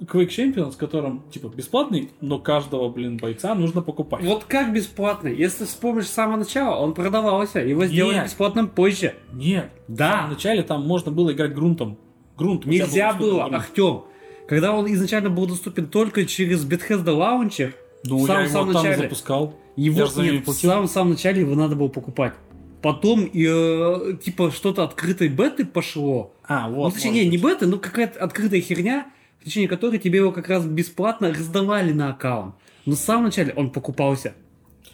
Quake 0.00 0.28
Champions, 0.28 0.72
с 0.72 0.76
которым, 0.76 1.22
типа, 1.30 1.48
бесплатный, 1.48 2.10
но 2.20 2.38
каждого, 2.38 2.88
блин, 2.88 3.16
бойца 3.16 3.54
нужно 3.54 3.80
покупать. 3.80 4.24
Вот 4.24 4.44
как 4.44 4.72
бесплатно? 4.72 5.28
Если 5.28 5.64
вспомнишь 5.64 6.06
с 6.06 6.12
самого 6.12 6.38
начала, 6.38 6.76
он 6.76 6.94
продавался. 6.94 7.60
Его 7.60 7.86
сделали 7.86 8.14
Нет. 8.16 8.24
бесплатным 8.26 8.68
позже. 8.68 9.14
Нет. 9.32 9.70
Да. 9.88 10.26
Вначале 10.26 10.62
там 10.62 10.86
можно 10.86 11.10
было 11.12 11.32
играть 11.32 11.54
грунтом. 11.54 11.98
Грунт. 12.36 12.66
Нельзя 12.66 13.12
было, 13.14 13.44
грунт. 13.44 13.54
Ахтем. 13.54 14.02
Когда 14.48 14.72
он 14.72 14.92
изначально 14.92 15.30
был 15.30 15.46
доступен 15.46 15.86
только 15.86 16.26
через 16.26 16.64
Bethesda 16.66 17.04
Launcher, 17.16 17.72
Ну, 18.04 18.18
в 18.18 18.20
я 18.22 18.26
самом, 18.26 18.42
его 18.42 18.52
самом 18.52 18.72
там 18.72 18.82
начале, 18.82 19.02
запускал. 19.04 19.54
его 19.76 20.08
Я 20.16 20.32
нет, 20.32 20.46
в 20.46 20.52
самом, 20.52 20.88
самом 20.88 21.10
начале 21.12 21.40
его 21.40 21.54
надо 21.54 21.76
было 21.76 21.88
покупать. 21.88 22.34
Потом, 22.82 23.24
э, 23.24 24.18
типа, 24.22 24.50
что-то 24.50 24.82
открытой 24.84 25.28
беты 25.28 25.64
пошло. 25.64 26.34
А, 26.46 26.68
ну, 26.68 26.76
вот. 26.76 26.92
точнее, 26.92 27.24
может 27.24 27.30
не, 27.30 27.38
беты, 27.38 27.66
ну 27.66 27.78
какая-то 27.78 28.20
открытая 28.20 28.60
херня, 28.60 29.06
в 29.44 29.46
течение 29.46 29.68
которой 29.68 29.98
тебе 29.98 30.20
его 30.20 30.32
как 30.32 30.48
раз 30.48 30.64
бесплатно 30.64 31.28
раздавали 31.28 31.92
на 31.92 32.08
аккаунт. 32.10 32.54
Но 32.86 32.94
в 32.94 32.98
самом 32.98 33.24
начале 33.24 33.52
он 33.54 33.70
покупался. 33.70 34.32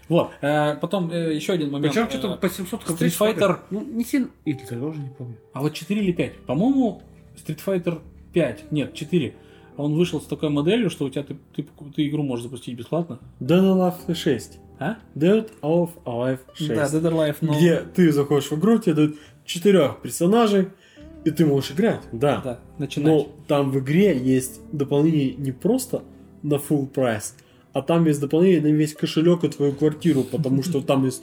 Вот. 0.09 0.33
э, 0.41 0.75
потом 0.81 1.09
э, 1.13 1.35
еще 1.37 1.53
один 1.53 1.71
момент. 1.71 1.95
Причем 1.95 2.11
что-то 2.11 2.35
по 2.37 2.49
700 2.51 2.89
рублей. 2.89 3.11
Street. 3.11 3.37
Fighter- 3.37 3.59
Ну, 3.71 3.85
не 3.85 4.05
сильно. 4.05 4.29
Или 4.45 4.57
ты 4.57 4.75
тоже 4.77 4.99
не 4.99 5.11
помню. 5.11 5.37
А 5.53 5.61
вот 5.61 5.73
4 5.73 6.01
или 6.03 6.11
5? 6.11 6.37
По-моему, 6.47 7.03
Street 7.37 7.61
Fighter 7.65 8.01
5. 8.33 8.73
Нет, 8.73 8.93
4. 8.95 9.35
Он 9.77 9.95
вышел 9.95 10.21
с 10.21 10.25
такой 10.27 10.49
моделью, 10.51 10.91
что 10.91 11.05
у 11.05 11.11
тебя 11.11 11.23
ты, 11.23 11.37
ты, 11.55 11.65
ты 11.95 12.09
игру 12.09 12.25
можешь 12.25 12.43
запустить 12.43 12.77
бесплатно. 12.77 13.21
Dead 13.39 13.61
or 13.63 13.95
Alive 14.09 14.15
6. 14.15 14.59
А? 14.81 14.97
Dead 15.15 15.49
of 15.63 15.91
Alive 16.05 16.41
6. 16.55 16.69
Да, 16.75 16.87
Dead 16.87 17.03
or 17.03 17.13
Alive, 17.13 17.37
но... 17.41 17.55
Где 17.55 17.77
ты 17.79 18.11
заходишь 18.11 18.51
в 18.51 18.59
игру, 18.59 18.79
тебе 18.79 18.95
дают 18.95 19.17
четырех 19.45 20.01
персонажей, 20.03 20.71
и 21.25 21.31
ты 21.31 21.45
можешь 21.47 21.73
играть, 21.73 22.03
да. 22.13 22.41
Да, 22.43 22.61
начинать. 22.79 23.07
Но 23.13 23.29
там 23.47 23.71
в 23.71 23.79
игре 23.79 24.17
есть 24.17 24.61
дополнение 24.73 25.35
не 25.35 25.53
просто 25.53 26.03
на 26.43 26.55
full 26.55 26.87
прайс, 26.87 27.35
а 27.73 27.83
там 27.83 28.07
есть 28.07 28.21
дополнение 28.21 28.61
на 28.63 28.69
весь 28.69 28.95
кошелек 28.95 29.45
и 29.45 29.49
твою 29.49 29.73
квартиру, 29.73 30.23
потому 30.25 30.63
что 30.63 30.81
там 30.81 31.05
есть 31.05 31.23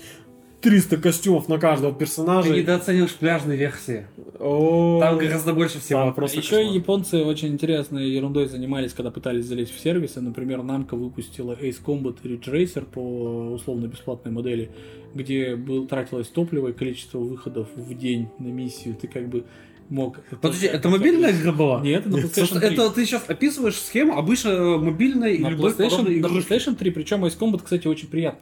300 0.61 0.97
костюмов 0.97 1.49
на 1.49 1.59
каждого 1.59 1.93
Ты 1.93 1.99
персонажа. 1.99 2.49
недооцениваешь 2.55 3.13
пляжные 3.13 3.57
версии. 3.57 4.07
О, 4.39 4.99
Там 4.99 5.17
гораздо 5.19 5.53
больше 5.53 5.79
всего. 5.79 5.99
Там 5.99 6.13
просто 6.15 6.39
Еще 6.39 6.57
кошмар. 6.57 6.73
японцы 6.73 7.23
очень 7.23 7.49
интересной 7.49 8.09
ерундой 8.09 8.47
занимались, 8.47 8.93
когда 8.93 9.11
пытались 9.11 9.45
залезть 9.45 9.71
в 9.75 9.79
сервисы. 9.79 10.19
Например, 10.19 10.59
Namco 10.61 10.95
выпустила 10.95 11.53
Ace 11.53 11.77
Combat 11.85 12.17
Ridge 12.23 12.45
Racer 12.51 12.85
по 12.85 13.51
условно-бесплатной 13.53 14.31
модели, 14.31 14.71
где 15.13 15.55
был, 15.55 15.85
тратилось 15.87 16.27
топливо 16.27 16.69
и 16.69 16.73
количество 16.73 17.19
выходов 17.19 17.67
в 17.75 17.93
день 17.95 18.29
на 18.39 18.47
миссию. 18.47 18.95
Ты 18.99 19.07
как 19.07 19.29
бы 19.29 19.43
мог... 19.89 20.19
Подожди, 20.41 20.67
это 20.67 20.89
мобильная 20.89 21.31
игра 21.31 21.51
была? 21.51 21.81
Нет, 21.81 22.05
это 22.05 22.09
на 22.09 22.21
PlayStation 22.21 22.59
3. 22.59 22.69
Это 22.69 22.89
ты 22.91 23.05
сейчас 23.05 23.23
описываешь 23.27 23.75
схему 23.75 24.17
обычно 24.17 24.49
э, 24.49 24.77
мобильной 24.77 25.35
и 25.35 25.43
любой 25.43 25.71
PlayStation, 25.71 26.03
на. 26.03 26.27
PlayStation 26.27 26.75
3, 26.75 26.91
причем 26.91 27.25
Ace 27.25 27.37
Combat, 27.37 27.61
кстати, 27.63 27.87
очень 27.87 28.07
приятно. 28.07 28.41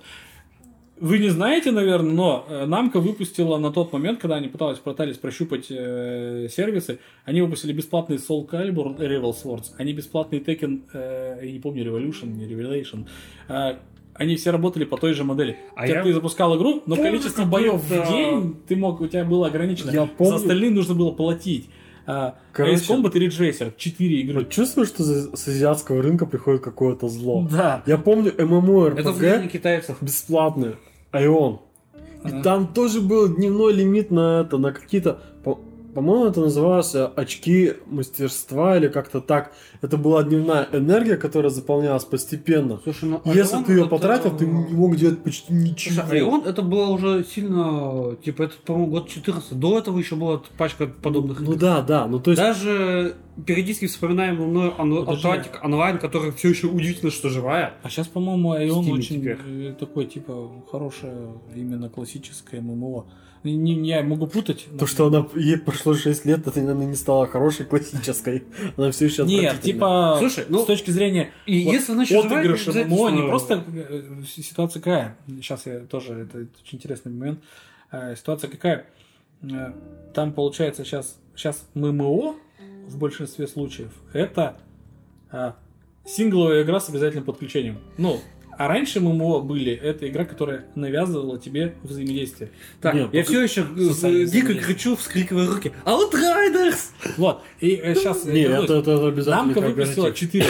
Вы 0.97 1.19
не 1.19 1.27
знаете, 1.27 1.71
наверное, 1.71 2.13
но 2.13 2.45
э, 2.47 2.65
Namco 2.65 2.99
выпустила 2.99 3.57
на 3.57 3.71
тот 3.71 3.91
момент, 3.91 4.19
когда 4.21 4.37
они 4.37 4.47
пытались, 4.47 4.77
пытались 4.77 5.17
прощупать 5.17 5.65
э, 5.69 6.47
сервисы, 6.49 6.99
они 7.25 7.41
выпустили 7.41 7.73
бесплатный 7.73 8.15
Soul 8.15 8.47
Calibur 8.49 8.97
Rival 8.97 9.33
Swords, 9.33 9.71
они 9.77 9.91
бесплатный 9.91 10.39
Tekken, 10.39 10.83
э, 10.93 11.39
я 11.43 11.51
не 11.51 11.59
помню, 11.59 11.83
Revolution, 11.83 12.27
не 12.27 12.45
Revelation, 12.45 13.07
э, 13.49 13.75
они 14.15 14.35
все 14.37 14.51
работали 14.51 14.83
по 14.85 14.97
той 14.97 15.13
же 15.13 15.23
модели. 15.23 15.57
А 15.75 15.81
Хотя 15.81 15.93
я 15.95 16.03
ты 16.03 16.13
запускал 16.13 16.57
игру, 16.57 16.81
но 16.85 16.95
помню, 16.95 17.11
количество 17.11 17.43
боев 17.45 17.81
это- 17.91 18.03
в 18.03 18.09
день 18.09 18.55
ты 18.67 18.75
мог, 18.75 19.01
у 19.01 19.07
тебя 19.07 19.23
было 19.25 19.47
ограничено. 19.47 19.91
Я 19.91 20.05
помню. 20.05 20.31
За 20.31 20.35
остальные 20.37 20.71
нужно 20.71 20.95
было 20.95 21.11
платить. 21.11 21.69
А, 22.07 22.35
Короче- 22.53 22.75
Ace 22.75 22.87
Combat 22.87 23.17
и 23.17 23.27
Ridge 23.27 23.39
Racer, 23.39 23.73
4 23.75 24.21
игры. 24.21 24.39
Вот 24.39 24.49
чувствуешь, 24.49 24.89
что 24.89 25.03
с 25.03 25.47
азиатского 25.47 26.01
рынка 26.03 26.25
приходит 26.27 26.61
какое-то 26.61 27.07
зло. 27.09 27.47
Да. 27.51 27.81
Я 27.87 27.97
помню 27.97 28.31
Это 28.31 28.43
MMORPG 28.43 29.11
влияние 29.13 29.49
китайцев. 29.49 29.97
бесплатный, 30.01 30.75
Айон. 31.11 31.61
И 32.23 32.27
Ага. 32.29 32.41
там 32.43 32.67
тоже 32.67 33.01
был 33.01 33.27
дневной 33.35 33.73
лимит 33.73 34.11
на 34.11 34.41
это, 34.41 34.57
на 34.57 34.71
какие-то... 34.71 35.19
по- 35.95 36.01
По-моему, 36.01 36.25
это 36.25 36.41
называлось 36.41 36.93
э, 36.93 37.05
очки 37.15 37.73
мастерства 37.87 38.77
или 38.77 38.87
как-то 38.89 39.21
так. 39.21 39.53
Это 39.81 39.97
была 39.97 40.23
дневная 40.23 40.67
энергия, 40.71 41.15
которая 41.17 41.49
заполнялась 41.49 42.03
постепенно. 42.05 42.79
Слушай, 42.83 43.09
ну, 43.09 43.21
Если 43.25 43.63
ты 43.63 43.71
ее 43.73 43.79
это- 43.81 43.89
потратил, 43.89 44.37
ты 44.37 44.45
не 44.45 44.73
мог 44.73 44.95
делать 44.97 45.23
почти 45.23 45.53
ничего. 45.53 45.95
Слушай, 46.01 46.17
Айон 46.19 46.43
это 46.45 46.61
было 46.61 46.89
уже 46.89 47.23
сильно, 47.23 48.15
типа, 48.23 48.43
это, 48.43 48.53
по-моему, 48.65 48.91
год 48.91 49.09
14. 49.09 49.53
До 49.59 49.77
этого 49.79 49.97
еще 49.97 50.15
была 50.15 50.41
пачка 50.57 50.85
подобных 50.87 51.39
Ну 51.39 51.51
игр. 51.53 51.59
да, 51.59 51.81
да. 51.81 52.07
Ну 52.07 52.19
то 52.19 52.31
есть... 52.31 52.41
Даже 52.41 53.15
периодически 53.45 53.87
вспоминаем 53.87 54.35
мной. 54.35 54.69
Atlantic 54.77 55.55
онлайн, 55.63 55.97
которая 55.97 56.31
все 56.31 56.49
еще 56.49 56.67
удивительно, 56.67 57.11
что 57.11 57.29
живая. 57.29 57.73
А 57.83 57.89
сейчас, 57.89 58.07
по-моему, 58.07 58.51
Айон 58.51 58.85
Steam 58.85 58.91
очень 58.93 59.19
теперь. 59.21 59.37
э, 59.45 59.75
такой, 59.79 60.05
типа, 60.05 60.51
хорошее, 60.71 61.33
именно 61.55 61.89
классическое 61.89 62.61
ММО. 62.61 63.05
Не, 63.45 63.75
не- 63.75 63.89
я 63.89 64.03
могу 64.03 64.27
путать. 64.27 64.65
То, 64.77 64.87
что 64.87 65.07
она 65.07 65.27
ей 65.35 65.57
прошло 65.57 65.93
6 65.93 66.25
лет, 66.25 66.45
это, 66.47 66.59
наверное, 66.59 66.87
не 66.87 66.95
стала 66.95 67.27
хорошей 67.27 67.65
классической. 67.65 68.43
Она 68.75 68.91
все 68.91 69.05
еще 69.05 69.23
Нет, 69.25 69.61
типа, 69.61 70.15
Слушай, 70.19 70.45
ну, 70.49 70.63
с 70.63 70.65
точки 70.65 70.91
зрения 70.91 71.29
И 71.45 71.63
вот 71.65 71.73
если 71.73 71.91
она 71.93 72.03
еще 72.03 72.21
живая, 72.21 72.39
отыгрыша 72.39 72.73
не 72.73 72.83
ММО, 72.85 73.09
не 73.11 73.21
просто 73.29 73.63
э, 73.73 74.03
ситуация 74.25 74.81
какая. 74.81 75.17
Сейчас 75.27 75.65
я 75.65 75.79
тоже, 75.81 76.13
это 76.13 76.47
очень 76.61 76.77
интересный 76.77 77.11
момент. 77.11 77.39
Э, 77.91 78.15
Ситуация 78.15 78.49
какая? 78.49 78.85
Э, 79.43 79.73
Там 80.13 80.33
получается 80.33 80.83
сейчас, 80.83 81.17
сейчас 81.35 81.67
ММО 81.75 82.35
в 82.87 82.97
большинстве 82.97 83.47
случаев 83.47 83.91
это 84.13 84.57
э, 85.31 85.51
сингловая 86.05 86.63
игра 86.63 86.79
с 86.79 86.89
обязательным 86.89 87.25
подключением. 87.25 87.79
Ну, 87.97 88.19
а 88.57 88.67
раньше 88.67 88.99
ММО 88.99 89.41
были, 89.41 89.73
это 89.73 90.07
игра, 90.07 90.25
которая 90.25 90.65
навязывала 90.75 91.39
тебе 91.39 91.75
взаимодействие. 91.83 92.49
Так, 92.81 92.93
Нет, 92.95 93.13
я 93.13 93.23
все 93.23 93.41
еще 93.43 93.65
дико 94.25 94.53
кричу, 94.53 94.95
вскрикивая 94.95 95.47
руки. 95.47 95.71
Outriders! 95.85 96.91
Вот. 97.17 97.41
И 97.59 97.75
сейчас 97.95 98.25
Не, 98.25 98.41
это, 98.43 98.75
это, 98.75 98.91
это 98.91 99.07
обязательно. 99.07 99.45
Намка 99.45 99.61
выпустила 99.61 100.03
гарантия. 100.05 100.27
4. 100.27 100.45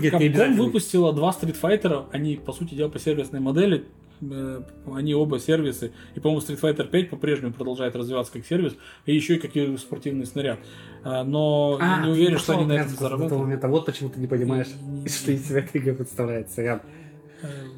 Нет, 0.00 0.20
не 0.20 0.28
Capcom 0.28 0.56
выпустила 0.56 1.12
два 1.12 1.30
Street 1.30 1.56
Fighter. 1.60 2.06
Они, 2.12 2.36
по 2.36 2.52
сути 2.52 2.74
дела, 2.74 2.88
по 2.88 2.98
сервисной 2.98 3.40
модели 3.40 3.84
э, 4.20 4.62
они 4.92 5.14
оба 5.14 5.38
сервисы. 5.38 5.92
И, 6.14 6.20
по-моему, 6.20 6.44
Street 6.46 6.60
Fighter 6.60 6.88
5 6.88 7.10
по-прежнему 7.10 7.52
продолжает 7.52 7.94
развиваться 7.96 8.32
как 8.32 8.46
сервис, 8.46 8.74
и 9.06 9.14
еще 9.14 9.36
и 9.36 9.38
как 9.38 9.54
и 9.56 9.76
спортивный 9.76 10.26
снаряд. 10.26 10.58
А, 11.02 11.22
Но 11.24 11.76
А, 11.80 12.04
не 12.04 12.12
уверен, 12.12 12.38
что 12.38 12.54
они 12.54 12.64
на 12.64 12.72
этом 12.74 12.90
заработают. 12.96 13.42
момента. 13.42 13.68
Вот 13.68 13.84
почему 13.86 14.08
ты 14.08 14.20
не 14.20 14.26
понимаешь, 14.26 14.68
что 15.06 15.32
из 15.32 15.46
себя 15.46 15.58
эта 15.60 15.78
игра 15.78 15.94
представляет. 15.94 16.50
Сорян. 16.50 16.80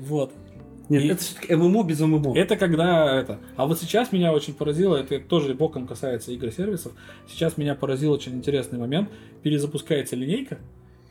Вот. 0.01 0.33
Нет, 0.89 1.03
И- 1.03 1.09
это 1.09 1.21
все-таки 1.23 1.55
ММО 1.55 1.83
без 1.83 1.99
ММО. 2.01 2.37
Это 2.37 2.57
когда 2.57 3.19
это. 3.21 3.41
А 3.57 3.67
вот 3.67 3.81
сейчас 3.81 4.13
меня 4.13 4.33
очень 4.33 4.55
поразило, 4.55 4.97
это 4.97 5.19
тоже 5.19 5.55
боком 5.55 5.87
касается 5.87 6.31
игр-сервисов. 6.33 6.93
Сейчас 7.29 7.57
меня 7.57 7.75
поразил 7.75 8.13
очень 8.13 8.35
интересный 8.35 8.79
момент. 8.79 9.09
Перезапускается 9.43 10.15
линейка, 10.15 10.59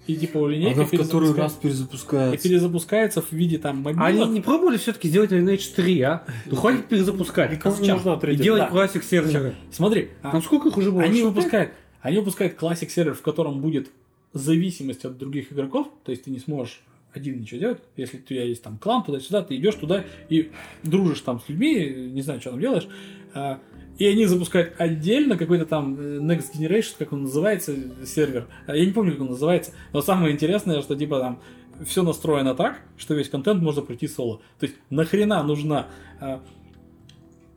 и 0.07 0.15
типа 0.15 0.37
у 0.37 0.47
линейки 0.47 0.75
Она 0.75 0.85
в 0.85 0.91
который 0.91 1.33
раз 1.33 1.57
и 1.59 1.63
перезапускается. 1.63 2.47
перезапускается 2.47 3.21
в 3.21 3.31
виде 3.33 3.57
там 3.57 3.81
мобилок. 3.81 4.05
они 4.07 4.25
не 4.25 4.39
пробовали 4.41 4.77
все-таки 4.77 5.09
сделать 5.09 5.31
Lineage 5.31 5.75
3, 5.75 6.01
а? 6.01 6.23
Ну 6.45 6.55
хватит 6.55 6.85
перезапускать. 6.87 7.51
Никому 7.51 7.75
не 7.77 7.91
нужна 7.91 8.13
И 8.13 8.35
делать 8.37 8.61
Да. 8.61 8.67
классик 8.67 9.03
сервера. 9.03 9.55
Смотри, 9.71 10.09
а, 10.21 10.31
Там 10.31 10.41
сколько 10.41 10.69
их 10.69 10.77
уже 10.77 10.91
было? 10.91 11.01
они 11.03 11.21
выпускают, 11.21 11.71
они 12.01 12.17
выпускают 12.19 12.53
классик 12.53 12.91
сервер, 12.91 13.13
в 13.13 13.21
котором 13.21 13.59
будет 13.59 13.89
зависимость 14.31 15.03
от 15.05 15.17
других 15.17 15.51
игроков, 15.51 15.87
то 16.05 16.11
есть 16.11 16.23
ты 16.25 16.31
не 16.31 16.39
сможешь 16.39 16.81
один 17.15 17.41
ничего 17.41 17.59
делать, 17.59 17.79
если 17.97 18.17
у 18.17 18.21
тебя 18.21 18.43
есть 18.43 18.63
там 18.63 18.77
клан 18.77 19.03
туда-сюда, 19.03 19.43
ты 19.43 19.55
идешь 19.55 19.75
туда 19.75 20.03
и 20.29 20.51
дружишь 20.83 21.21
там 21.21 21.39
с 21.39 21.49
людьми, 21.49 22.09
не 22.11 22.21
знаю, 22.21 22.41
что 22.41 22.51
там 22.51 22.59
делаешь, 22.59 22.87
а, 23.33 23.59
и 23.97 24.05
они 24.05 24.25
запускают 24.25 24.73
отдельно 24.77 25.37
какой-то 25.37 25.65
там 25.65 25.95
э, 25.97 26.19
Next 26.19 26.53
Generation, 26.57 26.95
как 26.99 27.13
он 27.13 27.23
называется, 27.23 27.75
сервер. 28.05 28.47
А 28.67 28.75
Я 28.75 28.85
не 28.85 28.91
помню, 28.91 29.13
как 29.13 29.21
он 29.21 29.27
называется. 29.27 29.71
Но 29.93 30.01
самое 30.01 30.33
интересное, 30.33 30.81
что 30.81 30.95
типа 30.95 31.19
там 31.19 31.39
все 31.85 32.03
настроено 32.03 32.55
так, 32.55 32.81
что 32.97 33.13
весь 33.13 33.29
контент 33.29 33.61
можно 33.61 33.81
пройти 33.81 34.07
соло. 34.07 34.41
То 34.59 34.65
есть 34.65 34.75
нахрена 34.89 35.43
нужна 35.43 35.87
а, 36.19 36.41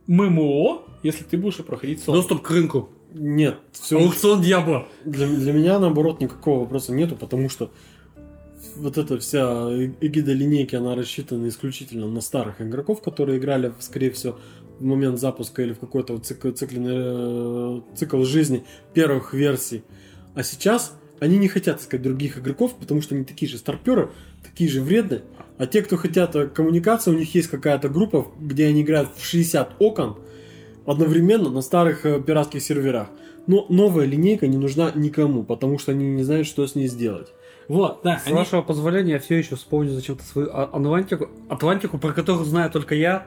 ММО, 0.06 0.82
если 1.02 1.24
ты 1.24 1.36
будешь 1.36 1.56
проходить 1.56 2.02
соло? 2.02 2.18
Доступ 2.18 2.42
к 2.42 2.50
рынку. 2.50 2.90
Нет, 3.12 3.58
все. 3.72 3.98
Аукцион 3.98 4.42
Дьявола. 4.42 4.86
Для, 5.04 5.26
для 5.26 5.52
меня, 5.52 5.78
наоборот, 5.78 6.20
никакого 6.20 6.60
вопроса 6.60 6.92
нету, 6.92 7.16
потому 7.16 7.48
что 7.48 7.70
вот 8.76 8.98
эта 8.98 9.18
вся 9.18 9.68
э- 9.70 9.92
эгида 10.00 10.32
линейки, 10.32 10.74
она 10.74 10.94
рассчитана 10.94 11.48
исключительно 11.48 12.08
на 12.08 12.20
старых 12.20 12.60
игроков, 12.60 13.02
которые 13.02 13.38
играли, 13.38 13.72
скорее 13.80 14.10
всего, 14.10 14.38
в 14.78 14.84
момент 14.84 15.18
запуска 15.18 15.62
или 15.62 15.72
в 15.72 15.78
какой-то 15.78 16.14
вот 16.14 16.26
цикл, 16.26 16.50
цикленный, 16.50 16.94
э, 16.94 17.80
цикл 17.96 18.22
жизни 18.24 18.64
первых 18.94 19.34
версий. 19.34 19.82
А 20.34 20.42
сейчас 20.42 20.94
они 21.20 21.38
не 21.38 21.48
хотят 21.48 21.80
искать 21.80 22.02
других 22.02 22.38
игроков, 22.38 22.76
потому 22.78 23.02
что 23.02 23.14
они 23.14 23.24
такие 23.24 23.50
же 23.50 23.58
старперы, 23.58 24.10
такие 24.42 24.70
же 24.70 24.80
вредные. 24.80 25.22
А 25.56 25.66
те, 25.66 25.82
кто 25.82 25.96
хотят 25.96 26.36
э, 26.36 26.46
коммуникации, 26.46 27.10
у 27.10 27.14
них 27.14 27.34
есть 27.34 27.48
какая-то 27.48 27.88
группа, 27.88 28.28
где 28.40 28.66
они 28.66 28.82
играют 28.82 29.10
в 29.16 29.24
60 29.24 29.76
окон 29.80 30.18
одновременно 30.86 31.50
на 31.50 31.60
старых 31.60 32.02
пиратских 32.02 32.62
серверах. 32.62 33.08
Но 33.46 33.66
новая 33.68 34.06
линейка 34.06 34.46
не 34.46 34.58
нужна 34.58 34.92
никому, 34.94 35.42
потому 35.42 35.78
что 35.78 35.92
они 35.92 36.06
не 36.06 36.22
знают, 36.22 36.46
что 36.46 36.66
с 36.66 36.74
ней 36.74 36.86
сделать. 36.86 37.28
Вот, 37.68 38.00
да. 38.02 38.18
С 38.18 38.26
они- 38.26 38.34
вашего 38.36 38.62
позволения 38.62 39.12
я 39.12 39.18
все 39.18 39.36
еще 39.36 39.56
вспомню 39.56 39.90
зачем-то 39.90 40.24
свою 40.24 40.50
Атлантику, 40.52 41.28
Атлантику, 41.48 41.98
про 41.98 42.12
которую 42.12 42.44
знаю 42.44 42.70
только 42.70 42.94
я. 42.94 43.26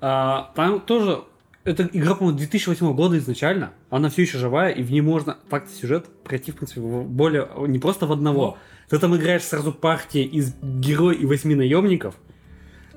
А, 0.00 0.52
там 0.54 0.80
тоже 0.80 1.24
это 1.64 1.88
игра, 1.92 2.14
по-моему, 2.14 2.38
2008 2.38 2.94
года 2.94 3.18
изначально. 3.18 3.72
Она 3.90 4.08
все 4.08 4.22
еще 4.22 4.38
живая, 4.38 4.70
и 4.70 4.82
в 4.82 4.90
ней 4.90 5.02
можно 5.02 5.36
так 5.50 5.68
сюжет 5.68 6.06
пройти, 6.24 6.52
в 6.52 6.56
принципе, 6.56 6.80
более 6.80 7.48
не 7.66 7.78
просто 7.78 8.06
в 8.06 8.12
одного. 8.12 8.56
Ты 8.88 8.98
там 8.98 9.14
играешь 9.14 9.42
сразу 9.42 9.72
партии 9.72 10.22
из 10.24 10.54
героя 10.62 11.14
и 11.14 11.26
восьми 11.26 11.54
наемников. 11.54 12.14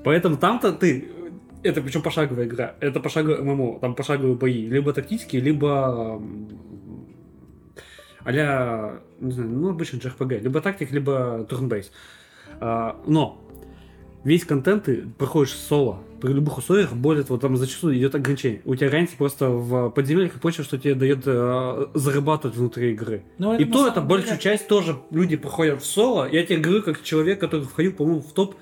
Поэтому 0.02 0.36
там-то 0.36 0.72
ты. 0.72 1.10
Это 1.62 1.80
причем 1.80 2.02
пошаговая 2.02 2.46
игра. 2.46 2.74
Это 2.80 3.00
пошаговая 3.00 3.42
ММО. 3.42 3.80
Там 3.80 3.94
пошаговые 3.94 4.34
бои. 4.36 4.66
Либо 4.66 4.92
тактические, 4.92 5.40
либо 5.40 6.20
а 8.24 9.00
не 9.20 9.32
знаю, 9.32 9.50
ну, 9.50 9.70
обычно 9.70 9.98
JRPG, 9.98 10.40
либо 10.40 10.60
тактик, 10.60 10.90
либо 10.92 11.46
турнбейс. 11.48 11.90
А, 12.60 13.00
но 13.06 13.40
весь 14.24 14.44
контент 14.44 14.84
ты 14.84 15.04
проходишь 15.18 15.52
соло. 15.52 16.00
При 16.20 16.32
любых 16.32 16.56
условиях, 16.56 16.92
более 16.94 17.22
того, 17.24 17.38
там 17.38 17.56
зачастую 17.56 17.98
идет 17.98 18.14
ограничение. 18.14 18.62
У 18.64 18.74
тебя 18.74 18.90
раньше 18.90 19.16
просто 19.18 19.50
в 19.50 19.90
подземельях 19.90 20.36
и 20.36 20.38
прочее, 20.38 20.64
что 20.64 20.78
тебе 20.78 20.94
дает 20.94 21.24
э, 21.26 21.86
зарабатывать 21.92 22.56
внутри 22.56 22.92
игры. 22.92 23.24
Но 23.36 23.56
и 23.56 23.64
на 23.66 23.72
то 23.72 23.86
это 23.86 23.96
деле- 23.96 24.06
большую 24.06 24.38
часть 24.38 24.66
тоже 24.68 24.96
люди 25.10 25.36
проходят 25.36 25.82
в 25.82 25.84
соло. 25.86 26.26
Я 26.30 26.44
тебе 26.46 26.58
говорю, 26.58 26.82
как 26.82 27.02
человек, 27.02 27.40
который 27.40 27.66
входил, 27.66 27.92
по-моему, 27.92 28.22
в 28.22 28.32
топ 28.32 28.54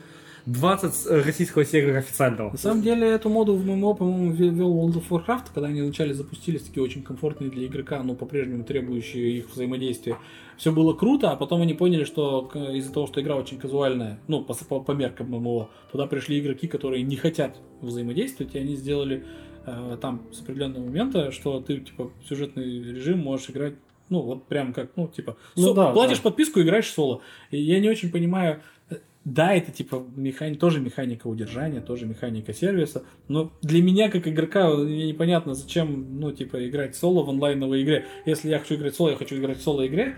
20 0.46 1.24
российского 1.24 1.64
сервера 1.64 1.98
официального. 1.98 2.50
На 2.50 2.58
самом 2.58 2.82
деле, 2.82 3.06
эту 3.08 3.28
моду 3.28 3.54
в 3.54 3.64
ММО, 3.64 3.94
по-моему, 3.94 4.32
ве- 4.32 4.48
вел 4.50 4.74
World 4.74 4.94
of 5.00 5.08
Warcraft, 5.08 5.46
когда 5.54 5.68
они 5.68 5.82
вначале 5.82 6.14
запустились, 6.14 6.62
такие 6.62 6.82
очень 6.82 7.02
комфортные 7.02 7.50
для 7.50 7.66
игрока, 7.66 8.02
но 8.02 8.14
по-прежнему 8.14 8.64
требующие 8.64 9.38
их 9.38 9.50
взаимодействия. 9.52 10.16
Все 10.56 10.72
было 10.72 10.92
круто, 10.94 11.30
а 11.30 11.36
потом 11.36 11.62
они 11.62 11.74
поняли, 11.74 12.04
что 12.04 12.50
из-за 12.72 12.92
того, 12.92 13.06
что 13.06 13.20
игра 13.20 13.36
очень 13.36 13.58
казуальная, 13.58 14.20
ну, 14.28 14.42
по, 14.44 14.54
по- 14.54 14.80
по 14.80 14.92
меркам 14.92 15.28
ММО, 15.30 15.68
туда 15.92 16.06
пришли 16.06 16.38
игроки, 16.40 16.66
которые 16.66 17.02
не 17.02 17.16
хотят 17.16 17.56
взаимодействовать, 17.80 18.54
и 18.54 18.58
они 18.58 18.74
сделали 18.76 19.24
э, 19.66 19.96
там 20.00 20.22
с 20.32 20.40
определенного 20.40 20.84
момента, 20.84 21.30
что 21.30 21.60
ты, 21.60 21.78
типа, 21.78 22.10
в 22.22 22.28
сюжетный 22.28 22.64
режим 22.82 23.20
можешь 23.20 23.50
играть 23.50 23.74
ну, 24.08 24.20
вот 24.20 24.44
прям 24.46 24.74
как, 24.74 24.90
ну, 24.96 25.08
типа, 25.08 25.38
Ну 25.56 25.68
со- 25.68 25.74
да, 25.74 25.92
платишь 25.92 26.18
да. 26.18 26.24
подписку, 26.24 26.60
играешь 26.60 26.90
соло. 26.90 27.22
И 27.50 27.58
я 27.58 27.80
не 27.80 27.88
очень 27.88 28.10
понимаю, 28.10 28.56
э, 28.56 28.81
да, 29.24 29.54
это 29.54 29.70
типа 29.70 30.04
механи... 30.16 30.56
тоже 30.56 30.80
механика 30.80 31.28
удержания, 31.28 31.80
тоже 31.80 32.06
механика 32.06 32.52
сервиса. 32.52 33.04
Но 33.28 33.52
для 33.62 33.82
меня, 33.82 34.10
как 34.10 34.26
игрока, 34.26 34.74
мне 34.74 35.06
непонятно, 35.06 35.54
зачем, 35.54 36.18
ну, 36.18 36.32
типа, 36.32 36.68
играть 36.68 36.96
соло 36.96 37.24
в 37.24 37.30
онлайновой 37.30 37.82
игре. 37.82 38.06
Если 38.26 38.48
я 38.48 38.58
хочу 38.58 38.74
играть 38.74 38.96
соло, 38.96 39.10
я 39.10 39.16
хочу 39.16 39.36
играть 39.36 39.58
в 39.58 39.62
соло-игре. 39.62 40.16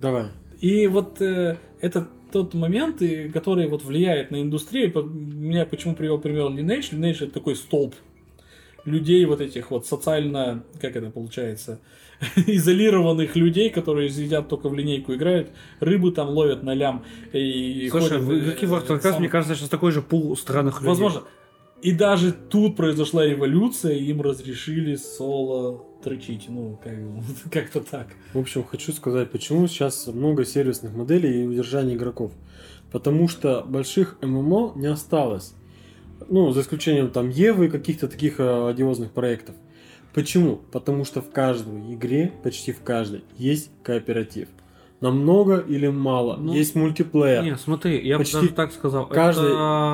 Давай. 0.00 0.26
И 0.60 0.86
вот 0.88 1.20
э, 1.20 1.58
это 1.80 2.08
тот 2.32 2.54
момент, 2.54 3.00
который 3.32 3.68
вот 3.68 3.84
влияет 3.84 4.30
на 4.32 4.42
индустрию. 4.42 4.92
Меня 5.04 5.64
почему 5.64 5.94
привел 5.94 6.18
пример 6.18 6.46
Lineage. 6.46 6.92
Lineage 6.92 7.24
это 7.24 7.34
такой 7.34 7.54
столб 7.54 7.94
людей 8.84 9.24
вот 9.26 9.40
этих 9.40 9.70
вот 9.70 9.86
социально, 9.86 10.64
как 10.80 10.96
это 10.96 11.10
получается, 11.10 11.80
изолированных 12.46 13.36
людей, 13.36 13.70
которые 13.70 14.08
сидят 14.08 14.48
только 14.48 14.68
в 14.68 14.74
линейку 14.74 15.14
играют, 15.14 15.50
рыбу 15.80 16.12
там 16.12 16.28
ловят 16.30 16.62
на 16.62 16.74
лям 16.74 17.04
и 17.32 17.88
Слушай, 17.90 18.18
ходят, 18.18 18.22
в 18.22 18.38
игроки 18.38 18.66
э, 18.66 18.68
World 18.68 18.86
of 18.86 18.98
Warcraft, 18.98 19.02
сам- 19.02 19.20
мне 19.20 19.28
кажется, 19.28 19.54
сейчас 19.54 19.68
такой 19.68 19.92
же 19.92 20.02
пул 20.02 20.36
странных 20.36 20.80
людей. 20.80 20.88
Возможно. 20.88 21.22
И 21.82 21.90
даже 21.90 22.32
тут 22.32 22.76
произошла 22.76 23.26
революция, 23.26 23.94
и 23.94 24.04
им 24.04 24.22
разрешили 24.22 24.94
соло 24.94 25.84
трычить. 26.04 26.46
Ну, 26.48 26.78
как, 26.82 26.96
бы, 26.96 27.22
как-то 27.50 27.80
так. 27.80 28.08
В 28.32 28.38
общем, 28.38 28.62
хочу 28.62 28.92
сказать, 28.92 29.30
почему 29.30 29.66
сейчас 29.66 30.06
много 30.06 30.44
сервисных 30.44 30.94
моделей 30.94 31.42
и 31.42 31.46
удержания 31.46 31.94
игроков. 31.94 32.32
Потому 32.92 33.26
что 33.26 33.64
больших 33.66 34.18
ММО 34.22 34.74
не 34.76 34.86
осталось. 34.86 35.54
Ну, 36.28 36.52
за 36.52 36.60
исключением 36.60 37.10
там 37.10 37.30
Евы 37.30 37.66
и 37.66 37.68
каких-то 37.68 38.06
таких 38.06 38.38
э, 38.38 38.68
одиозных 38.68 39.10
проектов. 39.10 39.56
Почему? 40.14 40.60
Потому 40.72 41.04
что 41.04 41.20
в 41.22 41.30
каждой 41.30 41.94
игре, 41.94 42.32
почти 42.42 42.72
в 42.72 42.80
каждой, 42.82 43.24
есть 43.38 43.70
кооператив. 43.82 44.48
Намного 45.00 45.56
или 45.58 45.88
мало. 45.88 46.36
Ну, 46.36 46.52
есть 46.54 46.76
мультиплеер. 46.76 47.42
Не, 47.42 47.56
смотри, 47.56 48.06
я 48.06 48.18
бы 48.18 48.22
Почти 48.24 48.36
даже 48.36 48.48
так 48.50 48.72
сказал. 48.72 49.06
каждая 49.08 49.48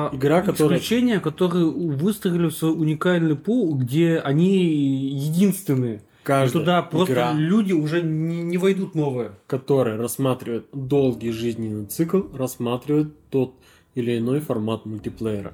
это 0.07 0.09
игра, 0.15 0.41
которая- 0.43 0.77
исключения, 0.77 1.19
которые 1.19 1.65
выстрелили 1.65 2.47
в 2.47 2.53
свой 2.53 2.73
уникальный 2.73 3.35
пул, 3.35 3.73
где 3.75 4.19
они 4.19 4.67
единственные. 5.15 5.95
И 5.97 6.01
Каждая 6.31 6.61
туда 6.63 6.81
просто 6.83 7.13
игра, 7.13 7.33
люди 7.33 7.73
уже 7.73 8.03
не, 8.03 8.43
не 8.43 8.57
войдут 8.57 8.93
новые. 8.93 9.31
которая 9.47 9.97
рассматривает 9.97 10.67
долгий 10.73 11.31
жизненный 11.31 11.87
цикл, 11.87 12.21
рассматривает 12.35 13.13
тот 13.31 13.55
или 13.95 14.19
иной 14.19 14.41
формат 14.41 14.85
мультиплеера. 14.85 15.53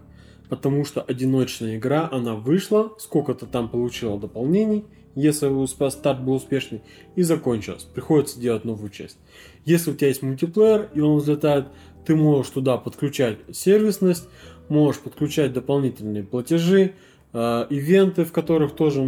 Потому 0.50 0.86
что 0.86 1.02
одиночная 1.02 1.78
игра, 1.78 2.08
она 2.12 2.36
вышла, 2.36 2.94
сколько-то 3.00 3.46
там 3.46 3.70
получила 3.70 4.20
дополнений, 4.20 4.86
если 5.16 5.90
старт 5.90 6.22
был 6.22 6.34
успешный, 6.34 6.82
и 7.16 7.24
закончилась. 7.24 7.84
Приходится 7.84 8.40
делать 8.40 8.66
новую 8.66 8.90
часть. 8.90 9.18
Если 9.64 9.92
у 9.92 9.96
тебя 9.96 10.10
есть 10.10 10.22
мультиплеер, 10.22 10.90
и 10.94 11.00
он 11.00 11.18
взлетает, 11.18 11.68
ты 12.06 12.16
можешь 12.16 12.52
туда 12.52 12.78
подключать 12.78 13.40
сервисность, 13.52 14.28
можешь 14.70 15.02
подключать 15.02 15.54
дополнительные 15.54 16.24
платежи, 16.24 16.94
э, 17.34 17.68
ивенты, 17.70 18.26
в 18.26 18.32
которых 18.32 18.76
тоже 18.76 19.02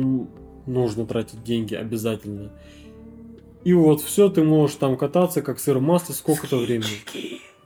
нужно 0.66 1.06
тратить 1.06 1.44
деньги 1.44 1.76
обязательно. 1.76 2.52
И 3.64 3.74
вот 3.74 4.02
все, 4.02 4.30
ты 4.30 4.44
можешь 4.44 4.78
там 4.78 4.98
кататься, 4.98 5.42
как 5.42 5.60
сыр 5.60 5.80
в 5.80 5.82
масле, 5.82 6.16
сколько-то 6.16 6.58
времени. 6.58 7.02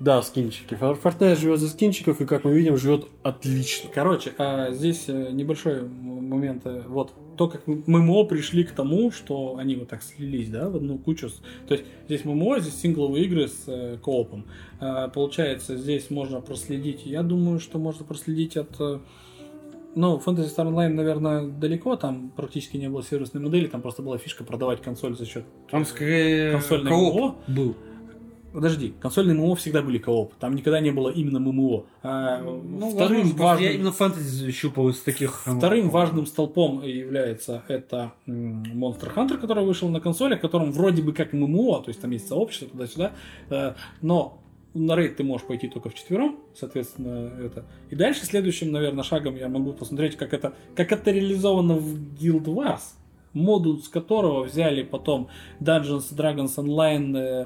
Да, 0.01 0.23
скинчики. 0.23 0.73
Fortnite 0.73 1.35
живет 1.35 1.59
за 1.59 1.69
скинчиков, 1.69 2.21
и 2.21 2.25
как 2.25 2.43
мы 2.43 2.55
видим, 2.55 2.75
живет 2.75 3.05
отлично. 3.21 3.87
Короче, 3.93 4.33
а 4.39 4.71
здесь 4.71 5.05
э, 5.07 5.29
небольшой 5.31 5.81
м- 5.81 6.27
момента, 6.27 6.83
вот 6.87 7.13
то, 7.37 7.47
как 7.47 7.67
ММО 7.67 8.23
пришли 8.23 8.63
к 8.63 8.71
тому, 8.71 9.11
что 9.11 9.57
они 9.57 9.75
вот 9.75 9.89
так 9.89 10.01
слились, 10.01 10.49
да, 10.49 10.69
в 10.69 10.77
одну 10.77 10.97
кучу. 10.97 11.29
То 11.67 11.75
есть 11.75 11.85
здесь 12.07 12.25
ММО, 12.25 12.61
здесь 12.61 12.81
сингловые 12.81 13.25
игры 13.25 13.47
с 13.47 13.65
э, 13.67 13.97
коопом. 14.01 14.45
А, 14.79 15.07
получается, 15.09 15.77
здесь 15.77 16.09
можно 16.09 16.41
проследить, 16.41 17.05
я 17.05 17.21
думаю, 17.21 17.59
что 17.59 17.77
можно 17.77 18.03
проследить 18.03 18.57
от... 18.57 18.75
э, 18.79 18.99
ну, 19.93 20.17
Fantasy 20.25 20.49
Star 20.55 20.67
Online, 20.67 20.93
наверное, 20.95 21.47
далеко, 21.47 21.95
там 21.95 22.31
практически 22.35 22.77
не 22.77 22.89
было 22.89 23.03
сервисной 23.03 23.43
модели, 23.43 23.67
там 23.67 23.83
просто 23.83 24.01
была 24.01 24.17
фишка 24.17 24.43
продавать 24.43 24.81
консоль 24.81 25.15
за 25.15 25.27
счет... 25.27 25.45
Там 25.69 25.85
скорее 25.85 26.53
Консольный 26.53 26.89
кооп 26.89 27.35
был. 27.47 27.75
Подожди, 28.53 28.93
консольные 28.99 29.35
ММО 29.37 29.55
всегда 29.55 29.81
были 29.81 29.97
кооп, 29.97 30.33
там 30.35 30.55
никогда 30.55 30.79
не 30.81 30.91
было 30.91 31.09
именно 31.09 31.39
ММО. 31.39 31.85
А, 32.03 32.41
Ну, 32.41 32.91
вторым 32.91 33.21
возможно, 33.21 33.43
важным- 33.43 33.63
я 33.69 33.71
именно 33.75 33.91
фэнтези 33.91 34.51
щупал 34.51 34.89
из 34.89 34.99
таких... 34.99 35.41
Вторым 35.45 35.89
важным 35.89 36.25
столпом 36.25 36.83
является 36.83 37.63
это 37.69 38.11
Monster 38.27 39.13
Hunter, 39.15 39.37
который 39.37 39.63
вышел 39.65 39.87
на 39.89 40.01
консоли, 40.01 40.35
в 40.35 40.41
котором 40.41 40.71
вроде 40.73 41.01
бы 41.01 41.13
как 41.13 41.31
ММО, 41.33 41.81
то 41.83 41.89
есть 41.89 42.01
там 42.01 42.11
есть 42.11 42.27
сообщество 42.27 42.67
туда-сюда, 42.67 43.13
э, 43.49 43.73
но 44.01 44.37
на 44.73 44.95
рейд 44.95 45.17
ты 45.17 45.23
можешь 45.23 45.47
пойти 45.47 45.67
только 45.67 45.89
вчетвером, 45.89 46.37
соответственно, 46.53 47.31
это. 47.41 47.65
И 47.89 47.95
дальше 47.95 48.25
следующим, 48.25 48.71
наверное, 48.71 49.03
шагом 49.03 49.35
я 49.35 49.47
могу 49.47 49.73
посмотреть, 49.73 50.17
как 50.17 50.33
это, 50.33 50.53
как 50.75 50.91
это 50.91 51.11
реализовано 51.11 51.75
в 51.75 51.97
Guild 52.19 52.45
Wars, 52.45 52.81
модуль 53.33 53.79
с 53.81 53.87
которого 53.87 54.43
взяли 54.43 54.83
потом 54.83 55.29
Dungeons 55.61 56.13
Dragons 56.13 56.55
Online, 56.57 57.17
э, 57.17 57.45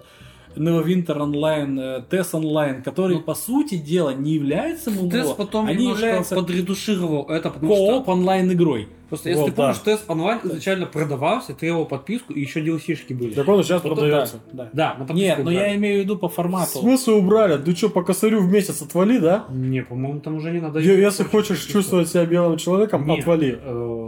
Neverwinter 0.58 1.18
Online, 1.18 1.80
э, 1.80 2.04
TES 2.10 2.32
Online, 2.34 2.82
который, 2.84 3.16
Ну, 3.18 3.22
по 3.22 3.36
сути 3.36 3.76
дела, 3.76 4.12
не 4.14 4.34
является 4.34 4.92
ММО, 4.92 5.10
Тест 5.12 5.38
потом 5.38 5.68
они 5.68 5.90
являются 5.90 6.36
подредушировал 6.36 7.26
это, 7.30 7.50
потому 7.50 7.74
что... 7.76 7.88
кооп 7.88 8.10
онлайн 8.10 8.52
игрой. 8.52 8.88
Просто 9.10 9.30
если 9.30 9.42
Вот, 9.42 9.50
ты 9.52 9.56
помнишь, 9.56 9.78
да. 9.86 9.92
тест 9.92 10.10
онлайн 10.10 10.40
изначально 10.44 10.88
продавался, 10.88 11.54
требовал 11.54 11.86
подписку, 11.86 12.34
и 12.34 12.42
еще 12.42 12.62
DLC-шки 12.62 13.14
были. 13.14 13.34
Так 13.34 13.48
он 13.48 13.64
сейчас 13.64 13.84
Вот 13.84 13.94
продается. 13.94 14.40
да, 14.52 14.70
да. 14.74 14.96
Да, 14.98 15.06
на 15.06 15.14
Нет, 15.14 15.44
но 15.44 15.52
я 15.52 15.76
имею 15.76 16.02
в 16.02 16.04
виду 16.06 16.18
по 16.18 16.28
формату. 16.28 16.80
Смысл 16.80 17.18
убрали? 17.18 17.62
Ты 17.62 17.76
что, 17.76 17.90
по 17.90 18.02
косарю 18.04 18.42
в 18.42 18.52
месяц 18.52 18.82
отвали, 18.82 19.20
да? 19.20 19.46
Не, 19.52 19.84
по-моему, 19.84 20.22
там 20.22 20.38
уже 20.38 20.52
не 20.52 20.60
надо... 20.60 20.80
Если 20.80 21.24
хочешь 21.24 21.64
чувствовать 21.66 22.10
себя 22.10 22.26
белым 22.26 22.58
человеком, 22.58 23.06
Нет, 23.06 23.20
отвали. 23.20 23.60
э, 23.62 24.05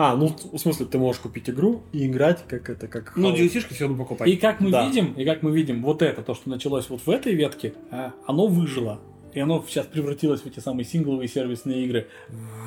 А, 0.00 0.14
ну 0.14 0.28
в 0.52 0.58
смысле, 0.58 0.86
ты 0.86 0.96
можешь 0.96 1.20
купить 1.20 1.50
игру 1.50 1.82
и 1.92 2.06
играть, 2.06 2.44
как 2.46 2.70
это, 2.70 2.86
как 2.86 3.16
Ну. 3.16 3.34
DLC-шки 3.34 3.74
все 3.74 3.84
равно 3.88 3.98
покупать. 4.04 4.28
И 4.28 4.36
как 4.36 4.60
мы 4.60 4.70
Да. 4.70 4.86
видим, 4.86 5.12
и 5.14 5.24
как 5.24 5.42
мы 5.42 5.50
видим, 5.50 5.82
вот 5.82 6.02
это, 6.02 6.22
то, 6.22 6.34
что 6.34 6.48
началось 6.48 6.88
вот 6.88 7.00
в 7.04 7.10
этой 7.10 7.34
ветке, 7.34 7.74
а, 7.90 8.12
оно 8.24 8.46
выжило. 8.46 9.00
И 9.34 9.40
оно 9.40 9.62
сейчас 9.68 9.86
превратилось 9.86 10.40
в 10.42 10.46
эти 10.46 10.60
самые 10.60 10.84
сингловые 10.84 11.26
сервисные 11.28 11.84
игры. 11.84 12.06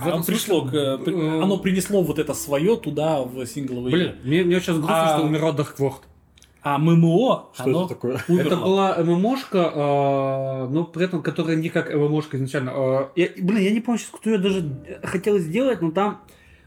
В 0.03 0.09
Оно 0.09 0.23
пришло 0.25 0.61
к, 0.65 0.71
при- 0.71 1.13
э, 1.15 1.41
оно 1.41 1.57
принесло 1.57 2.03
вот 2.03 2.19
это 2.19 2.33
свое 2.33 2.75
туда, 2.75 3.21
в 3.23 3.45
сингловые 3.45 3.91
Блин, 3.93 4.07
игры. 4.09 4.19
мне, 4.25 4.43
мне 4.43 4.59
сейчас 4.59 4.75
грустно, 4.75 5.13
А- 5.13 5.17
что 5.17 5.25
умирал 5.25 5.55
World. 5.55 6.01
А 6.63 6.77
ММО, 6.77 7.45
Что 7.53 7.63
оно 7.63 7.79
это 7.85 7.89
такое? 7.95 8.19
умерло. 8.27 8.45
Это 8.47 8.55
была 8.57 8.97
ММОшка, 9.03 9.57
э, 9.57 10.67
но 10.69 10.83
при 10.83 11.05
этом, 11.05 11.23
которая 11.23 11.55
не 11.55 11.69
как 11.69 11.91
ММОшка 11.93 12.35
изначально. 12.37 12.71
Э, 12.75 13.05
я- 13.15 13.29
блин, 13.41 13.63
я 13.63 13.71
не 13.71 13.79
помню 13.79 13.99
сейчас, 13.99 14.11
кто 14.11 14.29
ее 14.29 14.37
даже 14.37 14.69
хотел 15.01 15.39
сделать, 15.39 15.81
но 15.81 15.91
там 15.91 16.21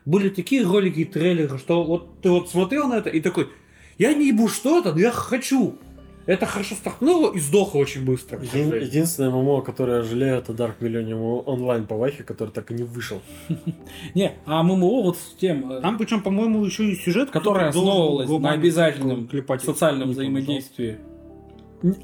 были 0.05 0.29
такие 0.29 0.65
ролики 0.65 1.01
и 1.01 1.05
трейлеры, 1.05 1.59
что 1.59 1.85
вот 1.85 2.21
ты 2.21 2.31
вот 2.31 2.51
смотрел 2.51 2.89
на 2.89 2.95
это 2.95 3.11
и 3.11 3.21
такой, 3.21 3.49
я 3.99 4.13
не 4.13 4.29
ебу, 4.29 4.49
что 4.49 4.79
это, 4.79 4.93
но 4.93 5.01
я 5.01 5.11
хочу. 5.11 5.79
Это 6.27 6.47
хорошо 6.47 6.75
стартнуло 6.75 7.35
и 7.35 7.39
сдохло 7.39 7.81
очень 7.81 8.05
быстро. 8.05 8.41
Един-. 8.41 8.75
Единственное 8.75 9.31
ММО, 9.31 9.61
которое 9.61 9.99
я 9.99 10.03
жалею, 10.03 10.37
это 10.37 10.53
Dark 10.53 10.77
Millennium 10.81 11.43
онлайн 11.45 11.87
по 11.87 11.97
Вахе, 11.97 12.23
который 12.23 12.49
так 12.49 12.71
и 12.71 12.75
не 12.75 12.83
вышел. 12.83 13.21
Не, 14.15 14.33
а 14.47 14.63
ММО 14.63 15.03
вот 15.03 15.19
с 15.19 15.35
тем, 15.39 15.71
э, 15.71 15.81
Там 15.83 15.99
причем, 15.99 16.23
по-моему, 16.23 16.65
еще 16.65 16.91
и 16.91 16.97
сюжет, 16.97 17.31
который 17.31 17.69
основывалась 17.69 18.29
на 18.41 18.53
обязательном 18.53 19.29
социальном 19.59 20.11
взаимодействии 20.11 20.99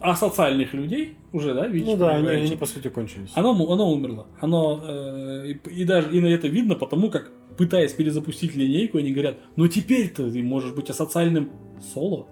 а 0.01 0.14
социальных 0.14 0.74
людей 0.74 1.16
уже, 1.32 1.55
да, 1.55 1.66
видишь? 1.66 1.86
Ну 1.86 1.97
да, 1.97 2.16
они, 2.16 2.56
по 2.56 2.66
сути 2.66 2.89
кончились. 2.89 3.31
Оно, 3.35 3.52
умерло. 3.52 4.27
Оно, 4.40 4.81
э, 4.86 5.52
и, 5.52 5.81
и 5.81 5.85
даже 5.85 6.14
и 6.14 6.20
на 6.20 6.27
это 6.27 6.48
видно, 6.48 6.74
потому 6.74 7.10
как, 7.10 7.31
пытаясь 7.61 7.93
перезапустить 7.93 8.55
линейку, 8.57 8.97
они 8.97 9.12
говорят, 9.12 9.37
ну 9.55 9.69
теперь-то 9.69 10.32
ты 10.32 10.43
можешь 10.43 10.73
быть 10.73 10.89
асоциальным 10.89 11.51
соло. 11.93 12.27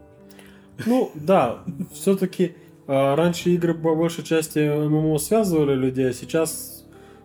Ну 0.87 1.11
да, 1.15 1.65
все-таки 1.93 2.55
раньше 2.87 3.51
игры 3.51 3.75
по 3.75 3.95
большей 3.95 4.25
части 4.25 4.59
ММО 4.59 5.19
связывали 5.19 5.75
людей, 5.75 6.09
а 6.09 6.13
сейчас 6.15 6.78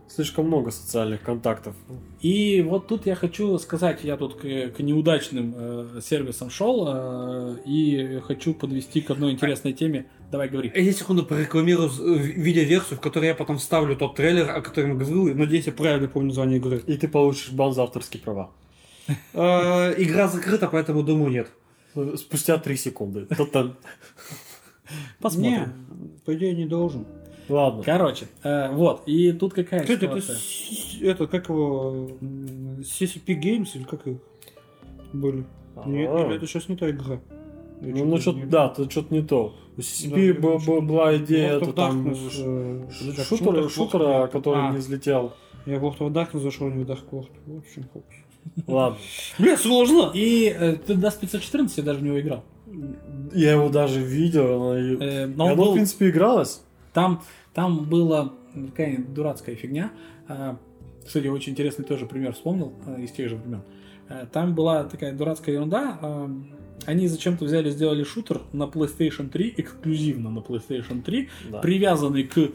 слишком 0.07 0.47
много 0.47 0.71
социальных 0.71 1.21
контактов. 1.21 1.75
И 2.21 2.61
вот 2.61 2.87
тут 2.87 3.05
я 3.05 3.15
хочу 3.15 3.57
сказать, 3.57 4.03
я 4.03 4.17
тут 4.17 4.35
к, 4.35 4.41
к 4.41 4.79
неудачным 4.79 5.53
э, 5.55 6.01
сервисам 6.03 6.49
шел 6.49 6.87
э, 6.87 7.57
и 7.65 8.19
хочу 8.25 8.53
подвести 8.53 9.01
к 9.01 9.11
одной 9.11 9.31
интересной 9.31 9.73
теме. 9.73 10.05
Давай 10.31 10.49
говори. 10.49 10.71
Я 10.75 10.93
секунду 10.93 11.25
порекламирую 11.25 11.89
э, 11.89 12.17
видеоверсию, 12.17 12.97
в 12.97 13.01
которой 13.01 13.27
я 13.27 13.35
потом 13.35 13.57
вставлю 13.57 13.95
тот 13.95 14.15
трейлер, 14.15 14.49
о 14.49 14.61
котором 14.61 14.89
я 14.89 14.95
говорил, 14.95 15.35
надеюсь, 15.35 15.67
я 15.67 15.73
правильно 15.73 16.07
помню 16.07 16.29
название 16.29 16.57
игры. 16.57 16.83
И 16.87 16.97
ты 16.97 17.07
получишь 17.07 17.51
бан 17.51 17.73
за 17.73 17.83
авторские 17.83 18.21
права. 18.21 18.51
Э, 19.33 19.93
Игра 19.97 20.27
закрыта, 20.27 20.67
поэтому 20.67 21.03
думаю 21.03 21.31
нет. 21.31 21.51
Спустя 22.17 22.57
3 22.57 22.75
секунды. 22.77 23.27
Посмотрим. 25.19 25.51
Не, 25.51 26.19
по 26.25 26.33
идее 26.35 26.53
не 26.53 26.65
должен. 26.65 27.05
Ладно. 27.49 27.83
Короче, 27.83 28.27
э, 28.43 28.71
вот, 28.71 29.03
и 29.05 29.31
тут 29.33 29.53
какая 29.53 29.83
Что 29.83 29.93
это, 29.93 30.05
это, 30.05 30.21
ситуация? 30.21 30.35
с- 30.37 31.01
это, 31.01 31.27
как 31.27 31.49
его, 31.49 32.09
CCP 32.81 33.39
Games 33.39 33.69
или 33.75 33.83
как 33.83 34.07
их 34.07 34.17
были? 35.13 35.43
Нет, 35.85 36.09
А. 36.11 36.31
это 36.33 36.45
сейчас 36.47 36.69
не 36.69 36.75
та 36.77 36.89
игра. 36.89 37.19
Я 37.81 37.95
Ну, 37.95 38.05
ну 38.05 38.17
что-то, 38.17 38.37
не- 38.39 38.45
да, 38.45 38.69
тут 38.69 38.91
что-то 38.91 39.13
не 39.13 39.21
то. 39.21 39.53
У 39.75 39.81
CCP 39.81 40.33
Да, 40.33 40.39
был- 40.39 40.59
был- 40.59 40.81
была 40.81 41.17
идея, 41.17 41.53
это 41.57 41.73
там 41.73 42.07
Darkness, 42.07 42.29
э, 42.37 42.91
ш- 42.91 43.15
как 43.17 43.25
шутера, 43.25 43.69
шутера, 43.69 44.27
который 44.27 44.61
А, 44.67 44.71
не 44.71 44.77
взлетел. 44.77 45.33
Я 45.65 45.79
в 45.79 45.83
World 45.85 45.97
of 45.99 46.11
Darkness 46.13 46.39
зашел, 46.39 46.69
не 46.69 46.83
в 46.83 46.89
Dark 46.89 47.03
World. 47.11 47.29
В 47.45 47.57
общем, 47.57 47.85
хоп. 47.93 48.05
Ладно. 48.67 48.97
Бля, 49.39 49.57
сложно! 49.57 50.11
И 50.13 50.45
э, 50.47 50.75
ты 50.75 50.95
до 50.95 51.11
514 51.11 51.77
я 51.77 51.83
даже 51.83 51.99
в 51.99 52.03
него 52.03 52.19
играл. 52.19 52.43
Я 53.33 53.51
его 53.53 53.69
даже 53.69 53.99
видел. 54.01 54.73
Э, 54.73 55.25
но 55.27 55.45
он 55.45 55.51
оно, 55.53 55.63
был- 55.63 55.71
в 55.71 55.75
принципе, 55.75 56.09
игралось. 56.09 56.61
Там, 56.93 57.21
там 57.53 57.85
была 57.85 58.33
такая 58.53 58.97
дурацкая 58.97 59.55
фигня. 59.55 59.91
А, 60.27 60.57
Кстати, 61.05 61.27
очень 61.27 61.53
интересный 61.53 61.85
тоже 61.85 62.05
пример 62.05 62.33
вспомнил 62.33 62.73
а, 62.85 62.99
из 62.99 63.11
тех 63.11 63.29
же 63.29 63.35
времен. 63.35 63.61
А, 64.09 64.25
Там 64.25 64.53
была 64.55 64.83
такая 64.83 65.13
дурацкая 65.13 65.55
ерунда. 65.55 66.29
Они 66.85 67.07
зачем-то 67.07 67.45
взяли, 67.45 67.69
сделали 67.69 68.03
шутер 68.03 68.41
на 68.51 68.63
PlayStation 68.63 69.29
3, 69.29 69.53
эксклюзивно 69.57 70.29
на 70.29 70.39
PlayStation 70.39 71.01
3, 71.01 71.29
Да. 71.51 71.59
привязанный 71.59 72.23
к 72.23 72.51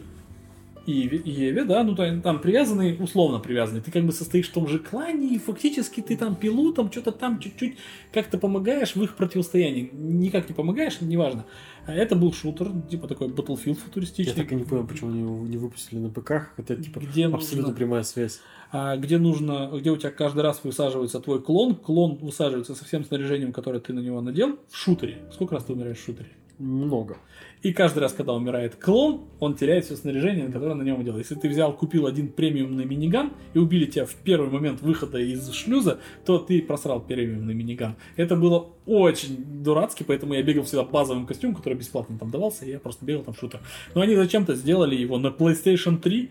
Еве, 0.87 1.21
Еве, 1.25 1.65
да, 1.65 1.83
ну 1.85 1.95
там, 1.95 2.23
там 2.23 2.41
привязанный, 2.41 2.97
условно 2.99 3.41
привязанный. 3.41 3.83
Ты 3.83 3.91
как 3.91 4.05
бы 4.05 4.13
состоишь 4.13 4.49
в 4.49 4.53
том 4.55 4.67
же 4.67 4.79
клане, 4.79 5.35
и 5.35 5.39
фактически 5.39 6.01
ты 6.01 6.17
там 6.17 6.35
пилотом, 6.35 6.91
что-то 6.91 7.13
там 7.13 7.41
чуть-чуть 7.41 7.77
как-то 8.13 8.39
помогаешь 8.39 8.97
в 8.97 9.03
их 9.03 9.15
противостоянии. 9.15 9.91
Никак 9.93 10.49
не 10.49 10.55
помогаешь, 10.55 11.01
неважно. 11.03 11.45
А 11.89 11.95
это 11.95 12.15
был 12.17 12.33
шутер, 12.35 12.71
типа 12.91 13.09
такой 13.09 13.29
Battlefield 13.29 13.69
Я 13.71 13.75
футуристичный. 13.75 14.35
так 14.35 14.53
и 14.53 14.55
не 14.55 14.65
понял, 14.65 14.87
почему 14.87 15.11
они 15.11 15.21
его 15.21 15.47
не 15.47 15.57
выпустили 15.57 15.99
на 15.99 16.11
ПК, 16.11 16.51
хотя, 16.55 16.77
типа, 16.77 17.01
Где 17.01 17.27
абсолютно 17.27 17.63
нужно? 17.71 17.75
прямая 17.75 18.03
связь. 18.03 18.41
а, 18.71 18.97
где 18.99 19.17
нужно, 19.17 19.71
где 19.73 19.91
у 19.91 19.97
тебя 19.97 20.11
каждый 20.11 20.43
раз 20.43 20.61
высаживается 20.63 21.19
твой 21.21 21.41
клон, 21.43 21.75
клон 21.75 22.17
высаживается 22.17 22.75
со 22.75 22.85
всем 22.85 23.05
снаряжением, 23.05 23.53
которое 23.55 23.81
ты 23.81 23.95
на 23.95 24.01
него 24.01 24.21
надел, 24.21 24.59
в 24.69 24.77
шутере. 24.77 25.17
Сколько 25.33 25.55
раз 25.55 25.65
ты 25.65 25.73
умираешь 25.73 25.97
в 25.99 26.05
шутере? 26.05 26.29
Много. 26.59 27.19
И 27.63 27.73
каждый 27.73 28.01
раз, 28.01 28.13
когда 28.13 28.33
умирает 28.33 28.75
клон, 28.75 29.23
он 29.39 29.55
теряет 29.55 29.85
все 29.85 29.95
снаряжение, 29.95 30.49
которое 30.49 30.75
на 30.75 30.83
нем 30.83 31.05
делал. 31.05 31.19
Если 31.19 31.37
ты 31.37 31.49
взял, 31.49 31.73
купил 31.73 32.07
один 32.07 32.29
премиумный 32.29 32.85
миниган 32.85 33.33
и 33.55 33.59
убили 33.59 33.85
тебя 33.85 34.07
в 34.07 34.15
первый 34.15 34.51
момент 34.51 34.81
выхода 34.83 35.19
из 35.19 35.49
шлюза, 35.53 36.01
то 36.25 36.39
ты 36.39 36.61
просрал 36.61 37.01
премиумный 37.01 37.55
миниган. 37.55 37.95
Это 38.17 38.35
было 38.35 38.71
очень 38.87 39.63
дурацки, 39.63 40.03
поэтому 40.03 40.35
я 40.35 40.43
бегал 40.43 40.65
всегда 40.65 40.83
базовым 40.85 41.27
костюм, 41.27 41.55
который 41.55 41.75
бесплатно 41.75 42.19
там 42.19 42.31
давался, 42.31 42.65
и 42.65 42.71
я 42.71 42.81
просто 42.81 43.05
бегал 43.05 43.23
там 43.23 43.35
шутер. 43.35 43.61
Но 43.95 44.01
они 44.01 44.17
зачем-то 44.17 44.55
сделали 44.57 44.97
его 44.97 45.19
на 45.19 45.29
PlayStation 45.29 45.99
3 45.99 46.31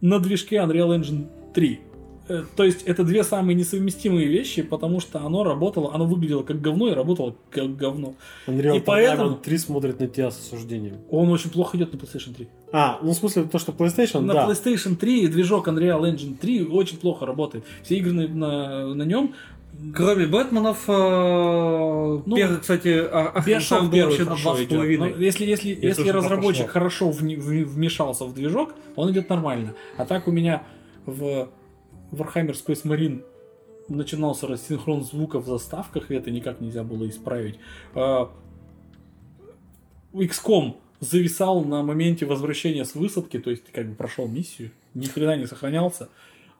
на 0.00 0.18
движке 0.18 0.56
Unreal 0.56 0.98
Engine 0.98 1.26
3. 1.54 1.80
Э, 2.28 2.44
То 2.56 2.64
есть 2.64 2.82
это 2.82 3.04
две 3.04 3.24
самые 3.24 3.54
несовместимые 3.56 4.26
вещи, 4.28 4.62
потому 4.62 5.00
что 5.00 5.20
оно 5.20 5.42
работало, 5.44 5.92
оно 5.94 6.06
выглядело 6.06 6.42
как 6.42 6.60
говно 6.60 6.88
и 6.88 6.94
работало 6.94 7.34
как 7.50 7.76
говно. 7.76 8.14
Unreal 8.46 8.76
И 8.76 8.80
поэтому- 8.80 9.30
Tournament 9.30 9.42
3 9.42 9.58
смотрит 9.58 10.00
на 10.00 10.06
тебя 10.06 10.30
с 10.30 10.38
осуждением. 10.38 10.98
Он 11.10 11.28
очень 11.30 11.50
плохо 11.50 11.76
идет 11.76 11.92
на 11.92 11.96
PlayStation 11.98 12.34
3. 12.34 12.48
А, 12.72 12.98
ну 13.02 13.10
в 13.10 13.14
смысле 13.14 13.44
то, 13.44 13.58
что 13.58 13.72
PlayStation, 13.72 14.20
На 14.20 14.34
да. 14.34 14.48
PlayStation 14.48 14.96
3 14.96 15.26
движок 15.28 15.68
Unreal 15.68 16.02
Engine 16.02 16.36
3 16.36 16.64
очень 16.64 16.98
плохо 16.98 17.26
работает. 17.26 17.64
Все 17.82 17.96
игры 17.96 18.12
на, 18.12 18.28
на, 18.28 18.94
на 18.94 19.02
нем 19.02 19.34
Кроме 19.94 20.26
Бэтменов, 20.26 20.84
э, 20.86 20.92
Ну, 22.26 22.36
первый, 22.36 22.60
кстати, 22.60 22.88
а- 23.10 23.32
Arkham 23.36 23.46
Биошок 23.46 23.78
Town 23.78 23.82
был 23.84 23.90
первый 23.90 24.10
вообще 24.10 24.24
на 24.24 24.36
два 24.36 24.56
с 24.56 24.64
половиной. 24.66 25.10
Но 25.14 25.16
Если, 25.20 25.44
если, 25.46 25.68
Я 25.70 25.88
если 25.88 26.08
разработчик 26.10 26.68
хорошо 26.68 27.10
в- 27.10 27.20
вмешался 27.20 28.24
в 28.24 28.34
движок, 28.34 28.74
он 28.96 29.10
идет 29.12 29.28
нормально. 29.30 29.74
А 29.96 30.04
так 30.04 30.28
у 30.28 30.30
меня 30.30 30.62
в 31.06 31.48
Warhammer 32.12 32.52
Space 32.52 32.84
Marine 32.84 33.24
начинался 33.88 34.46
рассинхрон 34.46 35.02
звука 35.02 35.40
в 35.40 35.46
заставках, 35.46 36.10
и 36.10 36.14
это 36.14 36.30
никак 36.30 36.60
нельзя 36.60 36.84
было 36.84 37.08
исправить. 37.08 37.58
А, 37.94 38.30
XCOM 40.12 40.76
зависал 41.00 41.64
на 41.64 41.82
моменте 41.82 42.26
возвращения 42.26 42.84
с 42.84 42.94
высадки, 42.94 43.38
то 43.38 43.50
есть 43.50 43.64
ты 43.64 43.72
как 43.72 43.88
бы 43.88 43.94
прошел 43.94 44.28
миссию, 44.28 44.70
ни 44.94 45.06
хрена 45.06 45.36
не 45.36 45.46
сохранялся. 45.46 46.08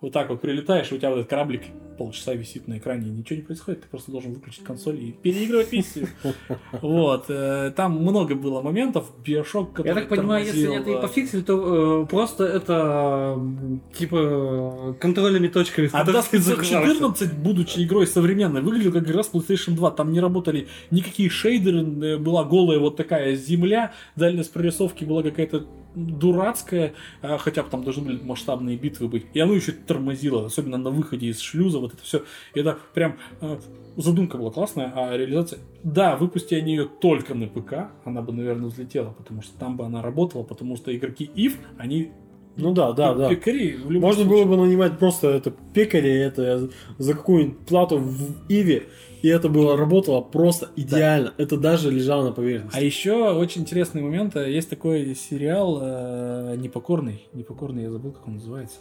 Вот 0.02 0.12
так 0.12 0.28
вот 0.30 0.40
прилетаешь, 0.40 0.90
и 0.90 0.96
у 0.96 0.98
тебя 0.98 1.10
вот 1.10 1.18
этот 1.20 1.30
кораблик 1.30 1.62
полчаса 1.96 2.34
висит 2.34 2.66
на 2.66 2.78
экране, 2.78 3.06
и 3.06 3.10
ничего 3.10 3.36
не 3.36 3.42
происходит, 3.42 3.82
ты 3.82 3.88
просто 3.88 4.10
должен 4.10 4.32
выключить 4.32 4.64
консоль 4.64 4.98
и 4.98 5.12
переигрывать 5.12 5.70
миссию. 5.72 6.08
Вот. 6.80 7.26
э, 7.28 7.72
Там 7.76 7.92
много 8.02 8.34
было 8.34 8.60
моментов, 8.62 9.12
Биошок, 9.24 9.72
который 9.72 9.88
Я 9.88 9.94
так 9.94 10.08
понимаю, 10.08 10.44
если 10.44 10.76
это 10.76 10.90
и 10.90 10.94
э, 10.94 11.00
пофиксили, 11.00 11.42
то 11.42 12.02
э, 12.02 12.06
просто 12.06 12.44
это 12.44 13.34
м, 13.36 13.80
типа 13.96 14.96
контрольными 14.98 15.46
точками. 15.46 15.88
А 15.92 16.04
загружаются. 16.04 16.94
14, 16.94 17.34
будучи 17.34 17.80
игрой 17.84 18.08
современной, 18.08 18.62
выглядел 18.62 18.90
как 18.90 19.08
игра 19.08 19.22
с 19.22 19.30
PlayStation 19.30 19.74
2. 19.74 19.90
Там 19.92 20.10
не 20.10 20.18
работали 20.18 20.66
никакие 20.90 21.30
шейдеры, 21.30 21.82
э, 21.82 22.16
была 22.18 22.42
голая 22.42 22.80
вот 22.80 22.96
такая 22.96 23.36
земля, 23.36 23.92
дальность 24.16 24.52
прорисовки 24.52 25.04
была 25.04 25.22
какая-то 25.22 25.66
дурацкая, 25.94 26.94
а, 27.20 27.38
хотя 27.38 27.62
бы 27.62 27.70
там 27.70 27.84
должны 27.84 28.04
были 28.04 28.22
масштабные 28.22 28.76
битвы 28.76 29.08
быть. 29.08 29.26
И 29.34 29.40
оно 29.40 29.54
еще 29.54 29.72
тормозило, 29.72 30.46
особенно 30.46 30.78
на 30.78 30.90
выходе 30.90 31.28
из 31.28 31.40
шлюза, 31.40 31.78
вот 31.78 31.94
это 31.94 32.02
все. 32.02 32.24
И 32.54 32.60
это 32.60 32.78
прям 32.94 33.16
э, 33.40 33.58
задумка 33.96 34.38
была 34.38 34.50
классная, 34.50 34.92
а 34.94 35.16
реализация... 35.16 35.58
Да, 35.82 36.16
выпусти 36.16 36.54
они 36.54 36.72
ее 36.76 36.84
только 36.86 37.34
на 37.34 37.48
ПК, 37.48 37.90
она 38.04 38.22
бы, 38.22 38.32
наверное, 38.32 38.68
взлетела, 38.68 39.10
потому 39.10 39.42
что 39.42 39.58
там 39.58 39.76
бы 39.76 39.84
она 39.84 40.02
работала, 40.02 40.42
потому 40.42 40.76
что 40.76 40.94
игроки 40.94 41.30
IF, 41.34 41.54
они 41.78 42.12
Ну 42.56 42.72
да, 42.74 42.92
да, 42.92 43.14
да. 43.14 43.28
пекари 43.30 43.72
в 43.76 43.90
любом 43.90 44.08
Можно 44.08 44.24
случае. 44.24 44.44
было 44.46 44.56
бы 44.56 44.62
нанимать 44.62 44.98
просто 44.98 45.28
это 45.30 45.50
пекаря, 45.72 46.26
это 46.26 46.68
за 46.98 47.14
какую-нибудь 47.14 47.58
плату 47.66 47.96
в 47.98 48.46
Иве, 48.50 48.88
и 49.22 49.28
это 49.28 49.48
было 49.48 49.76
работало 49.76 50.20
просто 50.20 50.68
идеально. 50.76 51.32
Это 51.38 51.56
даже 51.56 51.90
лежало 51.90 52.24
на 52.24 52.32
поверхности. 52.32 52.78
А 52.78 52.82
еще 52.82 53.30
очень 53.32 53.62
интересный 53.62 54.02
момент. 54.02 54.36
э, 54.36 54.50
Есть 54.52 54.68
такой 54.68 55.14
сериал 55.14 55.78
э, 55.80 56.56
Непокорный. 56.58 57.26
Непокорный, 57.32 57.84
я 57.84 57.90
забыл, 57.90 58.12
как 58.12 58.26
он 58.28 58.34
называется. 58.34 58.78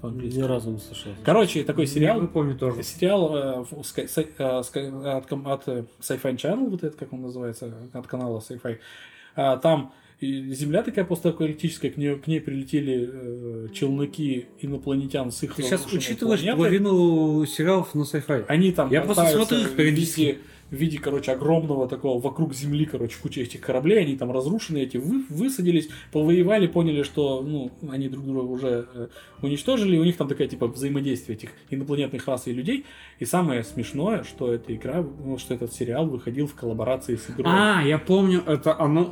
по-английски. 0.00 0.38
Ни 0.38 0.42
разу 0.42 0.70
не 0.72 0.78
слышал. 0.78 1.12
Короче, 1.24 1.62
такой 1.64 1.86
сериал. 1.86 2.20
Я 2.20 2.26
помню 2.26 2.56
тоже. 2.58 2.82
Сериал 2.82 3.36
э, 3.36 3.60
в- 3.62 3.72
Sky- 3.82 4.06
Sci- 4.08 4.30
э, 4.38 5.16
от, 5.18 5.32
от 5.32 5.68
э, 5.68 5.84
Sci-Fi 6.00 6.36
Channel, 6.36 6.68
вот 6.68 6.82
это 6.82 6.96
как 6.96 7.12
он 7.12 7.22
называется, 7.22 7.72
от 7.92 8.06
канала 8.06 8.38
Sci-Fi. 8.40 8.78
А, 9.36 9.56
Там 9.58 9.92
и 10.24 10.54
Земля 10.54 10.82
такая 10.82 11.04
постапокалиптическая, 11.04 11.90
к 11.90 11.96
ней, 11.96 12.16
к 12.16 12.26
ней 12.26 12.40
прилетели 12.40 13.08
э, 13.12 13.68
челноки 13.74 14.46
инопланетян 14.60 15.30
с 15.30 15.42
их 15.42 15.54
Ты 15.54 15.62
сейчас 15.62 15.86
учитываешь 15.92 16.40
планетой. 16.40 16.56
половину 16.56 17.46
сериалов 17.46 17.94
на 17.94 18.02
sci-fi. 18.02 18.44
Они 18.48 18.72
там 18.72 18.90
Я 18.90 19.02
просто 19.02 19.26
смотрю 19.28 19.58
их 19.58 19.76
периодически. 19.76 20.20
виде, 20.20 20.38
в 20.74 20.76
виде, 20.76 20.98
короче, 20.98 21.32
огромного 21.32 21.88
такого 21.88 22.20
вокруг 22.20 22.54
Земли, 22.54 22.84
короче, 22.84 23.16
куча 23.22 23.40
этих 23.40 23.60
кораблей, 23.60 24.00
они 24.00 24.16
там 24.16 24.30
разрушены, 24.32 24.78
эти 24.78 24.96
вы- 24.96 25.24
высадились, 25.28 25.88
повоевали, 26.12 26.66
поняли, 26.66 27.02
что, 27.02 27.42
ну, 27.42 27.70
они 27.90 28.08
друг 28.08 28.24
друга 28.24 28.40
уже 28.40 28.86
э, 28.94 29.08
уничтожили, 29.42 29.96
и 29.96 29.98
у 29.98 30.04
них 30.04 30.16
там 30.16 30.28
такая, 30.28 30.48
типа, 30.48 30.66
взаимодействие 30.66 31.36
этих 31.38 31.50
инопланетных 31.70 32.26
рас 32.26 32.46
и 32.46 32.52
людей. 32.52 32.84
И 33.18 33.24
самое 33.24 33.62
смешное, 33.64 34.24
что 34.24 34.52
эта 34.52 34.74
игра, 34.74 35.04
ну, 35.24 35.38
что 35.38 35.54
этот 35.54 35.72
сериал 35.72 36.06
выходил 36.06 36.46
в 36.46 36.54
коллаборации 36.54 37.16
с 37.16 37.30
игрой. 37.30 37.46
А, 37.46 37.82
я 37.82 37.98
помню, 37.98 38.42
это 38.46 38.78
оно, 38.78 39.08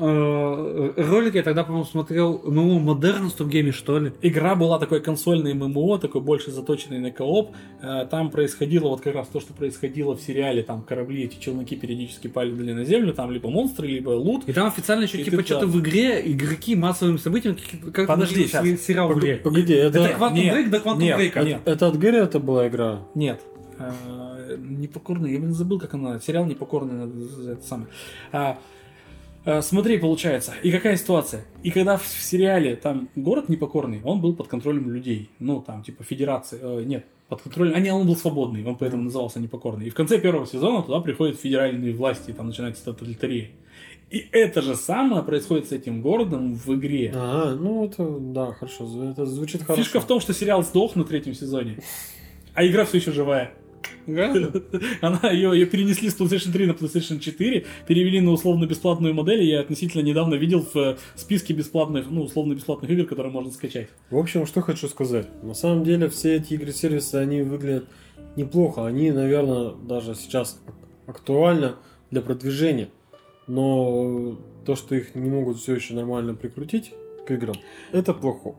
э, 0.97 1.03
ролик 1.03 1.35
я 1.35 1.43
тогда, 1.43 1.65
по-моему, 1.65 1.85
смотрел, 1.87 2.41
ну, 2.45 2.79
модерн 2.79 3.31
в 3.31 3.49
гейме, 3.49 3.73
что 3.73 3.99
ли. 3.99 4.13
Игра 4.23 4.55
была 4.55 4.79
такой 4.79 5.01
консольной 5.01 5.55
ММО, 5.55 5.99
такой 5.99 6.21
больше 6.21 6.51
заточенный 6.51 6.99
на 6.99 7.11
кооп. 7.11 7.55
Э, 7.81 8.07
Там 8.11 8.31
происходило 8.31 8.89
вот 8.89 9.01
как 9.01 9.15
раз 9.15 9.29
то, 9.29 9.41
что 9.41 9.53
происходило 9.53 10.17
в 10.17 10.21
сериале. 10.21 10.63
Там 10.63 10.83
корабли, 10.83 11.25
эти 11.25 11.37
челноки 11.53 11.77
периодически 11.77 12.29
падали 12.29 12.73
на 12.73 12.85
землю, 12.85 13.13
там 13.13 13.31
либо 13.31 13.49
монстры, 13.51 13.87
либо 13.89 14.11
лут. 14.11 14.49
И 14.49 14.53
там 14.53 14.67
официально 14.67 15.05
еще, 15.05 15.23
типа, 15.23 15.43
что-то 15.43 15.67
в 15.67 15.79
игре 15.81 16.23
игроки 16.33 16.75
массовым 16.75 17.19
событиям, 17.19 17.57
как, 17.93 18.07
Подожди, 18.07 18.47
щас. 18.49 18.65
сериал 18.81 19.09
в 19.09 19.13
Пог- 19.13 19.19
игре. 19.21 19.37
Погоди, 19.37 19.75
это, 19.75 19.99
Это 20.01 20.19
Quantum 20.19 20.35
нет, 20.35 20.57
Break 20.57 20.71
до 20.71 20.77
Quantum 20.79 20.99
нет, 20.99 21.21
Break. 21.21 21.45
нет. 21.45 21.61
это 21.65 21.87
от 21.87 21.99
Гэри 21.99 22.17
это 22.19 22.39
была 22.39 22.69
игра? 22.69 23.03
Нет. 23.15 23.41
Э, 23.79 24.57
Непокорный, 24.59 25.33
я, 25.33 25.39
блин, 25.39 25.53
забыл, 25.53 25.79
как 25.79 25.95
она. 25.95 26.19
Сериал 26.21 26.45
Непокорный, 26.47 27.09
это 27.53 27.63
самое. 27.63 27.89
А, 28.33 28.59
э, 29.45 29.63
смотри, 29.63 29.99
получается. 29.99 30.53
И 30.63 30.71
какая 30.71 30.97
ситуация? 30.97 31.45
И 31.63 31.71
когда 31.71 31.97
в 31.97 32.07
сериале 32.07 32.77
там 32.77 33.09
город 33.17 33.49
непокорный, 33.49 34.01
он 34.05 34.21
был 34.21 34.35
под 34.35 34.49
контролем 34.49 34.91
людей. 34.91 35.31
Ну, 35.39 35.61
там, 35.61 35.83
типа, 35.83 36.05
федерации. 36.05 36.59
э, 36.61 36.83
нет, 36.85 37.07
под 37.37 37.43
контролем. 37.43 37.75
А 37.75 37.81
не, 37.81 37.93
он 37.93 38.07
был 38.07 38.17
свободный, 38.17 38.65
он 38.65 38.77
поэтому 38.77 39.05
назывался 39.05 39.41
непокорный. 39.41 39.87
И 39.87 39.91
в 39.91 39.95
конце 39.95 40.19
первого 40.19 40.47
сезона 40.47 40.83
туда 40.83 41.01
приходят 41.01 41.39
федеральные 41.39 41.93
власти, 41.95 42.31
и 42.31 42.33
там 42.33 42.47
начинается 42.49 42.85
тоталитария. 42.85 43.51
И 44.11 44.29
это 44.31 44.61
же 44.61 44.77
самое 44.77 45.23
происходит 45.23 45.69
с 45.69 45.73
этим 45.73 46.03
городом 46.03 46.55
в 46.55 46.75
игре. 46.75 47.13
А, 47.15 47.55
ну 47.55 47.87
это, 47.87 48.05
да, 48.21 48.53
хорошо, 48.53 49.11
это 49.11 49.25
звучит 49.25 49.63
хорошо. 49.63 49.83
Фишка 49.83 50.01
в 50.01 50.07
том, 50.07 50.21
что 50.21 50.35
сериал 50.35 50.63
сдох 50.63 50.97
на 50.97 51.05
третьем 51.05 51.35
сезоне, 51.35 51.79
а 52.53 52.67
игра 52.67 52.85
все 52.85 52.99
еще 52.99 53.13
живая. 53.13 53.55
Она 55.01 55.31
ее, 55.31 55.51
ее 55.53 55.67
перенесли 55.67 56.11
с 56.11 56.19
PlayStation 56.19 56.53
3 56.53 56.67
на 56.67 56.73
PlayStation 56.73 57.19
4, 57.19 57.67
перевели 57.87 58.21
на 58.21 58.33
условно-бесплатную 58.33 59.15
модель, 59.15 59.43
и 59.43 59.49
я 59.49 59.61
относительно 59.61 60.03
недавно 60.03 60.35
видел 60.35 60.67
в 60.73 60.77
э, 60.77 60.97
списке 61.15 61.55
бесплатных, 61.55 62.11
ну, 62.11 62.23
условно-бесплатных 62.23 62.91
игр, 62.91 63.07
которые 63.07 63.33
можно 63.33 63.51
скачать. 63.51 63.89
В 64.11 64.17
общем, 64.17 64.47
что 64.47 64.61
хочу 64.61 64.89
сказать. 64.89 65.29
На 65.43 65.55
самом 65.55 65.85
деле, 65.85 66.09
все 66.09 66.37
эти 66.37 66.55
игры-сервисы, 66.55 67.17
они 67.17 67.43
выглядят 67.43 67.87
неплохо. 68.37 68.87
Они, 68.87 69.11
наверное, 69.11 69.73
даже 69.73 70.15
сейчас 70.15 70.61
актуальны 71.07 71.73
для 72.11 72.23
продвижения. 72.23 72.89
Но 73.47 74.39
то, 74.65 74.77
что 74.77 74.95
их 74.95 75.15
не 75.15 75.29
могут 75.29 75.59
все 75.59 75.75
еще 75.75 75.95
нормально 75.95 76.35
прикрутить 76.35 76.93
к 77.27 77.31
играм, 77.31 77.57
это 77.93 78.15
плохо. 78.15 78.55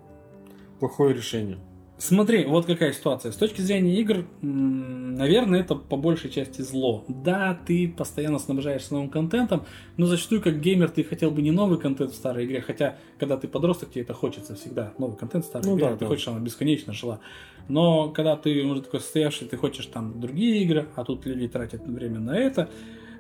Плохое 0.80 1.16
решение. 1.16 1.58
Смотри, 2.04 2.44
вот 2.44 2.66
какая 2.66 2.92
ситуация. 2.92 3.32
С 3.32 3.38
точки 3.38 3.62
зрения 3.62 3.96
игр, 4.02 4.26
наверное, 4.42 5.62
это 5.62 5.76
по 5.76 5.96
большей 5.96 6.30
части 6.30 6.62
зло. 6.62 7.06
Да, 7.08 7.58
ты 7.66 7.88
постоянно 7.88 8.40
снабжаешься 8.40 8.94
новым 8.94 9.10
контентом, 9.10 9.64
но 9.96 10.06
зачастую 10.06 10.42
как 10.42 10.60
геймер 10.60 10.90
ты 10.90 11.06
хотел 11.06 11.32
бы 11.32 11.42
не 11.42 11.52
новый 11.52 11.80
контент 11.80 12.12
в 12.12 12.16
старой 12.16 12.46
игре, 12.46 12.60
хотя 12.60 12.98
когда 13.18 13.38
ты 13.38 13.48
подросток, 13.48 13.92
тебе 13.92 14.02
это 14.02 14.14
хочется 14.14 14.54
всегда. 14.56 14.92
Новый 14.98 15.16
контент 15.16 15.46
в 15.46 15.48
старой 15.48 15.66
Ну 15.66 15.78
игре, 15.78 15.86
да, 15.86 15.94
ты 15.94 16.00
да. 16.00 16.08
хочешь, 16.08 16.28
она 16.28 16.42
бесконечно 16.42 16.92
жила. 16.92 17.22
Но 17.70 18.10
когда 18.10 18.36
ты 18.36 18.64
уже 18.64 18.82
такой 18.82 19.00
состоявший, 19.00 19.48
ты 19.48 19.56
хочешь 19.56 19.86
там 19.86 20.20
другие 20.20 20.62
игры, 20.62 20.90
а 20.98 21.06
тут 21.06 21.26
люди 21.26 21.48
тратят 21.48 21.88
время 21.88 22.20
на 22.20 22.38
это. 22.38 22.70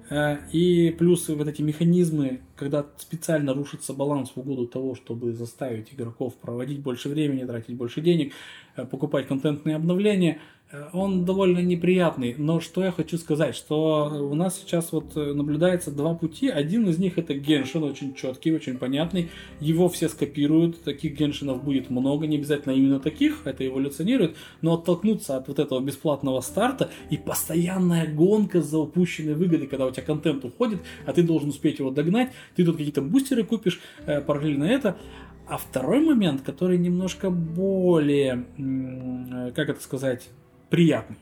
Э, 0.09 0.37
И 0.51 0.91
плюс 0.91 1.29
вот 1.29 1.47
эти 1.47 1.61
механизмы, 1.61 2.41
когда 2.55 2.85
специально 2.97 3.53
рушится 3.53 3.93
баланс 3.93 4.31
в 4.35 4.39
угоду 4.39 4.67
того, 4.67 4.95
чтобы 4.95 5.33
заставить 5.33 5.93
игроков 5.93 6.35
проводить 6.35 6.79
больше 6.81 7.09
времени, 7.09 7.45
тратить 7.45 7.75
больше 7.75 8.01
денег, 8.01 8.33
э, 8.75 8.85
покупать 8.85 9.27
контентные 9.27 9.75
обновления, 9.75 10.39
он 10.91 11.25
довольно 11.25 11.59
неприятный. 11.59 12.35
Но 12.37 12.59
что 12.59 12.83
я 12.83 12.91
хочу 12.91 13.17
сказать, 13.17 13.55
что 13.55 14.29
у 14.31 14.33
нас 14.33 14.59
сейчас 14.59 14.91
вот 14.91 15.15
э, 15.15 15.33
наблюдается 15.33 15.91
два 15.91 16.15
пути. 16.15 16.49
Один 16.49 16.87
из 16.87 16.97
них 16.97 17.17
это 17.17 17.33
Геншин, 17.33 17.83
очень 17.83 18.13
четкий, 18.15 18.51
очень 18.53 18.77
понятный. 18.77 19.29
Его 19.59 19.87
все 19.89 20.09
скопируют, 20.09 20.83
таких 20.83 21.17
Геншинов 21.17 21.63
будет 21.63 21.89
много, 21.89 22.27
не 22.27 22.37
обязательно 22.37 22.73
именно 22.73 22.99
таких, 22.99 23.45
это 23.45 23.65
эволюционирует, 23.65 24.35
но 24.61 24.73
оттолкнуться 24.75 25.37
от 25.37 25.47
вот 25.47 25.59
этого 25.59 25.79
бесплатного 25.79 26.41
старта 26.41 26.89
и 27.09 27.17
постоянная 27.17 28.07
гонка 28.07 28.61
за 28.61 28.79
упущенной 28.79 29.35
выгодой, 29.35 29.67
когда 29.67 29.85
у 29.85 29.91
тебя 29.91 30.03
контент 30.03 30.43
уходит, 30.45 30.81
а 31.05 31.13
ты 31.13 31.23
должен 31.23 31.49
успеть 31.49 31.79
его 31.79 31.91
догнать, 31.91 32.31
ты 32.55 32.65
тут 32.65 32.77
какие-то 32.77 33.01
бустеры 33.01 33.43
купишь, 33.43 33.79
э, 34.05 34.21
параллельно 34.21 34.65
это. 34.65 34.97
А 35.45 35.57
второй 35.57 35.99
момент, 35.99 36.41
который 36.41 36.77
немножко 36.77 37.29
более, 37.29 38.45
э, 38.57 39.51
как 39.53 39.69
это 39.69 39.81
сказать, 39.81 40.29
приятный. 40.69 41.17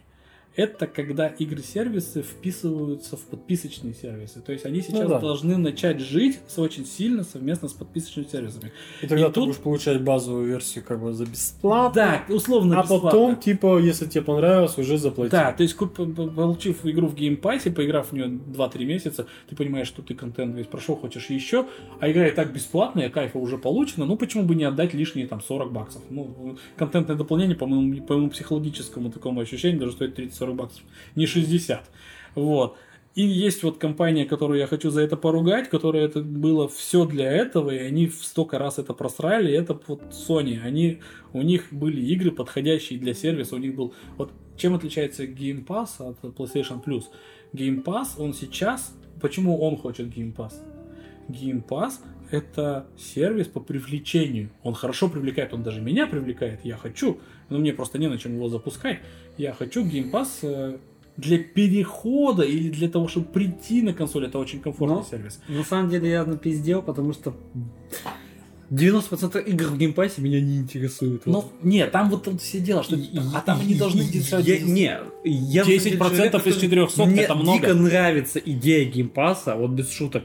Это 0.56 0.86
когда 0.86 1.28
игры-сервисы 1.28 2.24
вписываются 2.24 3.16
в 3.16 3.22
подписочные 3.22 3.94
сервисы. 3.94 4.42
То 4.42 4.52
есть 4.52 4.66
они 4.66 4.82
сейчас 4.82 5.08
да. 5.10 5.20
должны 5.20 5.56
начать 5.58 6.02
жить 6.02 6.40
очень 6.58 6.86
сильно 6.86 7.24
совместно 7.24 7.70
с 7.70 7.74
подписочными 7.74 8.28
сервисами. 8.28 8.72
И 9.02 9.08
тогда 9.08 9.26
И 9.26 9.28
ты 9.30 9.34
тут- 9.34 9.46
будешь 9.48 9.60
получать 9.60 10.02
базовую 10.04 10.48
версию 10.48 10.84
как 10.86 11.02
бы 11.02 11.14
за 11.14 11.26
бесплатно. 11.26 12.24
Да, 12.28 12.34
условно 12.36 12.80
А 12.80 12.82
бесплатно. 12.82 13.10
потом, 13.10 13.36
типа, 13.38 13.80
если 13.80 14.06
тебе 14.08 14.24
понравилось, 14.24 14.78
уже 14.78 14.98
заплати. 14.98 15.32
Да, 15.32 15.54
то 15.54 15.64
есть, 15.64 15.78
получив 15.78 16.86
игру 16.86 17.08
в 17.08 17.16
Game 17.16 17.38
Pass 17.38 17.61
е, 17.61 17.72
поиграв 17.72 18.10
в 18.10 18.14
нее 18.14 18.26
2-3 18.28 18.86
месяца, 18.86 19.28
ты 19.50 19.56
понимаешь, 19.56 19.88
что 19.88 20.02
ты 20.02 20.16
контент 20.16 20.56
весь 20.56 20.68
прошел, 20.68 20.96
хочешь 20.98 21.30
еще, 21.30 21.66
а 22.00 22.12
игра 22.12 22.28
и 22.28 22.32
так 22.32 22.52
бесплатная, 22.54 23.10
кайфа 23.10 23.38
уже 23.38 23.58
получено, 23.58 24.06
ну 24.06 24.18
почему 24.18 24.44
бы 24.44 24.56
не 24.56 24.66
отдать 24.66 24.94
лишние 24.94 25.28
там 25.28 25.42
40 25.42 25.72
баксов? 25.72 26.02
Ну, 26.10 26.58
контентное 26.76 27.16
дополнение, 27.16 27.56
по 27.56 27.68
моему, 27.68 28.06
по 28.06 28.14
моему 28.16 28.30
психологическому 28.30 29.12
такому 29.12 29.40
ощущению, 29.40 29.80
даже 29.80 29.94
стоит 29.94 30.16
30-40 30.42 30.54
баксов, 30.54 30.84
не 31.16 31.26
60. 31.26 31.90
Вот. 32.36 32.78
И 33.14 33.24
есть 33.24 33.62
вот 33.64 33.78
компания, 33.78 34.26
которую 34.26 34.60
я 34.60 34.68
хочу 34.68 34.90
за 34.90 35.02
это 35.02 35.18
поругать, 35.18 35.70
которая 35.70 36.06
это 36.06 36.22
было 36.22 36.70
все 36.70 37.06
для 37.06 37.30
этого, 37.30 37.70
и 37.70 37.78
они 37.78 38.08
в 38.08 38.24
столько 38.24 38.58
раз 38.58 38.80
это 38.80 38.94
просрали. 38.94 39.54
Это 39.54 39.78
вот 39.88 40.02
Sony. 40.12 40.62
Они, 40.64 41.00
у 41.34 41.42
них 41.42 41.68
были 41.72 42.02
игры, 42.02 42.32
подходящие 42.32 43.00
для 43.00 43.14
сервиса. 43.14 43.56
У 43.56 43.60
них 43.60 43.76
был... 43.76 43.94
Вот 44.18 44.32
чем 44.56 44.76
отличается 44.76 45.26
Game 45.26 45.66
Pass 45.66 45.90
от 46.00 46.24
PlayStation 46.24 46.82
Plus? 46.84 47.04
Game 47.54 47.84
Pass, 47.84 48.12
он 48.18 48.34
сейчас... 48.34 48.96
Почему 49.20 49.60
он 49.60 49.76
хочет 49.76 50.08
Game 50.08 50.34
Pass? 50.34 50.54
Game 51.28 51.64
Pass 51.68 51.96
это 52.32 52.88
сервис 52.98 53.48
по 53.48 53.60
привлечению. 53.60 54.50
Он 54.64 54.74
хорошо 54.74 55.10
привлекает, 55.10 55.54
он 55.54 55.64
даже 55.64 55.82
меня 55.82 56.08
привлекает, 56.08 56.62
я 56.64 56.78
хочу, 56.78 57.20
но 57.50 57.60
мне 57.60 57.74
просто 57.74 58.00
не 58.00 58.08
на 58.08 58.18
чем 58.18 58.36
его 58.36 58.48
запускать. 58.48 59.00
Я 59.42 59.54
хочу 59.54 59.84
Game 59.84 60.12
Pass 60.12 60.28
э, 60.44 60.78
для 61.18 61.40
перехода 61.40 62.44
или 62.44 62.70
для 62.70 62.88
того, 62.90 63.08
чтобы 63.08 63.26
прийти 63.28 63.82
на 63.82 63.94
консоль, 63.94 64.26
это 64.28 64.38
очень 64.38 64.60
комфортный 64.60 64.98
Но, 65.00 65.04
сервис. 65.04 65.40
На 65.48 65.64
самом 65.64 65.90
деле 65.90 66.10
я 66.12 66.24
напиздел, 66.26 66.82
потому 66.84 67.14
что 67.14 67.34
90% 68.70 69.44
игр 69.48 69.66
в 69.66 69.78
геймпассе 69.78 70.22
меня 70.22 70.40
не 70.40 70.58
интересуют. 70.58 71.24
Ну, 71.26 71.34
Вот. 71.42 71.52
нет, 71.64 71.92
там 71.92 72.10
вот 72.10 72.24
тут 72.24 72.40
все 72.42 72.60
дело, 72.60 72.84
что... 72.84 72.96
И- 72.96 73.20
а 73.36 73.42
там 73.42 73.60
они 73.60 73.76
должны 73.76 74.02
и- 74.02 74.06
держать... 74.10 74.46
я- 74.48 74.60
Не, 74.62 75.00
я 75.26 75.64
10% 75.64 75.66
на 75.66 75.70
самом 75.72 75.80
деле 75.82 75.98
человек, 75.98 76.36
из 76.36 76.40
который- 76.40 76.62
400 76.62 77.06
Мне 77.06 77.22
это 77.24 77.36
много. 77.36 77.60
дико 77.60 77.74
нравится 77.74 78.40
идея 78.40 78.86
геймпасса, 78.90 79.56
вот 79.56 79.72
без 79.72 79.92
шуток. 79.92 80.24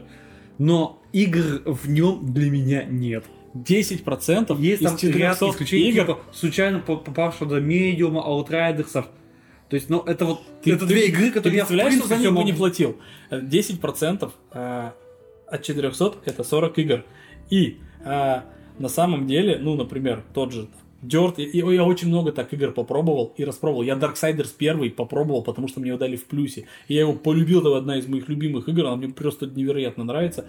Но 0.59 1.01
игр 1.11 1.61
в 1.65 1.89
нем 1.89 2.31
для 2.33 2.49
меня 2.49 2.83
нет. 2.83 3.25
10% 3.63 4.59
Есть 4.59 4.81
из 4.81 4.85
там 4.85 4.97
ряд 5.11 5.37
400 5.39 5.49
исключений, 5.51 5.89
игр... 5.89 6.01
типа, 6.01 6.19
случайно 6.33 6.79
по- 6.79 6.97
попавшего 6.97 7.49
до 7.49 7.59
медиума, 7.59 8.23
аутрайдерсов. 8.23 9.07
То 9.69 9.75
есть, 9.75 9.89
ну, 9.89 9.99
это 9.99 10.25
вот, 10.25 10.41
Ты, 10.63 10.71
это 10.71 10.81
ты- 10.81 10.93
две 10.93 11.07
игры, 11.07 11.25
ты 11.27 11.31
которые 11.31 11.57
я 11.57 11.65
в 11.65 11.67
представляешь, 11.67 11.99
что 11.99 12.07
за 12.07 12.15
принципе 12.15 12.31
них 12.31 12.39
бы 12.39 12.43
не 12.45 12.53
платил? 12.53 12.97
Э, 13.29 13.41
10% 13.41 14.31
э, 14.53 14.91
от 15.47 15.63
400 15.63 16.13
это 16.25 16.43
40 16.43 16.79
игр. 16.79 17.03
И 17.49 17.77
э, 18.05 18.41
на 18.79 18.89
самом 18.89 19.27
деле, 19.27 19.57
ну, 19.59 19.75
например, 19.75 20.23
тот 20.33 20.53
же 20.53 20.67
Dirt, 21.03 21.35
и, 21.37 21.43
и 21.43 21.57
я 21.75 21.83
очень 21.83 22.07
много 22.07 22.31
так 22.31 22.51
игр 22.53 22.71
попробовал 22.71 23.33
и 23.37 23.43
распробовал. 23.43 23.83
Я 23.83 23.95
Darksiders 23.95 24.51
первый 24.57 24.89
попробовал, 24.89 25.43
потому 25.43 25.67
что 25.67 25.79
мне 25.79 25.89
его 25.89 25.99
дали 25.99 26.15
в 26.15 26.25
плюсе. 26.25 26.65
Я 26.87 27.01
его 27.01 27.13
полюбил, 27.13 27.59
это 27.59 27.77
одна 27.77 27.97
из 27.97 28.07
моих 28.07 28.27
любимых 28.29 28.67
игр, 28.67 28.85
она 28.85 28.95
мне 28.95 29.09
просто 29.09 29.45
невероятно 29.47 30.03
нравится. 30.03 30.45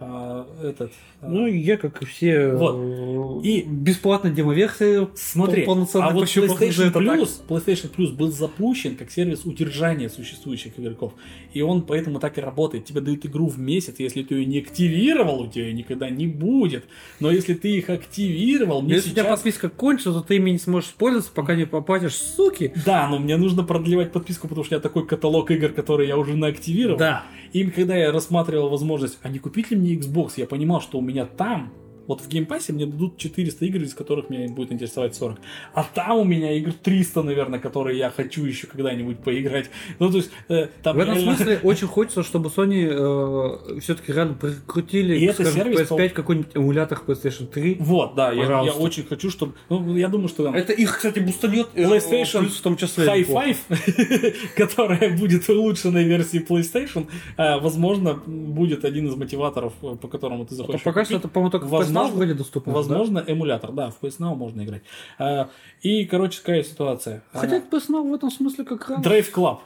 А, 0.00 0.46
этот, 0.62 0.92
а, 1.20 1.28
Ну, 1.28 1.46
я, 1.48 1.76
как 1.76 2.00
и 2.02 2.04
все, 2.06 2.52
Вот. 2.52 3.44
и 3.44 3.58
И- 3.58 3.62
бесплатно 3.66 4.30
демоверсии 4.30 5.08
Смотри, 5.16 5.64
полноценно 5.64 6.06
а 6.06 6.10
вот 6.12 6.24
PlayStation 6.24 6.84
это 6.88 6.92
так. 7.04 7.18
Plus, 7.18 7.30
PlayStation 7.48 7.90
Plus 7.96 8.12
был 8.12 8.30
запущен 8.30 8.94
как 8.94 9.10
сервис 9.10 9.44
удержания 9.44 10.08
существующих 10.08 10.78
игроков. 10.78 11.14
И 11.52 11.62
он 11.62 11.82
поэтому 11.82 12.20
так 12.20 12.38
и 12.38 12.40
работает. 12.40 12.84
Тебе 12.84 13.00
дают 13.00 13.26
игру 13.26 13.48
в 13.48 13.58
месяц, 13.58 13.96
если 13.98 14.22
ты 14.22 14.36
ее 14.36 14.46
не 14.46 14.58
активировал, 14.58 15.40
у 15.40 15.46
тебя 15.48 15.64
её 15.64 15.74
никогда 15.74 16.08
не 16.10 16.28
будет. 16.28 16.84
Но 17.18 17.32
если 17.32 17.54
ты 17.54 17.70
их 17.72 17.90
активировал, 17.90 18.82
мне 18.82 18.94
Если 18.94 19.08
у 19.10 19.12
тебя 19.14 19.24
сейчас... 19.24 19.38
подписка 19.40 19.68
кончится, 19.68 20.12
то 20.12 20.20
ты 20.20 20.36
ими 20.36 20.50
не 20.50 20.58
сможешь 20.58 20.90
пользоваться, 20.90 21.32
пока 21.34 21.56
не 21.56 21.66
поплатишь, 21.66 22.14
суки. 22.14 22.72
Да, 22.86 23.08
но 23.08 23.18
мне 23.18 23.36
нужно 23.36 23.64
продлевать 23.64 24.12
подписку, 24.12 24.46
потому 24.46 24.64
что 24.64 24.74
у 24.74 24.78
меня 24.78 24.82
такой 24.82 25.06
каталог 25.06 25.50
игр, 25.50 25.70
которые 25.70 26.08
я 26.08 26.16
уже 26.16 26.36
наактивировал. 26.36 26.98
Да. 26.98 27.24
И 27.52 27.64
когда 27.64 27.96
я 27.96 28.12
рассматривал 28.12 28.68
возможность, 28.68 29.18
а 29.22 29.28
не 29.30 29.38
купить 29.38 29.70
ли 29.70 29.76
мне 29.76 29.87
Xbox, 29.96 30.34
я 30.36 30.46
понимал, 30.46 30.80
что 30.80 30.98
у 30.98 31.00
меня 31.00 31.26
там, 31.26 31.72
вот 32.08 32.20
в 32.20 32.28
Game 32.28 32.48
Pass 32.48 32.67
е 32.67 32.72
мне 32.72 32.86
дадут 32.86 33.16
400 33.18 33.64
игр, 33.66 33.82
из 33.82 33.94
которых 33.94 34.28
меня 34.30 34.48
будет 34.48 34.72
интересовать 34.72 35.14
40. 35.14 35.38
А 35.74 35.84
там 35.84 36.18
у 36.18 36.24
меня 36.24 36.52
игр 36.58 36.72
300, 36.72 37.22
наверное, 37.22 37.60
которые 37.60 37.96
я 37.98 38.10
хочу 38.10 38.44
еще 38.44 38.66
когда-нибудь 38.66 39.18
поиграть. 39.18 39.70
Ну, 40.00 40.10
то 40.10 40.16
есть, 40.16 40.30
э, 40.48 40.66
там 40.82 40.96
В 40.96 41.00
этом 41.00 41.14
реально- 41.14 41.36
смысле 41.36 41.60
очень 41.62 41.86
хочется, 41.86 42.24
чтобы 42.24 42.48
Sony 42.48 43.78
все-таки 43.80 44.12
реально 44.12 44.34
прикрутили, 44.34 45.16
И 45.16 45.24
это 45.24 45.44
скажем, 45.44 45.52
сервис 45.54 45.90
PS5 45.90 46.08
какой-нибудь 46.10 46.50
эмулятор 46.54 47.00
PlayStation 47.06 47.46
3. 47.46 47.76
Вот, 47.80 48.14
да, 48.14 48.32
я, 48.32 48.42
я 48.62 48.72
очень 48.72 49.04
хочу, 49.04 49.30
чтобы... 49.30 49.54
Ну, 49.68 49.96
я 49.96 50.08
думаю, 50.08 50.28
что 50.28 50.44
там 50.44 50.54
Это 50.54 50.72
их, 50.72 50.96
кстати, 50.96 51.18
бустанет 51.18 51.68
э, 51.74 51.84
PlayStation 51.84 52.40
плюс 52.40 52.56
в 52.56 52.62
том 52.62 52.76
числе. 52.76 53.06
High. 53.06 53.28
Five, 53.28 54.34
которая 54.56 55.16
будет 55.16 55.48
улучшенной 55.48 56.04
версией 56.04 56.44
PlayStation, 56.44 57.06
э, 57.36 57.60
возможно, 57.60 58.14
будет 58.14 58.84
один 58.84 59.08
из 59.08 59.14
мотиваторов, 59.14 59.72
э, 59.82 59.96
по 60.00 60.08
которому 60.08 60.46
ты 60.46 60.54
А 60.54 60.58
захочешь 60.58 60.82
пока 60.82 61.04
что 61.04 61.16
это, 61.16 61.28
по-моему, 61.28 61.50
только 61.50 61.66
в 61.66 61.70
Возможно- 61.98 62.16
вроде 62.16 62.34
доступно. 62.34 62.72
Возможно, 62.72 63.24
эмулятор, 63.26 63.72
да, 63.72 63.90
в 63.90 64.00
PS 64.02 64.18
Now 64.20 64.34
можно 64.34 64.62
играть. 64.62 64.82
А, 65.18 65.48
И, 65.82 66.04
короче, 66.04 66.40
какая 66.40 66.62
ситуация. 66.62 67.22
да? 67.32 67.40
Хотя 67.40 67.56
А, 67.56 67.60
PS 67.60 67.88
Now 67.90 68.10
в 68.10 68.14
этом 68.14 68.30
смысле 68.30 68.64
как 68.64 68.88
раз. 68.88 69.04
Drive 69.04 69.32
Club, 69.32 69.58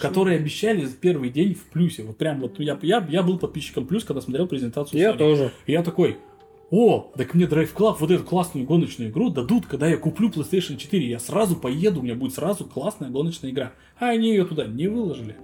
который 0.00 0.36
обещали 0.36 0.84
в 0.84 0.96
первый 0.98 1.30
день 1.30 1.54
в 1.54 1.64
плюсе. 1.64 2.02
Вот 2.02 2.16
прям 2.16 2.40
вот 2.40 2.58
я, 2.58 2.78
я, 2.82 3.06
я 3.08 3.22
был 3.22 3.38
подписчиком 3.38 3.86
плюс, 3.86 4.04
когда 4.04 4.20
смотрел 4.20 4.46
презентацию 4.46 5.00
Я 5.00 5.12
Sony. 5.12 5.18
тоже. 5.18 5.52
И 5.66 5.72
я 5.72 5.82
такой, 5.82 6.18
о, 6.70 7.12
так 7.16 7.34
мне 7.34 7.44
Drive 7.44 7.74
Club, 7.74 7.96
вот 8.00 8.10
эту 8.10 8.24
классную 8.24 8.66
гоночную 8.66 9.10
игру 9.10 9.28
дадут, 9.28 9.66
когда 9.66 9.86
я 9.88 9.96
куплю 9.98 10.30
PlayStation 10.30 10.76
4. 10.76 11.06
Я 11.06 11.18
сразу 11.18 11.56
поеду, 11.56 12.00
у 12.00 12.02
меня 12.02 12.14
будет 12.14 12.34
сразу 12.34 12.64
классная 12.64 13.10
гоночная 13.10 13.50
игра. 13.50 13.72
А 13.98 14.08
они 14.08 14.30
ее 14.30 14.44
туда 14.46 14.64
не 14.66 14.88
выложили. 14.88 15.36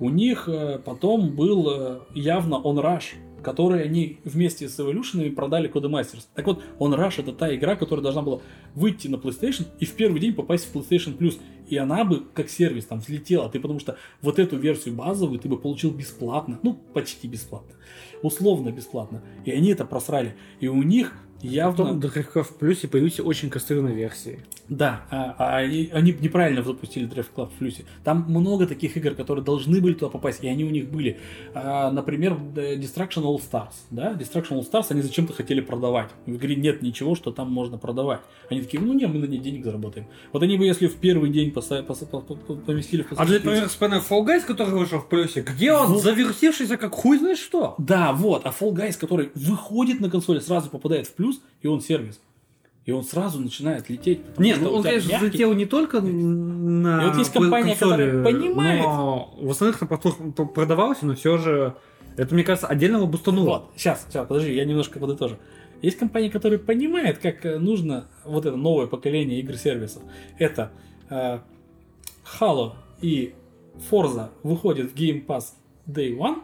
У 0.00 0.08
них 0.08 0.48
э, 0.48 0.80
потом 0.84 1.36
был 1.36 1.68
э, 1.70 2.00
явно 2.14 2.54
On 2.54 2.76
Rush, 2.82 3.14
который 3.42 3.82
они 3.82 4.18
вместе 4.24 4.68
с 4.68 4.78
Evolution 4.78 5.30
продали 5.32 5.70
Codemasters. 5.70 6.26
Так 6.34 6.46
вот, 6.46 6.62
On 6.78 6.94
Rush 6.96 7.20
это 7.20 7.32
та 7.32 7.54
игра, 7.54 7.76
которая 7.76 8.02
должна 8.02 8.22
была 8.22 8.40
выйти 8.74 9.08
на 9.08 9.16
PlayStation 9.16 9.66
и 9.80 9.84
в 9.84 9.92
первый 9.94 10.20
день 10.20 10.32
попасть 10.32 10.66
в 10.66 10.76
PlayStation 10.76 11.16
Plus. 11.16 11.38
И 11.68 11.76
она 11.76 12.04
бы 12.04 12.24
как 12.34 12.50
сервис 12.50 12.86
там 12.86 13.00
взлетела. 13.00 13.48
Ты 13.48 13.60
потому 13.60 13.80
что 13.80 13.96
вот 14.20 14.38
эту 14.38 14.56
версию 14.56 14.94
базовую 14.94 15.38
ты 15.38 15.48
бы 15.48 15.58
получил 15.58 15.90
бесплатно. 15.90 16.58
Ну, 16.62 16.74
почти 16.74 17.28
бесплатно. 17.28 17.74
Условно 18.22 18.70
бесплатно. 18.70 19.22
И 19.44 19.50
они 19.50 19.70
это 19.70 19.84
просрали. 19.84 20.36
И 20.60 20.68
у 20.68 20.82
них 20.82 21.14
явно... 21.42 21.84
Потом 21.84 22.00
Drive 22.00 22.42
в 22.42 22.56
плюсе 22.56 22.88
появились 22.88 23.20
очень 23.20 23.50
кастрированные 23.50 23.94
версии. 23.94 24.40
Да, 24.68 25.02
а, 25.10 25.34
а 25.38 25.56
они, 25.56 25.90
они 25.92 26.12
неправильно 26.18 26.62
запустили 26.62 27.08
Drive 27.08 27.26
Club 27.34 27.48
в 27.48 27.58
плюсе. 27.58 27.84
Там 28.04 28.24
много 28.28 28.66
таких 28.66 28.96
игр, 28.96 29.14
которые 29.14 29.44
должны 29.44 29.80
были 29.80 29.94
туда 29.94 30.08
попасть, 30.10 30.42
и 30.42 30.48
они 30.48 30.64
у 30.64 30.70
них 30.70 30.88
были. 30.88 31.18
А, 31.54 31.90
например, 31.90 32.38
э, 32.56 32.76
Destruction 32.76 33.24
All 33.24 33.38
Stars. 33.40 33.72
Да? 33.90 34.12
Destruction 34.12 34.58
All 34.58 34.70
Stars 34.70 34.86
они 34.90 35.02
зачем-то 35.02 35.32
хотели 35.32 35.60
продавать. 35.60 36.10
В 36.26 36.36
игре 36.36 36.56
нет 36.56 36.80
ничего, 36.82 37.14
что 37.14 37.32
там 37.32 37.50
можно 37.52 37.76
продавать. 37.76 38.20
Они 38.48 38.62
такие, 38.62 38.82
ну 38.82 38.92
не, 38.94 39.06
мы 39.06 39.18
на 39.18 39.26
ней 39.26 39.38
денег 39.38 39.64
заработаем. 39.64 40.06
Вот 40.32 40.42
они 40.42 40.56
бы, 40.56 40.64
если 40.64 40.86
в 40.86 40.94
первый 40.96 41.30
день 41.30 41.50
поса- 41.50 41.82
поса- 41.82 42.06
по- 42.06 42.20
по- 42.20 42.34
по- 42.36 42.54
поместили 42.54 43.04
А 43.10 43.24
PlayStation 43.24 43.40
примера 43.40 43.68
вспоминаю 43.68 44.02
Fall 44.08 44.24
Guys, 44.24 44.46
который 44.46 44.74
вышел 44.74 45.00
в 45.00 45.08
плюсе, 45.08 45.42
где 45.42 45.72
он 45.72 45.92
Ну. 45.92 45.98
завертевшийся 45.98 46.76
как 46.76 46.94
хуй 46.94 47.18
знает 47.18 47.38
что. 47.38 47.74
Да, 47.78 48.12
вот. 48.12 48.46
А 48.46 48.50
Fall 48.50 48.72
Guys, 48.72 48.98
который 48.98 49.30
выходит 49.34 50.00
на 50.00 50.08
консоли, 50.08 50.38
сразу 50.38 50.70
попадает 50.70 51.06
в 51.08 51.14
плюс, 51.14 51.31
и 51.60 51.68
он 51.68 51.80
сервис. 51.80 52.20
И 52.84 52.90
он 52.90 53.04
сразу 53.04 53.40
начинает 53.40 53.88
лететь. 53.88 54.20
Нет, 54.38 54.58
ну 54.60 54.70
он, 54.70 54.82
конечно, 54.82 55.10
мягкий. 55.10 55.26
залетел 55.26 55.54
не 55.54 55.66
только 55.66 56.00
на 56.00 57.04
И 57.04 57.08
вот 57.08 57.16
есть 57.16 57.32
компания, 57.32 57.76
консоли, 57.76 57.90
которая 57.90 58.24
понимает. 58.24 58.82
но 58.82 59.34
в 59.40 59.50
остальных 59.50 59.80
на 59.80 59.86
платформах 59.86 60.52
продавался, 60.52 61.06
но 61.06 61.14
все 61.14 61.38
же 61.38 61.76
это, 62.16 62.34
мне 62.34 62.42
кажется, 62.42 62.66
отдельного 62.66 63.06
бустануло. 63.06 63.48
Вот, 63.48 63.70
сейчас, 63.76 64.06
сейчас, 64.08 64.26
подожди, 64.26 64.52
я 64.54 64.64
немножко 64.64 64.98
подытожу. 64.98 65.36
Есть 65.80 65.98
компания, 65.98 66.30
которая 66.30 66.58
понимает, 66.58 67.18
как 67.18 67.44
э, 67.44 67.58
нужно 67.58 68.06
вот 68.24 68.46
это 68.46 68.56
новое 68.56 68.86
поколение 68.86 69.40
игр-сервисов. 69.40 70.02
Это 70.38 70.70
э, 71.10 71.38
Halo 72.38 72.72
и 73.00 73.34
Forza 73.90 74.30
выходят 74.42 74.92
в 74.92 74.94
Game 74.94 75.24
Pass 75.24 75.54
Day 75.86 76.16
One. 76.16 76.42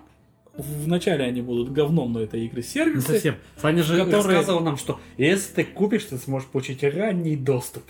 Вначале 0.58 1.24
они 1.24 1.40
будут 1.40 1.72
говном, 1.72 2.12
но 2.12 2.20
это 2.20 2.36
Не 2.36 2.46
игры-сервисы. 2.46 3.06
совсем. 3.12 3.36
Саня 3.56 3.82
же 3.82 3.96
которые- 3.96 4.16
рассказывал 4.38 4.60
нам, 4.60 4.76
что 4.76 5.00
если 5.16 5.54
ты 5.54 5.64
купишь, 5.64 6.04
ты 6.04 6.18
сможешь 6.18 6.48
получить 6.48 6.82
ранний 6.82 7.36
доступ. 7.36 7.84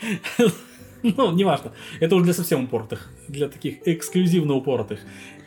Ну, 1.04 1.30
неважно. 1.32 1.72
Это 2.00 2.16
уже 2.16 2.24
для 2.24 2.34
совсем 2.34 2.64
упоротых. 2.64 3.08
Для 3.28 3.48
таких 3.48 3.86
эксклюзивно 3.86 4.54
упоротых. 4.54 4.98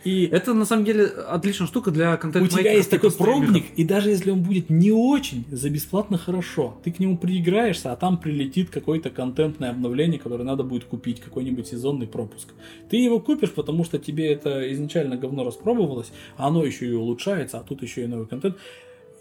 И 0.04 0.26
Это 0.26 0.54
на 0.54 0.66
самом 0.66 0.84
деле 0.84 1.06
отличная 1.06 1.68
штука 1.68 1.92
для 1.92 2.18
контент 2.18 2.46
у 2.46 2.48
тебя 2.48 2.72
есть 2.74 2.90
такой 2.90 3.12
пробник, 3.12 3.66
и 3.76 3.84
даже 3.84 4.10
если 4.10 4.32
он 4.32 4.42
будет 4.42 4.70
не 4.70 4.92
очень, 4.92 5.46
за 5.52 5.70
бесплатно 5.70 6.18
хорошо, 6.18 6.80
ты 6.84 6.92
к 6.92 7.00
нему 7.00 7.18
прииграешься, 7.18 7.92
а 7.92 7.96
там 7.96 8.18
прилетит 8.18 8.70
какое-то 8.72 9.12
контентное 9.12 9.70
обновление, 9.70 10.20
которое 10.20 10.44
надо 10.44 10.64
будет 10.64 10.86
купить, 10.86 11.20
какой-нибудь 11.20 11.68
сезонный 11.68 12.08
пропуск. 12.08 12.50
Ты 12.90 12.98
его 12.98 13.20
купишь, 13.20 13.52
потому 13.52 13.84
что 13.84 14.00
тебе 14.00 14.32
это 14.32 14.72
изначально 14.74 15.18
говно 15.18 15.44
распробовалось, 15.44 16.12
а 16.38 16.48
оно 16.48 16.66
еще 16.66 16.88
и 16.88 16.94
улучшается, 16.94 17.60
а 17.60 17.64
тут 17.64 17.84
еще 17.84 18.04
и 18.04 18.08
новый 18.08 18.26
контент. 18.26 18.58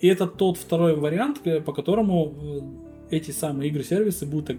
И 0.01 0.09
это 0.09 0.27
тот 0.27 0.57
второй 0.57 0.97
вариант, 0.97 1.41
э, 1.45 1.61
по 1.61 1.75
которому 1.75 2.35
э, 3.11 3.17
эти 3.17 3.33
самые 3.33 3.69
игры-сервисы 3.71 4.25
будут 4.25 4.47
так 4.47 4.57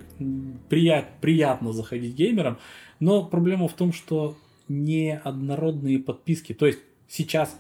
прият- 0.70 1.20
приятно 1.20 1.74
заходить 1.74 2.16
геймерам. 2.16 2.60
Но 3.00 3.26
проблема 3.26 3.68
в 3.68 3.74
том, 3.74 3.92
что 3.92 4.36
неоднородные 4.72 6.00
подписки. 6.00 6.54
То 6.54 6.66
есть 6.66 6.80
сейчас 7.08 7.58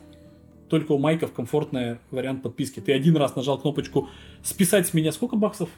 только 0.69 0.93
у 0.93 0.97
майков 0.97 1.33
комфортный 1.33 1.97
вариант 2.11 2.43
подписки. 2.43 2.79
Ты 2.79 2.93
один 2.93 3.17
раз 3.17 3.35
нажал 3.35 3.59
кнопочку 3.59 4.07
«Списать 4.43 4.87
с 4.87 4.93
меня 4.93 5.11
сколько 5.11 5.35
баксов?» 5.35 5.69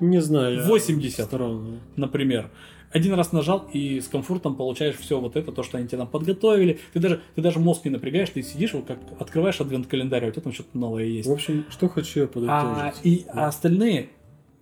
Не 0.00 0.20
знаю. 0.20 0.56
я 0.56 0.66
80. 0.66 1.26
Странно. 1.26 1.78
например. 1.96 2.50
один 2.90 3.14
раз 3.14 3.32
нажал 3.32 3.68
и 3.72 4.00
с 4.00 4.08
комфортом 4.08 4.56
получаешь 4.56 4.96
все 4.96 5.20
вот 5.20 5.36
это, 5.36 5.52
то, 5.52 5.62
что 5.62 5.78
они 5.78 5.86
тебе 5.86 5.98
там 5.98 6.08
подготовили. 6.08 6.80
Ты 6.92 6.98
даже, 7.00 7.20
ты 7.36 7.42
даже 7.42 7.58
мозг 7.60 7.84
не 7.84 7.90
напрягаешь, 7.90 8.30
ты 8.30 8.42
сидишь, 8.42 8.72
вот 8.72 8.86
как 8.86 8.98
открываешь 9.20 9.60
адвент-календарь, 9.60 10.24
а 10.24 10.28
у 10.28 10.30
тебя 10.32 10.42
там 10.42 10.52
что-то 10.52 10.76
новое 10.76 11.04
есть. 11.04 11.28
В 11.28 11.32
общем, 11.32 11.64
что 11.70 11.88
хочу 11.88 12.20
я 12.20 12.24
А, 12.24 12.28
подытожить. 12.28 13.00
и, 13.04 13.24
а 13.28 13.46
остальные, 13.46 14.08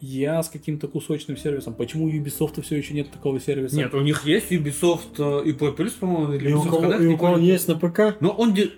я 0.00 0.42
с 0.42 0.48
каким-то 0.48 0.88
кусочным 0.88 1.36
сервисом. 1.36 1.74
Почему 1.74 2.06
у 2.06 2.10
Ubisoft 2.10 2.60
все 2.62 2.76
еще 2.76 2.94
нет 2.94 3.10
такого 3.10 3.38
сервиса? 3.40 3.76
Нет, 3.76 3.92
у 3.94 4.00
них 4.00 4.24
есть 4.24 4.50
Ubisoft 4.50 5.18
э, 5.18 5.48
и 5.48 5.52
Play 5.52 5.76
Plus, 5.76 5.92
по-моему, 5.98 6.32
или 6.32 6.48
И 6.50 6.52
у 6.52 6.62
Ubisoft 6.62 6.70
кого, 6.70 6.84
Connect, 6.84 7.02
и 7.02 7.06
не 7.08 7.14
у 7.14 7.18
кого 7.18 7.32
помню. 7.34 7.46
есть 7.46 7.68
на 7.68 7.74
ПК, 7.76 8.00
Но 8.20 8.30
он... 8.30 8.54
де- 8.54 8.70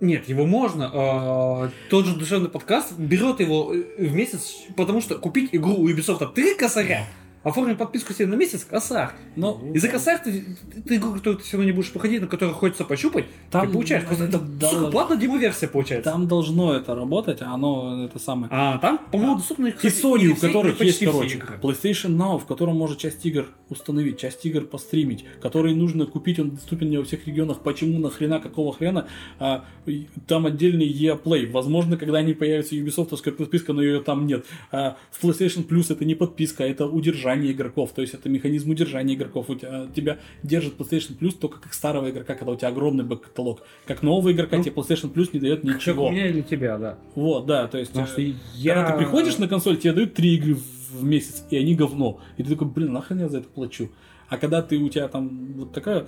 Нет, 0.00 0.28
его 0.28 0.46
можно. 0.46 0.90
а, 0.92 1.70
тот 1.90 2.06
же 2.06 2.16
душевный 2.16 2.48
подкаст 2.48 2.98
берет 2.98 3.40
его 3.40 3.72
э, 3.74 3.82
в 3.98 4.12
месяц, 4.14 4.56
потому 4.76 5.00
что 5.00 5.16
купить 5.16 5.50
игру 5.52 5.74
у 5.74 5.88
Ubisoft 5.88 6.32
3 6.34 6.54
косаря, 6.56 7.06
оформить 7.42 7.78
подписку 7.78 8.12
себе 8.12 8.26
на 8.26 8.34
месяц 8.34 8.64
косарь. 8.64 9.10
Но 9.36 9.60
И 9.74 9.78
за 9.78 9.88
косарь 9.88 10.20
ты, 10.22 10.44
ты 10.86 10.96
игру, 10.96 11.14
которую 11.14 11.38
ты 11.38 11.44
все 11.44 11.56
равно 11.56 11.70
не 11.70 11.72
будешь 11.74 11.90
проходить, 11.90 12.20
на 12.20 12.26
которую 12.26 12.54
хочется 12.54 12.84
пощупать, 12.84 13.26
Там, 13.50 13.66
ты 13.66 13.72
получаешь. 13.72 14.04
Просто 14.04 14.24
это, 14.24 14.38
да, 14.60 14.68
сука, 14.68 14.90
платная 14.90 15.16
демо-версия 15.16 15.68
получается. 15.68 16.10
там 16.10 16.28
должно 16.28 16.74
это 16.74 16.94
работать, 16.94 17.42
а 17.42 17.54
оно 17.54 18.04
это 18.04 18.18
самое. 18.18 18.48
А 18.52 18.78
там, 18.78 19.00
по-моему, 19.10 19.36
доступны 19.36 19.68
И 19.68 19.72
кстати, 19.72 19.94
Sony, 19.94 20.28
у 20.28 20.36
которых 20.36 20.80
есть, 20.80 21.04
короче, 21.04 21.36
игры. 21.36 21.58
PlayStation 21.62 22.16
Now, 22.16 22.38
в 22.38 22.46
котором 22.46 22.76
можно 22.76 22.96
часть 22.96 23.24
игр 23.26 23.46
установить, 23.68 24.18
часть 24.18 24.44
игр 24.44 24.64
постримить, 24.64 25.24
который 25.40 25.74
нужно 25.74 26.06
купить, 26.06 26.38
он 26.38 26.50
доступен 26.50 26.90
не 26.90 26.98
во 26.98 27.04
всех 27.04 27.26
регионах. 27.26 27.60
Почему, 27.60 27.98
нахрена, 27.98 28.40
какого 28.40 28.72
хрена? 28.72 29.06
А, 29.38 29.64
и 29.86 30.08
там 30.26 30.46
отдельный 30.46 30.86
EA 30.88 31.20
Play. 31.20 31.50
Возможно, 31.50 31.96
когда 31.96 32.18
они 32.18 32.34
появятся 32.34 32.74
Ubisoftовская 32.74 33.32
подписка, 33.32 33.72
но 33.72 33.82
ее 33.82 34.00
там 34.00 34.26
нет. 34.26 34.44
А 34.70 34.96
в 35.10 35.24
PlayStation 35.24 35.66
Plus 35.66 35.92
это 35.92 36.04
не 36.04 36.14
подписка, 36.14 36.64
это 36.64 36.86
удержание 36.86 37.31
игроков. 37.34 37.92
То 37.92 38.02
есть 38.02 38.14
это 38.14 38.28
механизм 38.28 38.70
удержания 38.70 39.14
игроков. 39.14 39.48
У 39.48 39.54
тебя, 39.54 39.86
тебя 39.94 40.18
держит 40.42 40.76
PlayStation 40.78 41.18
Plus 41.18 41.32
только 41.38 41.60
как 41.60 41.72
старого 41.72 42.10
игрока, 42.10 42.34
когда 42.34 42.52
у 42.52 42.56
тебя 42.56 42.68
огромный 42.68 43.04
бэк-каталог. 43.04 43.62
Как 43.86 44.02
нового 44.02 44.32
игрока 44.32 44.56
Ну, 44.56 44.62
тебе 44.62 44.74
PlayStation 44.74 45.12
Plus 45.12 45.30
не 45.32 45.40
дает 45.40 45.62
Как 45.62 45.74
ничего. 45.74 46.08
у 46.08 46.10
меня 46.10 46.28
или 46.28 46.42
тебя, 46.42 46.78
да. 46.78 46.98
Вот, 47.14 47.46
да, 47.46 47.66
то 47.68 47.78
есть... 47.78 47.92
Потому 47.92 48.08
э, 48.08 48.10
что 48.10 48.20
я... 48.54 48.74
когда 48.74 48.92
ты 48.92 48.98
приходишь 48.98 49.38
на 49.38 49.48
консоль, 49.48 49.78
тебе 49.78 49.92
дают 49.92 50.14
три 50.14 50.36
игры 50.36 50.54
в 50.54 51.04
месяц, 51.04 51.44
и 51.50 51.56
они 51.56 51.74
говно. 51.74 52.20
И 52.36 52.42
ты 52.42 52.50
такой, 52.50 52.68
блин, 52.68 52.92
нахрен 52.92 53.20
я 53.20 53.28
за 53.28 53.38
это 53.38 53.48
плачу. 53.48 53.90
А 54.28 54.38
когда 54.38 54.62
ты 54.62 54.78
у 54.78 54.88
тебя 54.88 55.08
там 55.08 55.54
вот 55.54 55.72
такая, 55.72 56.06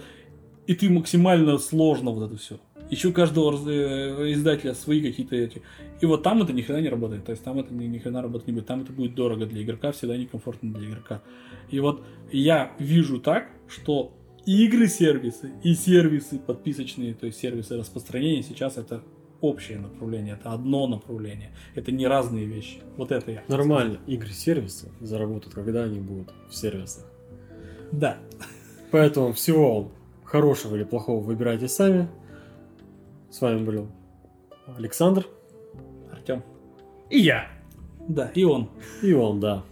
и 0.67 0.75
ты 0.75 0.89
максимально 0.91 1.59
сложно 1.59 2.11
вот 2.11 2.31
это 2.31 2.39
все. 2.41 2.59
Еще 2.91 3.09
у 3.09 3.13
каждого 3.13 3.53
э, 3.69 4.33
издателя 4.33 4.75
свои 4.75 5.03
какие-то 5.03 5.37
эти. 5.37 5.63
И 6.01 6.07
вот 6.07 6.23
там 6.23 6.43
это 6.43 6.53
ни 6.53 6.63
хрена 6.63 6.81
не 6.81 6.89
работает. 6.89 7.25
То 7.25 7.33
есть 7.33 7.43
там 7.43 7.59
это 7.59 7.73
ни, 7.73 7.87
ни 7.87 7.99
хрена 7.99 8.23
работать 8.23 8.47
не 8.47 8.53
будет. 8.53 8.67
Там 8.67 8.83
это 8.83 8.93
будет 8.93 9.15
дорого 9.15 9.47
для 9.47 9.63
игрока, 9.63 9.93
всегда 9.93 10.17
некомфортно 10.17 10.73
для 10.73 10.89
игрока. 10.89 11.23
И 11.71 11.81
вот 11.81 12.05
я 12.31 12.73
вижу 12.79 13.21
так, 13.21 13.49
что 13.69 14.13
игры-сервисы 14.47 15.53
и 15.63 15.75
сервисы 15.75 16.39
подписочные, 16.39 17.15
то 17.15 17.27
есть 17.27 17.39
сервисы 17.39 17.77
распространения 17.77 18.43
сейчас 18.43 18.77
это 18.77 19.03
общее 19.41 19.79
направление, 19.79 20.35
это 20.35 20.53
одно 20.53 20.87
направление, 20.87 21.53
это 21.75 21.93
не 21.93 22.07
разные 22.07 22.47
вещи. 22.47 22.79
Вот 22.97 23.13
это 23.13 23.31
я. 23.31 23.45
нормально, 23.49 23.99
игры-сервисы 24.07 24.91
заработают, 25.01 25.55
когда 25.55 25.85
они 25.85 26.01
будут 26.01 26.33
в 26.49 26.55
сервисах. 26.55 27.05
Да. 27.93 28.19
Поэтому 28.91 29.33
всего 29.33 29.91
хорошего 30.25 30.77
или 30.77 30.85
плохого 30.85 31.23
выбирайте 31.23 31.69
сами. 31.69 32.09
С 33.35 33.41
вами 33.41 33.65
был 33.65 33.89
Александр 34.79 35.27
Артем. 36.13 36.45
И 37.11 37.19
я. 37.19 37.51
Да, 38.07 38.31
и 38.33 38.45
он. 38.45 38.71
и 39.03 39.13
он, 39.13 39.41
да. 39.41 39.65